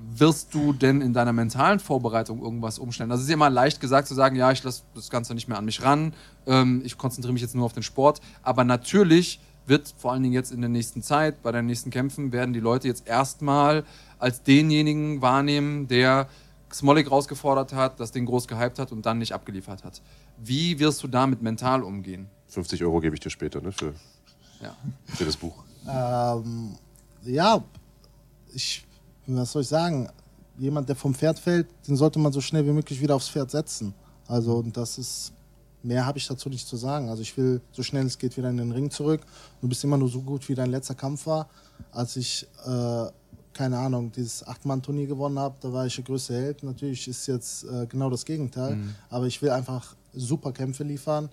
wirst 0.09 0.53
du 0.53 0.73
denn 0.73 1.01
in 1.01 1.13
deiner 1.13 1.33
mentalen 1.33 1.79
Vorbereitung 1.79 2.41
irgendwas 2.41 2.79
umstellen? 2.79 3.11
Also 3.11 3.21
es 3.21 3.25
ist 3.25 3.29
ja 3.29 3.35
immer 3.35 3.49
leicht 3.49 3.81
gesagt 3.81 4.07
zu 4.07 4.15
sagen, 4.15 4.35
ja, 4.35 4.51
ich 4.51 4.63
lasse 4.63 4.83
das 4.95 5.09
Ganze 5.09 5.33
nicht 5.33 5.47
mehr 5.47 5.57
an 5.57 5.65
mich 5.65 5.83
ran, 5.83 6.13
ähm, 6.45 6.81
ich 6.85 6.97
konzentriere 6.97 7.33
mich 7.33 7.41
jetzt 7.41 7.55
nur 7.55 7.65
auf 7.65 7.73
den 7.73 7.83
Sport. 7.83 8.21
Aber 8.43 8.63
natürlich 8.63 9.39
wird 9.65 9.93
vor 9.97 10.13
allen 10.13 10.23
Dingen 10.23 10.33
jetzt 10.33 10.51
in 10.51 10.61
der 10.61 10.69
nächsten 10.69 11.03
Zeit, 11.03 11.43
bei 11.43 11.51
den 11.51 11.65
nächsten 11.65 11.89
Kämpfen, 11.89 12.31
werden 12.31 12.53
die 12.53 12.59
Leute 12.59 12.87
jetzt 12.87 13.07
erstmal 13.07 13.83
als 14.17 14.43
denjenigen 14.43 15.21
wahrnehmen, 15.21 15.87
der 15.87 16.27
Smolik 16.73 17.11
rausgefordert 17.11 17.73
hat, 17.73 17.99
das 17.99 18.11
Ding 18.11 18.25
groß 18.25 18.47
gehypt 18.47 18.79
hat 18.79 18.91
und 18.91 19.05
dann 19.05 19.17
nicht 19.17 19.33
abgeliefert 19.33 19.83
hat. 19.83 20.01
Wie 20.37 20.79
wirst 20.79 21.03
du 21.03 21.07
damit 21.07 21.41
mental 21.41 21.83
umgehen? 21.83 22.29
50 22.47 22.83
Euro 22.83 22.99
gebe 23.01 23.15
ich 23.15 23.19
dir 23.19 23.29
später 23.29 23.61
ne, 23.61 23.71
für, 23.71 23.93
ja. 24.61 24.75
für 25.05 25.25
das 25.25 25.35
Buch. 25.35 25.63
Ähm, 25.87 26.75
ja, 27.23 27.63
ich 28.53 28.86
was 29.35 29.51
soll 29.51 29.61
ich 29.61 29.67
sagen, 29.67 30.09
jemand, 30.57 30.89
der 30.89 30.95
vom 30.95 31.13
Pferd 31.13 31.39
fällt, 31.39 31.67
den 31.87 31.95
sollte 31.95 32.19
man 32.19 32.31
so 32.31 32.41
schnell 32.41 32.65
wie 32.65 32.71
möglich 32.71 33.01
wieder 33.01 33.15
aufs 33.15 33.29
Pferd 33.29 33.51
setzen. 33.51 33.93
Also, 34.27 34.57
und 34.57 34.75
das 34.75 34.97
ist, 34.97 35.33
mehr 35.83 36.05
habe 36.05 36.17
ich 36.17 36.27
dazu 36.27 36.49
nicht 36.49 36.67
zu 36.67 36.77
sagen. 36.77 37.09
Also, 37.09 37.21
ich 37.21 37.35
will 37.37 37.61
so 37.71 37.83
schnell 37.83 38.05
es 38.05 38.17
geht 38.17 38.37
wieder 38.37 38.49
in 38.49 38.57
den 38.57 38.71
Ring 38.71 38.89
zurück. 38.89 39.21
Du 39.61 39.67
bist 39.67 39.83
immer 39.83 39.97
nur 39.97 40.09
so 40.09 40.21
gut, 40.21 40.47
wie 40.49 40.55
dein 40.55 40.71
letzter 40.71 40.95
Kampf 40.95 41.25
war. 41.27 41.49
Als 41.91 42.15
ich, 42.15 42.47
äh, 42.65 43.05
keine 43.53 43.77
Ahnung, 43.77 44.11
dieses 44.11 44.45
Acht-Mann-Turnier 44.45 45.07
gewonnen 45.07 45.39
habe, 45.39 45.55
da 45.61 45.71
war 45.71 45.85
ich 45.85 45.95
der 45.95 46.03
größte 46.03 46.33
Held. 46.33 46.63
Natürlich 46.63 47.07
ist 47.07 47.27
jetzt 47.27 47.63
äh, 47.65 47.85
genau 47.87 48.09
das 48.09 48.25
Gegenteil. 48.25 48.75
Mhm. 48.75 48.95
Aber 49.09 49.27
ich 49.27 49.41
will 49.41 49.49
einfach 49.49 49.95
super 50.13 50.51
Kämpfe 50.51 50.83
liefern. 50.83 51.29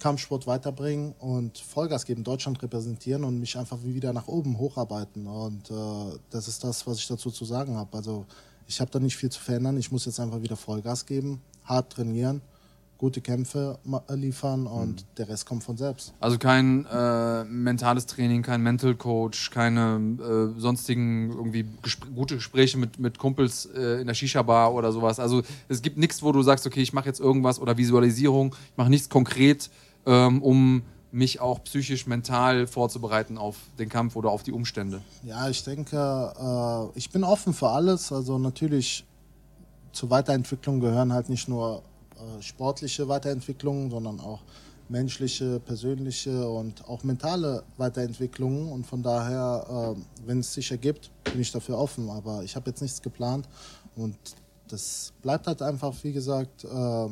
Kampfsport 0.00 0.46
weiterbringen 0.46 1.14
und 1.18 1.58
Vollgas 1.58 2.04
geben, 2.04 2.24
Deutschland 2.24 2.60
repräsentieren 2.62 3.22
und 3.22 3.38
mich 3.38 3.56
einfach 3.56 3.78
wieder 3.84 4.12
nach 4.12 4.26
oben 4.26 4.58
hocharbeiten. 4.58 5.26
Und 5.26 5.70
äh, 5.70 6.18
das 6.30 6.48
ist 6.48 6.64
das, 6.64 6.86
was 6.86 6.98
ich 6.98 7.06
dazu 7.06 7.30
zu 7.30 7.44
sagen 7.44 7.76
habe. 7.76 7.96
Also 7.96 8.26
ich 8.66 8.80
habe 8.80 8.90
da 8.90 8.98
nicht 8.98 9.16
viel 9.16 9.30
zu 9.30 9.40
verändern. 9.40 9.76
Ich 9.76 9.92
muss 9.92 10.06
jetzt 10.06 10.18
einfach 10.18 10.42
wieder 10.42 10.56
Vollgas 10.56 11.06
geben, 11.06 11.40
hart 11.64 11.92
trainieren, 11.92 12.40
gute 12.98 13.22
Kämpfe 13.22 13.78
liefern 14.10 14.66
und 14.66 15.00
mhm. 15.00 15.06
der 15.16 15.28
Rest 15.28 15.46
kommt 15.46 15.64
von 15.64 15.76
selbst. 15.76 16.12
Also 16.20 16.36
kein 16.38 16.84
äh, 16.86 17.44
mentales 17.44 18.04
Training, 18.06 18.42
kein 18.42 18.62
Mental 18.62 18.94
Coach, 18.94 19.50
keine 19.50 20.52
äh, 20.56 20.60
sonstigen 20.60 21.30
irgendwie 21.30 21.64
gesp 21.82 22.04
gute 22.14 22.34
Gespräche 22.36 22.76
mit, 22.76 22.98
mit 22.98 23.18
Kumpels 23.18 23.66
äh, 23.74 24.02
in 24.02 24.06
der 24.06 24.14
Shisha-Bar 24.14 24.74
oder 24.74 24.92
sowas. 24.92 25.18
Also 25.18 25.42
es 25.68 25.80
gibt 25.80 25.96
nichts, 25.96 26.22
wo 26.22 26.30
du 26.30 26.42
sagst, 26.42 26.66
okay, 26.66 26.80
ich 26.80 26.92
mache 26.92 27.06
jetzt 27.06 27.20
irgendwas 27.20 27.58
oder 27.58 27.78
Visualisierung, 27.78 28.54
ich 28.70 28.76
mache 28.76 28.90
nichts 28.90 29.08
konkret 29.08 29.70
ähm, 30.06 30.42
um 30.42 30.82
mich 31.12 31.40
auch 31.40 31.62
psychisch, 31.64 32.06
mental 32.06 32.66
vorzubereiten 32.66 33.36
auf 33.36 33.56
den 33.78 33.88
Kampf 33.88 34.16
oder 34.16 34.30
auf 34.30 34.42
die 34.42 34.52
Umstände? 34.52 35.02
Ja, 35.24 35.48
ich 35.48 35.64
denke, 35.64 36.32
äh, 36.38 36.98
ich 36.98 37.10
bin 37.10 37.24
offen 37.24 37.52
für 37.52 37.68
alles. 37.68 38.12
Also 38.12 38.38
natürlich 38.38 39.04
zur 39.92 40.10
Weiterentwicklung 40.10 40.80
gehören 40.80 41.12
halt 41.12 41.28
nicht 41.28 41.48
nur 41.48 41.82
äh, 42.14 42.42
sportliche 42.42 43.08
Weiterentwicklungen, 43.08 43.90
sondern 43.90 44.20
auch 44.20 44.40
menschliche, 44.88 45.60
persönliche 45.60 46.48
und 46.48 46.86
auch 46.88 47.02
mentale 47.04 47.62
Weiterentwicklungen. 47.76 48.70
Und 48.70 48.86
von 48.86 49.02
daher, 49.02 49.96
äh, 49.96 50.26
wenn 50.26 50.40
es 50.40 50.52
sich 50.54 50.70
ergibt, 50.70 51.10
bin 51.24 51.40
ich 51.40 51.50
dafür 51.50 51.78
offen. 51.78 52.10
Aber 52.10 52.42
ich 52.44 52.54
habe 52.56 52.70
jetzt 52.70 52.82
nichts 52.82 53.02
geplant 53.02 53.48
und 53.96 54.16
das 54.68 55.12
bleibt 55.22 55.46
halt 55.48 55.62
einfach, 55.62 55.92
wie 56.02 56.12
gesagt, 56.12 56.64
äh, 56.64 57.08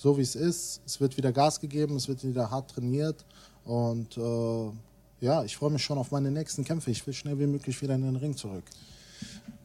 so 0.00 0.16
wie 0.16 0.22
es 0.22 0.34
ist. 0.34 0.80
Es 0.86 0.98
wird 0.98 1.18
wieder 1.18 1.30
Gas 1.30 1.60
gegeben, 1.60 1.96
es 1.96 2.08
wird 2.08 2.24
wieder 2.24 2.50
hart 2.50 2.70
trainiert 2.70 3.26
und 3.64 4.16
äh, 4.16 4.70
ja, 5.20 5.44
ich 5.44 5.58
freue 5.58 5.70
mich 5.70 5.84
schon 5.84 5.98
auf 5.98 6.10
meine 6.10 6.30
nächsten 6.30 6.64
Kämpfe. 6.64 6.90
Ich 6.90 7.06
will 7.06 7.12
schnell 7.12 7.38
wie 7.38 7.46
möglich 7.46 7.82
wieder 7.82 7.96
in 7.96 8.02
den 8.02 8.16
Ring 8.16 8.34
zurück. 8.34 8.64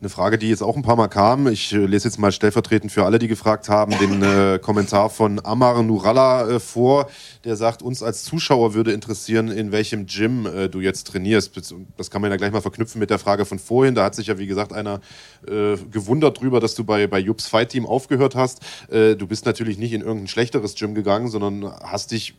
Eine 0.02 0.10
Frage, 0.10 0.38
die 0.38 0.50
jetzt 0.50 0.62
auch 0.62 0.76
ein 0.76 0.82
paar 0.82 0.98
Mal 0.98 1.08
kam. 1.08 1.48
Ich 1.48 1.72
äh, 1.72 1.78
lese 1.78 2.10
jetzt 2.10 2.20
mal 2.20 2.34
stellvertretend 2.34 2.92
für 2.92 3.06
alle, 3.06 3.18
die 3.18 3.30
gefragt 3.30 3.70
haben, 3.70 3.98
den 3.98 4.22
äh, 4.22 4.60
Kommentar 4.62 5.10
von 5.10 5.40
Amar 5.46 5.82
Nuralla 5.84 6.50
äh, 6.50 6.60
vor. 6.60 7.10
Der 7.46 7.56
sagt, 7.56 7.82
uns 7.82 8.04
als 8.04 8.26
Zuschauer 8.26 8.74
würde 8.74 8.92
interessieren, 8.92 9.48
in 9.48 9.72
welchem 9.72 10.06
Gym 10.06 10.48
äh, 10.48 10.68
du 10.68 10.82
jetzt 10.82 11.08
trainierst. 11.08 11.56
Das 11.96 12.12
kann 12.12 12.22
man 12.22 12.30
ja 12.30 12.36
gleich 12.36 12.52
mal 12.52 12.60
verknüpfen 12.60 13.00
mit 13.00 13.10
der 13.10 13.20
Frage 13.20 13.46
von 13.46 13.58
vorhin. 13.58 13.96
Da 13.96 14.04
hat 14.04 14.16
sich 14.16 14.28
ja, 14.28 14.38
wie 14.38 14.48
gesagt, 14.48 14.74
einer 14.74 15.00
äh, 15.48 15.78
gewundert 15.90 16.42
drüber, 16.42 16.60
dass 16.60 16.76
du 16.76 16.84
bei, 16.84 17.08
bei 17.08 17.20
Jups 17.20 17.48
Fight 17.48 17.70
Team 17.70 17.86
aufgehört 17.86 18.36
hast. 18.36 18.60
Du 18.90 19.28
bist 19.28 19.46
natürlich 19.46 19.78
nicht 19.78 19.94
in 19.94 20.02
irgendein 20.02 20.28
schlechteres 20.28 20.76
Gym 20.76 20.94
gegangen, 20.94 21.30
sondern 21.30 21.72
hast 21.82 22.12
dich 22.12 22.36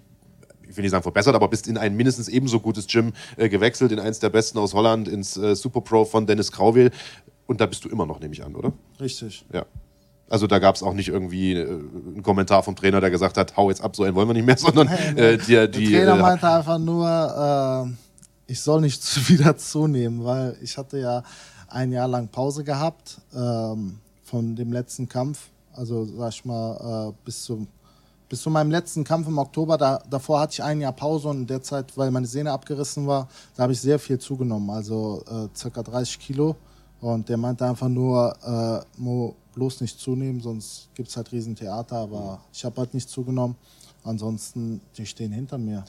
ich 0.68 0.76
will 0.76 0.82
nicht 0.82 0.90
sagen 0.90 1.02
verbessert, 1.02 1.34
aber 1.34 1.48
bist 1.48 1.68
in 1.68 1.78
ein 1.78 1.96
mindestens 1.96 2.28
ebenso 2.28 2.60
gutes 2.60 2.86
Gym 2.86 3.12
äh, 3.36 3.48
gewechselt, 3.48 3.92
in 3.92 3.98
eins 3.98 4.18
der 4.18 4.30
besten 4.30 4.58
aus 4.58 4.74
Holland, 4.74 5.08
ins 5.08 5.36
äh, 5.36 5.54
Super 5.54 5.80
Pro 5.80 6.04
von 6.04 6.26
Dennis 6.26 6.52
Krauwil. 6.52 6.90
Und 7.46 7.60
da 7.60 7.66
bist 7.66 7.84
du 7.84 7.88
immer 7.88 8.06
noch, 8.06 8.20
nehme 8.20 8.34
ich 8.34 8.44
an, 8.44 8.54
oder? 8.54 8.72
Richtig. 9.00 9.44
Ja. 9.52 9.64
Also 10.28 10.48
da 10.48 10.58
gab 10.58 10.74
es 10.74 10.82
auch 10.82 10.92
nicht 10.92 11.08
irgendwie 11.08 11.54
äh, 11.54 11.68
einen 11.68 12.22
Kommentar 12.22 12.62
vom 12.62 12.74
Trainer, 12.74 13.00
der 13.00 13.10
gesagt 13.10 13.36
hat, 13.36 13.56
hau 13.56 13.70
jetzt 13.70 13.80
ab, 13.80 13.94
so 13.94 14.02
einen 14.02 14.16
wollen 14.16 14.28
wir 14.28 14.34
nicht 14.34 14.46
mehr, 14.46 14.56
sondern 14.58 14.88
äh, 14.88 15.38
die, 15.38 15.70
die, 15.70 15.90
Der 15.92 16.04
Trainer 16.04 16.18
äh, 16.18 16.22
meinte 16.22 16.48
einfach 16.48 16.78
nur, 16.78 17.86
äh, 17.86 18.52
ich 18.52 18.60
soll 18.60 18.80
nicht 18.80 19.28
wieder 19.28 19.56
zunehmen, 19.56 20.24
weil 20.24 20.56
ich 20.60 20.76
hatte 20.76 20.98
ja 20.98 21.22
ein 21.68 21.92
Jahr 21.92 22.08
lang 22.08 22.28
Pause 22.28 22.64
gehabt 22.64 23.18
ähm, 23.34 23.98
von 24.24 24.56
dem 24.56 24.72
letzten 24.72 25.08
Kampf. 25.08 25.50
Also 25.72 26.04
sag 26.04 26.30
ich 26.30 26.44
mal, 26.44 27.10
äh, 27.10 27.12
bis 27.24 27.44
zum 27.44 27.68
bis 28.28 28.42
zu 28.42 28.50
meinem 28.50 28.72
letzten 28.72 29.04
Kampf 29.04 29.28
im 29.28 29.38
Oktober, 29.38 29.78
da, 29.78 30.02
davor 30.10 30.40
hatte 30.40 30.54
ich 30.54 30.62
ein 30.62 30.80
Jahr 30.80 30.92
Pause 30.92 31.28
und 31.28 31.42
in 31.42 31.46
der 31.46 31.62
Zeit, 31.62 31.96
weil 31.96 32.10
meine 32.10 32.26
Sehne 32.26 32.50
abgerissen 32.50 33.06
war, 33.06 33.28
da 33.54 33.62
habe 33.62 33.72
ich 33.72 33.80
sehr 33.80 34.00
viel 34.00 34.18
zugenommen, 34.18 34.70
also 34.70 35.22
äh, 35.30 35.56
circa 35.56 35.82
30 35.82 36.18
Kilo. 36.18 36.56
Und 37.00 37.28
der 37.28 37.36
meinte 37.36 37.66
einfach 37.66 37.88
nur, 37.88 38.34
äh, 38.44 39.00
Mo, 39.00 39.34
bloß 39.54 39.80
nicht 39.80 39.98
zunehmen, 39.98 40.40
sonst 40.40 40.88
gibt 40.94 41.08
es 41.08 41.16
halt 41.16 41.32
Riesentheater, 41.32 41.96
aber 41.96 42.40
ich 42.52 42.64
habe 42.64 42.76
halt 42.78 42.94
nicht 42.94 43.08
zugenommen. 43.08 43.56
Ansonsten, 44.04 44.80
die 44.96 45.06
stehen 45.06 45.32
hinter 45.32 45.58
mir. 45.58 45.84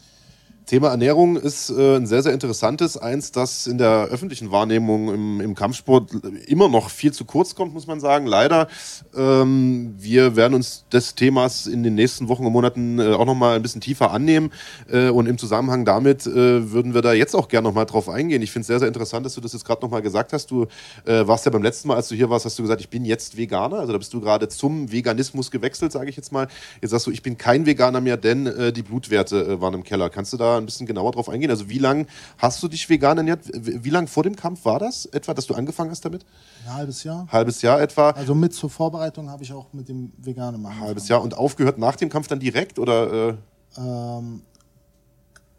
Thema 0.67 0.89
Ernährung 0.89 1.37
ist 1.37 1.69
äh, 1.69 1.95
ein 1.95 2.05
sehr, 2.07 2.21
sehr 2.21 2.33
interessantes. 2.33 2.97
Eins, 2.97 3.31
das 3.31 3.67
in 3.67 3.77
der 3.77 4.09
öffentlichen 4.11 4.51
Wahrnehmung 4.51 5.13
im, 5.13 5.39
im 5.39 5.55
Kampfsport 5.55 6.11
immer 6.45 6.67
noch 6.67 6.89
viel 6.89 7.13
zu 7.13 7.23
kurz 7.23 7.55
kommt, 7.55 7.73
muss 7.73 7.87
man 7.87 8.01
sagen. 8.01 8.27
Leider. 8.27 8.67
Ähm, 9.15 9.95
wir 9.97 10.35
werden 10.35 10.55
uns 10.55 10.83
des 10.91 11.15
Themas 11.15 11.67
in 11.67 11.83
den 11.83 11.95
nächsten 11.95 12.27
Wochen 12.27 12.45
und 12.45 12.51
Monaten 12.51 12.99
äh, 12.99 13.13
auch 13.13 13.25
nochmal 13.25 13.55
ein 13.55 13.61
bisschen 13.61 13.79
tiefer 13.79 14.11
annehmen. 14.11 14.51
Äh, 14.91 15.07
und 15.07 15.25
im 15.25 15.37
Zusammenhang 15.37 15.85
damit 15.85 16.27
äh, 16.27 16.69
würden 16.69 16.93
wir 16.93 17.01
da 17.01 17.13
jetzt 17.13 17.33
auch 17.33 17.47
gerne 17.47 17.69
nochmal 17.69 17.85
drauf 17.85 18.09
eingehen. 18.09 18.41
Ich 18.41 18.51
finde 18.51 18.63
es 18.63 18.67
sehr, 18.67 18.79
sehr 18.79 18.89
interessant, 18.89 19.25
dass 19.25 19.35
du 19.35 19.41
das 19.41 19.53
jetzt 19.53 19.63
gerade 19.63 19.81
nochmal 19.81 20.01
gesagt 20.01 20.33
hast. 20.33 20.51
Du 20.51 20.67
äh, 21.05 21.25
warst 21.25 21.45
ja 21.45 21.51
beim 21.51 21.63
letzten 21.63 21.87
Mal, 21.87 21.95
als 21.95 22.09
du 22.09 22.15
hier 22.15 22.29
warst, 22.29 22.43
hast 22.43 22.59
du 22.59 22.63
gesagt, 22.63 22.81
ich 22.81 22.89
bin 22.89 23.05
jetzt 23.05 23.37
Veganer. 23.37 23.79
Also 23.79 23.93
da 23.93 23.97
bist 23.97 24.13
du 24.13 24.19
gerade 24.19 24.49
zum 24.49 24.91
Veganismus 24.91 25.49
gewechselt, 25.49 25.93
sage 25.93 26.09
ich 26.09 26.17
jetzt 26.17 26.33
mal. 26.33 26.49
Jetzt 26.81 26.91
sagst 26.91 27.07
du, 27.07 27.11
ich 27.11 27.21
bin 27.21 27.37
kein 27.37 27.65
Veganer 27.65 28.01
mehr, 28.01 28.17
denn 28.17 28.47
äh, 28.47 28.73
die 28.73 28.83
Blutwerte 28.83 29.61
waren 29.61 29.73
im 29.73 29.85
Keller. 29.85 30.09
Kannst 30.09 30.33
du 30.33 30.37
da 30.37 30.56
ein 30.57 30.65
bisschen 30.65 30.87
genauer 30.87 31.11
drauf 31.11 31.29
eingehen? 31.29 31.49
Also 31.49 31.69
wie 31.69 31.79
lange 31.79 32.07
hast 32.37 32.61
du 32.61 32.67
dich 32.67 32.89
vegan 32.89 33.17
ernährt? 33.17 33.41
Wie 33.53 33.89
lange 33.89 34.07
vor 34.07 34.23
dem 34.23 34.35
Kampf 34.35 34.65
war 34.65 34.79
das 34.79 35.05
etwa, 35.07 35.33
dass 35.33 35.45
du 35.45 35.53
angefangen 35.53 35.91
hast 35.91 36.03
damit? 36.05 36.25
Ein 36.65 36.73
halbes 36.73 37.03
Jahr. 37.03 37.27
Halbes 37.31 37.61
Jahr 37.61 37.81
etwa. 37.81 38.11
Also 38.11 38.35
mit 38.35 38.53
zur 38.53 38.69
Vorbereitung 38.69 39.29
habe 39.29 39.43
ich 39.43 39.53
auch 39.53 39.71
mit 39.73 39.89
dem 39.89 40.11
Veganen 40.17 40.61
machen. 40.61 40.79
Halbes 40.79 41.07
Jahr. 41.07 41.21
Und 41.21 41.37
aufgehört 41.37 41.77
nach 41.77 41.95
dem 41.95 42.09
Kampf 42.09 42.27
dann 42.27 42.39
direkt 42.39 42.79
oder? 42.79 43.29
Äh? 43.29 43.33
Ähm, 43.77 44.41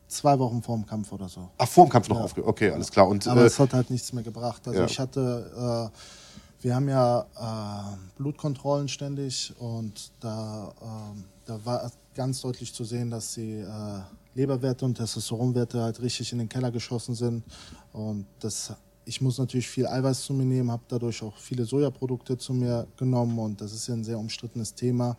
zwei 0.09 0.39
Wochen 0.39 0.63
vor 0.63 0.77
dem 0.77 0.87
Kampf 0.87 1.13
oder 1.13 1.29
so. 1.29 1.49
Ach, 1.59 1.69
vor 1.69 1.87
dem 1.87 1.91
Kampf 1.91 2.09
noch 2.09 2.19
ja. 2.19 2.25
aufgehört. 2.25 2.49
Okay, 2.49 2.71
alles 2.71 2.91
klar. 2.91 3.09
Und, 3.09 3.27
Aber 3.29 3.43
äh, 3.43 3.47
es 3.47 3.59
hat 3.59 3.73
halt 3.73 3.91
nichts 3.91 4.13
mehr 4.13 4.25
gebracht. 4.25 4.67
Also 4.67 4.81
ja. 4.81 4.87
ich 4.87 4.99
hatte, 4.99 5.91
äh, 5.93 6.65
wir 6.65 6.75
haben 6.75 6.89
ja 6.89 7.21
äh, 7.37 7.97
Blutkontrollen 8.17 8.89
ständig 8.89 9.55
und 9.59 10.11
da, 10.21 10.73
ähm, 10.83 11.25
da 11.47 11.65
war 11.65 11.91
ganz 12.15 12.41
deutlich 12.41 12.75
zu 12.75 12.85
sehen, 12.85 13.11
dass 13.11 13.35
die 13.35 13.61
äh, 13.61 14.01
Leberwerte 14.39 14.85
und 14.85 14.95
Testosteronwerte 14.95 15.83
halt 15.83 16.01
richtig 16.01 16.33
in 16.33 16.39
den 16.39 16.49
Keller 16.49 16.71
geschossen 16.71 17.15
sind. 17.15 17.43
Und 17.93 18.25
das, 18.39 18.73
ich 19.05 19.21
muss 19.21 19.39
natürlich 19.39 19.69
viel 19.69 19.87
Eiweiß 19.87 20.23
zu 20.23 20.33
mir 20.33 20.45
nehmen, 20.45 20.71
habe 20.71 20.85
dadurch 20.89 21.23
auch 21.23 21.37
viele 21.37 21.65
Sojaprodukte 21.65 22.39
zu 22.39 22.55
mir 22.55 22.87
genommen 22.97 23.39
und 23.39 23.61
das 23.61 23.73
ist 23.73 23.89
ja 23.89 23.95
ein 23.95 24.05
sehr 24.05 24.19
umstrittenes 24.19 24.75
Thema. 24.75 25.17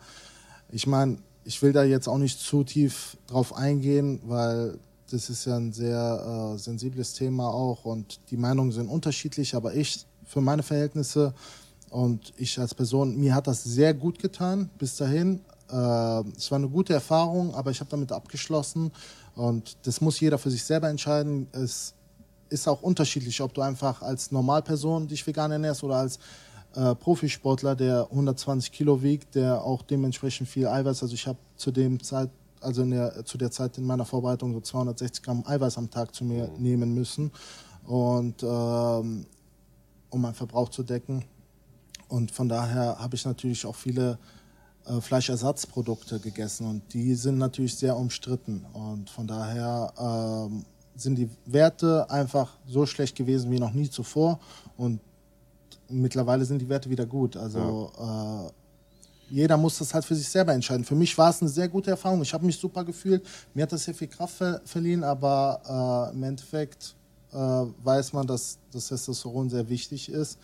Ich 0.70 0.86
meine, 0.86 1.18
ich 1.44 1.60
will 1.60 1.72
da 1.72 1.84
jetzt 1.84 2.08
auch 2.08 2.18
nicht 2.18 2.38
zu 2.40 2.64
tief 2.64 3.16
drauf 3.26 3.54
eingehen, 3.54 4.20
weil 4.24 4.78
das 5.10 5.28
ist 5.28 5.44
ja 5.44 5.56
ein 5.56 5.72
sehr 5.72 6.54
äh, 6.54 6.58
sensibles 6.58 7.12
Thema 7.12 7.48
auch 7.48 7.84
und 7.84 8.20
die 8.30 8.36
Meinungen 8.36 8.72
sind 8.72 8.88
unterschiedlich, 8.88 9.54
aber 9.54 9.74
ich 9.74 10.06
für 10.24 10.40
meine 10.40 10.62
Verhältnisse 10.62 11.34
und 11.90 12.32
ich 12.36 12.58
als 12.58 12.74
Person, 12.74 13.18
mir 13.18 13.34
hat 13.34 13.48
das 13.48 13.64
sehr 13.64 13.92
gut 13.92 14.18
getan 14.18 14.70
bis 14.78 14.96
dahin. 14.96 15.40
Äh, 15.70 16.28
es 16.36 16.50
war 16.50 16.58
eine 16.58 16.68
gute 16.68 16.92
Erfahrung, 16.92 17.54
aber 17.54 17.70
ich 17.70 17.80
habe 17.80 17.90
damit 17.90 18.12
abgeschlossen 18.12 18.90
und 19.34 19.76
das 19.86 20.00
muss 20.00 20.20
jeder 20.20 20.38
für 20.38 20.50
sich 20.50 20.64
selber 20.64 20.88
entscheiden. 20.88 21.46
Es 21.52 21.94
ist 22.48 22.68
auch 22.68 22.82
unterschiedlich, 22.82 23.40
ob 23.40 23.54
du 23.54 23.62
einfach 23.62 24.02
als 24.02 24.32
Normalperson 24.32 25.06
dich 25.06 25.26
vegan 25.26 25.52
ernährst 25.52 25.84
oder 25.84 25.96
als 25.96 26.18
äh, 26.74 26.94
Profisportler, 26.94 27.74
der 27.74 28.08
120 28.10 28.70
Kilo 28.72 29.02
wiegt, 29.02 29.34
der 29.34 29.62
auch 29.62 29.82
dementsprechend 29.82 30.48
viel 30.48 30.66
Eiweiß. 30.66 31.02
Also 31.02 31.14
ich 31.14 31.26
habe 31.26 31.38
zu 31.56 31.70
dem 31.70 32.02
Zeit, 32.02 32.30
also 32.60 32.84
der, 32.84 33.24
zu 33.24 33.38
der 33.38 33.50
Zeit 33.50 33.78
in 33.78 33.84
meiner 33.84 34.04
Vorbereitung 34.04 34.52
so 34.52 34.60
260 34.60 35.22
Gramm 35.22 35.44
Eiweiß 35.46 35.78
am 35.78 35.90
Tag 35.90 36.14
zu 36.14 36.24
mir 36.24 36.48
mhm. 36.48 36.62
nehmen 36.62 36.94
müssen 36.94 37.32
und 37.86 38.42
ähm, 38.42 39.26
um 40.10 40.20
meinen 40.20 40.34
Verbrauch 40.34 40.68
zu 40.68 40.82
decken. 40.82 41.24
Und 42.08 42.32
von 42.32 42.48
daher 42.48 42.98
habe 42.98 43.14
ich 43.14 43.24
natürlich 43.24 43.64
auch 43.66 43.76
viele 43.76 44.18
Fleischersatzprodukte 45.00 46.18
gegessen 46.18 46.66
und 46.66 46.82
die 46.92 47.14
sind 47.14 47.38
natürlich 47.38 47.76
sehr 47.76 47.96
umstritten. 47.96 48.64
Und 48.72 49.10
von 49.10 49.26
daher 49.26 49.92
ähm, 49.98 50.64
sind 50.96 51.16
die 51.16 51.28
Werte 51.46 52.10
einfach 52.10 52.56
so 52.66 52.86
schlecht 52.86 53.16
gewesen 53.16 53.50
wie 53.50 53.58
noch 53.58 53.72
nie 53.72 53.88
zuvor 53.88 54.40
und 54.76 55.00
mittlerweile 55.88 56.44
sind 56.44 56.60
die 56.60 56.68
Werte 56.68 56.90
wieder 56.90 57.06
gut. 57.06 57.36
Also 57.36 57.92
ja. 57.98 58.46
äh, 58.46 58.50
jeder 59.30 59.56
muss 59.56 59.78
das 59.78 59.94
halt 59.94 60.04
für 60.04 60.14
sich 60.14 60.28
selber 60.28 60.52
entscheiden. 60.52 60.84
Für 60.84 60.96
mich 60.96 61.16
war 61.16 61.30
es 61.30 61.40
eine 61.40 61.50
sehr 61.50 61.68
gute 61.68 61.90
Erfahrung. 61.90 62.22
Ich 62.22 62.34
habe 62.34 62.44
mich 62.44 62.58
super 62.58 62.84
gefühlt. 62.84 63.24
Mir 63.54 63.62
hat 63.62 63.72
das 63.72 63.84
sehr 63.84 63.94
viel 63.94 64.08
Kraft 64.08 64.34
ver 64.34 64.60
verliehen, 64.64 65.04
aber 65.04 66.10
äh, 66.10 66.16
im 66.16 66.22
Endeffekt 66.24 66.96
äh, 67.32 67.36
weiß 67.36 68.12
man, 68.12 68.26
dass 68.26 68.58
das 68.72 68.88
Testosteron 68.88 69.48
sehr 69.48 69.68
wichtig 69.68 70.08
ist 70.08 70.38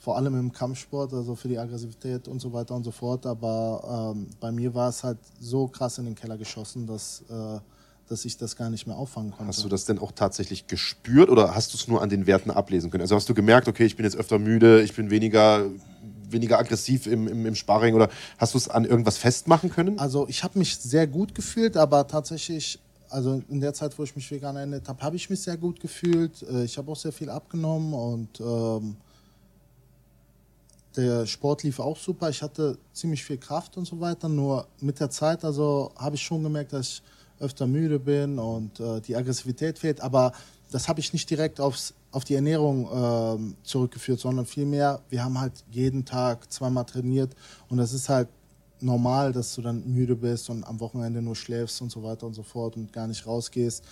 vor 0.00 0.16
allem 0.16 0.34
im 0.38 0.50
Kampfsport, 0.50 1.12
also 1.12 1.34
für 1.34 1.48
die 1.48 1.58
Aggressivität 1.58 2.26
und 2.26 2.40
so 2.40 2.52
weiter 2.52 2.74
und 2.74 2.84
so 2.84 2.90
fort. 2.90 3.26
Aber 3.26 4.14
ähm, 4.16 4.28
bei 4.40 4.50
mir 4.50 4.74
war 4.74 4.88
es 4.88 5.04
halt 5.04 5.18
so 5.38 5.68
krass 5.68 5.98
in 5.98 6.06
den 6.06 6.14
Keller 6.14 6.38
geschossen, 6.38 6.86
dass, 6.86 7.22
äh, 7.28 7.60
dass 8.08 8.24
ich 8.24 8.38
das 8.38 8.56
gar 8.56 8.70
nicht 8.70 8.86
mehr 8.86 8.96
auffangen 8.96 9.30
konnte. 9.30 9.48
Hast 9.48 9.62
du 9.62 9.68
das 9.68 9.84
denn 9.84 9.98
auch 9.98 10.12
tatsächlich 10.12 10.66
gespürt 10.66 11.28
oder 11.28 11.54
hast 11.54 11.74
du 11.74 11.76
es 11.76 11.86
nur 11.86 12.00
an 12.00 12.08
den 12.08 12.26
Werten 12.26 12.50
ablesen 12.50 12.90
können? 12.90 13.02
Also 13.02 13.14
hast 13.14 13.28
du 13.28 13.34
gemerkt, 13.34 13.68
okay, 13.68 13.84
ich 13.84 13.94
bin 13.94 14.04
jetzt 14.04 14.16
öfter 14.16 14.38
müde, 14.38 14.82
ich 14.82 14.94
bin 14.96 15.10
weniger 15.10 15.66
weniger 16.30 16.60
aggressiv 16.60 17.08
im, 17.08 17.26
im, 17.26 17.44
im 17.44 17.54
Sparring 17.56 17.96
oder 17.96 18.08
hast 18.38 18.54
du 18.54 18.58
es 18.58 18.68
an 18.68 18.84
irgendwas 18.84 19.18
festmachen 19.18 19.68
können? 19.68 19.98
Also 19.98 20.28
ich 20.28 20.44
habe 20.44 20.60
mich 20.60 20.76
sehr 20.76 21.08
gut 21.08 21.34
gefühlt, 21.34 21.76
aber 21.76 22.06
tatsächlich 22.06 22.78
also 23.08 23.42
in 23.48 23.60
der 23.60 23.74
Zeit, 23.74 23.98
wo 23.98 24.04
ich 24.04 24.14
mich 24.14 24.30
vegan 24.30 24.54
ernährt 24.54 24.88
habe, 24.88 25.02
habe 25.02 25.16
ich 25.16 25.28
mich 25.28 25.40
sehr 25.40 25.56
gut 25.56 25.80
gefühlt. 25.80 26.42
Äh, 26.42 26.64
ich 26.64 26.78
habe 26.78 26.90
auch 26.90 26.96
sehr 26.96 27.10
viel 27.10 27.28
abgenommen 27.28 27.92
und 27.92 28.40
ähm, 28.40 28.96
der 30.96 31.26
Sport 31.26 31.62
lief 31.62 31.78
auch 31.78 31.96
super. 31.96 32.30
Ich 32.30 32.42
hatte 32.42 32.78
ziemlich 32.92 33.24
viel 33.24 33.38
Kraft 33.38 33.76
und 33.76 33.86
so 33.86 34.00
weiter. 34.00 34.28
Nur 34.28 34.66
mit 34.80 35.00
der 35.00 35.10
Zeit, 35.10 35.44
also 35.44 35.92
habe 35.96 36.16
ich 36.16 36.22
schon 36.22 36.42
gemerkt, 36.42 36.72
dass 36.72 36.88
ich 36.88 37.02
öfter 37.38 37.66
müde 37.66 37.98
bin 37.98 38.38
und 38.38 38.80
äh, 38.80 39.00
die 39.00 39.16
Aggressivität 39.16 39.78
fehlt. 39.78 40.00
Aber 40.00 40.32
das 40.70 40.88
habe 40.88 41.00
ich 41.00 41.12
nicht 41.12 41.28
direkt 41.30 41.60
aufs, 41.60 41.94
auf 42.12 42.24
die 42.24 42.34
Ernährung 42.34 42.86
äh, 42.86 43.66
zurückgeführt, 43.66 44.20
sondern 44.20 44.46
vielmehr, 44.46 45.00
wir 45.08 45.24
haben 45.24 45.38
halt 45.40 45.64
jeden 45.70 46.04
Tag 46.04 46.52
zweimal 46.52 46.84
trainiert 46.84 47.34
und 47.68 47.78
das 47.78 47.92
ist 47.92 48.08
halt 48.08 48.28
normal, 48.80 49.32
dass 49.32 49.54
du 49.54 49.62
dann 49.62 49.86
müde 49.92 50.16
bist 50.16 50.50
und 50.50 50.64
am 50.64 50.80
Wochenende 50.80 51.22
nur 51.22 51.36
schläfst 51.36 51.80
und 51.82 51.90
so 51.90 52.02
weiter 52.02 52.26
und 52.26 52.34
so 52.34 52.42
fort 52.42 52.76
und 52.76 52.92
gar 52.92 53.06
nicht 53.06 53.26
rausgehst. 53.26 53.84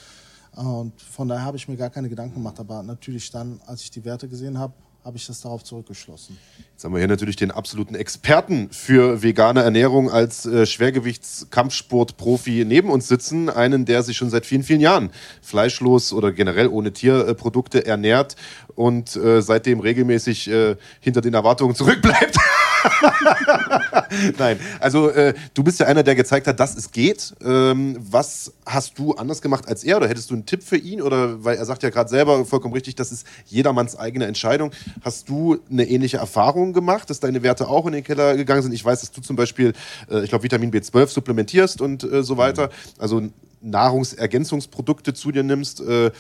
Und 0.55 1.01
von 1.01 1.29
daher 1.29 1.45
habe 1.45 1.57
ich 1.57 1.69
mir 1.69 1.77
gar 1.77 1.91
keine 1.91 2.09
Gedanken 2.09 2.37
gemacht. 2.37 2.59
Aber 2.59 2.83
natürlich 2.83 3.31
dann, 3.31 3.61
als 3.67 3.83
ich 3.83 3.91
die 3.91 4.05
Werte 4.05 4.29
gesehen 4.29 4.59
habe, 4.59 4.73
habe 5.05 5.17
ich 5.17 5.27
das 5.27 5.41
darauf 5.41 5.65
zurückgeschlossen. 5.65 6.37
Jetzt 6.73 6.85
haben 6.85 6.93
wir 6.93 6.99
hier 6.99 7.09
natürlich 7.09 7.37
den 7.37 7.51
absoluten 7.51 7.95
Experten 7.95 8.69
für 8.71 9.23
vegane 9.23 9.63
Ernährung 9.63 10.11
als 10.11 10.45
äh, 10.45 10.67
Schwergewichtskampfsport-Profi 10.67 12.65
neben 12.67 12.91
uns 12.91 13.09
sitzen. 13.09 13.49
Einen, 13.49 13.85
der 13.85 14.03
sich 14.03 14.17
schon 14.17 14.31
seit 14.31 14.45
vielen, 14.45 14.63
vielen 14.63 14.81
Jahren 14.81 15.11
fleischlos 15.41 16.13
oder 16.13 16.33
generell 16.33 16.69
ohne 16.69 16.93
Tierprodukte 16.93 17.87
ernährt 17.87 18.37
und 18.75 19.17
äh, 19.17 19.41
seitdem 19.41 19.81
regelmäßig 19.81 20.49
äh, 20.51 20.77
hinter 21.01 21.21
den 21.21 21.35
Erwartungen 21.35 21.75
zurückbleibt. 21.75 22.37
Nein, 24.39 24.59
also 24.81 25.11
äh, 25.11 25.35
du 25.55 25.63
bist 25.63 25.81
ja 25.81 25.87
einer, 25.87 26.03
der 26.03 26.15
gezeigt 26.15 26.47
hat, 26.47 26.61
dass 26.61 26.77
es 26.77 26.91
geht. 26.91 27.35
Ähm, 27.43 27.97
was 27.99 28.53
hast 28.67 28.99
du 28.99 29.15
anders 29.15 29.43
gemacht 29.43 29.69
als 29.69 29.85
er 29.85 29.97
oder 29.97 30.09
hättest 30.09 30.31
du 30.31 30.35
einen 30.35 30.47
Tipp 30.47 30.63
für 30.63 30.77
ihn? 30.77 31.03
Oder 31.03 31.45
weil 31.45 31.57
er 31.57 31.65
sagt 31.65 31.83
ja 31.83 31.91
gerade 31.91 32.09
selber 32.09 32.45
vollkommen 32.45 32.75
richtig, 32.75 32.97
das 32.97 33.13
ist 33.13 33.27
jedermanns 33.47 33.97
eigene 33.97 34.27
Entscheidung. 34.27 34.73
Hast 35.03 35.29
du 35.29 35.59
eine 35.71 35.89
ähnliche 35.89 36.19
Erfahrung 36.19 36.73
gemacht, 36.73 37.11
dass 37.11 37.21
deine 37.21 37.43
Werte 37.43 37.69
auch 37.69 37.87
in 37.87 37.93
den 37.93 38.05
Keller 38.05 38.37
gegangen 38.37 38.63
sind? 38.63 38.73
Ich 38.73 38.85
weiß, 38.85 39.01
dass 39.01 39.11
du 39.11 39.21
zum 39.21 39.37
Beispiel, 39.37 39.73
äh, 40.11 40.23
ich 40.23 40.31
glaube, 40.31 40.45
Vitamin 40.45 40.71
B12 40.71 41.09
supplementierst 41.09 41.81
und 41.81 42.05
äh, 42.05 42.23
so 42.23 42.37
weiter. 42.37 42.71
Also 42.99 43.23
Nahrungsergänzungsprodukte 43.61 45.15
zu 45.15 45.33
dir 45.33 45.43
nimmst. 45.43 45.81
Äh, 45.81 46.11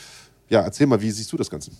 ja, 0.48 0.60
erzähl 0.62 0.86
mal, 0.86 1.00
wie 1.00 1.10
siehst 1.10 1.32
du 1.32 1.36
das 1.36 1.50
Ganze? 1.50 1.70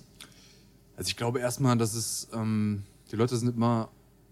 Also 0.97 1.09
ich 1.09 1.17
glaube 1.17 1.41
erstmal, 1.41 1.77
dass 1.77 1.95
es 1.95 2.29
ähm, 2.35 2.83
die 3.11 3.17
Leute 3.17 3.37
sind 3.37 3.57
immer 3.57 3.89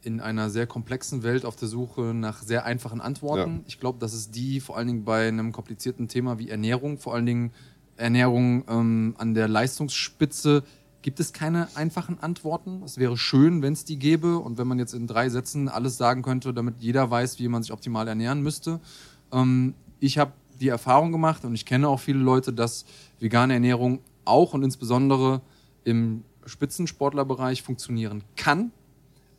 in 0.06 0.20
einer 0.20 0.48
sehr 0.50 0.66
komplexen 0.66 1.22
Welt 1.22 1.44
auf 1.44 1.56
der 1.56 1.68
Suche 1.68 2.14
nach 2.14 2.42
sehr 2.42 2.64
einfachen 2.64 3.00
Antworten. 3.00 3.56
Ja. 3.56 3.60
Ich 3.66 3.80
glaube, 3.80 3.98
dass 3.98 4.14
es 4.14 4.30
die 4.30 4.60
vor 4.60 4.76
allen 4.76 4.86
Dingen 4.86 5.04
bei 5.04 5.28
einem 5.28 5.52
komplizierten 5.52 6.08
Thema 6.08 6.38
wie 6.38 6.48
Ernährung, 6.48 6.98
vor 6.98 7.14
allen 7.14 7.26
Dingen 7.26 7.52
Ernährung 7.96 8.64
ähm, 8.68 9.14
an 9.18 9.34
der 9.34 9.48
Leistungsspitze, 9.48 10.62
gibt 11.02 11.20
es 11.20 11.32
keine 11.32 11.68
einfachen 11.76 12.18
Antworten. 12.20 12.82
Es 12.84 12.98
wäre 12.98 13.16
schön, 13.16 13.62
wenn 13.62 13.72
es 13.72 13.84
die 13.84 13.98
gäbe 13.98 14.38
und 14.38 14.58
wenn 14.58 14.66
man 14.66 14.78
jetzt 14.78 14.94
in 14.94 15.06
drei 15.06 15.28
Sätzen 15.28 15.68
alles 15.68 15.96
sagen 15.96 16.22
könnte, 16.22 16.54
damit 16.54 16.76
jeder 16.78 17.10
weiß, 17.10 17.38
wie 17.38 17.48
man 17.48 17.62
sich 17.62 17.72
optimal 17.72 18.06
ernähren 18.08 18.42
müsste. 18.42 18.80
Ähm, 19.32 19.74
ich 19.98 20.18
habe 20.18 20.32
die 20.60 20.68
Erfahrung 20.68 21.12
gemacht 21.12 21.44
und 21.44 21.54
ich 21.54 21.66
kenne 21.66 21.88
auch 21.88 22.00
viele 22.00 22.18
Leute, 22.18 22.52
dass 22.52 22.84
vegane 23.18 23.54
Ernährung 23.54 24.00
auch 24.24 24.54
und 24.54 24.62
insbesondere 24.62 25.42
im 25.84 26.22
Spitzensportlerbereich 26.44 27.62
funktionieren 27.62 28.22
kann, 28.36 28.72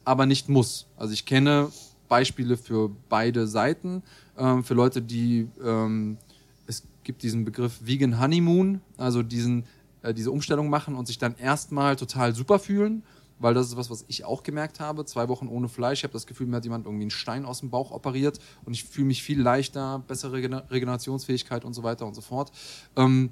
aber 0.07 0.25
nicht 0.25 0.47
muss. 0.47 0.87
Also 0.95 1.13
ich 1.13 1.25
kenne 1.25 1.69
Beispiele 2.07 2.55
für 2.55 2.89
beide 3.09 3.45
Seiten, 3.45 4.03
ähm, 4.37 4.63
für 4.63 4.73
Leute, 4.73 5.01
die 5.01 5.49
ähm, 5.61 6.17
es 6.65 6.83
gibt 7.03 7.23
diesen 7.23 7.43
Begriff 7.43 7.79
Vegan 7.85 8.17
Honeymoon, 8.19 8.79
also 8.95 9.21
diesen, 9.21 9.65
äh, 10.03 10.13
diese 10.13 10.31
Umstellung 10.31 10.69
machen 10.69 10.95
und 10.95 11.07
sich 11.07 11.17
dann 11.17 11.35
erstmal 11.37 11.97
total 11.97 12.33
super 12.33 12.57
fühlen, 12.57 13.03
weil 13.39 13.53
das 13.53 13.67
ist 13.67 13.75
was, 13.75 13.89
was 13.89 14.05
ich 14.07 14.23
auch 14.23 14.43
gemerkt 14.43 14.79
habe. 14.79 15.03
Zwei 15.03 15.27
Wochen 15.27 15.49
ohne 15.49 15.67
Fleisch, 15.67 15.99
ich 15.99 16.03
habe 16.05 16.13
das 16.13 16.25
Gefühl, 16.25 16.47
mir 16.47 16.55
hat 16.55 16.63
jemand 16.63 16.85
irgendwie 16.85 17.03
einen 17.03 17.11
Stein 17.11 17.43
aus 17.43 17.59
dem 17.59 17.69
Bauch 17.69 17.91
operiert 17.91 18.39
und 18.63 18.73
ich 18.73 18.85
fühle 18.85 19.07
mich 19.07 19.21
viel 19.21 19.41
leichter, 19.41 20.01
bessere 20.07 20.33
Regenerationsfähigkeit 20.71 21.65
und 21.65 21.73
so 21.73 21.83
weiter 21.83 22.05
und 22.05 22.15
so 22.15 22.21
fort. 22.21 22.53
Ähm, 22.95 23.31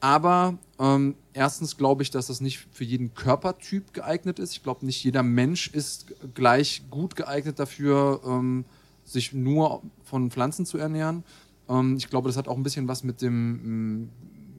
aber 0.00 0.58
ähm, 0.78 1.14
erstens 1.32 1.76
glaube 1.76 2.02
ich, 2.02 2.10
dass 2.10 2.26
das 2.26 2.40
nicht 2.40 2.66
für 2.72 2.84
jeden 2.84 3.14
Körpertyp 3.14 3.92
geeignet 3.92 4.38
ist. 4.38 4.52
Ich 4.52 4.62
glaube, 4.62 4.84
nicht 4.84 5.02
jeder 5.02 5.22
Mensch 5.22 5.68
ist 5.68 6.06
gleich 6.34 6.82
gut 6.90 7.16
geeignet 7.16 7.58
dafür, 7.58 8.20
ähm, 8.26 8.64
sich 9.04 9.32
nur 9.32 9.82
von 10.04 10.30
Pflanzen 10.30 10.66
zu 10.66 10.78
ernähren. 10.78 11.24
Ähm, 11.68 11.96
ich 11.96 12.10
glaube, 12.10 12.28
das 12.28 12.36
hat 12.36 12.48
auch 12.48 12.56
ein 12.56 12.62
bisschen 12.62 12.88
was 12.88 13.04
mit 13.04 13.22
dem 13.22 13.60
ähm, 13.64 14.08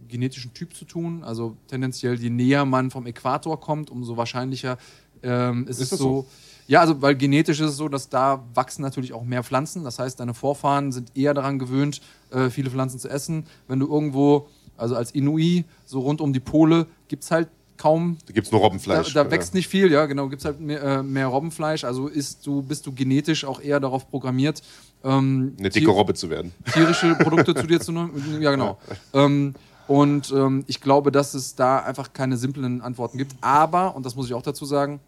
genetischen 0.07 0.53
Typ 0.53 0.75
zu 0.75 0.85
tun. 0.85 1.23
Also 1.23 1.57
tendenziell, 1.67 2.19
je 2.19 2.29
näher 2.29 2.65
man 2.65 2.91
vom 2.91 3.05
Äquator 3.05 3.59
kommt, 3.59 3.89
umso 3.89 4.17
wahrscheinlicher 4.17 4.77
ähm, 5.23 5.67
ist, 5.67 5.79
ist, 5.79 5.93
es 5.93 5.99
so. 5.99 6.21
so? 6.21 6.25
Ja, 6.67 6.81
also 6.81 7.01
weil 7.01 7.15
genetisch 7.15 7.59
ist 7.59 7.71
es 7.71 7.77
so, 7.77 7.89
dass 7.89 8.09
da 8.09 8.43
wachsen 8.55 8.81
natürlich 8.81 9.13
auch 9.13 9.23
mehr 9.23 9.43
Pflanzen. 9.43 9.83
Das 9.83 9.99
heißt, 9.99 10.19
deine 10.19 10.33
Vorfahren 10.33 10.91
sind 10.91 11.15
eher 11.15 11.33
daran 11.33 11.59
gewöhnt, 11.59 12.01
äh, 12.31 12.49
viele 12.49 12.71
Pflanzen 12.71 12.99
zu 12.99 13.07
essen. 13.07 13.45
Wenn 13.67 13.79
du 13.79 13.87
irgendwo, 13.87 14.47
also 14.77 14.95
als 14.95 15.11
Inui, 15.11 15.65
so 15.85 15.99
rund 15.99 16.21
um 16.21 16.33
die 16.33 16.39
Pole, 16.39 16.87
gibt 17.07 17.23
es 17.23 17.31
halt 17.31 17.49
kaum. 17.77 18.17
Da 18.25 18.33
gibt 18.33 18.47
es 18.47 18.51
nur 18.51 18.61
Robbenfleisch. 18.61 19.13
Da, 19.13 19.23
da 19.23 19.31
wächst 19.31 19.53
nicht 19.53 19.67
viel, 19.67 19.91
ja, 19.91 20.05
genau. 20.05 20.27
Gibt 20.29 20.41
es 20.41 20.45
halt 20.45 20.59
mehr, 20.59 20.81
äh, 20.81 21.03
mehr, 21.03 21.27
Robbenfleisch. 21.27 21.83
Also 21.83 22.07
ist 22.07 22.45
du, 22.45 22.61
bist 22.61 22.85
du 22.85 22.93
genetisch 22.93 23.45
auch 23.45 23.61
eher 23.61 23.79
darauf 23.79 24.09
programmiert, 24.09 24.61
ähm, 25.03 25.55
eine 25.59 25.69
dicke 25.69 25.91
Robbe 25.91 26.13
zu 26.13 26.29
werden. 26.29 26.51
Tierische 26.73 27.15
Produkte 27.15 27.53
zu 27.53 27.67
dir 27.67 27.79
zu 27.79 27.91
nehmen. 27.91 28.41
Ja, 28.41 28.51
genau. 28.51 28.77
Ähm, 29.13 29.53
und 29.87 30.31
ähm, 30.31 30.63
ich 30.67 30.81
glaube, 30.81 31.11
dass 31.11 31.33
es 31.35 31.55
da 31.55 31.79
einfach 31.79 32.13
keine 32.13 32.37
simplen 32.37 32.81
Antworten 32.81 33.17
gibt. 33.17 33.35
Aber, 33.41 33.95
und 33.95 34.05
das 34.05 34.15
muss 34.15 34.25
ich 34.25 34.33
auch 34.33 34.41
dazu 34.41 34.65
sagen, 34.65 34.99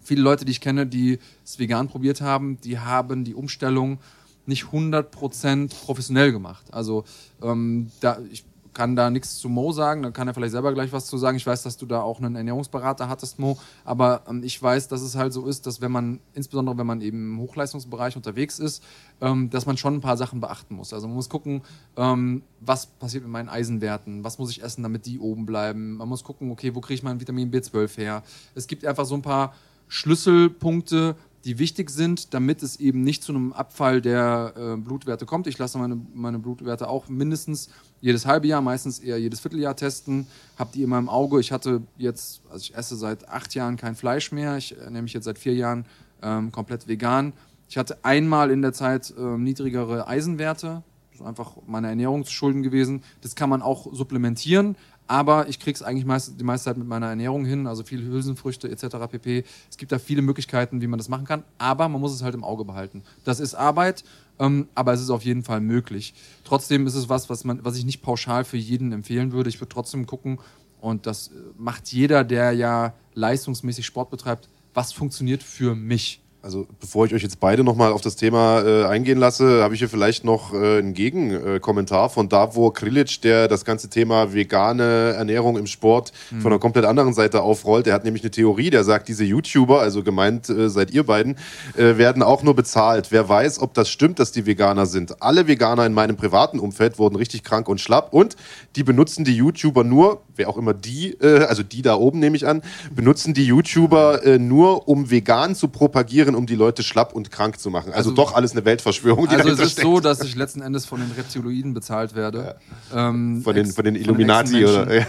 viele 0.00 0.22
Leute, 0.22 0.44
die 0.44 0.50
ich 0.52 0.60
kenne, 0.60 0.86
die 0.86 1.18
es 1.44 1.58
vegan 1.58 1.88
probiert 1.88 2.20
haben, 2.20 2.60
die 2.62 2.78
haben 2.78 3.24
die 3.24 3.34
Umstellung 3.34 3.98
nicht 4.44 4.64
100% 4.64 5.70
professionell 5.84 6.32
gemacht. 6.32 6.66
Also 6.72 7.04
ähm, 7.42 7.92
da, 8.00 8.18
ich 8.32 8.44
kann 8.74 8.96
da 8.96 9.10
nichts 9.10 9.38
zu 9.38 9.48
Mo 9.48 9.72
sagen, 9.72 10.02
dann 10.02 10.12
kann 10.12 10.28
er 10.28 10.34
vielleicht 10.34 10.52
selber 10.52 10.72
gleich 10.72 10.92
was 10.92 11.06
zu 11.06 11.18
sagen. 11.18 11.36
Ich 11.36 11.46
weiß, 11.46 11.62
dass 11.62 11.76
du 11.76 11.86
da 11.86 12.00
auch 12.02 12.18
einen 12.20 12.36
Ernährungsberater 12.36 13.08
hattest, 13.08 13.38
Mo, 13.38 13.58
aber 13.84 14.22
ähm, 14.28 14.42
ich 14.42 14.60
weiß, 14.62 14.88
dass 14.88 15.02
es 15.02 15.16
halt 15.16 15.32
so 15.32 15.46
ist, 15.46 15.66
dass 15.66 15.80
wenn 15.80 15.92
man, 15.92 16.20
insbesondere 16.34 16.78
wenn 16.78 16.86
man 16.86 17.00
eben 17.00 17.34
im 17.34 17.40
Hochleistungsbereich 17.40 18.16
unterwegs 18.16 18.58
ist, 18.58 18.82
ähm, 19.20 19.50
dass 19.50 19.66
man 19.66 19.76
schon 19.76 19.94
ein 19.94 20.00
paar 20.00 20.16
Sachen 20.16 20.40
beachten 20.40 20.74
muss. 20.74 20.92
Also 20.92 21.06
man 21.06 21.16
muss 21.16 21.28
gucken, 21.28 21.62
ähm, 21.96 22.42
was 22.60 22.86
passiert 22.86 23.24
mit 23.24 23.32
meinen 23.32 23.48
Eisenwerten, 23.48 24.24
was 24.24 24.38
muss 24.38 24.50
ich 24.50 24.62
essen, 24.62 24.82
damit 24.82 25.06
die 25.06 25.18
oben 25.18 25.46
bleiben. 25.46 25.96
Man 25.96 26.08
muss 26.08 26.24
gucken, 26.24 26.50
okay, 26.50 26.74
wo 26.74 26.80
kriege 26.80 26.94
ich 26.94 27.02
mein 27.02 27.20
Vitamin 27.20 27.50
B12 27.50 27.96
her. 27.98 28.22
Es 28.54 28.66
gibt 28.66 28.84
einfach 28.84 29.04
so 29.04 29.14
ein 29.14 29.22
paar 29.22 29.54
Schlüsselpunkte, 29.88 31.16
die 31.44 31.58
wichtig 31.58 31.90
sind, 31.90 32.34
damit 32.34 32.62
es 32.62 32.78
eben 32.78 33.02
nicht 33.02 33.22
zu 33.22 33.32
einem 33.32 33.52
Abfall 33.52 34.00
der 34.00 34.54
äh, 34.56 34.76
Blutwerte 34.76 35.26
kommt. 35.26 35.46
Ich 35.46 35.58
lasse 35.58 35.78
meine, 35.78 36.00
meine 36.14 36.38
Blutwerte 36.38 36.88
auch 36.88 37.08
mindestens 37.08 37.68
jedes 38.02 38.26
halbe 38.26 38.48
Jahr, 38.48 38.60
meistens 38.60 38.98
eher 38.98 39.18
jedes 39.18 39.40
Vierteljahr 39.40 39.76
testen. 39.76 40.26
Habe 40.58 40.70
die 40.74 40.82
immer 40.82 40.98
im 40.98 41.08
Auge. 41.08 41.40
Ich 41.40 41.52
hatte 41.52 41.82
jetzt, 41.96 42.42
also 42.50 42.60
ich 42.60 42.74
esse 42.76 42.96
seit 42.96 43.28
acht 43.28 43.54
Jahren 43.54 43.76
kein 43.78 43.94
Fleisch 43.94 44.32
mehr. 44.32 44.58
Ich 44.58 44.76
ernähre 44.76 45.04
mich 45.04 45.14
jetzt 45.14 45.24
seit 45.24 45.38
vier 45.38 45.54
Jahren 45.54 45.86
ähm, 46.20 46.52
komplett 46.52 46.88
vegan. 46.88 47.32
Ich 47.68 47.78
hatte 47.78 48.04
einmal 48.04 48.50
in 48.50 48.60
der 48.60 48.72
Zeit 48.72 49.14
äh, 49.16 49.38
niedrigere 49.38 50.06
Eisenwerte. 50.08 50.82
Das 51.12 51.20
ist 51.20 51.26
einfach 51.26 51.56
meine 51.66 51.88
Ernährung 51.88 52.24
zu 52.24 52.32
schulden 52.32 52.62
gewesen. 52.62 53.02
Das 53.22 53.36
kann 53.36 53.48
man 53.48 53.62
auch 53.62 53.86
supplementieren. 53.94 54.76
Aber 55.06 55.48
ich 55.48 55.58
kriege 55.58 55.74
es 55.74 55.82
eigentlich 55.82 56.04
meist, 56.04 56.40
die 56.40 56.44
meiste 56.44 56.66
Zeit 56.66 56.76
mit 56.78 56.86
meiner 56.86 57.08
Ernährung 57.08 57.44
hin, 57.44 57.66
also 57.66 57.82
viel 57.82 58.02
Hülsenfrüchte 58.02 58.70
etc. 58.70 58.96
pp. 59.10 59.44
Es 59.70 59.76
gibt 59.76 59.92
da 59.92 59.98
viele 59.98 60.22
Möglichkeiten, 60.22 60.80
wie 60.80 60.86
man 60.86 60.98
das 60.98 61.08
machen 61.08 61.26
kann, 61.26 61.44
aber 61.58 61.88
man 61.88 62.00
muss 62.00 62.14
es 62.14 62.22
halt 62.22 62.34
im 62.34 62.44
Auge 62.44 62.64
behalten. 62.64 63.02
Das 63.24 63.40
ist 63.40 63.54
Arbeit, 63.54 64.04
ähm, 64.38 64.68
aber 64.74 64.92
es 64.92 65.00
ist 65.00 65.10
auf 65.10 65.24
jeden 65.24 65.42
Fall 65.42 65.60
möglich. 65.60 66.14
Trotzdem 66.44 66.86
ist 66.86 66.94
es 66.94 67.08
was, 67.08 67.28
was, 67.28 67.44
man, 67.44 67.64
was 67.64 67.76
ich 67.76 67.84
nicht 67.84 68.02
pauschal 68.02 68.44
für 68.44 68.56
jeden 68.56 68.92
empfehlen 68.92 69.32
würde. 69.32 69.50
Ich 69.50 69.60
würde 69.60 69.72
trotzdem 69.72 70.06
gucken, 70.06 70.38
und 70.80 71.06
das 71.06 71.30
macht 71.56 71.92
jeder, 71.92 72.24
der 72.24 72.52
ja 72.52 72.94
leistungsmäßig 73.14 73.86
Sport 73.86 74.10
betreibt, 74.10 74.48
was 74.74 74.92
funktioniert 74.92 75.42
für 75.42 75.74
mich. 75.76 76.21
Also 76.42 76.66
bevor 76.80 77.06
ich 77.06 77.14
euch 77.14 77.22
jetzt 77.22 77.38
beide 77.38 77.62
nochmal 77.62 77.92
auf 77.92 78.00
das 78.00 78.16
Thema 78.16 78.62
äh, 78.62 78.84
eingehen 78.86 79.18
lasse, 79.18 79.62
habe 79.62 79.74
ich 79.74 79.78
hier 79.78 79.88
vielleicht 79.88 80.24
noch 80.24 80.52
äh, 80.52 80.78
einen 80.78 80.92
Gegenkommentar 80.92 82.10
von 82.10 82.28
Davor 82.28 82.74
Krilic, 82.74 83.22
der 83.22 83.46
das 83.46 83.64
ganze 83.64 83.88
Thema 83.88 84.34
vegane 84.34 85.14
Ernährung 85.16 85.56
im 85.56 85.68
Sport 85.68 86.12
mhm. 86.32 86.40
von 86.40 86.52
einer 86.52 86.58
komplett 86.58 86.84
anderen 86.84 87.14
Seite 87.14 87.42
aufrollt. 87.42 87.86
Er 87.86 87.94
hat 87.94 88.02
nämlich 88.02 88.24
eine 88.24 88.32
Theorie, 88.32 88.70
der 88.70 88.82
sagt, 88.82 89.06
diese 89.06 89.22
YouTuber, 89.22 89.80
also 89.80 90.02
gemeint 90.02 90.48
äh, 90.48 90.68
seid 90.68 90.90
ihr 90.90 91.04
beiden, 91.04 91.36
äh, 91.76 91.96
werden 91.96 92.24
auch 92.24 92.42
nur 92.42 92.56
bezahlt. 92.56 93.12
Wer 93.12 93.28
weiß, 93.28 93.60
ob 93.60 93.74
das 93.74 93.88
stimmt, 93.88 94.18
dass 94.18 94.32
die 94.32 94.44
Veganer 94.44 94.86
sind. 94.86 95.22
Alle 95.22 95.46
Veganer 95.46 95.86
in 95.86 95.92
meinem 95.92 96.16
privaten 96.16 96.58
Umfeld 96.58 96.98
wurden 96.98 97.14
richtig 97.14 97.44
krank 97.44 97.68
und 97.68 97.80
schlapp 97.80 98.12
und 98.12 98.34
die 98.74 98.82
benutzen 98.82 99.24
die 99.24 99.36
YouTuber 99.36 99.84
nur, 99.84 100.22
wer 100.34 100.48
auch 100.48 100.56
immer 100.56 100.74
die, 100.74 101.12
äh, 101.20 101.44
also 101.44 101.62
die 101.62 101.82
da 101.82 101.94
oben 101.94 102.18
nehme 102.18 102.36
ich 102.36 102.48
an, 102.48 102.62
benutzen 102.92 103.32
die 103.32 103.44
YouTuber 103.44 104.24
äh, 104.24 104.38
nur, 104.40 104.88
um 104.88 105.08
vegan 105.08 105.54
zu 105.54 105.68
propagieren, 105.68 106.31
um 106.34 106.46
die 106.46 106.54
Leute 106.54 106.82
schlapp 106.82 107.14
und 107.14 107.30
krank 107.30 107.58
zu 107.58 107.70
machen. 107.70 107.92
Also, 107.92 108.10
also 108.10 108.12
doch 108.12 108.34
alles 108.34 108.52
eine 108.52 108.64
Weltverschwörung, 108.64 109.28
die 109.28 109.36
Also 109.36 109.50
es 109.50 109.58
ist 109.58 109.72
steckt. 109.72 109.86
so, 109.86 110.00
dass 110.00 110.22
ich 110.22 110.34
letzten 110.34 110.60
Endes 110.60 110.86
von 110.86 111.00
den 111.00 111.10
Reptiloiden 111.12 111.74
bezahlt 111.74 112.14
werde. 112.14 112.56
Ja. 112.92 113.08
Ähm, 113.08 113.42
von, 113.42 113.54
den, 113.54 113.66
von 113.66 113.84
den 113.84 113.96
Illuminati, 113.96 114.52
den 114.52 114.64
oder? 114.64 114.94
ja, 114.96 115.04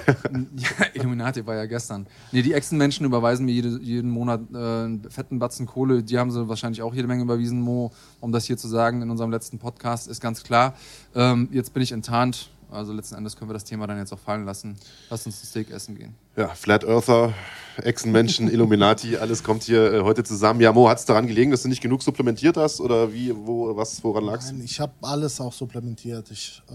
Illuminati 0.93 1.45
war 1.45 1.55
ja 1.55 1.65
gestern. 1.65 2.07
Nee, 2.31 2.41
die 2.41 2.53
Echsenmenschen 2.53 3.05
überweisen 3.05 3.45
mir 3.45 3.53
jede, 3.53 3.79
jeden 3.81 4.09
Monat 4.09 4.41
äh, 4.53 4.57
einen 4.57 5.05
fetten 5.09 5.39
Batzen 5.39 5.65
Kohle. 5.65 6.03
Die 6.03 6.17
haben 6.17 6.31
sie 6.31 6.47
wahrscheinlich 6.47 6.81
auch 6.81 6.93
jede 6.93 7.07
Menge 7.07 7.23
überwiesen, 7.23 7.61
Mo, 7.61 7.91
um 8.19 8.31
das 8.31 8.45
hier 8.45 8.57
zu 8.57 8.67
sagen 8.67 9.01
in 9.01 9.09
unserem 9.09 9.31
letzten 9.31 9.59
Podcast, 9.59 10.07
ist 10.07 10.21
ganz 10.21 10.43
klar. 10.43 10.75
Ähm, 11.15 11.49
jetzt 11.51 11.73
bin 11.73 11.83
ich 11.83 11.91
enttarnt 11.91 12.49
also 12.73 12.93
letzten 12.93 13.15
Endes 13.15 13.35
können 13.35 13.49
wir 13.49 13.53
das 13.53 13.63
Thema 13.63 13.87
dann 13.87 13.97
jetzt 13.97 14.11
auch 14.11 14.19
fallen 14.19 14.45
lassen. 14.45 14.77
Lass 15.09 15.25
uns 15.25 15.41
ein 15.41 15.45
Steak 15.45 15.71
essen 15.71 15.95
gehen. 15.95 16.15
Ja, 16.35 16.49
Flat 16.49 16.83
Earther, 16.83 17.33
Echsenmenschen, 17.77 18.49
Illuminati, 18.49 19.17
alles 19.17 19.43
kommt 19.43 19.63
hier 19.63 19.93
äh, 19.93 20.01
heute 20.01 20.23
zusammen. 20.23 20.59
Ja, 20.59 20.71
Mo, 20.71 20.89
hat 20.89 20.99
es 20.99 21.05
daran 21.05 21.27
gelegen, 21.27 21.51
dass 21.51 21.63
du 21.63 21.69
nicht 21.69 21.81
genug 21.81 22.01
supplementiert 22.01 22.57
hast 22.57 22.81
oder 22.81 23.13
wie, 23.13 23.33
wo, 23.35 23.75
was, 23.75 24.03
woran 24.03 24.25
lag 24.25 24.39
es? 24.39 24.51
Nein, 24.51 24.61
ich 24.63 24.79
habe 24.79 24.93
alles 25.01 25.39
auch 25.39 25.53
supplementiert. 25.53 26.31
Ich, 26.31 26.61
äh, 26.69 26.73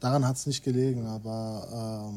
daran 0.00 0.26
hat 0.26 0.36
es 0.36 0.46
nicht 0.46 0.62
gelegen, 0.62 1.06
aber 1.06 2.12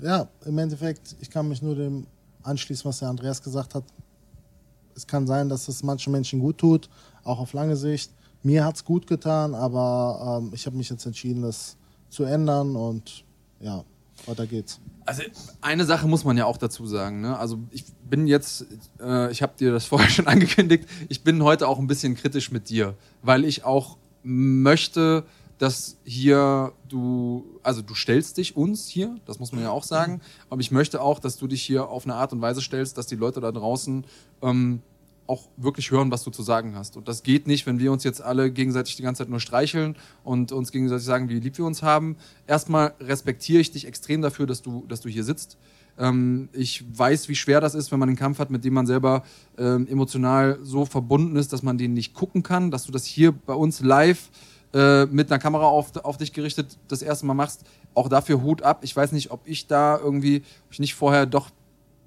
äh, 0.00 0.04
ja, 0.04 0.28
im 0.44 0.58
Endeffekt, 0.58 1.16
ich 1.20 1.30
kann 1.30 1.48
mich 1.48 1.62
nur 1.62 1.74
dem 1.74 2.06
anschließen, 2.42 2.84
was 2.84 3.00
der 3.00 3.08
Andreas 3.08 3.42
gesagt 3.42 3.74
hat. 3.74 3.84
Es 4.94 5.06
kann 5.06 5.26
sein, 5.26 5.48
dass 5.48 5.68
es 5.68 5.82
manchen 5.82 6.12
Menschen 6.12 6.40
gut 6.40 6.58
tut, 6.58 6.88
auch 7.24 7.38
auf 7.38 7.52
lange 7.52 7.76
Sicht. 7.76 8.12
Mir 8.42 8.64
hat 8.64 8.76
es 8.76 8.84
gut 8.84 9.06
getan, 9.06 9.54
aber 9.54 10.40
ähm, 10.42 10.52
ich 10.54 10.66
habe 10.66 10.76
mich 10.76 10.90
jetzt 10.90 11.06
entschieden, 11.06 11.42
das 11.42 11.77
zu 12.08 12.24
ändern 12.24 12.76
und 12.76 13.24
ja, 13.60 13.84
weiter 14.26 14.46
geht's. 14.46 14.80
Also 15.04 15.22
eine 15.62 15.84
Sache 15.84 16.06
muss 16.06 16.24
man 16.24 16.36
ja 16.36 16.44
auch 16.44 16.58
dazu 16.58 16.86
sagen. 16.86 17.22
Ne? 17.22 17.38
Also 17.38 17.58
ich 17.70 17.84
bin 18.08 18.26
jetzt, 18.26 18.66
äh, 19.00 19.30
ich 19.30 19.42
habe 19.42 19.54
dir 19.58 19.72
das 19.72 19.84
vorher 19.86 20.10
schon 20.10 20.26
angekündigt, 20.26 20.88
ich 21.08 21.22
bin 21.22 21.42
heute 21.42 21.66
auch 21.68 21.78
ein 21.78 21.86
bisschen 21.86 22.14
kritisch 22.14 22.50
mit 22.50 22.68
dir, 22.68 22.94
weil 23.22 23.44
ich 23.44 23.64
auch 23.64 23.96
möchte, 24.22 25.24
dass 25.58 25.96
hier 26.04 26.72
du, 26.88 27.44
also 27.62 27.82
du 27.82 27.94
stellst 27.94 28.36
dich 28.36 28.56
uns 28.56 28.86
hier, 28.86 29.16
das 29.26 29.38
muss 29.38 29.52
man 29.52 29.62
ja 29.62 29.70
auch 29.70 29.82
sagen, 29.82 30.20
aber 30.50 30.60
ich 30.60 30.70
möchte 30.70 31.00
auch, 31.00 31.18
dass 31.18 31.36
du 31.36 31.46
dich 31.46 31.62
hier 31.62 31.88
auf 31.88 32.04
eine 32.04 32.14
Art 32.14 32.32
und 32.32 32.40
Weise 32.40 32.60
stellst, 32.60 32.96
dass 32.96 33.06
die 33.06 33.16
Leute 33.16 33.40
da 33.40 33.50
draußen 33.50 34.04
ähm, 34.42 34.82
auch 35.28 35.48
wirklich 35.56 35.90
hören, 35.90 36.10
was 36.10 36.24
du 36.24 36.30
zu 36.30 36.42
sagen 36.42 36.74
hast. 36.74 36.96
Und 36.96 37.06
das 37.06 37.22
geht 37.22 37.46
nicht, 37.46 37.66
wenn 37.66 37.78
wir 37.78 37.92
uns 37.92 38.02
jetzt 38.02 38.22
alle 38.22 38.50
gegenseitig 38.50 38.96
die 38.96 39.02
ganze 39.02 39.22
Zeit 39.22 39.28
nur 39.28 39.40
streicheln 39.40 39.94
und 40.24 40.52
uns 40.52 40.72
gegenseitig 40.72 41.04
sagen, 41.04 41.28
wie 41.28 41.38
lieb 41.38 41.58
wir 41.58 41.66
uns 41.66 41.82
haben. 41.82 42.16
Erstmal 42.46 42.94
respektiere 42.98 43.60
ich 43.60 43.70
dich 43.70 43.86
extrem 43.86 44.22
dafür, 44.22 44.46
dass 44.46 44.62
du, 44.62 44.86
dass 44.88 45.02
du 45.02 45.08
hier 45.10 45.24
sitzt. 45.24 45.58
Ähm, 45.98 46.48
ich 46.52 46.82
weiß, 46.96 47.28
wie 47.28 47.34
schwer 47.34 47.60
das 47.60 47.74
ist, 47.74 47.92
wenn 47.92 47.98
man 47.98 48.08
einen 48.08 48.16
Kampf 48.16 48.38
hat, 48.38 48.50
mit 48.50 48.64
dem 48.64 48.72
man 48.72 48.86
selber 48.86 49.22
ähm, 49.58 49.86
emotional 49.86 50.58
so 50.62 50.86
verbunden 50.86 51.36
ist, 51.36 51.52
dass 51.52 51.62
man 51.62 51.76
den 51.76 51.92
nicht 51.92 52.14
gucken 52.14 52.42
kann. 52.42 52.70
Dass 52.70 52.84
du 52.84 52.92
das 52.92 53.04
hier 53.04 53.32
bei 53.32 53.54
uns 53.54 53.80
live 53.80 54.30
äh, 54.72 55.04
mit 55.06 55.30
einer 55.30 55.38
Kamera 55.38 55.66
auf, 55.66 55.94
auf 56.04 56.16
dich 56.16 56.32
gerichtet 56.32 56.78
das 56.88 57.02
erste 57.02 57.26
Mal 57.26 57.34
machst. 57.34 57.64
Auch 57.94 58.08
dafür 58.08 58.42
Hut 58.42 58.62
ab. 58.62 58.80
Ich 58.82 58.96
weiß 58.96 59.12
nicht, 59.12 59.30
ob 59.30 59.40
ich 59.44 59.66
da 59.66 59.98
irgendwie, 59.98 60.38
ob 60.66 60.72
ich 60.72 60.78
nicht 60.78 60.94
vorher 60.94 61.26
doch 61.26 61.50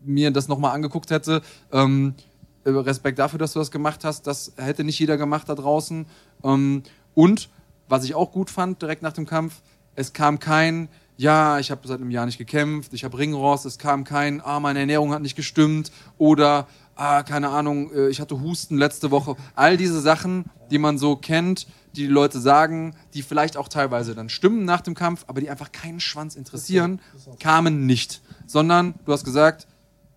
mir 0.04 0.32
das 0.32 0.48
nochmal 0.48 0.74
angeguckt 0.74 1.12
hätte. 1.12 1.44
Ähm, 1.72 2.16
äh, 2.18 2.31
Respekt 2.66 3.20
dafür, 3.20 3.40
dass 3.40 3.54
du 3.54 3.60
das 3.60 3.72
gemacht 3.72 4.04
hast. 4.04 4.28
Das 4.28 4.54
hätte 4.58 4.84
nicht 4.84 5.00
jeder 5.00 5.18
gemacht 5.18 5.50
da 5.50 5.56
draußen. 5.56 6.06
Ähm, 6.44 6.84
und 7.14 7.50
was 7.88 8.04
ich 8.04 8.16
auch 8.16 8.32
gut 8.32 8.50
fand 8.50 8.82
direkt 8.82 9.02
nach 9.02 9.14
dem 9.14 9.26
Kampf, 9.26 9.62
es 9.96 10.14
kam 10.14 10.40
kein 10.40 10.88
ja, 11.22 11.60
ich 11.60 11.70
habe 11.70 11.88
seit 11.88 12.02
einem 12.02 12.10
Jahr 12.10 12.26
nicht 12.26 12.40
gekämpft, 12.40 12.94
ich 12.94 13.04
habe 13.04 13.16
Ringrost, 13.16 13.68
es 13.68 13.78
kam 13.78 14.04
kein, 14.04 14.42
ah, 14.42 14.60
meine 14.60 14.80
Ernährung 14.80 15.14
hat 15.14 15.22
nicht 15.22 15.36
gestimmt 15.36 15.92
oder, 16.18 16.68
ah, 16.96 17.22
keine 17.22 17.50
Ahnung, 17.50 17.92
äh, 17.94 18.10
ich 18.10 18.20
hatte 18.20 18.42
Husten 18.42 18.76
letzte 18.76 19.12
Woche. 19.12 19.36
All 19.54 19.78
diese 19.78 20.02
Sachen, 20.02 20.46
die 20.72 20.80
man 20.80 20.98
so 20.98 21.16
kennt, 21.16 21.68
die 21.96 22.02
die 22.02 22.08
Leute 22.08 22.40
sagen, 22.40 22.96
die 23.14 23.22
vielleicht 23.22 23.56
auch 23.56 23.68
teilweise 23.68 24.16
dann 24.16 24.30
stimmen 24.30 24.66
nach 24.66 24.82
dem 24.82 24.96
Kampf, 24.96 25.26
aber 25.28 25.42
die 25.42 25.50
einfach 25.52 25.72
keinen 25.72 26.00
Schwanz 26.00 26.36
interessieren, 26.36 27.02
kamen 27.40 27.86
nicht. 27.86 28.22
Sondern 28.48 28.96
du 29.06 29.12
hast 29.12 29.24
gesagt, 29.24 29.68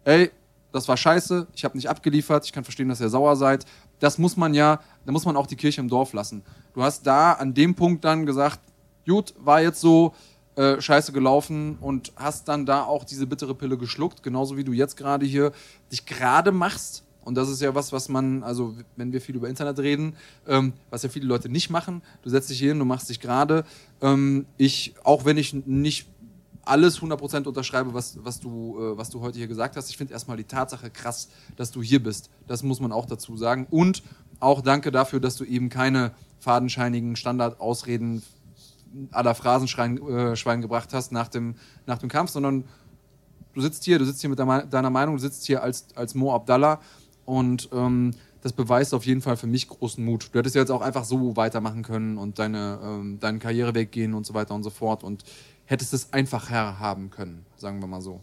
ey, 0.05 0.31
das 0.75 0.89
war 0.89 0.97
scheiße, 0.97 1.47
ich 1.55 1.65
habe 1.65 1.77
nicht 1.77 1.89
abgeliefert, 1.89 2.45
ich 2.45 2.53
kann 2.53 2.65
verstehen, 2.65 2.89
dass 2.89 3.01
ihr 3.01 3.09
sauer 3.09 3.37
seid. 3.37 3.65
Das 4.01 4.19
muss 4.19 4.37
man 4.37 4.55
ja, 4.55 4.81
da 5.07 5.13
muss 5.13 5.25
man 5.25 5.37
auch 5.37 5.47
die 5.47 5.55
Kirche 5.55 5.81
im 5.81 5.89
Dorf 5.89 6.13
lassen. 6.13 6.43
Du 6.75 6.83
hast 6.83 7.07
da 7.07 7.33
an 7.35 7.55
dem 7.55 7.77
Punkt 7.77 8.05
dann 8.05 8.27
gesagt, 8.27 8.59
gut, 9.07 9.35
war 9.39 9.63
jetzt 9.63 9.81
so, 9.81 10.15
äh, 10.57 10.81
scheiße 10.81 11.13
gelaufen 11.13 11.79
und 11.81 12.13
hast 12.17 12.49
dann 12.49 12.67
da 12.67 12.83
auch 12.83 13.05
diese 13.05 13.27
bittere 13.27 13.55
Pille 13.55 13.79
geschluckt, 13.79 14.25
genauso 14.25 14.57
wie 14.57 14.65
du 14.65 14.73
jetzt 14.73 14.97
gerade 14.97 15.25
hier 15.25 15.53
dich 15.93 16.07
gerade 16.07 16.51
machst. 16.51 17.05
Und 17.25 17.37
das 17.37 17.49
ist 17.49 17.63
ja 17.63 17.75
was, 17.75 17.93
was 17.93 18.09
man, 18.09 18.43
also 18.43 18.75
wenn 18.97 19.13
wir 19.13 19.21
viel 19.21 19.37
über 19.37 19.49
Internet 19.49 19.79
reden, 19.79 20.15
ähm, 20.47 20.73
was 20.91 21.05
ja 21.05 21.09
viele 21.09 21.27
Leute 21.27 21.49
nicht 21.49 21.71
machen. 21.71 22.03
Du 22.23 22.31
setzt 22.31 22.51
dich 22.51 22.59
hier 22.59 22.71
hin, 22.71 22.79
du 22.81 22.85
machst 22.85 23.09
dich 23.09 23.21
gerade. 23.21 23.65
Ähm, 24.03 24.47
ich, 24.57 24.95
auch 25.05 25.25
wenn 25.25 25.39
ich 25.39 25.55
nicht 25.55 26.09
alles 26.67 27.01
100% 27.01 27.47
unterschreibe, 27.47 27.95
was, 27.95 28.19
was, 28.23 28.41
du, 28.41 28.79
äh, 28.79 28.99
was 28.99 29.11
du 29.11 29.21
heute 29.21 29.39
hier 29.39 29.49
gesagt 29.49 29.77
hast. 29.77 29.91
Ich 29.91 29.97
finde 29.97 30.13
erstmal 30.13 30.37
die 30.37 30.45
Tatsache 30.45 30.91
krass, 30.91 31.29
dass 31.57 31.71
du 31.71 31.83
hier 31.83 32.03
bist. 32.03 32.31
Das 32.47 32.63
muss 32.63 32.81
man 32.81 32.93
auch 32.93 33.07
dazu 33.07 33.37
sagen. 33.37 33.67
Und 33.71 34.03
auch 34.41 34.61
danke 34.61 34.91
dafür, 34.91 35.21
dass 35.21 35.37
du 35.37 35.45
eben 35.45 35.69
keine 35.69 36.13
fadenscheinigen 36.39 37.17
Standardausreden 37.17 38.23
aller 39.11 39.35
Phrasenschwein 39.35 39.99
äh, 39.99 40.61
gebracht 40.61 40.93
hast 40.93 41.13
nach 41.13 41.29
dem, 41.29 41.57
nach 41.87 41.99
dem 41.99 42.09
Kampf, 42.09 42.31
sondern 42.31 42.65
du 43.55 43.61
sitzt 43.61 43.85
hier, 43.85 43.99
du 43.99 44.05
sitzt 44.05 44.21
hier 44.21 44.31
mit 44.31 44.39
deiner 44.39 44.91
Meinung, 44.91 45.17
du 45.17 45.21
sitzt 45.21 45.47
hier 45.47 45.63
als, 45.63 45.87
als 45.95 46.15
Mo 46.15 46.35
Abdallah 46.35 46.81
und 47.25 47.69
ähm, 47.73 48.13
das 48.43 48.53
beweist 48.53 48.93
auf 48.93 49.07
jeden 49.07 49.23
Fall 49.23 49.39
für 49.39 49.47
mich 49.47 49.69
großen 49.69 50.05
Mut. 50.05 50.29
Du 50.33 50.39
hättest 50.39 50.55
ja 50.55 50.61
jetzt 50.61 50.71
auch 50.71 50.83
einfach 50.83 51.05
so 51.05 51.35
weitermachen 51.35 51.83
können 51.83 52.19
und 52.19 52.39
deine, 52.39 52.79
ähm, 52.83 53.19
deinen 53.19 53.39
Karriereweg 53.39 53.91
gehen 53.91 54.13
und 54.13 54.27
so 54.27 54.35
weiter 54.35 54.55
und 54.55 54.63
so 54.63 54.71
fort 54.71 55.03
und 55.03 55.25
hättest 55.65 55.95
es 55.95 56.13
einfacher 56.13 56.79
haben 56.79 57.11
können, 57.11 57.47
sagen 57.57 57.81
wir 57.81 57.87
mal 57.87 58.01
so. 58.01 58.21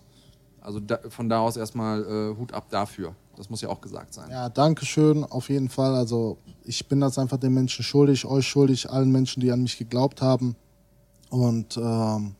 Also 0.62 0.80
da, 0.80 1.00
von 1.10 1.28
da 1.28 1.40
aus 1.40 1.58
erstmal 1.58 2.04
äh, 2.04 2.38
Hut 2.38 2.54
ab 2.54 2.70
dafür. 2.70 3.16
Das 3.36 3.50
muss 3.50 3.62
ja 3.62 3.70
auch 3.70 3.82
gesagt 3.82 4.14
sein. 4.14 4.30
Ja, 4.30 4.50
danke 4.50 4.86
schön, 4.86 5.24
auf 5.24 5.50
jeden 5.50 5.70
Fall. 5.70 5.96
Also 5.96 6.38
ich 6.64 6.88
bin 6.88 7.00
das 7.00 7.18
einfach 7.18 7.38
den 7.38 7.54
Menschen 7.54 7.84
schuldig, 7.84 8.26
euch 8.26 8.48
schuldig, 8.48 8.90
allen 8.90 9.12
Menschen, 9.12 9.42
die 9.42 9.52
an 9.52 9.64
mich 9.64 9.78
geglaubt 9.78 10.22
haben. 10.22 10.56
Und 11.30 11.78
ähm, 11.78 12.36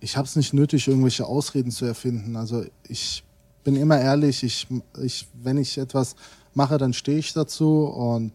ich 0.00 0.16
habe 0.16 0.26
es 0.26 0.34
nicht 0.34 0.52
nötig, 0.52 0.88
irgendwelche 0.88 1.26
Ausreden 1.26 1.70
zu 1.70 1.84
erfinden. 1.84 2.34
Also 2.36 2.64
ich 2.88 3.22
bin 3.62 3.76
immer 3.76 4.00
ehrlich, 4.00 4.42
ich, 4.42 4.66
ich, 5.00 5.28
wenn 5.34 5.58
ich 5.58 5.78
etwas 5.78 6.16
mache, 6.54 6.78
dann 6.78 6.92
stehe 6.92 7.18
ich 7.18 7.32
dazu. 7.32 7.84
Und 7.84 8.32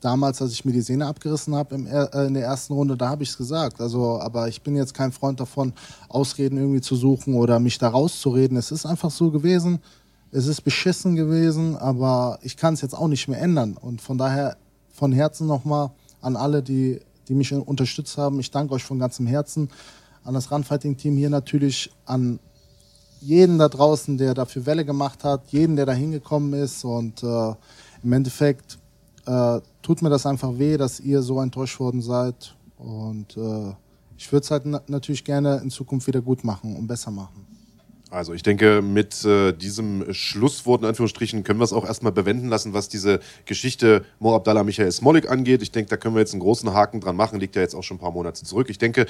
damals, 0.00 0.40
als 0.40 0.52
ich 0.52 0.64
mir 0.64 0.72
die 0.72 0.80
Sehne 0.80 1.06
abgerissen 1.06 1.54
habe 1.54 1.74
äh, 1.74 2.26
in 2.26 2.34
der 2.34 2.44
ersten 2.44 2.72
Runde, 2.72 2.96
da 2.96 3.08
habe 3.08 3.22
ich 3.22 3.30
es 3.30 3.36
gesagt. 3.36 3.80
Also, 3.80 4.20
aber 4.20 4.48
ich 4.48 4.62
bin 4.62 4.76
jetzt 4.76 4.94
kein 4.94 5.12
Freund 5.12 5.40
davon, 5.40 5.72
Ausreden 6.08 6.58
irgendwie 6.58 6.80
zu 6.80 6.96
suchen 6.96 7.34
oder 7.34 7.58
mich 7.58 7.78
da 7.78 7.88
rauszureden. 7.88 8.56
Es 8.56 8.70
ist 8.70 8.86
einfach 8.86 9.10
so 9.10 9.30
gewesen. 9.30 9.80
Es 10.30 10.46
ist 10.46 10.60
beschissen 10.60 11.16
gewesen, 11.16 11.76
aber 11.76 12.38
ich 12.42 12.56
kann 12.56 12.74
es 12.74 12.82
jetzt 12.82 12.94
auch 12.94 13.08
nicht 13.08 13.28
mehr 13.28 13.40
ändern. 13.40 13.76
Und 13.76 14.02
von 14.02 14.18
daher 14.18 14.56
von 14.92 15.12
Herzen 15.12 15.46
nochmal 15.46 15.90
an 16.20 16.36
alle, 16.36 16.62
die 16.62 17.00
die 17.28 17.34
mich 17.34 17.52
unterstützt 17.52 18.16
haben. 18.18 18.40
Ich 18.40 18.50
danke 18.50 18.74
euch 18.74 18.84
von 18.84 18.98
ganzem 18.98 19.26
Herzen. 19.26 19.70
An 20.24 20.34
das 20.34 20.50
Runfighting-Team 20.50 21.16
hier 21.16 21.30
natürlich, 21.30 21.90
an 22.06 22.38
jeden 23.20 23.58
da 23.58 23.68
draußen, 23.68 24.18
der 24.18 24.34
dafür 24.34 24.66
Welle 24.66 24.84
gemacht 24.84 25.24
hat, 25.24 25.42
jeden, 25.48 25.76
der 25.76 25.86
da 25.86 25.92
hingekommen 25.92 26.52
ist. 26.54 26.84
Und 26.84 27.22
äh, 27.22 27.54
im 28.02 28.12
Endeffekt 28.12 28.78
äh, 29.26 29.60
tut 29.82 30.02
mir 30.02 30.10
das 30.10 30.26
einfach 30.26 30.58
weh, 30.58 30.76
dass 30.76 31.00
ihr 31.00 31.22
so 31.22 31.40
enttäuscht 31.40 31.80
worden 31.80 32.02
seid. 32.02 32.54
Und 32.76 33.36
äh, 33.36 33.74
ich 34.16 34.30
würde 34.32 34.44
es 34.44 34.50
halt 34.50 34.64
natürlich 34.88 35.24
gerne 35.24 35.60
in 35.62 35.70
Zukunft 35.70 36.06
wieder 36.06 36.20
gut 36.20 36.44
machen 36.44 36.76
und 36.76 36.86
besser 36.86 37.10
machen. 37.10 37.46
Also 38.10 38.32
ich 38.32 38.42
denke, 38.42 38.80
mit 38.80 39.24
äh, 39.24 39.52
diesem 39.52 40.12
Schlusswort 40.14 40.80
in 40.80 40.88
Anführungsstrichen 40.88 41.44
können 41.44 41.60
wir 41.60 41.64
es 41.64 41.74
auch 41.74 41.84
erstmal 41.84 42.12
bewenden 42.12 42.48
lassen, 42.48 42.72
was 42.72 42.88
diese 42.88 43.20
Geschichte 43.44 44.04
Mo 44.18 44.34
Abdallah 44.34 44.64
Michael 44.64 44.90
Smolik 44.90 45.30
angeht. 45.30 45.60
Ich 45.60 45.72
denke, 45.72 45.90
da 45.90 45.98
können 45.98 46.14
wir 46.14 46.20
jetzt 46.20 46.32
einen 46.32 46.40
großen 46.40 46.72
Haken 46.72 47.00
dran 47.00 47.16
machen, 47.16 47.38
liegt 47.38 47.54
ja 47.54 47.62
jetzt 47.62 47.74
auch 47.74 47.82
schon 47.82 47.98
ein 47.98 48.00
paar 48.00 48.12
Monate 48.12 48.44
zurück. 48.44 48.70
Ich 48.70 48.78
denke, 48.78 49.06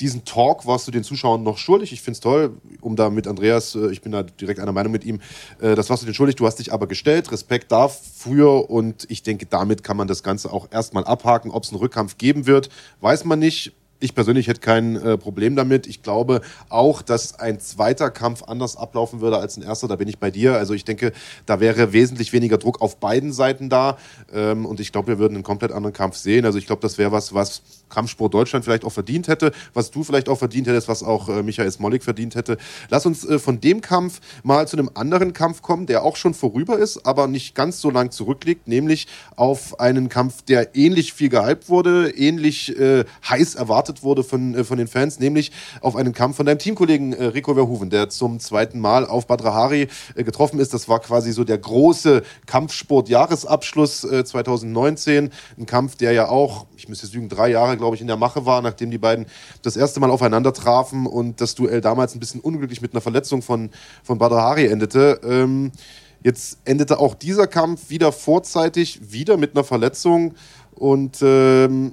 diesen 0.00 0.24
Talk 0.24 0.66
warst 0.66 0.86
du 0.86 0.90
den 0.90 1.04
Zuschauern 1.04 1.42
noch 1.42 1.58
schuldig. 1.58 1.92
Ich 1.92 2.02
finde 2.02 2.16
es 2.16 2.20
toll, 2.20 2.56
um 2.80 2.96
da 2.96 3.10
mit 3.10 3.26
Andreas, 3.26 3.74
äh, 3.74 3.90
ich 3.90 4.02
bin 4.02 4.12
da 4.12 4.22
direkt 4.22 4.60
einer 4.60 4.72
Meinung 4.72 4.92
mit 4.92 5.04
ihm, 5.04 5.20
äh, 5.60 5.74
das 5.74 5.90
warst 5.90 6.02
du 6.02 6.06
den 6.06 6.14
schuldig. 6.14 6.36
Du 6.36 6.46
hast 6.46 6.58
dich 6.58 6.72
aber 6.72 6.86
gestellt, 6.86 7.30
Respekt 7.30 7.70
dafür 7.72 8.70
und 8.70 9.06
ich 9.08 9.22
denke, 9.22 9.46
damit 9.46 9.84
kann 9.84 9.96
man 9.96 10.08
das 10.08 10.22
Ganze 10.22 10.52
auch 10.52 10.68
erstmal 10.70 11.04
abhaken. 11.04 11.50
Ob 11.50 11.62
es 11.64 11.70
einen 11.70 11.78
Rückkampf 11.78 12.18
geben 12.18 12.46
wird, 12.46 12.70
weiß 13.00 13.24
man 13.24 13.38
nicht 13.38 13.72
ich 14.04 14.14
persönlich 14.14 14.48
hätte 14.48 14.60
kein 14.60 14.96
äh, 14.96 15.16
Problem 15.16 15.56
damit. 15.56 15.86
Ich 15.86 16.02
glaube 16.02 16.42
auch, 16.68 17.00
dass 17.00 17.38
ein 17.40 17.58
zweiter 17.58 18.10
Kampf 18.10 18.42
anders 18.42 18.76
ablaufen 18.76 19.20
würde 19.20 19.38
als 19.38 19.56
ein 19.56 19.62
erster. 19.62 19.88
Da 19.88 19.96
bin 19.96 20.08
ich 20.08 20.18
bei 20.18 20.30
dir. 20.30 20.56
Also 20.56 20.74
ich 20.74 20.84
denke, 20.84 21.12
da 21.46 21.58
wäre 21.58 21.92
wesentlich 21.92 22.32
weniger 22.32 22.58
Druck 22.58 22.82
auf 22.82 22.98
beiden 22.98 23.32
Seiten 23.32 23.70
da. 23.70 23.96
Ähm, 24.32 24.66
und 24.66 24.78
ich 24.78 24.92
glaube, 24.92 25.08
wir 25.08 25.18
würden 25.18 25.36
einen 25.36 25.42
komplett 25.42 25.72
anderen 25.72 25.94
Kampf 25.94 26.16
sehen. 26.16 26.44
Also 26.44 26.58
ich 26.58 26.66
glaube, 26.66 26.82
das 26.82 26.98
wäre 26.98 27.12
was, 27.12 27.32
was 27.32 27.62
Kampfsport 27.88 28.34
Deutschland 28.34 28.64
vielleicht 28.64 28.84
auch 28.84 28.92
verdient 28.92 29.28
hätte, 29.28 29.52
was 29.72 29.90
du 29.90 30.04
vielleicht 30.04 30.28
auch 30.28 30.38
verdient 30.38 30.66
hättest, 30.66 30.88
was 30.88 31.02
auch 31.02 31.28
äh, 31.28 31.42
Michael 31.42 31.70
Smolik 31.70 32.02
verdient 32.02 32.34
hätte. 32.34 32.58
Lass 32.90 33.06
uns 33.06 33.24
äh, 33.24 33.38
von 33.38 33.60
dem 33.60 33.80
Kampf 33.80 34.20
mal 34.42 34.68
zu 34.68 34.76
einem 34.76 34.90
anderen 34.94 35.32
Kampf 35.32 35.62
kommen, 35.62 35.86
der 35.86 36.02
auch 36.02 36.16
schon 36.16 36.34
vorüber 36.34 36.78
ist, 36.78 37.06
aber 37.06 37.26
nicht 37.28 37.54
ganz 37.54 37.80
so 37.80 37.90
lang 37.90 38.10
zurückliegt, 38.10 38.68
nämlich 38.68 39.06
auf 39.36 39.80
einen 39.80 40.08
Kampf, 40.08 40.42
der 40.42 40.74
ähnlich 40.76 41.12
viel 41.12 41.28
gehypt 41.28 41.68
wurde, 41.68 42.10
ähnlich 42.10 42.76
äh, 42.78 43.04
heiß 43.28 43.54
erwartet 43.54 43.93
wurde 44.02 44.24
von, 44.24 44.54
äh, 44.54 44.64
von 44.64 44.78
den 44.78 44.88
Fans, 44.88 45.18
nämlich 45.18 45.52
auf 45.80 45.96
einen 45.96 46.12
Kampf 46.12 46.36
von 46.36 46.46
deinem 46.46 46.58
Teamkollegen 46.58 47.12
äh, 47.12 47.24
Rico 47.26 47.54
Verhoeven, 47.54 47.90
der 47.90 48.08
zum 48.08 48.40
zweiten 48.40 48.80
Mal 48.80 49.06
auf 49.06 49.26
Badr 49.26 49.54
Hari 49.54 49.88
äh, 50.14 50.24
getroffen 50.24 50.58
ist. 50.58 50.74
Das 50.74 50.88
war 50.88 51.00
quasi 51.00 51.32
so 51.32 51.44
der 51.44 51.58
große 51.58 52.22
Kampfsport-Jahresabschluss 52.46 54.00
2019. 54.00 55.30
Ein 55.58 55.66
Kampf, 55.66 55.96
der 55.96 56.12
ja 56.12 56.28
auch, 56.28 56.66
ich 56.76 56.88
müsste 56.88 57.06
jetzt 57.06 57.14
lügen, 57.14 57.28
drei 57.28 57.48
Jahre, 57.48 57.76
glaube 57.76 57.96
ich, 57.96 58.02
in 58.02 58.06
der 58.06 58.16
Mache 58.16 58.46
war, 58.46 58.62
nachdem 58.62 58.90
die 58.90 58.98
beiden 58.98 59.26
das 59.62 59.76
erste 59.76 60.00
Mal 60.00 60.10
aufeinander 60.10 60.52
trafen 60.52 61.06
und 61.06 61.40
das 61.40 61.54
Duell 61.54 61.80
damals 61.80 62.14
ein 62.14 62.20
bisschen 62.20 62.40
unglücklich 62.40 62.80
mit 62.80 62.92
einer 62.92 63.00
Verletzung 63.00 63.42
von, 63.42 63.70
von 64.02 64.18
Hari 64.20 64.66
endete. 64.66 65.20
Ähm, 65.24 65.72
jetzt 66.22 66.58
endete 66.64 66.98
auch 66.98 67.14
dieser 67.14 67.46
Kampf 67.46 67.90
wieder 67.90 68.12
vorzeitig, 68.12 69.12
wieder 69.12 69.36
mit 69.36 69.54
einer 69.54 69.64
Verletzung 69.64 70.34
und 70.74 71.18
ähm, 71.22 71.92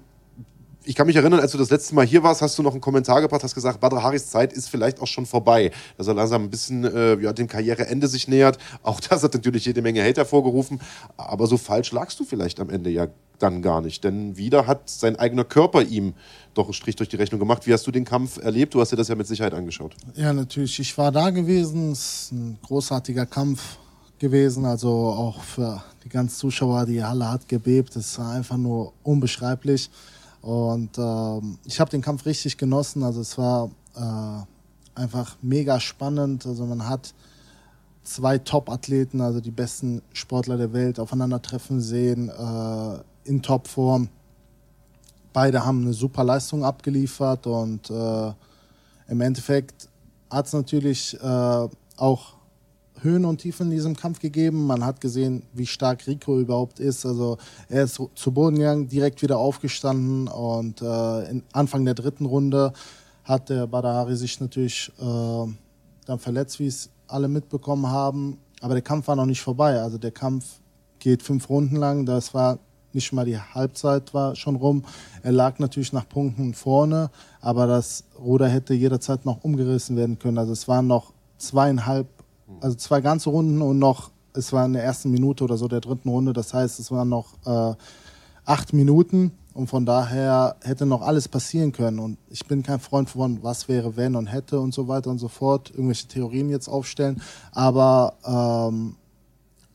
ich 0.84 0.96
kann 0.96 1.08
mich 1.08 1.16
erinnern, 1.16 1.40
als 1.40 1.52
du 1.52 1.58
das 1.58 1.70
letzte 1.70 1.94
Mal 1.96 2.06
hier 2.06 2.24
warst, 2.24 2.42
hast 2.42 2.58
du 2.58 2.64
noch 2.64 2.72
einen 2.72 2.82
Kommentar 2.82 3.22
gebracht, 3.22 3.44
hast 3.44 3.54
gesagt, 3.54 3.80
Badr 3.80 4.02
Haris 4.02 4.30
Zeit 4.30 4.54
ist 4.54 4.70
vielleicht 4.70 5.00
auch 5.00 5.08
schon 5.08 5.26
vorbei, 5.26 5.72
dass 5.98 6.08
er 6.08 6.14
langsam 6.14 6.44
ein 6.44 6.50
bisschen 6.50 6.84
äh, 6.84 7.20
ja, 7.20 7.34
dem 7.34 7.48
Karriereende 7.48 8.08
sich 8.08 8.28
nähert. 8.28 8.58
Auch 8.84 9.00
das 9.00 9.24
hat 9.24 9.34
natürlich 9.34 9.66
jede 9.66 9.82
Menge 9.82 10.04
Hater 10.04 10.26
vorgerufen, 10.26 10.82
aber 11.18 11.48
so 11.48 11.58
falsch 11.58 11.92
lagst 11.92 12.20
du 12.20 12.24
vielleicht 12.24 12.60
am 12.60 12.70
Ende 12.70 12.90
ja 12.90 13.08
dann 13.40 13.62
gar 13.62 13.82
nicht, 13.82 14.04
denn 14.04 14.38
wieder 14.38 14.68
hat 14.68 14.90
sein 14.90 15.16
eigener 15.16 15.44
Körper 15.44 15.82
ihm 15.82 16.14
doch 16.54 16.66
einen 16.66 16.74
Strich 16.74 16.96
durch 16.96 17.10
die 17.10 17.16
Rechnung 17.16 17.40
gemacht. 17.40 17.66
Wie 17.66 17.74
hast 17.74 17.88
du 17.88 17.92
den 17.92 18.06
Kampf 18.06 18.38
erlebt? 18.38 18.74
Du 18.74 18.82
hast 18.82 18.92
dir 18.92 18.98
das 18.98 19.08
ja 19.08 19.16
mit 19.16 19.28
Sicherheit 19.28 19.54
angeschaut. 19.54 19.96
Ja, 20.16 20.34
natürlich. 20.34 20.80
Ich 20.80 20.98
war 20.98 21.12
da 21.12 21.30
gewesen. 21.30 21.92
Es 21.92 22.00
ist 22.24 22.32
ein 22.34 22.60
großartiger 22.62 23.26
Kampf 23.26 23.78
gewesen. 24.20 24.66
Also 24.66 24.90
auch 24.90 25.42
für 25.42 25.84
die 26.04 26.10
ganzen 26.10 26.36
Zuschauer, 26.36 26.86
die 26.86 27.04
Halle 27.04 27.32
hat 27.32 27.48
gebebt. 27.48 27.96
Es 27.96 28.20
war 28.20 28.34
einfach 28.34 28.58
nur 28.58 28.94
unbeschreiblich. 29.04 29.90
Und 30.42 30.98
ähm, 30.98 31.58
ich 31.66 31.80
habe 31.80 31.92
den 31.92 32.02
Kampf 32.02 32.26
richtig 32.26 32.58
genossen. 32.58 33.04
Also 33.04 33.22
es 33.22 33.38
war 33.38 33.70
äh, 33.96 35.00
einfach 35.00 35.38
mega 35.42 35.80
spannend. 35.80 36.46
Also 36.46 36.66
man 36.66 36.88
hat 36.88 37.14
zwei 38.04 38.38
Top-Athleten, 38.38 39.22
also 39.22 39.40
die 39.40 39.52
besten 39.52 40.02
Sportler 40.14 40.58
der 40.58 40.74
Welt, 40.74 41.00
aufeinandertreffen 41.00 41.80
sehen 41.80 42.30
äh, 42.30 43.30
in 43.30 43.42
Topform. 43.42 44.10
Beide 45.34 45.66
haben 45.66 45.84
eine 45.84 45.94
super 45.94 46.24
Leistung 46.24 46.66
abgeliefert 46.66 47.48
und 47.48 47.90
äh, 47.90 48.34
im 49.08 49.22
Endeffekt 49.22 49.88
hat 50.30 50.48
es 50.48 50.54
natürlich 50.54 51.18
äh, 51.22 51.68
auch 51.98 52.34
Höhen 53.02 53.26
und 53.26 53.40
Tiefen 53.40 53.68
in 53.68 53.72
diesem 53.72 53.96
Kampf 53.96 54.20
gegeben. 54.20 54.66
Man 54.66 54.86
hat 54.86 55.02
gesehen, 55.02 55.44
wie 55.54 55.66
stark 55.66 56.06
Rico 56.08 56.40
überhaupt 56.40 56.80
ist. 56.80 57.06
Also 57.06 57.38
er 57.70 57.84
ist 57.84 58.02
zu 58.16 58.32
Boden 58.32 58.58
gegangen, 58.58 58.88
direkt 58.88 59.22
wieder 59.22 59.38
aufgestanden 59.38 60.28
und 60.28 60.82
äh, 60.82 61.42
Anfang 61.54 61.86
der 61.86 61.94
dritten 61.94 62.26
Runde 62.26 62.74
hat 63.24 63.50
der 63.50 63.68
Badahari 63.68 64.16
sich 64.16 64.40
natürlich 64.40 64.92
äh, 65.00 65.54
dann 66.06 66.20
verletzt, 66.20 66.60
wie 66.60 66.68
es 66.68 66.90
alle 67.08 67.28
mitbekommen 67.28 67.88
haben. 67.88 68.38
Aber 68.62 68.74
der 68.74 68.84
Kampf 68.84 69.08
war 69.08 69.16
noch 69.16 69.26
nicht 69.26 69.42
vorbei. 69.42 69.80
Also 69.80 69.98
der 69.98 70.12
Kampf 70.12 70.60
geht 71.00 71.24
fünf 71.24 71.50
Runden 71.50 71.76
lang. 71.76 72.06
Das 72.06 72.34
war 72.34 72.60
nicht 72.94 73.14
mal 73.14 73.26
die 73.26 73.40
Halbzeit 73.40 74.14
war 74.14 74.36
schon 74.36 74.56
rum. 74.56 74.84
Er 75.24 75.32
lag 75.32 75.60
natürlich 75.60 75.94
nach 75.94 76.08
Punkten 76.08 76.54
vorne, 76.54 77.10
aber 77.40 77.68
das 77.68 78.04
Ruder 78.20 78.48
hätte 78.48 78.74
jederzeit 78.74 79.26
noch 79.26 79.44
umgerissen 79.44 79.96
werden 79.96 80.20
können. 80.20 80.38
Also 80.38 80.52
es 80.52 80.68
waren 80.68 80.88
noch 80.88 81.14
zweieinhalb, 81.38 82.08
also 82.60 82.76
zwei 82.76 83.02
ganze 83.02 83.30
Runden 83.30 83.62
und 83.62 83.80
noch, 83.80 84.12
es 84.34 84.54
war 84.54 84.66
in 84.66 84.74
der 84.74 84.84
ersten 84.84 85.12
Minute 85.12 85.44
oder 85.44 85.58
so 85.58 85.68
der 85.68 85.82
dritten 85.82 86.10
Runde. 86.10 86.34
Das 86.34 86.54
heißt, 86.54 86.80
es 86.80 86.92
waren 86.92 87.10
noch 87.10 87.34
äh, 87.46 87.76
acht 88.46 88.74
Minuten 88.74 89.32
und 89.54 89.68
von 89.68 89.86
daher 89.86 90.56
hätte 90.62 90.86
noch 90.86 91.02
alles 91.02 91.28
passieren 91.28 91.72
können. 91.72 92.00
Und 92.00 92.18
ich 92.30 92.46
bin 92.46 92.64
kein 92.64 92.80
Freund 92.80 93.10
von 93.10 93.44
was 93.44 93.68
wäre, 93.68 93.98
wenn 93.98 94.16
und 94.16 94.28
hätte 94.28 94.60
und 94.60 94.74
so 94.74 94.88
weiter 94.88 95.10
und 95.10 95.18
so 95.18 95.28
fort. 95.28 95.72
Irgendwelche 95.72 96.08
Theorien 96.08 96.50
jetzt 96.50 96.70
aufstellen. 96.70 97.22
Aber 97.52 98.14
ähm, 98.26 98.96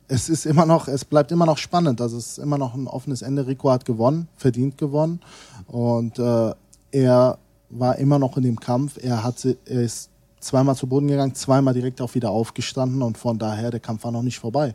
es 0.09 0.29
ist 0.29 0.47
immer 0.47 0.65
noch, 0.65 0.89
es 0.89 1.05
bleibt 1.05 1.31
immer 1.31 1.47
noch 1.47 1.59
spannend. 1.59 2.01
Also 2.01 2.17
es 2.17 2.33
ist 2.33 2.39
immer 2.39 2.57
noch 2.57 2.75
ein 2.75 2.87
offenes 2.87 3.23
Ende. 3.23 3.47
Rico 3.47 3.71
hat 3.71 3.85
gewonnen, 3.85 4.29
verdient 4.37 4.79
gewonnen. 4.79 5.21
Und 5.67 6.19
äh, 6.19 6.55
er 6.93 7.39
war 7.69 7.99
immer 7.99 8.19
noch 8.19 8.37
in 8.39 8.45
dem 8.45 8.59
Kampf. 8.59 8.97
Er, 9.03 9.25
hat, 9.25 9.45
er 9.45 9.83
ist 9.83 10.11
zweimal 10.47 10.77
zu 10.77 10.87
Boden 10.87 11.09
gegangen, 11.09 11.35
zweimal 11.35 11.75
direkt 11.75 12.01
auch 12.01 12.15
wieder 12.15 12.31
aufgestanden. 12.31 13.03
Und 13.03 13.19
von 13.19 13.39
daher, 13.39 13.71
der 13.71 13.81
Kampf 13.81 14.05
war 14.05 14.13
noch 14.13 14.23
nicht 14.23 14.39
vorbei. 14.39 14.75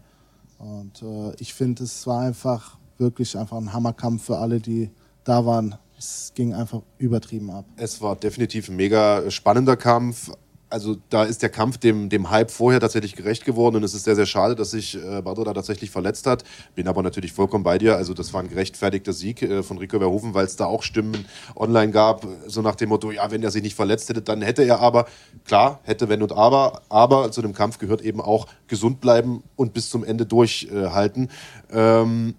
Und 0.60 1.02
äh, 1.02 1.34
ich 1.39 1.53
finde, 1.53 1.84
es 1.84 2.06
war 2.06 2.22
einfach 2.22 2.77
wirklich 2.98 3.38
einfach 3.38 3.57
ein 3.57 3.73
Hammerkampf 3.73 4.26
für 4.26 4.38
alle, 4.38 4.60
die 4.60 4.91
da 5.23 5.45
waren. 5.45 5.76
Es 5.98 6.31
ging 6.35 6.53
einfach 6.53 6.81
übertrieben 6.98 7.49
ab. 7.52 7.65
Es 7.77 8.02
war 8.02 8.15
definitiv 8.15 8.69
ein 8.69 8.76
mega 8.76 9.30
spannender 9.31 9.77
Kampf 9.77 10.31
also 10.72 10.98
da 11.10 11.23
ist 11.23 11.41
der 11.41 11.49
Kampf 11.49 11.77
dem, 11.77 12.10
dem 12.10 12.30
Hype 12.30 12.49
vorher 12.49 12.80
tatsächlich 12.80 13.15
gerecht 13.15 13.45
geworden 13.45 13.76
und 13.76 13.84
es 13.84 13.93
ist 13.93 14.06
sehr, 14.06 14.15
sehr 14.15 14.26
schade, 14.26 14.56
dass 14.56 14.72
sich 14.72 14.95
äh, 14.95 15.22
Badr 15.22 15.43
da 15.43 15.53
tatsächlich 15.53 15.91
verletzt 15.91 16.26
hat. 16.26 16.43
Bin 16.76 16.88
aber 16.88 17.03
natürlich 17.03 17.34
vollkommen 17.34 17.64
bei 17.64 17.77
dir. 17.77 17.98
Also 17.98 18.14
das 18.14 18.34
war 18.34 18.41
ein 18.41 18.49
gerechtfertigter 18.49 19.14
Sieg 19.14 19.41
äh, 19.41 19.64
von 19.64 19.77
Rico 19.77 19.99
Verhoeven, 19.99 20.34
weil 20.34 20.45
es 20.45 20.56
da 20.56 20.65
auch 20.65 20.84
Stimmen 20.84 21.26
online 21.56 21.91
gab, 21.91 22.26
so 22.48 22.61
nach 22.61 22.76
dem 22.76 22.89
Motto, 22.89 23.11
ja, 23.11 23.30
wenn 23.31 23.43
er 23.43 23.52
sich 23.52 23.61
nicht 23.61 23.76
verletzt 23.76 24.10
hätte, 24.10 24.22
dann 24.22 24.41
hätte 24.41 24.64
er 24.64 24.80
aber, 24.80 25.06
klar, 25.45 25.80
hätte 25.84 26.10
wenn 26.10 26.22
und 26.22 26.31
aber, 26.31 26.81
aber 26.89 27.31
zu 27.31 27.41
dem 27.41 27.53
Kampf 27.53 27.77
gehört 27.77 28.02
eben 28.02 28.22
auch 28.22 28.48
gesund 28.68 29.02
bleiben 29.02 29.43
und 29.56 29.73
bis 29.73 29.89
zum 29.89 30.03
Ende 30.03 30.26
durchhalten. 30.26 31.30
Ähm, 31.72 32.35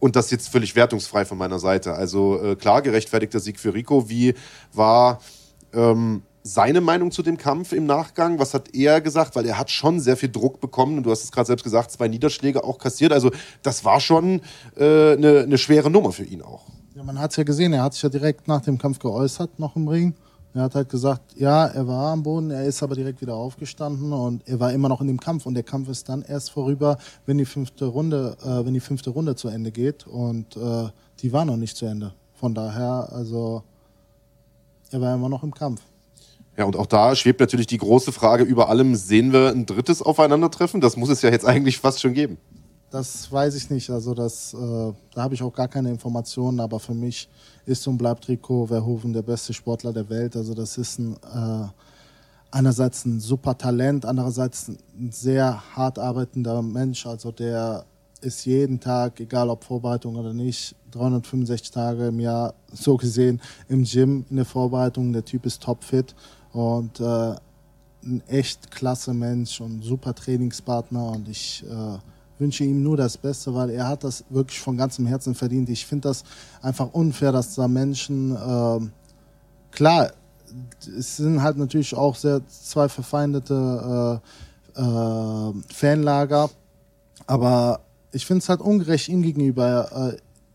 und 0.00 0.16
das 0.16 0.32
jetzt 0.32 0.48
völlig 0.48 0.74
wertungsfrei 0.74 1.24
von 1.24 1.38
meiner 1.38 1.60
Seite. 1.60 1.94
Also 1.94 2.42
äh, 2.42 2.56
klar, 2.56 2.82
gerechtfertigter 2.82 3.38
Sieg 3.38 3.60
für 3.60 3.72
Rico. 3.72 4.08
Wie 4.08 4.34
war... 4.72 5.20
Ähm, 5.72 6.22
seine 6.42 6.80
Meinung 6.80 7.10
zu 7.10 7.22
dem 7.22 7.36
Kampf 7.36 7.72
im 7.72 7.86
Nachgang? 7.86 8.38
Was 8.38 8.54
hat 8.54 8.74
er 8.74 9.00
gesagt? 9.00 9.36
Weil 9.36 9.46
er 9.46 9.58
hat 9.58 9.70
schon 9.70 10.00
sehr 10.00 10.16
viel 10.16 10.30
Druck 10.30 10.60
bekommen 10.60 10.98
und 10.98 11.04
du 11.04 11.10
hast 11.10 11.24
es 11.24 11.32
gerade 11.32 11.46
selbst 11.46 11.62
gesagt, 11.62 11.90
zwei 11.90 12.08
Niederschläge 12.08 12.64
auch 12.64 12.78
kassiert. 12.78 13.12
Also 13.12 13.30
das 13.62 13.84
war 13.84 14.00
schon 14.00 14.40
eine 14.76 14.84
äh, 14.84 15.16
ne, 15.16 15.46
ne 15.46 15.58
schwere 15.58 15.90
Nummer 15.90 16.12
für 16.12 16.24
ihn 16.24 16.42
auch. 16.42 16.64
Ja, 16.94 17.02
man 17.02 17.18
hat 17.18 17.30
es 17.30 17.36
ja 17.36 17.44
gesehen, 17.44 17.72
er 17.72 17.84
hat 17.84 17.94
sich 17.94 18.02
ja 18.02 18.08
direkt 18.08 18.48
nach 18.48 18.60
dem 18.60 18.76
Kampf 18.76 18.98
geäußert, 18.98 19.58
noch 19.58 19.76
im 19.76 19.88
Ring. 19.88 20.14
Er 20.54 20.62
hat 20.62 20.74
halt 20.74 20.90
gesagt, 20.90 21.34
ja, 21.36 21.66
er 21.66 21.86
war 21.88 22.12
am 22.12 22.22
Boden, 22.22 22.50
er 22.50 22.64
ist 22.64 22.82
aber 22.82 22.94
direkt 22.94 23.22
wieder 23.22 23.34
aufgestanden 23.34 24.12
und 24.12 24.46
er 24.46 24.60
war 24.60 24.70
immer 24.72 24.90
noch 24.90 25.00
in 25.00 25.06
dem 25.06 25.18
Kampf 25.18 25.46
und 25.46 25.54
der 25.54 25.62
Kampf 25.62 25.88
ist 25.88 26.10
dann 26.10 26.20
erst 26.20 26.50
vorüber, 26.50 26.98
wenn 27.24 27.38
die 27.38 27.46
fünfte 27.46 27.86
Runde, 27.86 28.36
äh, 28.42 28.66
wenn 28.66 28.74
die 28.74 28.80
fünfte 28.80 29.10
Runde 29.10 29.34
zu 29.34 29.48
Ende 29.48 29.72
geht 29.72 30.06
und 30.06 30.54
äh, 30.58 30.90
die 31.20 31.32
war 31.32 31.46
noch 31.46 31.56
nicht 31.56 31.78
zu 31.78 31.86
Ende. 31.86 32.12
Von 32.34 32.54
daher, 32.54 33.08
also 33.10 33.62
er 34.90 35.00
war 35.00 35.14
immer 35.14 35.30
noch 35.30 35.42
im 35.42 35.54
Kampf. 35.54 35.80
Ja, 36.56 36.64
und 36.64 36.76
auch 36.76 36.86
da 36.86 37.14
schwebt 37.16 37.40
natürlich 37.40 37.66
die 37.66 37.78
große 37.78 38.12
Frage 38.12 38.44
über 38.44 38.68
allem, 38.68 38.94
sehen 38.94 39.32
wir 39.32 39.48
ein 39.48 39.64
drittes 39.64 40.02
Aufeinandertreffen? 40.02 40.80
Das 40.80 40.96
muss 40.96 41.08
es 41.08 41.22
ja 41.22 41.30
jetzt 41.30 41.46
eigentlich 41.46 41.78
fast 41.78 42.00
schon 42.00 42.12
geben. 42.12 42.36
Das 42.90 43.32
weiß 43.32 43.54
ich 43.54 43.70
nicht. 43.70 43.88
Also 43.88 44.12
das, 44.12 44.52
äh, 44.52 44.92
da 45.14 45.22
habe 45.22 45.34
ich 45.34 45.42
auch 45.42 45.54
gar 45.54 45.68
keine 45.68 45.88
Informationen. 45.90 46.60
Aber 46.60 46.78
für 46.78 46.92
mich 46.92 47.30
ist 47.64 47.86
und 47.88 47.96
bleibt 47.96 48.28
Rico 48.28 48.66
Verhoeven 48.66 49.14
der 49.14 49.22
beste 49.22 49.54
Sportler 49.54 49.94
der 49.94 50.10
Welt. 50.10 50.36
Also 50.36 50.52
das 50.52 50.76
ist 50.76 50.98
ein, 50.98 51.14
äh, 51.14 51.68
einerseits 52.50 53.06
ein 53.06 53.18
super 53.18 53.56
Talent, 53.56 54.04
andererseits 54.04 54.68
ein 54.68 55.10
sehr 55.10 55.62
hart 55.74 55.98
arbeitender 55.98 56.60
Mensch. 56.60 57.06
Also 57.06 57.32
der 57.32 57.86
ist 58.20 58.44
jeden 58.44 58.78
Tag, 58.78 59.20
egal 59.20 59.48
ob 59.48 59.64
Vorbereitung 59.64 60.16
oder 60.16 60.34
nicht, 60.34 60.76
365 60.90 61.70
Tage 61.70 62.08
im 62.08 62.20
Jahr 62.20 62.52
so 62.70 62.98
gesehen 62.98 63.40
im 63.68 63.84
Gym 63.84 64.26
in 64.28 64.36
der 64.36 64.44
Vorbereitung. 64.44 65.14
Der 65.14 65.24
Typ 65.24 65.46
ist 65.46 65.62
topfit 65.62 66.14
und 66.52 67.00
äh, 67.00 67.34
ein 68.04 68.22
echt 68.28 68.70
klasse 68.70 69.14
Mensch 69.14 69.60
und 69.60 69.82
super 69.82 70.14
Trainingspartner 70.14 71.12
und 71.12 71.28
ich 71.28 71.64
äh, 71.68 71.98
wünsche 72.38 72.64
ihm 72.64 72.82
nur 72.82 72.96
das 72.96 73.16
Beste, 73.16 73.54
weil 73.54 73.70
er 73.70 73.88
hat 73.88 74.04
das 74.04 74.24
wirklich 74.28 74.60
von 74.60 74.76
ganzem 74.76 75.06
Herzen 75.06 75.34
verdient. 75.34 75.68
Ich 75.68 75.86
finde 75.86 76.08
das 76.08 76.24
einfach 76.60 76.92
unfair, 76.92 77.32
dass 77.32 77.54
da 77.54 77.68
Menschen, 77.68 78.34
äh, 78.34 78.80
klar, 79.70 80.12
es 80.98 81.16
sind 81.16 81.42
halt 81.42 81.56
natürlich 81.56 81.94
auch 81.94 82.16
sehr 82.16 82.46
zwei 82.48 82.88
verfeindete 82.88 84.20
äh, 84.76 84.80
äh, 84.80 85.52
Fanlager, 85.72 86.50
aber 87.26 87.80
ich 88.10 88.26
finde 88.26 88.42
es 88.42 88.48
halt 88.48 88.60
ungerecht 88.60 89.08
ihm 89.08 89.22
gegenüber. 89.22 90.12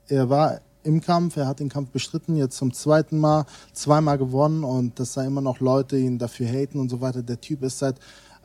Äh, 0.10 0.14
er 0.14 0.30
war 0.30 0.60
im 0.88 1.02
Kampf. 1.02 1.36
Er 1.36 1.48
hat 1.48 1.60
den 1.60 1.70
Kampf 1.70 1.92
bestritten, 1.92 2.38
jetzt 2.38 2.58
zum 2.58 2.74
zweiten 2.74 3.20
Mal, 3.20 3.46
zweimal 3.74 4.18
gewonnen 4.18 4.64
und 4.64 5.00
dass 5.00 5.14
da 5.14 5.24
immer 5.24 5.42
noch 5.42 5.60
Leute 5.60 5.98
ihn 5.98 6.18
dafür 6.18 6.48
haten 6.48 6.80
und 6.80 6.90
so 6.90 7.02
weiter. 7.02 7.22
Der 7.22 7.40
Typ 7.40 7.62
ist 7.64 7.80
seit, 7.80 8.00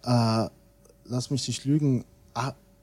äh, 0.05 0.49
lass 1.05 1.31
mich 1.31 1.47
nicht 1.47 1.65
lügen, 1.65 2.05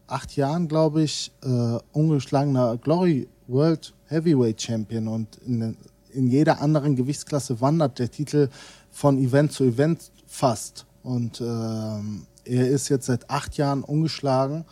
acht 0.07 0.36
Jahren, 0.36 0.68
glaube 0.68 1.03
ich, 1.03 1.31
äh, 1.44 1.77
ungeschlagener 1.91 2.77
Glory 2.77 3.27
World 3.48 3.94
Heavyweight 4.07 4.61
Champion 4.61 5.07
und 5.07 5.36
in, 5.45 5.76
in 6.11 6.27
jeder 6.27 6.61
anderen 6.61 6.95
Gewichtsklasse 6.95 7.60
wandert 7.61 7.99
der 7.99 8.10
Titel 8.10 8.49
von 8.90 9.19
Event 9.19 9.52
zu 9.52 9.65
Event 9.65 10.11
fast. 10.26 10.86
Und 11.03 11.41
äh, 11.41 11.44
er 11.44 12.69
ist 12.69 12.90
jetzt 12.90 13.07
seit 13.07 13.30
acht 13.30 13.57
Jahren 13.57 13.84
ungeschlagen 13.84 14.65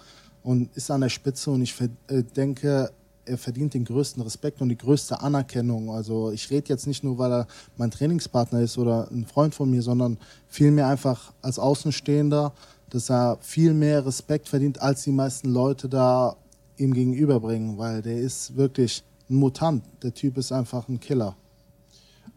und 0.44 0.76
ist 0.76 0.90
an 0.92 1.02
der 1.02 1.10
Spitze 1.10 1.52
und 1.52 1.62
ich 1.62 1.76
äh, 2.08 2.24
denke, 2.24 2.92
er 3.28 3.38
verdient 3.38 3.74
den 3.74 3.86
größten 3.86 4.22
Respekt 4.24 4.62
und 4.62 4.70
die 4.70 4.78
größte 4.78 5.22
Anerkennung. 5.22 5.92
Also 5.92 6.32
ich 6.32 6.50
rede 6.50 6.70
jetzt 6.70 6.88
nicht 6.88 7.04
nur, 7.04 7.18
weil 7.18 7.32
er 7.32 7.48
mein 7.78 7.92
Trainingspartner 7.92 8.62
ist 8.62 8.78
oder 8.78 9.10
ein 9.12 9.26
Freund 9.26 9.54
von 9.54 9.70
mir, 9.70 9.82
sondern 9.82 10.18
vielmehr 10.48 10.88
einfach 10.88 11.34
als 11.42 11.60
Außenstehender, 11.60 12.54
dass 12.90 13.10
er 13.10 13.38
viel 13.42 13.74
mehr 13.74 14.06
Respekt 14.06 14.48
verdient, 14.48 14.82
als 14.82 15.04
die 15.04 15.12
meisten 15.12 15.50
Leute 15.50 15.90
da 15.90 16.36
ihm 16.78 16.94
gegenüberbringen, 16.94 17.78
weil 17.78 18.02
der 18.02 18.20
ist 18.20 18.56
wirklich 18.56 19.04
ein 19.30 19.36
Mutant. 19.36 19.84
Der 20.04 20.14
Typ 20.14 20.38
ist 20.38 20.52
einfach 20.52 20.88
ein 20.88 21.00
Killer. 21.00 21.36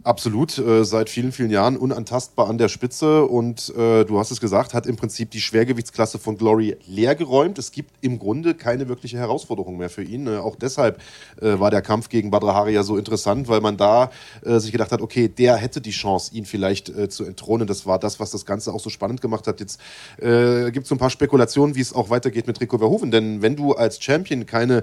Absolut, 0.02 0.56
äh, 0.56 0.82
seit 0.82 1.10
vielen, 1.10 1.30
vielen 1.30 1.50
Jahren 1.50 1.76
unantastbar 1.76 2.48
an 2.48 2.56
der 2.56 2.68
Spitze 2.68 3.26
und 3.26 3.68
äh, 3.76 4.04
du 4.06 4.18
hast 4.18 4.30
es 4.30 4.40
gesagt, 4.40 4.72
hat 4.72 4.86
im 4.86 4.96
Prinzip 4.96 5.30
die 5.30 5.42
Schwergewichtsklasse 5.42 6.18
von 6.18 6.38
Glory 6.38 6.78
leergeräumt. 6.86 7.58
Es 7.58 7.70
gibt 7.70 7.90
im 8.00 8.18
Grunde 8.18 8.54
keine 8.54 8.88
wirkliche 8.88 9.18
Herausforderung 9.18 9.76
mehr 9.76 9.90
für 9.90 10.02
ihn. 10.02 10.26
Äh, 10.26 10.38
auch 10.38 10.56
deshalb 10.56 11.02
äh, 11.42 11.60
war 11.60 11.70
der 11.70 11.82
Kampf 11.82 12.08
gegen 12.08 12.30
Badr 12.30 12.54
Hari 12.54 12.72
ja 12.72 12.82
so 12.82 12.96
interessant, 12.96 13.48
weil 13.48 13.60
man 13.60 13.76
da 13.76 14.10
äh, 14.42 14.58
sich 14.58 14.72
gedacht 14.72 14.90
hat, 14.90 15.02
okay, 15.02 15.28
der 15.28 15.56
hätte 15.56 15.82
die 15.82 15.90
Chance, 15.90 16.34
ihn 16.34 16.46
vielleicht 16.46 16.88
äh, 16.88 17.10
zu 17.10 17.26
entthronen. 17.26 17.66
Das 17.66 17.84
war 17.84 17.98
das, 17.98 18.18
was 18.18 18.30
das 18.30 18.46
Ganze 18.46 18.72
auch 18.72 18.80
so 18.80 18.88
spannend 18.88 19.20
gemacht 19.20 19.46
hat. 19.46 19.60
Jetzt 19.60 19.80
gibt 20.18 20.84
es 20.84 20.88
so 20.88 20.94
ein 20.94 20.98
paar 20.98 21.10
Spekulationen, 21.10 21.74
wie 21.74 21.80
es 21.80 21.92
auch 21.92 22.10
weitergeht 22.10 22.46
mit 22.46 22.60
Rico 22.60 22.78
Verhoeven, 22.78 23.10
denn 23.10 23.42
wenn 23.42 23.56
du 23.56 23.72
als 23.72 24.02
Champion 24.02 24.46
keine 24.46 24.82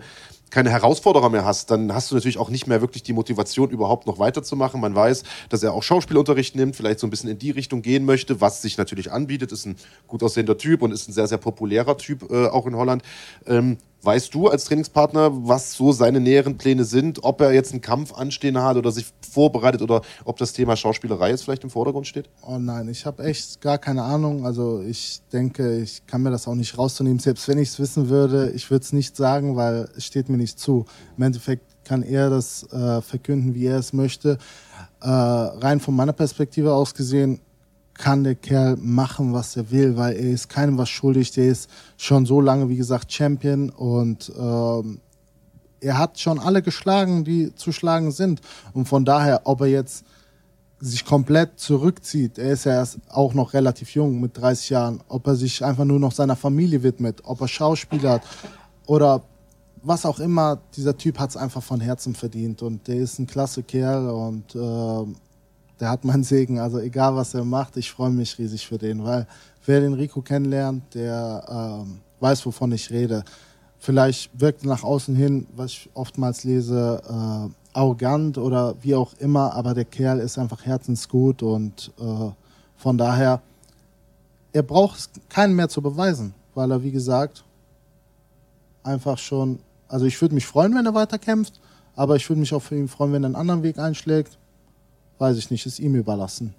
keine 0.50 0.70
Herausforderer 0.70 1.30
mehr 1.30 1.46
hast, 1.46 1.72
dann 1.72 1.94
hast 1.94 2.12
du 2.12 2.16
natürlich 2.16 2.38
auch 2.38 2.50
nicht 2.50 2.68
mehr 2.68 2.82
wirklich 2.82 3.04
die 3.04 3.14
Motivation, 3.14 3.70
überhaupt 3.70 4.08
noch 4.08 4.20
weiterzumachen. 4.20 4.80
Man 4.80 4.96
weiß, 4.96 5.24
dass 5.50 5.64
er 5.64 5.74
auch 5.74 5.84
Schauspielunterricht 5.84 6.56
nimmt, 6.56 6.76
vielleicht 6.76 7.00
so 7.00 7.08
ein 7.08 7.10
bisschen 7.10 7.30
in 7.30 7.40
die 7.40 7.52
Richtung 7.52 7.82
gehen 7.82 8.06
möchte, 8.06 8.40
was 8.40 8.62
sich 8.62 8.78
natürlich 8.78 9.12
anbietet, 9.12 9.52
ist 9.52 9.66
ein 9.66 9.76
gut 10.08 10.24
aussehender 10.24 10.58
Typ 10.58 10.82
und 10.82 10.92
ist 10.92 11.10
ein 11.10 11.14
sehr, 11.14 11.28
sehr 11.28 11.38
populärer 11.38 11.98
Typ 11.98 12.32
äh, 12.32 12.48
auch 12.48 12.66
in 12.66 12.76
Holland. 12.76 13.04
Ähm, 13.46 13.78
Weißt 14.04 14.34
du 14.34 14.48
als 14.48 14.66
Trainingspartner, 14.66 15.32
was 15.48 15.74
so 15.74 15.92
seine 15.92 16.20
näheren 16.20 16.58
Pläne 16.58 16.86
sind, 16.86 17.24
ob 17.24 17.42
er 17.42 17.52
jetzt 17.52 17.72
einen 17.72 17.82
Kampf 17.82 18.14
anstehen 18.14 18.62
hat 18.62 18.78
oder 18.78 18.92
sich 18.92 19.08
vorbereitet 19.32 19.82
oder 19.82 20.02
ob 20.24 20.38
das 20.38 20.54
Thema 20.54 20.76
Schauspielerei 20.76 21.32
jetzt 21.32 21.44
vielleicht 21.44 21.64
im 21.64 21.72
Vordergrund 21.72 22.06
steht? 22.06 22.30
Oh 22.42 22.60
nein, 22.60 22.88
ich 22.90 23.06
habe 23.06 23.24
echt 23.24 23.60
gar 23.60 23.80
keine 23.80 24.04
Ahnung. 24.04 24.46
Also 24.46 24.82
ich 24.82 25.22
denke, 25.34 25.78
ich 25.78 26.06
kann 26.06 26.22
mir 26.22 26.30
das 26.30 26.48
auch 26.48 26.56
nicht 26.56 26.78
rauszunehmen. 26.78 27.20
Selbst 27.20 27.48
wenn 27.48 27.58
ich 27.58 27.70
es 27.70 27.80
wissen 27.80 28.10
würde, 28.10 28.52
ich 28.52 28.70
würde 28.70 28.84
es 28.84 28.94
nicht 28.94 29.16
sagen, 29.16 29.56
weil 29.56 29.90
es 29.98 30.06
steht 30.06 30.30
mir 30.30 30.38
nicht 30.38 30.60
zu. 30.60 30.86
Im 31.18 31.24
Endeffekt 31.24 31.64
kann 31.84 32.04
er 32.04 32.30
das 32.30 32.64
äh, 32.72 33.02
verkünden, 33.02 33.56
wie 33.56 33.66
er 33.66 33.80
es 33.80 33.94
möchte. 33.94 34.38
Äh, 35.02 35.10
rein 35.10 35.80
von 35.80 35.96
meiner 35.96 36.14
Perspektive 36.14 36.74
aus 36.74 36.94
gesehen, 36.94 37.40
kann 37.98 38.24
der 38.24 38.36
Kerl 38.36 38.78
machen, 38.78 39.34
was 39.34 39.56
er 39.58 39.72
will, 39.72 39.98
weil 39.98 40.16
er 40.16 40.32
ist 40.32 40.50
keinem 40.50 40.78
was 40.78 40.90
schuldig. 40.90 41.32
Der 41.32 41.48
ist 41.48 41.70
schon 41.98 42.26
so 42.26 42.42
lange, 42.42 42.70
wie 42.70 42.78
gesagt, 42.78 43.12
Champion 43.12 43.70
und 43.70 44.32
ähm, 44.38 45.00
er 45.80 45.98
hat 45.98 46.20
schon 46.20 46.40
alle 46.40 46.62
geschlagen, 46.62 47.24
die 47.24 47.54
zu 47.56 47.72
schlagen 47.72 48.12
sind. 48.12 48.42
Und 48.74 48.88
von 48.88 49.06
daher, 49.06 49.42
ob 49.46 49.62
er 49.62 49.68
jetzt 49.68 50.06
sich 50.80 51.06
komplett 51.06 51.60
zurückzieht, 51.60 52.38
er 52.38 52.52
ist 52.52 52.66
ja 52.66 52.74
erst 52.74 53.00
auch 53.10 53.34
noch 53.34 53.54
relativ 53.54 53.96
jung 53.96 54.20
mit 54.20 54.38
30 54.38 54.70
Jahren, 54.70 55.02
ob 55.08 55.26
er 55.28 55.36
sich 55.36 55.64
einfach 55.66 55.86
nur 55.86 56.00
noch 56.00 56.12
seiner 56.12 56.36
Familie 56.36 56.84
widmet, 56.84 57.22
ob 57.24 57.42
er 57.42 57.48
Schauspieler 57.48 58.12
hat 58.14 58.22
oder 58.86 59.24
was 59.84 60.06
auch 60.06 60.20
immer, 60.20 60.60
dieser 60.76 60.98
Typ 60.98 61.20
hat 61.20 61.30
es 61.30 61.38
einfach 61.38 61.64
von 61.64 61.80
Herzen 61.80 62.14
verdient 62.14 62.62
und 62.62 62.88
der 62.88 62.98
ist 62.98 63.20
ein 63.20 63.28
klasse 63.28 63.64
Kerl 63.64 64.10
und 64.10 64.56
äh, 64.56 65.16
der 65.80 65.90
hat 65.90 66.04
meinen 66.04 66.24
Segen. 66.24 66.60
Also 66.60 66.80
egal, 66.80 67.16
was 67.16 67.34
er 67.34 67.46
macht, 67.46 67.78
ich 67.78 67.92
freue 67.92 68.10
mich 68.10 68.38
riesig 68.38 68.68
für 68.68 68.78
den, 68.78 69.04
weil 69.04 69.28
wer 69.66 69.82
den 69.82 69.94
Rico 69.94 70.22
kennenlernt, 70.22 70.94
der 70.94 71.86
äh, 71.86 72.24
weiß, 72.24 72.46
wovon 72.46 72.72
ich 72.72 72.90
rede. 72.90 73.24
Vielleicht 73.80 74.32
wirkt 74.40 74.66
nach 74.66 74.84
außen 74.84 75.16
hin, 75.16 75.46
was 75.56 75.72
ich 75.72 75.90
oftmals 75.94 76.44
lese, 76.44 77.02
äh, 77.08 77.78
arrogant 77.78 78.38
oder 78.38 78.76
wie 78.82 78.96
auch 78.96 79.14
immer, 79.20 79.54
aber 79.54 79.74
der 79.76 79.86
Kerl 79.86 80.20
ist 80.20 80.40
einfach 80.40 80.66
herzensgut 80.66 81.44
und 81.44 81.92
äh, 82.00 82.32
von 82.76 82.98
daher, 82.98 83.42
er 84.54 84.64
braucht 84.64 85.10
keinen 85.30 85.56
mehr 85.56 85.70
zu 85.70 85.82
beweisen, 85.82 86.34
weil 86.56 86.72
er, 86.72 86.82
wie 86.82 86.92
gesagt, 86.92 87.44
einfach 88.84 89.20
schon, 89.20 89.60
also 89.88 90.06
ich 90.06 90.20
würde 90.22 90.34
mich 90.34 90.48
freuen, 90.48 90.74
wenn 90.74 90.86
er 90.86 90.96
weiterkämpft, 90.96 91.60
aber 91.96 92.16
ich 92.16 92.28
würde 92.30 92.40
mich 92.40 92.54
auch 92.54 92.62
für 92.62 92.76
ihn 92.76 92.88
freuen, 92.88 93.14
wenn 93.14 93.24
er 93.24 93.28
einen 93.28 93.36
anderen 93.36 93.64
Weg 93.64 93.78
einschlägt. 93.78 94.38
Weiß 95.20 95.38
ich 95.38 95.50
nicht, 95.50 95.66
ist 95.66 95.80
ihm 95.80 95.96
überlassen. 95.96 96.54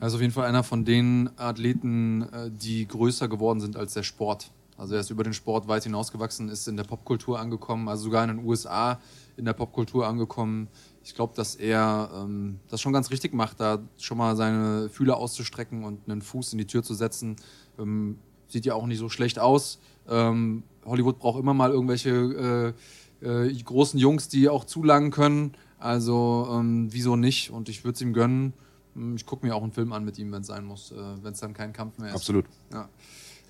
Er 0.00 0.08
ist 0.08 0.14
auf 0.14 0.20
jeden 0.20 0.32
Fall 0.32 0.46
einer 0.46 0.62
von 0.62 0.84
den 0.84 1.30
Athleten, 1.36 2.22
äh, 2.22 2.50
die 2.50 2.86
größer 2.86 3.28
geworden 3.28 3.60
sind 3.60 3.76
als 3.76 3.94
der 3.94 4.02
Sport. 4.02 4.50
Also 4.76 4.94
er 4.94 5.00
ist 5.00 5.10
über 5.10 5.24
den 5.24 5.34
Sport 5.34 5.66
weit 5.66 5.82
hinausgewachsen, 5.82 6.48
ist 6.48 6.68
in 6.68 6.76
der 6.76 6.84
Popkultur 6.84 7.40
angekommen, 7.40 7.88
also 7.88 8.04
sogar 8.04 8.22
in 8.22 8.36
den 8.36 8.46
USA 8.46 9.00
in 9.36 9.44
der 9.44 9.52
Popkultur 9.52 10.06
angekommen. 10.06 10.68
Ich 11.02 11.14
glaube, 11.14 11.32
dass 11.34 11.56
er 11.56 12.10
ähm, 12.14 12.60
das 12.68 12.80
schon 12.80 12.92
ganz 12.92 13.10
richtig 13.10 13.34
macht, 13.34 13.58
da 13.58 13.80
schon 13.96 14.18
mal 14.18 14.36
seine 14.36 14.88
Fühler 14.88 15.16
auszustrecken 15.16 15.84
und 15.84 16.08
einen 16.08 16.22
Fuß 16.22 16.52
in 16.52 16.58
die 16.58 16.66
Tür 16.66 16.84
zu 16.84 16.94
setzen. 16.94 17.36
Ähm, 17.78 18.18
sieht 18.46 18.66
ja 18.66 18.74
auch 18.74 18.86
nicht 18.86 18.98
so 18.98 19.08
schlecht 19.08 19.40
aus. 19.40 19.80
Ähm, 20.08 20.62
Hollywood 20.84 21.18
braucht 21.18 21.40
immer 21.40 21.54
mal 21.54 21.70
irgendwelche 21.70 22.74
äh, 23.22 23.48
äh, 23.48 23.62
großen 23.62 23.98
Jungs, 23.98 24.28
die 24.28 24.48
auch 24.48 24.64
zulangen 24.64 25.10
können. 25.10 25.54
Also 25.78 26.48
ähm, 26.52 26.88
wieso 26.90 27.16
nicht? 27.16 27.50
Und 27.50 27.68
ich 27.68 27.84
würde 27.84 27.94
es 27.94 28.00
ihm 28.00 28.12
gönnen. 28.12 28.52
Hm, 28.94 29.16
ich 29.16 29.26
gucke 29.26 29.46
mir 29.46 29.54
auch 29.54 29.62
einen 29.62 29.72
Film 29.72 29.92
an 29.92 30.04
mit 30.04 30.18
ihm, 30.18 30.32
wenn 30.32 30.42
es 30.42 30.48
sein 30.48 30.64
muss, 30.64 30.92
äh, 30.92 30.96
wenn 31.22 31.32
es 31.32 31.40
dann 31.40 31.54
kein 31.54 31.72
Kampf 31.72 31.98
mehr 31.98 32.08
ist. 32.08 32.16
Absolut. 32.16 32.46
Ja. 32.72 32.88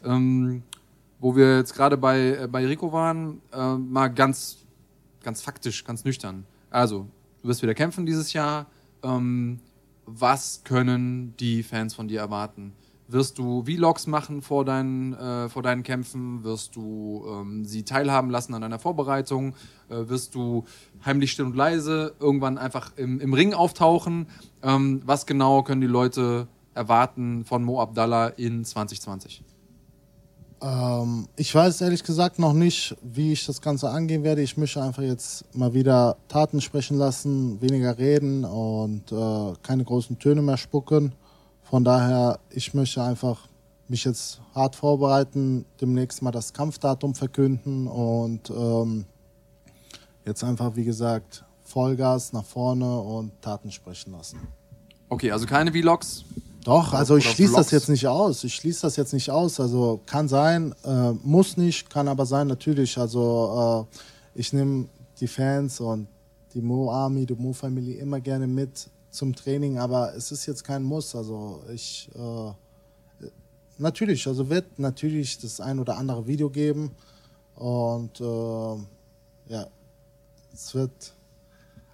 Ähm, 0.04 0.62
wo 1.20 1.34
wir 1.34 1.56
jetzt 1.56 1.74
gerade 1.74 1.96
bei, 1.96 2.38
äh, 2.42 2.48
bei 2.50 2.66
Rico 2.66 2.92
waren, 2.92 3.40
äh, 3.52 3.74
mal 3.74 4.08
ganz, 4.08 4.58
ganz 5.22 5.42
faktisch, 5.42 5.84
ganz 5.84 6.04
nüchtern. 6.04 6.44
Also, 6.70 7.08
du 7.42 7.48
wirst 7.48 7.62
wieder 7.62 7.74
kämpfen 7.74 8.06
dieses 8.06 8.32
Jahr. 8.32 8.66
Ähm, 9.02 9.60
was 10.06 10.62
können 10.64 11.34
die 11.38 11.62
Fans 11.62 11.94
von 11.94 12.08
dir 12.08 12.20
erwarten? 12.20 12.72
Wirst 13.10 13.38
du 13.38 13.64
Vlogs 13.64 14.06
machen 14.06 14.42
vor 14.42 14.66
deinen, 14.66 15.14
äh, 15.14 15.48
vor 15.48 15.62
deinen 15.62 15.82
Kämpfen? 15.82 16.44
Wirst 16.44 16.76
du 16.76 17.24
ähm, 17.26 17.64
sie 17.64 17.82
teilhaben 17.82 18.28
lassen 18.28 18.52
an 18.52 18.60
deiner 18.60 18.78
Vorbereitung? 18.78 19.54
Äh, 19.88 20.10
wirst 20.10 20.34
du 20.34 20.64
heimlich 21.06 21.32
still 21.32 21.46
und 21.46 21.56
leise 21.56 22.14
irgendwann 22.20 22.58
einfach 22.58 22.92
im, 22.96 23.18
im 23.18 23.32
Ring 23.32 23.54
auftauchen? 23.54 24.26
Ähm, 24.62 25.00
was 25.06 25.24
genau 25.24 25.62
können 25.62 25.80
die 25.80 25.86
Leute 25.86 26.48
erwarten 26.74 27.46
von 27.46 27.64
Mo 27.64 27.80
Abdallah 27.80 28.28
in 28.28 28.62
2020? 28.62 29.42
Ähm, 30.60 31.28
ich 31.36 31.54
weiß 31.54 31.80
ehrlich 31.80 32.04
gesagt 32.04 32.38
noch 32.38 32.52
nicht, 32.52 32.94
wie 33.02 33.32
ich 33.32 33.46
das 33.46 33.62
Ganze 33.62 33.88
angehen 33.88 34.22
werde. 34.22 34.42
Ich 34.42 34.58
möchte 34.58 34.82
einfach 34.82 35.02
jetzt 35.02 35.46
mal 35.56 35.72
wieder 35.72 36.18
Taten 36.28 36.60
sprechen 36.60 36.98
lassen, 36.98 37.58
weniger 37.62 37.96
reden 37.96 38.44
und 38.44 39.10
äh, 39.12 39.54
keine 39.62 39.84
großen 39.84 40.18
Töne 40.18 40.42
mehr 40.42 40.58
spucken. 40.58 41.14
Von 41.68 41.84
daher, 41.84 42.38
ich 42.50 42.72
möchte 42.72 43.02
einfach 43.02 43.46
mich 43.88 44.04
jetzt 44.04 44.40
hart 44.54 44.74
vorbereiten, 44.74 45.66
demnächst 45.80 46.22
mal 46.22 46.30
das 46.30 46.52
Kampfdatum 46.52 47.14
verkünden 47.14 47.86
und 47.86 48.48
ähm, 48.50 49.04
jetzt 50.24 50.42
einfach, 50.44 50.76
wie 50.76 50.84
gesagt, 50.84 51.44
Vollgas 51.64 52.32
nach 52.32 52.44
vorne 52.44 52.98
und 53.00 53.32
Taten 53.42 53.70
sprechen 53.70 54.12
lassen. 54.12 54.38
Okay, 55.10 55.30
also 55.30 55.44
keine 55.46 55.70
Vlogs. 55.70 56.24
Doch, 56.64 56.92
also 56.94 57.16
ich 57.16 57.28
schließe 57.28 57.54
das 57.54 57.70
jetzt 57.70 57.88
nicht 57.88 58.06
aus. 58.06 58.44
Ich 58.44 58.54
schließe 58.54 58.82
das 58.82 58.96
jetzt 58.96 59.12
nicht 59.12 59.30
aus. 59.30 59.60
Also 59.60 60.00
kann 60.06 60.28
sein, 60.28 60.74
äh, 60.84 61.12
muss 61.22 61.56
nicht, 61.56 61.90
kann 61.90 62.08
aber 62.08 62.24
sein, 62.24 62.46
natürlich. 62.46 62.96
Also 62.96 63.86
äh, 64.34 64.38
ich 64.38 64.52
nehme 64.54 64.86
die 65.20 65.28
Fans 65.28 65.80
und 65.80 66.08
die 66.54 66.62
Mo 66.62 66.90
Army, 66.90 67.26
die 67.26 67.34
Mo 67.34 67.52
Family 67.52 67.92
immer 67.92 68.20
gerne 68.20 68.46
mit 68.46 68.90
zum 69.10 69.34
Training, 69.34 69.78
aber 69.78 70.14
es 70.14 70.32
ist 70.32 70.46
jetzt 70.46 70.64
kein 70.64 70.82
Muss. 70.82 71.14
Also 71.14 71.62
ich 71.72 72.10
äh, 72.14 72.52
natürlich, 73.78 74.26
also 74.26 74.48
wird 74.48 74.78
natürlich 74.78 75.38
das 75.38 75.60
ein 75.60 75.78
oder 75.78 75.96
andere 75.96 76.26
Video 76.26 76.50
geben 76.50 76.92
und 77.54 78.20
äh, 78.20 79.52
ja, 79.52 79.66
es 80.52 80.74
wird 80.74 81.14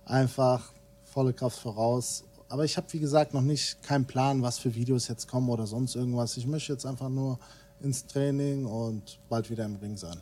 einfach 0.05 0.73
volle 1.05 1.33
Kraft 1.33 1.59
voraus. 1.59 2.25
Aber 2.49 2.65
ich 2.65 2.77
habe, 2.77 2.93
wie 2.93 3.01
gesagt, 3.01 3.35
noch 3.35 3.43
nicht 3.43 3.83
keinen 3.83 4.05
Plan, 4.05 4.43
was 4.43 4.59
für 4.59 4.75
Videos 4.75 5.09
jetzt 5.09 5.29
kommen 5.29 5.49
oder 5.49 5.67
sonst 5.67 5.95
irgendwas. 5.95 6.37
Ich 6.37 6.47
möchte 6.47 6.73
jetzt 6.73 6.87
einfach 6.87 7.09
nur 7.09 7.39
ins 7.81 8.07
Training 8.07 8.67
und 8.67 9.19
bald 9.29 9.51
wieder 9.51 9.65
im 9.65 9.77
Ring 9.77 9.97
sein. 9.97 10.21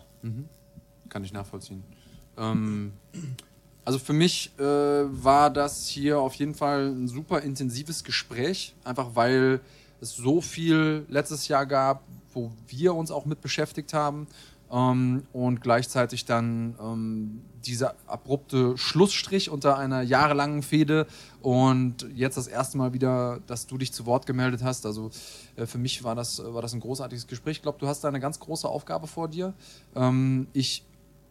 Kann 1.09 1.25
ich 1.25 1.33
nachvollziehen. 1.33 1.85
Ähm, 2.37 2.93
also 3.85 3.99
für 3.99 4.13
mich 4.13 4.53
äh, 4.59 4.63
war 4.63 5.51
das 5.51 5.87
hier 5.89 6.21
auf 6.21 6.35
jeden 6.35 6.55
Fall 6.55 6.89
ein 6.89 7.09
super 7.09 7.41
intensives 7.41 8.05
Gespräch, 8.05 8.75
einfach 8.85 9.11
weil 9.15 9.61
es 10.01 10.15
so 10.15 10.41
viel 10.41 11.05
letztes 11.09 11.49
Jahr 11.49 11.67
gab, 11.67 12.03
wo 12.33 12.53
wir 12.69 12.95
uns 12.95 13.11
auch 13.11 13.25
mit 13.25 13.41
beschäftigt 13.41 13.93
haben 13.93 14.27
ähm, 14.71 15.25
und 15.33 15.61
gleichzeitig 15.61 16.25
dann 16.25 16.75
ähm, 16.81 17.43
dieser 17.65 17.95
abrupte 18.07 18.77
Schlussstrich 18.77 19.51
unter 19.51 19.79
einer 19.79 20.03
jahrelangen 20.03 20.63
Fehde 20.63 21.07
und 21.41 22.07
jetzt 22.15 22.37
das 22.37 22.49
erste 22.49 22.79
Mal 22.79 22.93
wieder, 22.93 23.41
dass 23.47 23.67
du 23.67 23.79
dich 23.79 23.93
zu 23.93 24.07
Wort 24.07 24.27
gemeldet 24.27 24.63
hast. 24.63 24.87
Also 24.87 25.11
äh, 25.57 25.67
für 25.67 25.79
mich 25.79 26.03
war 26.03 26.15
das, 26.15 26.43
war 26.45 26.63
das 26.63 26.73
ein 26.73 26.81
großartiges 26.81 27.27
Gespräch. 27.27 27.59
Ich 27.59 27.63
glaube, 27.63 27.79
du 27.79 27.87
hast 27.87 28.03
da 28.03 28.09
eine 28.09 28.21
ganz 28.21 28.41
große 28.41 28.69
Aufgabe 28.69 29.07
vor 29.07 29.29
dir. 29.29 29.55
Ähm, 29.95 30.47
ich 30.53 30.85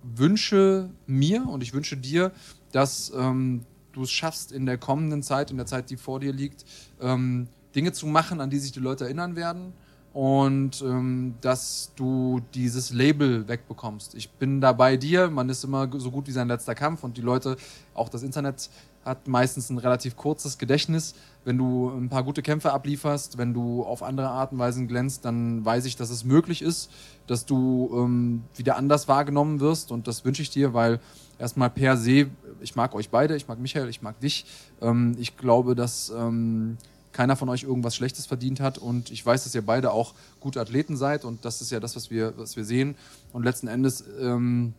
wünsche 0.04 0.90
mir 1.08 1.48
und 1.48 1.62
ich 1.62 1.74
wünsche 1.74 1.98
dir, 1.98 2.32
dass 2.72 3.12
ähm, 3.16 3.66
du 3.94 4.04
es 4.04 4.12
schaffst, 4.12 4.52
in 4.52 4.66
der 4.66 4.78
kommenden 4.78 5.24
Zeit, 5.24 5.52
in 5.52 5.58
der 5.58 5.66
Zeit, 5.66 5.90
die 5.90 5.98
vor 5.98 6.20
dir 6.20 6.34
liegt, 6.34 6.66
ähm, 7.02 7.48
Dinge 7.76 7.92
zu 7.92 8.08
machen, 8.08 8.42
an 8.42 8.50
die 8.50 8.60
sich 8.60 8.72
die 8.72 8.80
Leute 8.80 9.06
erinnern 9.06 9.36
werden 9.36 9.74
und 10.14 10.82
ähm, 10.82 11.36
dass 11.42 11.92
du 11.96 12.42
dieses 12.54 12.92
Label 12.92 13.48
wegbekommst. 13.48 14.16
Ich 14.16 14.30
bin 14.30 14.60
da 14.60 14.74
bei 14.74 14.98
dir, 14.98 15.30
man 15.30 15.48
ist 15.50 15.64
immer 15.64 15.90
so 16.00 16.12
gut 16.12 16.28
wie 16.28 16.32
sein 16.32 16.48
letzter 16.48 16.76
Kampf 16.76 17.04
und 17.04 17.16
die 17.18 17.22
Leute, 17.22 17.56
auch 17.94 18.10
das 18.10 18.24
Internet 18.24 18.70
hat 19.04 19.28
meistens 19.28 19.70
ein 19.70 19.78
relativ 19.78 20.16
kurzes 20.16 20.58
Gedächtnis. 20.58 21.16
Wenn 21.44 21.58
du 21.58 21.90
ein 21.90 22.10
paar 22.10 22.24
gute 22.24 22.42
Kämpfe 22.42 22.72
ablieferst, 22.72 23.38
wenn 23.38 23.54
du 23.54 23.84
auf 23.84 24.04
andere 24.04 24.30
Art 24.30 24.52
und 24.52 24.60
Weise 24.60 24.86
glänzt, 24.86 25.26
dann 25.26 25.66
weiß 25.66 25.86
ich, 25.86 25.96
dass 25.96 26.12
es 26.12 26.24
möglich 26.24 26.62
ist, 26.62 26.92
dass 27.26 27.46
du 27.46 27.90
ähm, 27.94 28.44
wieder 28.56 28.78
anders 28.78 29.08
wahrgenommen 29.08 29.60
wirst 29.60 29.92
und 29.92 30.08
das 30.08 30.24
wünsche 30.24 30.44
ich 30.44 30.52
dir, 30.52 30.74
weil 30.74 31.00
erstmal 31.40 31.72
per 31.72 31.98
se, 31.98 32.28
ich 32.60 32.76
mag 32.76 32.94
euch 32.94 33.10
beide, 33.10 33.36
ich 33.36 33.48
mag 33.48 33.60
Michael, 33.60 33.90
ich 33.90 34.04
mag 34.04 34.20
dich. 34.20 34.46
Ähm, 34.82 35.16
ich 35.20 35.36
glaube, 35.36 35.74
dass 35.74 36.14
ähm, 36.16 36.78
keiner 37.12 37.36
von 37.36 37.50
euch 37.50 37.64
irgendwas 37.64 37.96
Schlechtes 37.96 38.28
verdient 38.28 38.60
hat 38.60 38.78
und 38.78 39.12
ich 39.12 39.26
weiß, 39.26 39.44
dass 39.44 39.56
ihr 39.56 39.66
beide 39.66 39.92
auch 39.92 40.14
gute 40.40 40.62
Athleten 40.62 40.96
seid 40.96 41.26
und 41.26 41.44
das 41.44 41.62
ist 41.62 41.72
ja 41.72 41.80
das, 41.80 41.96
was 41.96 42.12
wir, 42.12 42.38
was 42.38 42.56
wir 42.56 42.66
sehen. 42.66 42.96
Und 43.34 43.44
letzten 43.44 43.68
Endes 43.68 44.04
ähm, 44.20 44.74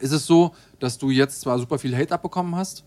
ist 0.00 0.12
es 0.12 0.26
so, 0.26 0.54
dass 0.80 0.98
du 0.98 1.10
jetzt 1.10 1.42
zwar 1.42 1.58
super 1.58 1.78
viel 1.78 1.96
Hate 1.96 2.14
abbekommen 2.14 2.56
hast, 2.56 2.84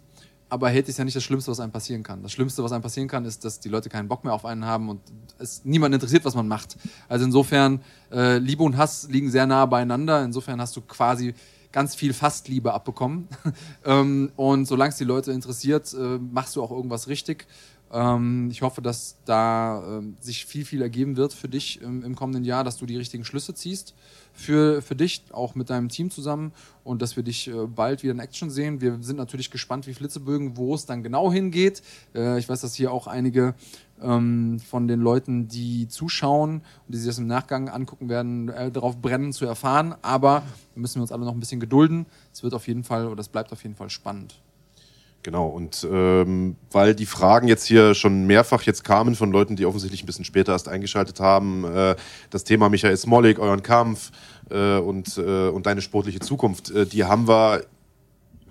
aber 0.50 0.70
Hate 0.70 0.90
ist 0.90 0.98
ja 0.98 1.04
nicht 1.04 1.16
das 1.16 1.24
Schlimmste, 1.24 1.52
was 1.52 1.60
einem 1.60 1.72
passieren 1.72 2.04
kann. 2.04 2.24
Das 2.24 2.32
Schlimmste, 2.32 2.64
was 2.64 2.72
einem 2.72 2.82
passieren 2.82 3.08
kann, 3.08 3.26
ist, 3.26 3.44
dass 3.44 3.60
die 3.60 3.70
Leute 3.70 3.90
keinen 3.90 4.08
Bock 4.08 4.24
mehr 4.24 4.34
auf 4.34 4.46
einen 4.46 4.66
haben 4.66 4.90
und 4.90 5.02
es 5.40 5.66
niemand 5.66 5.94
interessiert, 5.94 6.24
was 6.26 6.36
man 6.36 6.48
macht. 6.48 6.78
Also 7.10 7.26
insofern, 7.26 7.82
äh, 8.12 8.38
Liebe 8.38 8.64
und 8.64 8.78
Hass 8.78 9.10
liegen 9.10 9.30
sehr 9.30 9.46
nah 9.46 9.66
beieinander. 9.66 10.24
Insofern 10.24 10.62
hast 10.62 10.76
du 10.76 10.82
quasi 10.82 11.34
ganz 11.72 11.96
viel 11.96 12.14
Fastliebe 12.14 12.74
abbekommen. 12.74 13.28
ähm, 13.86 14.32
und 14.36 14.66
solange 14.66 14.90
es 14.90 14.98
die 14.98 15.04
Leute 15.04 15.32
interessiert, 15.32 15.94
äh, 15.94 16.18
machst 16.18 16.56
du 16.56 16.64
auch 16.64 16.72
irgendwas 16.72 17.08
richtig. 17.08 17.46
Ähm, 17.92 18.50
ich 18.50 18.62
hoffe, 18.62 18.82
dass 18.82 19.18
da 19.26 19.98
ähm, 19.98 20.16
sich 20.22 20.46
viel, 20.46 20.66
viel 20.66 20.82
ergeben 20.82 21.18
wird 21.18 21.34
für 21.34 21.50
dich 21.50 21.82
im, 21.82 22.04
im 22.04 22.16
kommenden 22.16 22.46
Jahr, 22.46 22.64
dass 22.64 22.78
du 22.78 22.86
die 22.86 22.98
richtigen 22.98 23.26
Schlüsse 23.26 23.54
ziehst 23.54 23.96
für, 24.38 24.82
für 24.82 24.96
dich, 24.96 25.24
auch 25.32 25.56
mit 25.56 25.70
deinem 25.70 25.90
Team 25.90 26.12
zusammen 26.12 26.54
und 26.84 27.02
dass 27.02 27.16
wir 27.16 27.24
dich 27.24 27.48
äh, 27.48 27.66
bald 27.66 28.04
wieder 28.04 28.14
in 28.14 28.20
Action 28.20 28.50
sehen. 28.50 28.82
Wir 28.82 28.98
sind 29.02 29.18
natürlich 29.18 29.52
gespannt 29.52 29.88
wie 29.88 29.94
Flitzebögen, 29.94 30.58
wo 30.58 30.76
es 30.76 30.86
dann 30.86 31.04
genau 31.04 31.32
hingeht. 31.32 31.82
Äh, 32.14 32.38
ich 32.38 32.48
weiß, 32.48 32.62
dass 32.62 32.76
hier 32.76 32.92
auch 32.92 33.08
einige 33.08 33.56
ähm, 34.02 34.60
von 34.60 34.88
den 34.88 35.00
Leuten, 35.00 35.48
die 35.48 35.88
zuschauen 35.88 36.62
und 36.86 36.94
die 36.94 36.98
sich 36.98 37.08
das 37.08 37.18
im 37.18 37.28
Nachgang 37.28 37.68
angucken 37.68 38.10
werden, 38.10 38.50
äh, 38.50 38.72
darauf 38.72 39.02
brennen 39.02 39.34
zu 39.34 39.46
erfahren. 39.46 39.96
Aber 40.04 40.44
wir 40.76 40.82
müssen 40.82 40.96
wir 40.96 41.02
uns 41.02 41.12
alle 41.12 41.26
noch 41.26 41.34
ein 41.34 41.40
bisschen 41.40 41.60
gedulden. 41.60 42.06
Es 42.32 42.44
wird 42.44 42.54
auf 42.54 42.68
jeden 42.68 42.84
Fall 42.84 43.08
oder 43.08 43.20
es 43.20 43.30
bleibt 43.30 43.52
auf 43.52 43.64
jeden 43.64 43.76
Fall 43.76 43.90
spannend. 43.90 44.40
Genau, 45.24 45.48
und 45.48 45.86
ähm, 45.92 46.56
weil 46.72 46.96
die 46.96 47.06
Fragen 47.06 47.50
jetzt 47.50 47.66
hier 47.66 47.96
schon 47.96 48.28
mehrfach 48.28 48.64
jetzt 48.64 48.86
kamen 48.86 49.16
von 49.16 49.32
Leuten, 49.32 49.58
die 49.58 49.66
offensichtlich 49.66 50.04
ein 50.04 50.06
bisschen 50.06 50.24
später 50.24 50.54
erst 50.54 50.70
eingeschaltet 50.70 51.20
haben, 51.20 51.66
äh, 51.66 51.96
das 52.30 52.46
Thema 52.46 52.70
Michael 52.70 52.96
Smolik, 52.96 53.38
euren 53.40 53.62
Kampf 53.62 54.12
äh, 54.50 54.78
und, 54.78 55.18
äh, 55.18 55.50
und 55.50 55.66
deine 55.66 55.82
sportliche 55.82 56.20
Zukunft, 56.20 56.72
äh, 56.72 56.86
die 56.86 57.04
haben 57.04 57.28
wir 57.28 57.66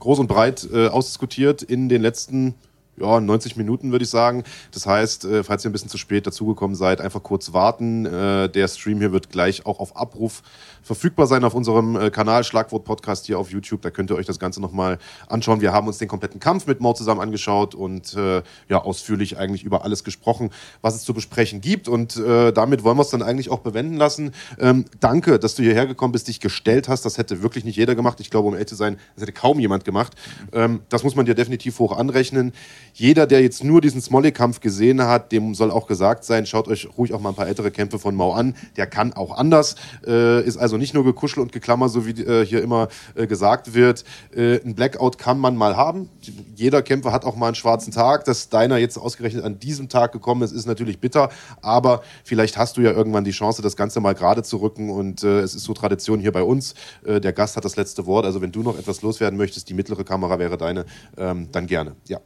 groß 0.00 0.18
und 0.18 0.26
breit 0.26 0.68
äh, 0.70 0.88
ausdiskutiert 0.88 1.62
in 1.62 1.88
den 1.88 2.02
letzten 2.02 2.54
ja, 2.98 3.20
90 3.20 3.56
Minuten 3.56 3.92
würde 3.92 4.04
ich 4.04 4.10
sagen. 4.10 4.44
Das 4.72 4.86
heißt, 4.86 5.24
äh, 5.24 5.44
falls 5.44 5.64
ihr 5.64 5.70
ein 5.70 5.72
bisschen 5.72 5.88
zu 5.90 5.98
spät 5.98 6.26
dazugekommen 6.26 6.76
seid, 6.76 7.00
einfach 7.00 7.22
kurz 7.22 7.52
warten. 7.52 8.06
Äh, 8.06 8.48
der 8.48 8.68
Stream 8.68 8.98
hier 8.98 9.12
wird 9.12 9.30
gleich 9.30 9.66
auch 9.66 9.80
auf 9.80 9.96
Abruf 9.96 10.42
verfügbar 10.86 11.26
sein 11.26 11.42
auf 11.42 11.54
unserem 11.54 11.96
äh, 11.96 12.10
Kanal 12.10 12.44
Schlagwort 12.44 12.84
Podcast 12.84 13.26
hier 13.26 13.38
auf 13.38 13.50
YouTube. 13.50 13.82
Da 13.82 13.90
könnt 13.90 14.10
ihr 14.10 14.16
euch 14.16 14.26
das 14.26 14.38
Ganze 14.38 14.60
nochmal 14.60 14.98
anschauen. 15.28 15.60
Wir 15.60 15.72
haben 15.72 15.88
uns 15.88 15.98
den 15.98 16.06
kompletten 16.06 16.38
Kampf 16.38 16.66
mit 16.66 16.80
Mo 16.80 16.92
zusammen 16.92 17.20
angeschaut 17.20 17.74
und 17.74 18.14
äh, 18.14 18.42
ja, 18.68 18.82
ausführlich 18.82 19.36
eigentlich 19.36 19.64
über 19.64 19.84
alles 19.84 20.04
gesprochen, 20.04 20.50
was 20.82 20.94
es 20.94 21.02
zu 21.02 21.12
besprechen 21.12 21.60
gibt. 21.60 21.88
Und 21.88 22.16
äh, 22.16 22.52
damit 22.52 22.84
wollen 22.84 22.96
wir 22.96 23.02
es 23.02 23.10
dann 23.10 23.22
eigentlich 23.22 23.50
auch 23.50 23.60
bewenden 23.60 23.96
lassen. 23.96 24.30
Ähm, 24.60 24.84
danke, 25.00 25.40
dass 25.40 25.56
du 25.56 25.64
hierher 25.64 25.86
gekommen 25.86 26.12
bist, 26.12 26.28
dich 26.28 26.38
gestellt 26.38 26.88
hast. 26.88 27.04
Das 27.04 27.18
hätte 27.18 27.42
wirklich 27.42 27.64
nicht 27.64 27.76
jeder 27.76 27.96
gemacht. 27.96 28.20
Ich 28.20 28.30
glaube, 28.30 28.46
um 28.46 28.54
ehrlich 28.54 28.68
zu 28.68 28.76
sein, 28.76 28.96
das 29.16 29.22
hätte 29.22 29.32
kaum 29.32 29.58
jemand 29.58 29.84
gemacht. 29.84 30.14
Ähm, 30.52 30.82
das 30.88 31.02
muss 31.02 31.16
man 31.16 31.26
dir 31.26 31.34
definitiv 31.34 31.80
hoch 31.80 31.96
anrechnen. 31.96 32.52
Jeder, 32.98 33.26
der 33.26 33.42
jetzt 33.42 33.62
nur 33.62 33.82
diesen 33.82 34.00
Smolly-Kampf 34.00 34.60
gesehen 34.60 35.02
hat, 35.02 35.30
dem 35.30 35.54
soll 35.54 35.70
auch 35.70 35.86
gesagt 35.86 36.24
sein, 36.24 36.46
schaut 36.46 36.66
euch 36.66 36.88
ruhig 36.96 37.12
auch 37.12 37.20
mal 37.20 37.28
ein 37.28 37.34
paar 37.34 37.46
ältere 37.46 37.70
Kämpfe 37.70 37.98
von 37.98 38.14
Mau 38.14 38.32
an. 38.32 38.56
Der 38.78 38.86
kann 38.86 39.12
auch 39.12 39.36
anders, 39.36 39.74
äh, 40.06 40.42
ist 40.42 40.56
also 40.56 40.78
nicht 40.78 40.94
nur 40.94 41.04
gekuschel 41.04 41.42
und 41.42 41.52
geklammer, 41.52 41.90
so 41.90 42.06
wie 42.06 42.12
äh, 42.22 42.46
hier 42.46 42.62
immer 42.62 42.88
äh, 43.14 43.26
gesagt 43.26 43.74
wird. 43.74 44.04
Äh, 44.34 44.64
ein 44.64 44.74
Blackout 44.74 45.18
kann 45.18 45.38
man 45.38 45.56
mal 45.56 45.76
haben. 45.76 46.08
Jeder 46.54 46.80
Kämpfer 46.80 47.12
hat 47.12 47.26
auch 47.26 47.36
mal 47.36 47.48
einen 47.48 47.54
schwarzen 47.54 47.92
Tag. 47.92 48.24
Dass 48.24 48.48
deiner 48.48 48.78
jetzt 48.78 48.96
ausgerechnet 48.96 49.44
an 49.44 49.58
diesem 49.60 49.90
Tag 49.90 50.12
gekommen 50.12 50.40
ist, 50.40 50.52
ist 50.52 50.64
natürlich 50.64 50.98
bitter. 50.98 51.28
Aber 51.60 52.00
vielleicht 52.24 52.56
hast 52.56 52.78
du 52.78 52.80
ja 52.80 52.92
irgendwann 52.92 53.24
die 53.24 53.32
Chance, 53.32 53.60
das 53.60 53.76
Ganze 53.76 54.00
mal 54.00 54.14
gerade 54.14 54.42
zu 54.42 54.56
rücken. 54.56 54.88
Und 54.88 55.22
äh, 55.22 55.40
es 55.40 55.54
ist 55.54 55.64
so 55.64 55.74
Tradition 55.74 56.18
hier 56.18 56.32
bei 56.32 56.42
uns. 56.42 56.72
Äh, 57.04 57.20
der 57.20 57.34
Gast 57.34 57.58
hat 57.58 57.66
das 57.66 57.76
letzte 57.76 58.06
Wort. 58.06 58.24
Also 58.24 58.40
wenn 58.40 58.52
du 58.52 58.62
noch 58.62 58.78
etwas 58.78 59.02
loswerden 59.02 59.36
möchtest, 59.36 59.68
die 59.68 59.74
mittlere 59.74 60.02
Kamera 60.02 60.38
wäre 60.38 60.56
deine, 60.56 60.86
ähm, 61.18 61.50
dann 61.52 61.66
gerne. 61.66 61.94
Ja 62.08 62.20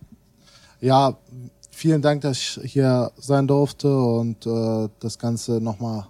ja, 0.81 1.17
vielen 1.71 2.03
Dank, 2.03 2.23
dass 2.23 2.37
ich 2.37 2.73
hier 2.73 3.11
sein 3.17 3.47
durfte 3.47 3.95
und 3.95 4.47
äh, 4.47 4.89
das 5.01 5.19
Ganze 5.19 5.61
nochmal 5.61 6.07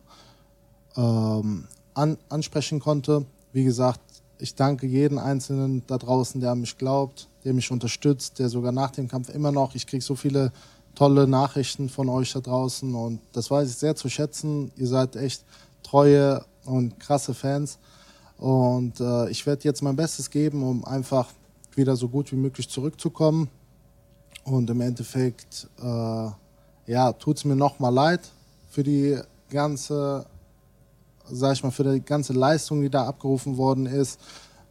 ähm, 0.96 1.66
an, 1.94 2.18
ansprechen 2.28 2.80
konnte. 2.80 3.24
Wie 3.52 3.64
gesagt, 3.64 4.00
ich 4.38 4.54
danke 4.54 4.86
jeden 4.86 5.18
Einzelnen 5.18 5.82
da 5.86 5.98
draußen, 5.98 6.40
der 6.40 6.52
an 6.52 6.60
mich 6.60 6.78
glaubt, 6.78 7.28
der 7.44 7.52
mich 7.52 7.70
unterstützt, 7.70 8.38
der 8.38 8.48
sogar 8.48 8.72
nach 8.72 8.90
dem 8.90 9.08
Kampf 9.08 9.28
immer 9.28 9.52
noch, 9.52 9.74
ich 9.74 9.86
kriege 9.86 10.02
so 10.02 10.14
viele 10.14 10.52
tolle 10.94 11.26
Nachrichten 11.26 11.88
von 11.88 12.08
euch 12.08 12.32
da 12.32 12.40
draußen 12.40 12.94
und 12.94 13.20
das 13.32 13.50
weiß 13.50 13.68
ich 13.68 13.76
sehr 13.76 13.96
zu 13.96 14.08
schätzen. 14.08 14.72
Ihr 14.76 14.86
seid 14.86 15.16
echt 15.16 15.44
treue 15.82 16.44
und 16.64 16.98
krasse 16.98 17.34
Fans 17.34 17.78
und 18.38 19.00
äh, 19.00 19.30
ich 19.30 19.46
werde 19.46 19.64
jetzt 19.64 19.82
mein 19.82 19.96
Bestes 19.96 20.30
geben, 20.30 20.62
um 20.62 20.84
einfach 20.84 21.28
wieder 21.74 21.96
so 21.96 22.08
gut 22.08 22.32
wie 22.32 22.36
möglich 22.36 22.68
zurückzukommen. 22.68 23.48
Und 24.50 24.68
im 24.68 24.80
Endeffekt, 24.80 25.68
äh, 25.80 26.30
ja, 26.90 27.12
tut 27.12 27.36
es 27.36 27.44
mir 27.44 27.54
nochmal 27.54 27.94
leid 27.94 28.20
für 28.68 28.82
die 28.82 29.16
ganze, 29.48 30.26
sag 31.30 31.52
ich 31.52 31.62
mal, 31.62 31.70
für 31.70 31.84
die 31.84 32.00
ganze 32.00 32.32
Leistung, 32.32 32.82
die 32.82 32.90
da 32.90 33.06
abgerufen 33.06 33.56
worden 33.56 33.86
ist. 33.86 34.18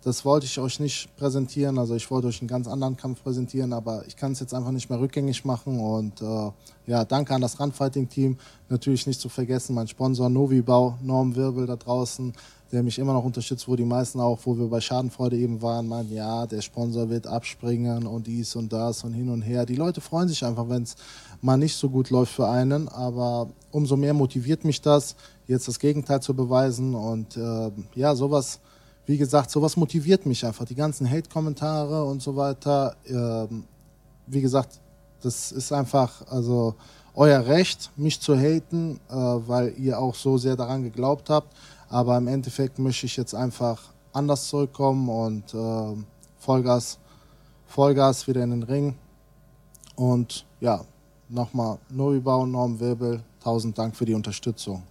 Das 0.02 0.26
wollte 0.26 0.46
ich 0.46 0.60
euch 0.60 0.82
nicht 0.82 1.16
präsentieren. 1.16 1.78
Also 1.78 1.96
ich 1.96 2.12
wollte 2.12 2.28
euch 2.28 2.42
einen 2.42 2.50
ganz 2.50 2.68
anderen 2.68 2.98
Kampf 2.98 3.24
präsentieren, 3.24 3.72
aber 3.72 4.06
ich 4.06 4.18
kann 4.18 4.34
es 4.34 4.42
jetzt 4.42 4.54
einfach 4.54 4.72
nicht 4.72 4.90
mehr 4.90 5.00
rückgängig 5.00 5.46
machen. 5.46 5.80
Und 5.80 6.22
äh, 6.22 6.52
ja, 6.86 7.06
danke 7.06 7.34
an 7.34 7.42
das 7.42 7.58
Runfighting-Team. 7.58 8.38
Natürlich 8.68 9.08
nicht 9.08 9.22
zu 9.22 9.30
vergessen, 9.30 9.76
mein 9.76 9.88
Sponsor 9.88 10.30
Novibau, 10.30 10.98
Norm 11.02 11.36
Wirbel 11.38 11.68
da 11.68 11.78
draußen, 11.78 12.34
der 12.72 12.84
mich 12.84 13.00
immer 13.00 13.14
noch 13.14 13.24
unterstützt, 13.24 13.68
wo 13.68 13.76
die 13.76 13.86
meisten 13.86 14.20
auch, 14.20 14.40
wo 14.44 14.58
wir 14.58 14.68
bei 14.68 14.80
Schadenfreude 14.80 15.38
eben 15.38 15.62
waren, 15.62 15.88
meinten, 15.88 16.14
ja, 16.14 16.46
der 16.46 16.62
Sponsor 16.62 17.10
wird 17.10 17.26
abspringen 17.26 18.06
und 18.06 18.28
dies 18.28 18.56
und 18.56 18.72
das 18.72 19.04
und 19.04 19.14
hin 19.14 19.30
und 19.30 19.42
her. 19.42 19.66
Die 19.66 19.76
Leute 19.76 20.02
freuen 20.02 20.28
sich 20.28 20.46
einfach, 20.46 20.70
wenn 20.70 20.84
es 20.84 20.96
mal 21.42 21.58
nicht 21.58 21.76
so 21.76 21.90
gut 21.90 22.10
läuft 22.10 22.34
für 22.34 22.48
einen, 22.48 22.88
aber 22.88 23.50
umso 23.72 23.98
mehr 23.98 24.14
motiviert 24.14 24.66
mich 24.66 24.82
das, 24.82 25.16
jetzt 25.48 25.68
das 25.68 25.80
Gegenteil 25.80 26.22
zu 26.22 26.34
beweisen 26.34 26.94
und 26.94 27.38
äh, 27.38 27.72
ja, 27.96 28.14
sowas, 28.16 28.60
wie 29.06 29.18
gesagt, 29.18 29.50
sowas 29.50 29.76
motiviert 29.76 30.26
mich 30.26 30.46
einfach. 30.46 30.66
Die 30.66 30.76
ganzen 30.76 31.10
Hate-Kommentare 31.10 32.04
und 32.06 32.22
so 32.22 32.36
weiter, 32.36 32.96
äh, 33.06 33.48
wie 34.28 34.42
gesagt, 34.42 34.80
das 35.22 35.52
ist 35.52 35.72
einfach, 35.74 36.28
also 36.28 36.76
euer 37.16 37.46
Recht, 37.46 37.92
mich 37.98 38.22
zu 38.22 38.38
haten, 38.38 39.00
äh, 39.10 39.14
weil 39.14 39.74
ihr 39.78 40.00
auch 40.00 40.16
so 40.16 40.38
sehr 40.38 40.56
daran 40.56 40.84
geglaubt 40.84 41.30
habt. 41.30 41.54
Aber 41.90 42.18
im 42.18 42.28
Endeffekt 42.28 42.80
möchte 42.80 43.08
ich 43.08 43.18
jetzt 43.18 43.34
einfach 43.34 43.82
anders 44.14 44.48
zurückkommen 44.48 45.10
und 45.10 45.54
äh, 45.54 46.04
Vollgas, 46.38 47.00
Vollgas 47.68 48.28
wieder 48.28 48.44
in 48.44 48.52
den 48.52 48.64
Ring. 48.64 48.96
Und 49.96 50.46
ja, 50.60 50.86
nochmal 51.28 51.80
Neubau, 51.90 52.46
Norm 52.46 52.80
Wirbel, 52.80 53.24
tausend 53.44 53.78
Dank 53.78 53.96
für 53.96 54.06
die 54.06 54.14
Unterstützung. 54.14 54.84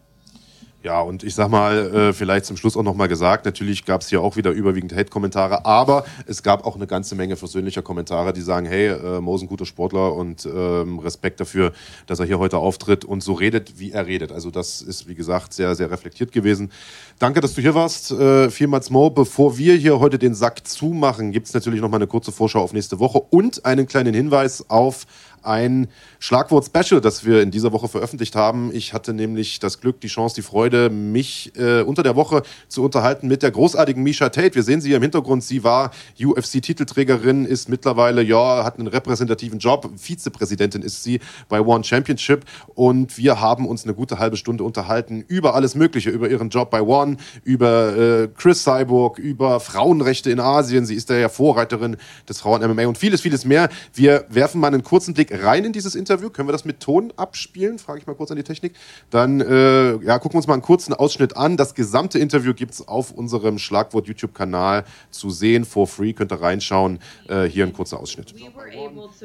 Ja, 0.85 1.01
und 1.01 1.25
ich 1.25 1.35
sag 1.35 1.49
mal, 1.51 1.93
äh, 1.93 2.13
vielleicht 2.13 2.45
zum 2.47 2.57
Schluss 2.57 2.77
auch 2.77 2.85
nochmal 2.85 3.09
gesagt, 3.09 3.45
natürlich 3.45 3.85
gab 3.85 4.03
es 4.03 4.09
hier 4.09 4.23
auch 4.23 4.37
wieder 4.37 4.53
überwiegend 4.53 4.95
Hate-Kommentare, 4.95 5.67
aber 5.67 6.05
es 6.27 6.45
gab 6.45 6.65
auch 6.65 6.77
eine 6.77 6.87
ganze 6.87 7.17
Menge 7.17 7.35
versöhnlicher 7.35 7.83
Kommentare, 7.83 8.33
die 8.33 8.43
sagen, 8.43 8.65
hey, 8.65 8.87
äh, 8.87 9.21
Mo 9.21 9.35
ist 9.35 9.43
ein 9.43 9.49
guter 9.49 9.67
Sportler 9.67 10.15
und 10.15 10.47
ähm, 10.47 11.01
Respekt 11.01 11.41
dafür, 11.41 11.73
dass 12.07 12.21
er 12.21 12.27
hier 12.27 12.39
heute 12.39 12.59
auftritt 12.59 13.05
und 13.05 13.25
so 13.25 13.33
redet, 13.33 13.81
wie 13.81 13.91
er 13.91 14.07
redet. 14.07 14.31
Also 14.31 14.53
das 14.53 14.81
ist, 14.81 15.09
wie 15.09 15.17
gesagt, 15.17 15.53
sehr, 15.53 15.75
sehr 15.75 15.91
reflektiert 15.91 16.31
gewesen. 16.31 16.71
Danke, 17.19 17.41
dass 17.41 17.55
du 17.55 17.61
hier 17.61 17.75
warst. 17.75 18.13
Äh, 18.13 18.49
vielmals 18.49 18.89
Mo. 18.89 19.11
Bevor 19.11 19.59
wir 19.59 19.75
hier 19.75 19.99
heute 19.99 20.17
den 20.17 20.37
Sack 20.37 20.65
zumachen, 20.65 21.33
gibt 21.33 21.49
es 21.49 21.55
natürlich 21.55 21.81
nochmal 21.81 21.99
eine 21.99 22.07
kurze 22.07 22.31
Vorschau 22.31 22.63
auf 22.63 22.73
nächste 22.73 23.01
Woche 23.01 23.19
und 23.19 23.65
einen 23.65 23.89
kleinen 23.89 24.15
Hinweis 24.15 24.65
auf 24.71 25.07
ein 25.43 25.89
Schlagwort-Special, 26.19 27.01
das 27.01 27.25
wir 27.25 27.43
in 27.43 27.51
dieser 27.51 27.73
Woche 27.73 27.89
veröffentlicht 27.89 28.35
haben. 28.37 28.71
Ich 28.75 28.93
hatte 28.93 29.13
nämlich 29.13 29.61
das 29.61 29.81
Glück, 29.81 30.01
die 30.01 30.09
Chance, 30.09 30.35
die 30.35 30.43
Freude, 30.43 30.91
mich 30.91 31.53
äh, 31.57 31.83
unter 31.83 32.03
der 32.03 32.17
Woche 32.17 32.43
zu 32.69 32.83
unterhalten 32.85 33.29
mit 33.29 33.43
der 33.43 33.51
großartigen 33.51 34.03
Misha 34.03 34.29
Tate. 34.29 34.55
Wir 34.55 34.63
sehen 34.63 34.81
sie 34.81 34.89
hier 34.89 34.97
im 34.97 35.03
Hintergrund. 35.03 35.45
Sie 35.45 35.65
war 35.65 35.91
UFC-Titelträgerin, 36.19 37.45
ist 37.45 37.69
mittlerweile, 37.69 38.23
ja, 38.23 38.65
hat 38.65 38.79
einen 38.79 38.89
repräsentativen 38.89 39.59
Job. 39.59 39.91
Vizepräsidentin 39.97 40.83
ist 40.83 41.03
sie 41.03 41.21
bei 41.49 41.61
One 41.61 41.85
Championship. 41.85 42.45
Und 42.75 43.17
wir 43.17 43.41
haben 43.41 43.67
uns 43.67 43.85
eine 43.85 43.95
gute 43.95 44.19
halbe 44.19 44.37
Stunde 44.37 44.65
unterhalten 44.65 45.25
über 45.29 45.55
alles 45.55 45.75
Mögliche, 45.75 46.11
über 46.11 46.29
ihren 46.29 46.49
Job 46.51 46.71
bei 46.71 46.83
One, 46.83 47.17
über 47.45 47.97
äh, 47.97 48.29
Chris 48.37 48.65
Cyborg, 48.65 49.19
über 49.19 49.61
Frauenrechte 49.61 50.31
in 50.31 50.41
Asien. 50.41 50.87
Sie 50.87 50.95
ist 50.95 51.11
der 51.11 51.29
Vorreiterin 51.29 51.97
des 52.29 52.41
Frauen-MMA 52.41 52.87
und 52.87 52.99
vieles, 52.99 53.21
vieles 53.21 53.45
mehr. 53.45 53.69
Wir 53.95 54.25
werfen 54.29 54.61
mal 54.61 54.69
einen 54.69 54.83
kurzen 54.83 55.15
Blick 55.15 55.31
rein 55.43 55.65
in 55.65 55.73
dieses 55.73 55.95
Interview. 55.95 56.31
Können 56.31 56.49
wir 56.49 56.53
das 56.53 56.65
mit 56.65 56.81
Ton 56.81 57.13
abspielen? 57.17 57.79
Frage 57.79 58.01
ich 58.01 58.07
mal 58.07 58.15
kurz 58.15 58.31
an 58.31 58.37
die 58.37 58.43
Technik. 58.43 58.75
Dann 59.11 59.41
äh, 59.41 59.97
ja, 60.05 60.19
gucken 60.19 60.35
wir 60.35 60.39
uns 60.39 60.47
mal 60.47 60.55
einen 60.55 60.63
kurzen 60.63 60.95
Ausschnitt 60.95 61.37
an. 61.37 61.57
Das 61.57 61.75
gesamte 61.75 62.19
Interview 62.19 62.55
gibt 62.55 62.75
es 62.75 62.87
auf 62.87 63.11
unserem 63.13 63.59
Schlagwort 63.59 64.07
YouTube-Kanal 64.07 64.85
zu 65.11 65.31
sehen. 65.31 65.65
For 65.65 65.87
free 65.87 66.13
könnt 66.13 66.33
ihr 66.33 66.41
reinschauen. 66.41 66.99
Äh, 67.29 67.45
hier 67.45 67.65
ein 67.65 67.73
kurzer 67.73 68.01
Ausschnitt. 68.01 68.35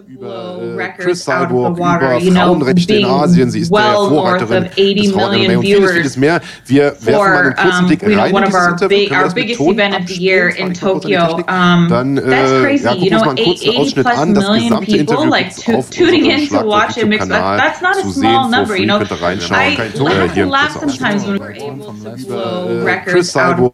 Über 0.08 0.80
äh, 0.80 0.90
Chris 0.98 1.24
Cyborg, 1.24 1.78
über 1.78 2.20
Frauenrechte 2.20 2.96
in 2.96 3.06
Asien. 3.06 3.52
Sie 3.52 3.60
ist 3.60 3.72
well 3.72 3.82
der 3.82 3.94
Vorreiterin 3.94 4.64
des 4.64 5.12
Frauen-MMA 5.12 5.58
und 5.58 5.66
vieles, 5.66 5.92
vieles 5.92 6.18
mehr. 6.18 6.42
Wir 6.66 6.96
werfen 7.02 7.14
mal 7.14 7.38
einen 7.38 7.56
kurzen 7.56 7.88
Blick 7.88 8.04
rein 8.04 8.36
in 8.36 8.44
dieses 8.46 8.68
Interview. 8.68 9.08
Können 9.08 9.20
wir 9.20 9.24
das 9.24 9.36
mit 9.36 9.56
Ton 9.56 9.80
abspielen? 9.80 10.54
in 10.56 10.74
Tokyo. 10.74 11.44
Dann 11.48 12.18
äh, 12.18 12.76
ja, 12.76 12.94
gucken 12.94 13.10
wir 13.10 13.14
uns 13.14 13.26
mal 13.26 13.30
einen 13.30 13.46
kurzen 13.46 13.78
Ausschnitt 13.78 14.06
an. 14.08 14.34
Das 14.34 14.54
gesamte 14.54 14.98
Interview 14.98 15.34
es 15.34 15.68
auf 15.68 15.90
tuning 15.94 16.26
in 16.26 16.48
to 16.50 16.66
watch 16.66 16.98
it 16.98 17.08
mix. 17.08 17.28
That, 17.28 17.58
that's 17.58 17.82
not 17.82 17.98
a 17.98 18.04
small 18.12 18.50
number, 18.50 18.76
you 18.78 18.86
know. 18.86 18.98
I 19.00 19.76
have 19.76 20.34
to 20.36 20.46
laugh 20.46 20.72
sometimes 20.80 21.26
when 21.26 21.40
we're 21.40 21.54
able 21.54 21.94
to 21.94 22.16
blow 22.26 22.84
records 22.84 23.36
out. 23.36 23.74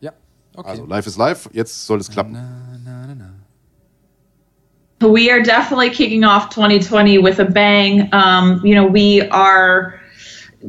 Ja, 0.00 0.10
okay. 0.56 0.70
Also 0.70 0.86
live 0.86 1.06
is 1.06 1.18
live. 1.18 1.48
Jetzt 1.52 1.84
soll 1.86 1.98
es 1.98 2.08
klappen. 2.08 2.36
We 5.00 5.30
are 5.30 5.40
definitely 5.42 5.88
kicking 5.88 6.24
off 6.24 6.50
2020 6.50 7.16
with 7.18 7.38
a 7.38 7.46
bang. 7.46 8.10
Um, 8.12 8.60
you 8.62 8.74
know, 8.74 8.86
we 8.86 9.22
are 9.30 9.98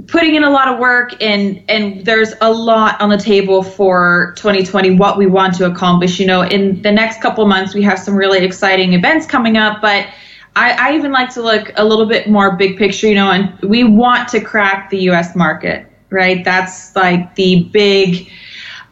putting 0.07 0.35
in 0.35 0.43
a 0.43 0.49
lot 0.49 0.69
of 0.69 0.79
work 0.79 1.21
and 1.21 1.61
and 1.67 2.05
there's 2.05 2.33
a 2.39 2.51
lot 2.51 2.99
on 3.01 3.09
the 3.09 3.17
table 3.17 3.61
for 3.61 4.33
2020 4.37 4.91
what 4.95 5.17
we 5.17 5.25
want 5.25 5.53
to 5.53 5.65
accomplish 5.65 6.17
you 6.17 6.25
know 6.25 6.43
in 6.43 6.81
the 6.81 6.91
next 6.91 7.21
couple 7.21 7.45
months 7.45 7.73
we 7.73 7.81
have 7.81 7.99
some 7.99 8.15
really 8.15 8.39
exciting 8.39 8.93
events 8.93 9.25
coming 9.25 9.57
up 9.57 9.81
but 9.81 10.07
I, 10.55 10.71
I 10.71 10.95
even 10.95 11.11
like 11.11 11.33
to 11.35 11.41
look 11.41 11.71
a 11.75 11.85
little 11.85 12.05
bit 12.05 12.29
more 12.29 12.55
big 12.55 12.77
picture, 12.77 13.07
you 13.07 13.15
know, 13.15 13.31
and 13.31 13.57
we 13.61 13.83
want 13.83 14.27
to 14.29 14.41
crack 14.41 14.89
the 14.89 14.97
U.S. 15.03 15.35
market, 15.35 15.87
right? 16.09 16.43
That's 16.43 16.95
like 16.95 17.35
the 17.35 17.63
big, 17.71 18.29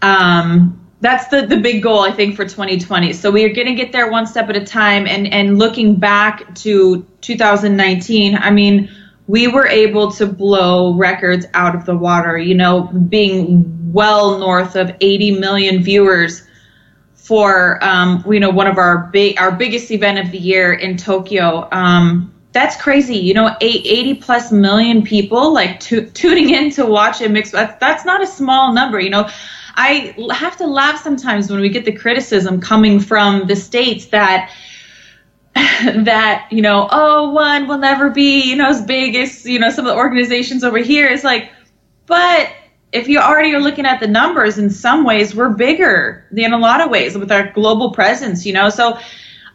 um, 0.01 0.75
that's 1.01 1.27
the, 1.27 1.45
the 1.45 1.57
big 1.57 1.83
goal 1.83 2.01
I 2.01 2.11
think 2.11 2.35
for 2.35 2.45
2020. 2.45 3.13
So 3.13 3.29
we 3.31 3.43
are 3.43 3.53
going 3.53 3.67
to 3.67 3.73
get 3.73 3.91
there 3.91 4.09
one 4.09 4.25
step 4.25 4.49
at 4.49 4.55
a 4.55 4.65
time. 4.65 5.05
And 5.05 5.31
and 5.33 5.57
looking 5.57 5.95
back 5.95 6.55
to 6.55 7.05
2019, 7.21 8.35
I 8.35 8.51
mean, 8.51 8.89
we 9.27 9.47
were 9.47 9.67
able 9.67 10.11
to 10.13 10.25
blow 10.25 10.93
records 10.95 11.45
out 11.53 11.75
of 11.75 11.85
the 11.85 11.95
water. 11.95 12.37
You 12.37 12.55
know, 12.55 12.83
being 12.83 13.91
well 13.93 14.39
north 14.39 14.75
of 14.75 14.93
80 15.01 15.39
million 15.39 15.83
viewers 15.83 16.43
for 17.29 17.77
um, 17.83 18.25
you 18.27 18.39
know 18.39 18.49
one 18.49 18.65
of 18.65 18.79
our 18.79 19.07
big 19.13 19.39
our 19.39 19.51
biggest 19.51 19.91
event 19.91 20.17
of 20.17 20.31
the 20.31 20.39
year 20.39 20.73
in 20.73 20.97
Tokyo. 20.97 21.69
Um, 21.71 22.33
that's 22.51 22.75
crazy. 22.81 23.17
You 23.17 23.35
know, 23.35 23.55
80 23.61 24.15
plus 24.15 24.51
million 24.51 25.03
people 25.03 25.53
like 25.53 25.79
tuning 25.79 26.49
in 26.49 26.71
to 26.71 26.87
watch 26.87 27.21
a 27.21 27.29
mix. 27.29 27.51
That's, 27.51 27.79
that's 27.79 28.05
not 28.05 28.23
a 28.23 28.25
small 28.25 28.73
number. 28.73 28.99
You 28.99 29.11
know, 29.11 29.29
I 29.75 30.15
have 30.31 30.57
to 30.57 30.65
laugh 30.65 31.03
sometimes 31.03 31.51
when 31.51 31.59
we 31.59 31.69
get 31.69 31.85
the 31.85 31.91
criticism 31.91 32.59
coming 32.59 32.99
from 32.99 33.45
the 33.45 33.55
states 33.55 34.07
that 34.07 34.51
that 35.53 36.47
you 36.49 36.63
know 36.63 36.87
oh 36.91 37.29
one 37.29 37.67
will 37.67 37.77
never 37.77 38.09
be 38.09 38.41
you 38.49 38.55
know 38.55 38.69
as 38.69 38.81
big 38.81 39.15
as 39.15 39.45
you 39.45 39.59
know 39.59 39.69
some 39.69 39.85
of 39.85 39.93
the 39.93 39.97
organizations 39.97 40.63
over 40.63 40.77
here 40.77 41.07
it's 41.07 41.23
like 41.23 41.51
but 42.05 42.49
if 42.91 43.07
you 43.07 43.19
already 43.19 43.53
are 43.53 43.59
looking 43.59 43.85
at 43.85 43.99
the 43.99 44.07
numbers 44.07 44.57
in 44.57 44.69
some 44.69 45.03
ways 45.03 45.35
we're 45.35 45.49
bigger 45.49 46.25
in 46.35 46.53
a 46.53 46.57
lot 46.57 46.81
of 46.81 46.89
ways 46.89 47.17
with 47.17 47.31
our 47.31 47.51
global 47.51 47.91
presence 47.91 48.45
you 48.45 48.53
know 48.53 48.69
so 48.69 48.97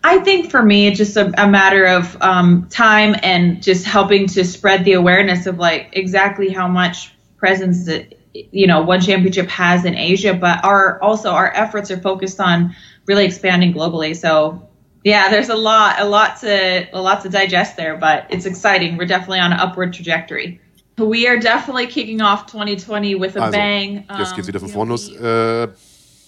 i 0.03 0.19
think 0.19 0.51
for 0.51 0.63
me 0.63 0.87
it's 0.87 0.99
just 0.99 1.17
a, 1.17 1.33
a 1.43 1.49
matter 1.49 1.85
of 1.87 2.17
um, 2.23 2.69
time 2.69 3.17
and 3.23 3.63
just 3.63 3.85
helping 3.85 4.27
to 4.27 4.45
spread 4.45 4.85
the 4.85 4.93
awareness 4.93 5.47
of 5.47 5.59
like 5.59 5.91
exactly 5.93 6.49
how 6.49 6.69
much 6.69 7.13
presence 7.37 7.89
it, 7.89 8.19
you 8.35 8.67
know 8.67 8.83
one 8.83 9.01
championship 9.01 9.49
has 9.49 9.85
in 9.85 9.95
Asia, 9.95 10.35
but 10.35 10.65
our 10.65 11.01
also 11.03 11.31
our 11.31 11.53
efforts 11.53 11.91
are 11.91 12.01
focused 12.01 12.41
on 12.41 12.75
really 13.07 13.25
expanding 13.25 13.73
globally. 13.73 14.17
So 14.17 14.69
yeah, 15.05 15.29
there's 15.29 15.51
a 15.51 15.57
lot 15.57 16.01
a 16.01 16.05
lot 16.05 16.41
to 16.41 16.89
a 16.93 17.01
lot 17.01 17.23
to 17.23 17.29
digest 17.29 17.77
there, 17.77 17.97
but 17.97 18.27
it's 18.31 18.47
exciting. 18.47 18.97
We're 18.97 19.07
definitely 19.07 19.41
on 19.41 19.53
an 19.53 19.61
upward 19.61 19.93
trajectory. 19.93 20.61
We 20.97 21.29
are 21.29 21.39
definitely 21.39 21.87
kicking 21.87 22.21
off 22.23 22.47
2020 22.47 23.21
with 23.21 23.37
a 23.37 23.45
also, 23.45 23.53
bang. 23.53 24.05
Jetzt 24.19 24.35
geht's 24.37 24.49
wieder 24.49 24.61
von 24.61 24.69
vorne 24.69 24.91
los. 24.91 25.11
Äh, 25.11 25.69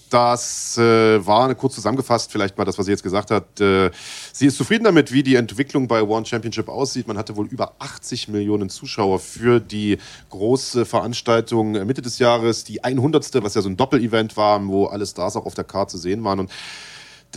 Das 0.09 0.77
äh, 0.77 1.25
war 1.25 1.53
kurz 1.55 1.75
zusammengefasst, 1.75 2.31
vielleicht 2.31 2.57
mal 2.57 2.63
das, 2.63 2.77
was 2.77 2.85
sie 2.85 2.91
jetzt 2.93 3.03
gesagt 3.03 3.29
hat. 3.29 3.59
Äh, 3.59 3.91
sie 4.31 4.45
ist 4.45 4.55
zufrieden 4.55 4.85
damit, 4.85 5.11
wie 5.11 5.21
die 5.21 5.35
Entwicklung 5.35 5.87
bei 5.87 6.01
One 6.01 6.25
Championship 6.25 6.69
aussieht. 6.69 7.07
Man 7.07 7.17
hatte 7.17 7.35
wohl 7.35 7.47
über 7.47 7.73
80 7.79 8.29
Millionen 8.29 8.69
Zuschauer 8.69 9.19
für 9.19 9.59
die 9.59 9.97
große 10.29 10.85
Veranstaltung 10.85 11.71
Mitte 11.85 12.01
des 12.01 12.19
Jahres, 12.19 12.63
die 12.63 12.83
100. 12.83 13.43
was 13.43 13.55
ja 13.55 13.61
so 13.61 13.69
ein 13.69 13.75
Doppelevent 13.75 14.37
war, 14.37 14.65
wo 14.65 14.85
alle 14.85 15.05
Stars 15.05 15.35
auch 15.35 15.45
auf 15.45 15.55
der 15.55 15.65
Karte 15.65 15.91
zu 15.91 15.97
sehen 15.97 16.23
waren. 16.23 16.39
Und 16.39 16.51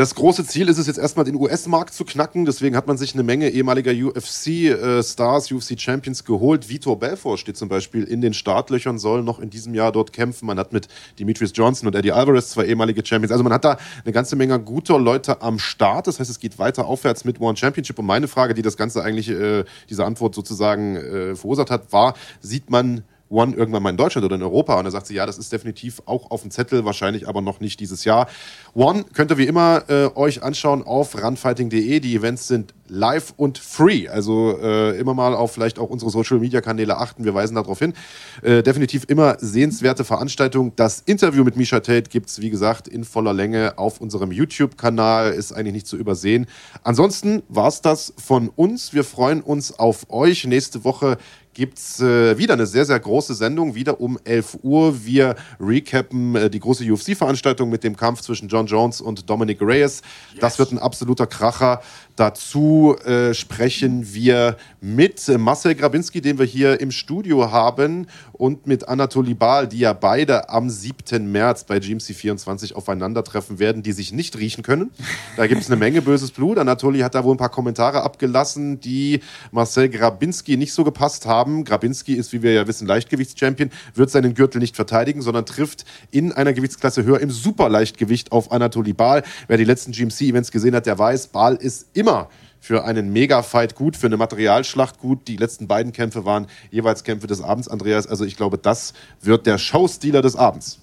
das 0.01 0.15
große 0.15 0.47
Ziel 0.47 0.71
ist 0.71 0.79
es 0.79 0.87
jetzt 0.87 0.99
erstmal, 0.99 1.27
den 1.27 1.35
US-Markt 1.35 1.93
zu 1.93 2.07
knacken. 2.07 2.47
Deswegen 2.47 2.75
hat 2.75 2.87
man 2.87 2.97
sich 2.97 3.13
eine 3.13 3.23
Menge 3.23 3.51
ehemaliger 3.51 3.93
UFC-Stars, 3.93 5.51
äh, 5.51 5.55
UFC-Champions 5.55 6.25
geholt. 6.25 6.71
Vitor 6.71 6.99
Belfort 6.99 7.37
steht 7.37 7.59
zum 7.59 7.69
Beispiel 7.69 8.05
in 8.05 8.23
den 8.23 8.33
Startlöchern, 8.33 8.99
soll 8.99 9.23
noch 9.23 9.41
in 9.41 9.51
diesem 9.51 9.75
Jahr 9.75 9.93
dort 9.93 10.15
kämpfen. 10.15 10.47
Man 10.47 10.59
hat 10.59 10.73
mit 10.73 10.89
Demetrius 11.19 11.53
Johnson 11.55 11.87
und 11.87 11.95
Eddie 11.95 12.13
Alvarez 12.13 12.49
zwei 12.49 12.65
ehemalige 12.65 13.05
Champions. 13.05 13.31
Also 13.31 13.45
man 13.45 13.53
hat 13.53 13.67
da 13.67 13.77
eine 14.03 14.15
ganze 14.15 14.37
Menge 14.37 14.59
guter 14.59 14.99
Leute 14.99 15.43
am 15.43 15.59
Start. 15.59 16.07
Das 16.07 16.19
heißt, 16.19 16.31
es 16.31 16.41
geht 16.41 16.59
weiter 16.59 16.87
aufwärts 16.87 17.27
mit 17.27 17.39
One 17.39 17.59
Championship. 17.59 17.99
Und 17.99 18.07
meine 18.07 18.27
Frage, 18.27 18.55
die 18.55 18.63
das 18.63 18.79
Ganze 18.79 19.03
eigentlich, 19.03 19.29
äh, 19.29 19.65
diese 19.91 20.07
Antwort 20.07 20.35
sozusagen 20.35 20.97
äh, 20.97 21.37
verursacht 21.37 21.71
hat, 21.71 21.93
war, 21.93 22.15
sieht 22.41 22.71
man 22.71 23.05
One 23.31 23.55
irgendwann 23.55 23.83
mal 23.83 23.91
in 23.91 23.97
Deutschland 23.97 24.25
oder 24.25 24.37
in 24.37 24.43
Europa. 24.43 24.77
Und 24.79 24.85
da 24.85 24.91
sagt 24.91 25.07
sie, 25.07 25.15
ja, 25.15 25.25
das 25.25 25.39
ist 25.39 25.53
definitiv 25.53 26.03
auch 26.05 26.31
auf 26.31 26.43
dem 26.43 26.51
Zettel, 26.51 26.85
wahrscheinlich 26.85 27.29
aber 27.29 27.41
noch 27.41 27.61
nicht 27.61 27.81
dieses 27.81 28.05
Jahr. 28.05 28.29
One 28.75 29.05
könnt 29.15 29.31
ihr 29.31 29.39
wie 29.39 29.47
immer 29.47 29.85
äh, 29.89 30.09
euch 30.15 30.43
anschauen 30.43 30.83
auf 30.83 31.21
runfighting.de. 31.23 32.01
Die 32.01 32.15
Events 32.15 32.49
sind 32.49 32.75
live 32.91 33.33
und 33.37 33.59
free. 33.59 34.09
Also 34.09 34.59
äh, 34.61 34.99
immer 34.99 35.15
mal 35.15 35.35
auf 35.35 35.53
vielleicht 35.53 35.79
auch 35.79 35.89
unsere 35.91 36.11
Social 36.11 36.41
Media 36.41 36.61
Kanäle 36.61 36.99
achten. 36.99 37.25
Wir 37.25 37.33
weisen 37.33 37.55
darauf 37.55 37.79
hin. 37.79 37.95
Äh, 38.43 38.63
definitiv 38.63 39.05
immer 39.09 39.37
sehenswerte 39.39 40.05
Veranstaltung. 40.05 40.73
Das 40.75 41.01
Interview 41.01 41.45
mit 41.45 41.57
Misha 41.57 41.81
Tate 41.81 42.11
gibt 42.11 42.29
es, 42.29 42.41
wie 42.41 42.51
gesagt, 42.51 42.89
in 42.89 43.05
voller 43.05 43.33
Länge 43.33 43.79
auf 43.79 44.01
unserem 44.01 44.33
YouTube-Kanal. 44.33 45.33
Ist 45.33 45.53
eigentlich 45.53 45.75
nicht 45.75 45.87
zu 45.87 45.97
übersehen. 45.97 46.47
Ansonsten 46.83 47.43
war 47.49 47.69
es 47.69 47.81
das 47.81 48.13
von 48.19 48.49
uns. 48.49 48.93
Wir 48.93 49.05
freuen 49.05 49.41
uns 49.41 49.79
auf 49.79 50.11
euch. 50.11 50.45
Nächste 50.45 50.83
Woche 50.83 51.17
gibt 51.55 51.79
es 51.79 52.01
äh, 52.01 52.39
wieder 52.39 52.55
eine 52.55 52.67
sehr, 52.67 52.85
sehr 52.85 52.99
große 52.99 53.35
Sendung, 53.35 53.75
wieder 53.75 54.01
um 54.01 54.19
11 54.25 54.59
Uhr. 54.63 55.05
Wir 55.05 55.35
recappen 55.59 56.37
äh, 56.37 56.51
die 56.51 56.61
große 56.61 56.85
UFC-Veranstaltung 56.91 57.71
mit 57.71 57.85
dem 57.85 57.97
Kampf 57.97 58.21
zwischen 58.21 58.49
John 58.49 58.67
Jones 58.67 59.01
und 59.01 59.29
Dominic 59.29 59.61
Reyes. 59.61 60.03
Yes. 60.33 60.41
Das 60.41 60.59
wird 60.59 60.73
ein 60.73 60.79
absoluter 60.79 61.27
Kracher. 61.27 61.83
Dazu 62.21 62.97
äh, 63.07 63.33
sprechen 63.33 64.13
wir 64.13 64.59
mit 64.83 65.27
Marcel 65.39 65.75
Grabinski, 65.75 66.21
den 66.21 66.39
wir 66.39 66.45
hier 66.45 66.79
im 66.79 66.91
Studio 66.91 67.51
haben, 67.51 68.09
und 68.35 68.67
mit 68.67 68.89
Anatoly 68.89 69.35
Baal, 69.35 69.69
die 69.69 69.81
ja 69.81 69.93
beide 69.93 70.49
am 70.49 70.71
7. 70.71 71.31
März 71.31 71.65
bei 71.65 71.79
GMC 71.79 72.15
24 72.15 72.75
aufeinandertreffen 72.75 73.59
werden, 73.59 73.83
die 73.83 73.93
sich 73.93 74.13
nicht 74.13 74.39
riechen 74.39 74.63
können. 74.63 74.91
Da 75.37 75.47
gibt 75.47 75.61
es 75.61 75.69
eine 75.69 75.77
Menge 75.77 76.01
böses 76.01 76.31
Blut. 76.31 76.59
Anatoly 76.59 77.01
hat 77.01 77.15
da 77.15 77.25
wohl 77.25 77.35
ein 77.35 77.39
paar 77.39 77.51
Kommentare 77.51 78.03
abgelassen, 78.03 78.81
die 78.81 79.21
Marcel 79.51 79.89
Grabinski 79.91 80.57
nicht 80.57 80.73
so 80.73 80.85
gepasst 80.85 81.27
haben. 81.27 81.65
Grabinski 81.65 82.15
ist, 82.15 82.33
wie 82.33 82.43
wir 82.43 82.53
ja 82.53 82.67
wissen, 82.67 82.87
Leichtgewichtschampion, 82.87 83.71
wird 83.95 84.11
seinen 84.11 84.35
Gürtel 84.35 84.59
nicht 84.59 84.77
verteidigen, 84.77 85.21
sondern 85.21 85.45
trifft 85.45 85.85
in 86.11 86.33
einer 86.33 86.55
Gewichtsklasse 86.55 87.05
höher 87.05 87.21
im 87.21 87.31
Superleichtgewicht 87.31 88.33
auf 88.33 88.53
Anatoly 88.53 88.95
Baal. 88.95 89.23
Wer 89.49 89.59
die 89.59 89.65
letzten 89.65 89.93
GMC-Events 89.93 90.51
gesehen 90.51 90.75
hat, 90.75 90.87
der 90.87 90.99
weiß, 90.99 91.29
Baal 91.29 91.57
ist 91.57 91.89
immer 91.93 92.10
immer 92.11 92.29
für 92.63 92.85
einen 92.85 93.13
Mega-Fight 93.13 93.75
gut, 93.75 93.97
für 93.97 94.07
eine 94.07 94.19
Materialschlacht 94.19 94.99
gut. 94.99 95.29
Die 95.29 95.37
letzten 95.37 95.67
beiden 95.67 95.93
Kämpfe 95.93 96.25
waren 96.25 96.47
jeweils 96.71 97.05
Kämpfe 97.05 97.27
des 97.27 97.41
Abends, 97.41 97.69
Andreas. 97.69 98.07
Also 98.07 98.25
ich 98.25 98.37
glaube, 98.37 98.59
das 98.59 98.93
wird 99.23 99.47
der 99.47 99.57
Showstealer 99.57 100.21
des 100.21 100.37
Abends. 100.37 100.79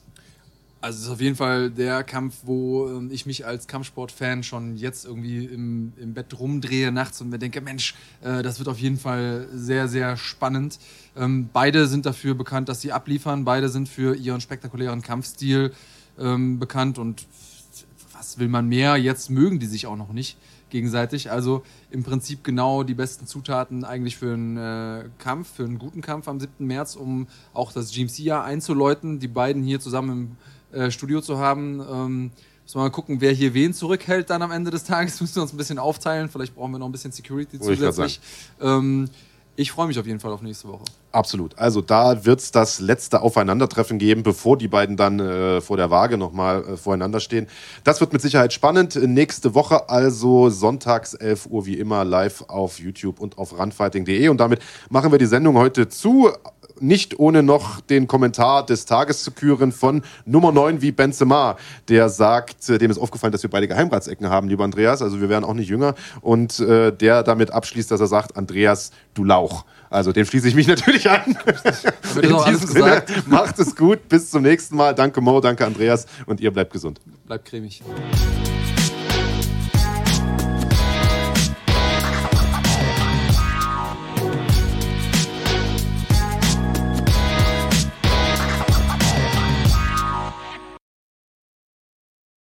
Also 0.80 1.00
es 1.00 1.06
ist 1.06 1.12
auf 1.12 1.22
jeden 1.22 1.36
Fall 1.36 1.70
der 1.70 2.04
Kampf, 2.04 2.36
wo 2.44 2.88
ähm, 2.88 3.10
ich 3.12 3.26
mich 3.26 3.46
als 3.46 3.68
Kampfsport-Fan 3.68 4.44
schon 4.44 4.76
jetzt 4.76 5.06
irgendwie 5.06 5.46
im, 5.46 5.94
im 5.98 6.14
Bett 6.14 6.40
rumdrehe 6.40 6.92
nachts 6.92 7.20
und 7.20 7.30
mir 7.30 7.40
denke, 7.40 7.62
Mensch, 7.62 7.96
äh, 8.22 8.42
das 8.42 8.60
wird 8.60 8.70
auf 8.70 8.80
jeden 8.80 8.98
Fall 8.98 9.48
sehr, 9.54 9.88
sehr 9.88 10.18
spannend. 10.18 10.80
Ähm, 11.16 11.50
beide 11.52 11.88
sind 11.88 12.06
dafür 12.06 12.36
bekannt, 12.36 12.70
dass 12.70 12.82
sie 12.82 12.92
abliefern. 12.92 13.44
Beide 13.44 13.70
sind 13.70 13.90
für 13.90 14.16
ihren 14.16 14.40
spektakulären 14.40 15.02
Kampfstil 15.02 15.74
ähm, 16.20 16.60
bekannt 16.60 16.98
und 17.00 17.26
was 18.14 18.40
will 18.40 18.48
man 18.48 18.68
mehr? 18.68 18.98
Jetzt 18.98 19.30
mögen 19.30 19.60
die 19.60 19.68
sich 19.68 19.86
auch 19.86 19.96
noch 19.96 20.12
nicht 20.12 20.38
gegenseitig. 20.70 21.32
Also 21.32 21.64
im 21.92 22.04
Prinzip 22.04 22.44
genau 22.44 22.84
die 22.84 22.94
besten 22.94 23.28
Zutaten 23.28 23.84
eigentlich 23.84 24.18
für 24.18 24.34
einen 24.34 24.58
äh, 24.58 25.06
Kampf, 25.18 25.56
für 25.56 25.64
einen 25.64 25.80
guten 25.80 26.02
Kampf 26.02 26.28
am 26.28 26.40
7. 26.40 26.66
März, 26.66 26.96
um 26.96 27.28
auch 27.54 27.72
das 27.72 27.92
GMC-Jahr 27.92 28.44
einzuläuten, 28.44 29.20
die 29.20 29.28
beiden 29.28 29.64
hier 29.64 29.80
zusammen 29.80 30.38
im 30.74 30.80
äh, 30.80 30.92
Studio 30.92 31.22
zu 31.22 31.38
haben. 31.38 31.80
Ähm, 31.80 32.32
müssen 32.64 32.76
wir 32.76 32.84
mal 32.84 32.90
gucken, 32.90 33.22
wer 33.22 33.32
hier 33.32 33.54
wen 33.54 33.74
zurückhält 33.74 34.30
dann 34.30 34.42
am 34.42 34.52
Ende 34.52 34.72
des 34.72 34.84
Tages. 34.84 35.22
Müssen 35.22 35.36
wir 35.36 35.44
uns 35.44 35.54
ein 35.54 35.58
bisschen 35.58 35.80
aufteilen. 35.80 36.30
Vielleicht 36.30 36.56
brauchen 36.56 36.72
wir 36.72 36.80
noch 36.80 36.88
ein 36.88 36.92
bisschen 36.92 37.12
Security 37.12 37.60
zusätzlich. 37.60 38.20
Ähm, 38.60 39.10
ich 39.58 39.72
freue 39.72 39.88
mich 39.88 39.98
auf 39.98 40.06
jeden 40.06 40.20
Fall 40.20 40.32
auf 40.32 40.44
nächste 40.44 40.68
Woche. 40.68 40.86
Absolut. 41.12 41.58
Also 41.58 41.82
da 41.82 42.26
wird 42.26 42.40
es 42.40 42.52
das 42.52 42.80
letzte 42.80 43.22
Aufeinandertreffen 43.22 43.98
geben, 43.98 44.22
bevor 44.22 44.56
die 44.56 44.68
beiden 44.68 44.98
dann 44.98 45.20
äh, 45.20 45.62
vor 45.62 45.78
der 45.78 45.90
Waage 45.90 46.16
nochmal 46.16 46.64
äh, 46.64 46.78
voreinander 46.78 47.20
stehen. 47.20 47.48
Das 47.84 48.00
wird 48.00 48.14
mit 48.14 48.22
Sicherheit 48.22 48.54
spannend. 48.54 48.96
Nächste 48.96 49.56
Woche 49.56 49.90
also 49.90 50.52
sonntags 50.52 51.16
11 51.16 51.48
Uhr 51.48 51.66
wie 51.66 51.80
immer 51.80 52.06
live 52.06 52.44
auf 52.48 52.80
YouTube 52.80 53.20
und 53.20 53.40
auf 53.40 53.58
runfighting.de. 53.58 54.30
Und 54.30 54.38
damit 54.38 54.62
machen 54.90 55.12
wir 55.12 55.18
die 55.18 55.26
Sendung 55.26 55.58
heute 55.58 55.90
zu 55.90 56.30
nicht 56.82 57.20
ohne 57.20 57.44
noch 57.44 57.82
den 57.82 58.08
Kommentar 58.08 58.66
des 58.66 58.86
Tages 58.86 59.24
zu 59.24 59.32
küren 59.32 59.72
von 59.72 60.02
Nummer 60.26 60.52
9 60.52 60.82
wie 60.82 60.92
Benzema, 60.92 61.58
der 61.90 62.10
sagt, 62.10 62.70
äh, 62.70 62.78
dem 62.78 62.92
ist 62.92 62.98
aufgefallen, 62.98 63.32
dass 63.32 63.44
wir 63.44 63.50
beide 63.50 63.68
Geheimratsecken 63.68 64.30
haben, 64.30 64.48
lieber 64.50 64.64
Andreas, 64.64 65.02
also 65.02 65.22
wir 65.22 65.30
werden 65.30 65.46
auch 65.46 65.54
nicht 65.54 65.70
jünger 65.70 65.96
und 66.22 66.60
äh, 66.60 66.92
der 66.92 67.24
damit 67.24 67.52
abschließt, 67.52 67.92
dass 67.92 68.00
er 68.00 68.08
sagt, 68.08 68.38
Andreas, 68.38 68.92
du 69.14 69.24
Lauch. 69.24 69.66
Also 69.90 70.12
dem 70.12 70.26
schließe 70.26 70.48
ich 70.48 70.56
mich 70.56 70.68
natürlich 70.68 71.10
an. 71.10 71.38
In 72.22 72.36
diesem 72.50 72.68
Sinne, 72.68 73.04
macht 73.26 73.60
es 73.60 73.76
gut, 73.76 74.10
bis 74.10 74.32
zum 74.32 74.44
nächsten 74.44 74.76
Mal. 74.76 74.94
Danke 74.94 75.22
Mo, 75.22 75.40
danke 75.40 75.66
Andreas 75.66 76.06
und 76.26 76.40
ihr 76.42 76.52
bleibt 76.52 76.74
gesund. 76.74 77.00
Bleibt 77.26 77.46
cremig. 77.46 77.82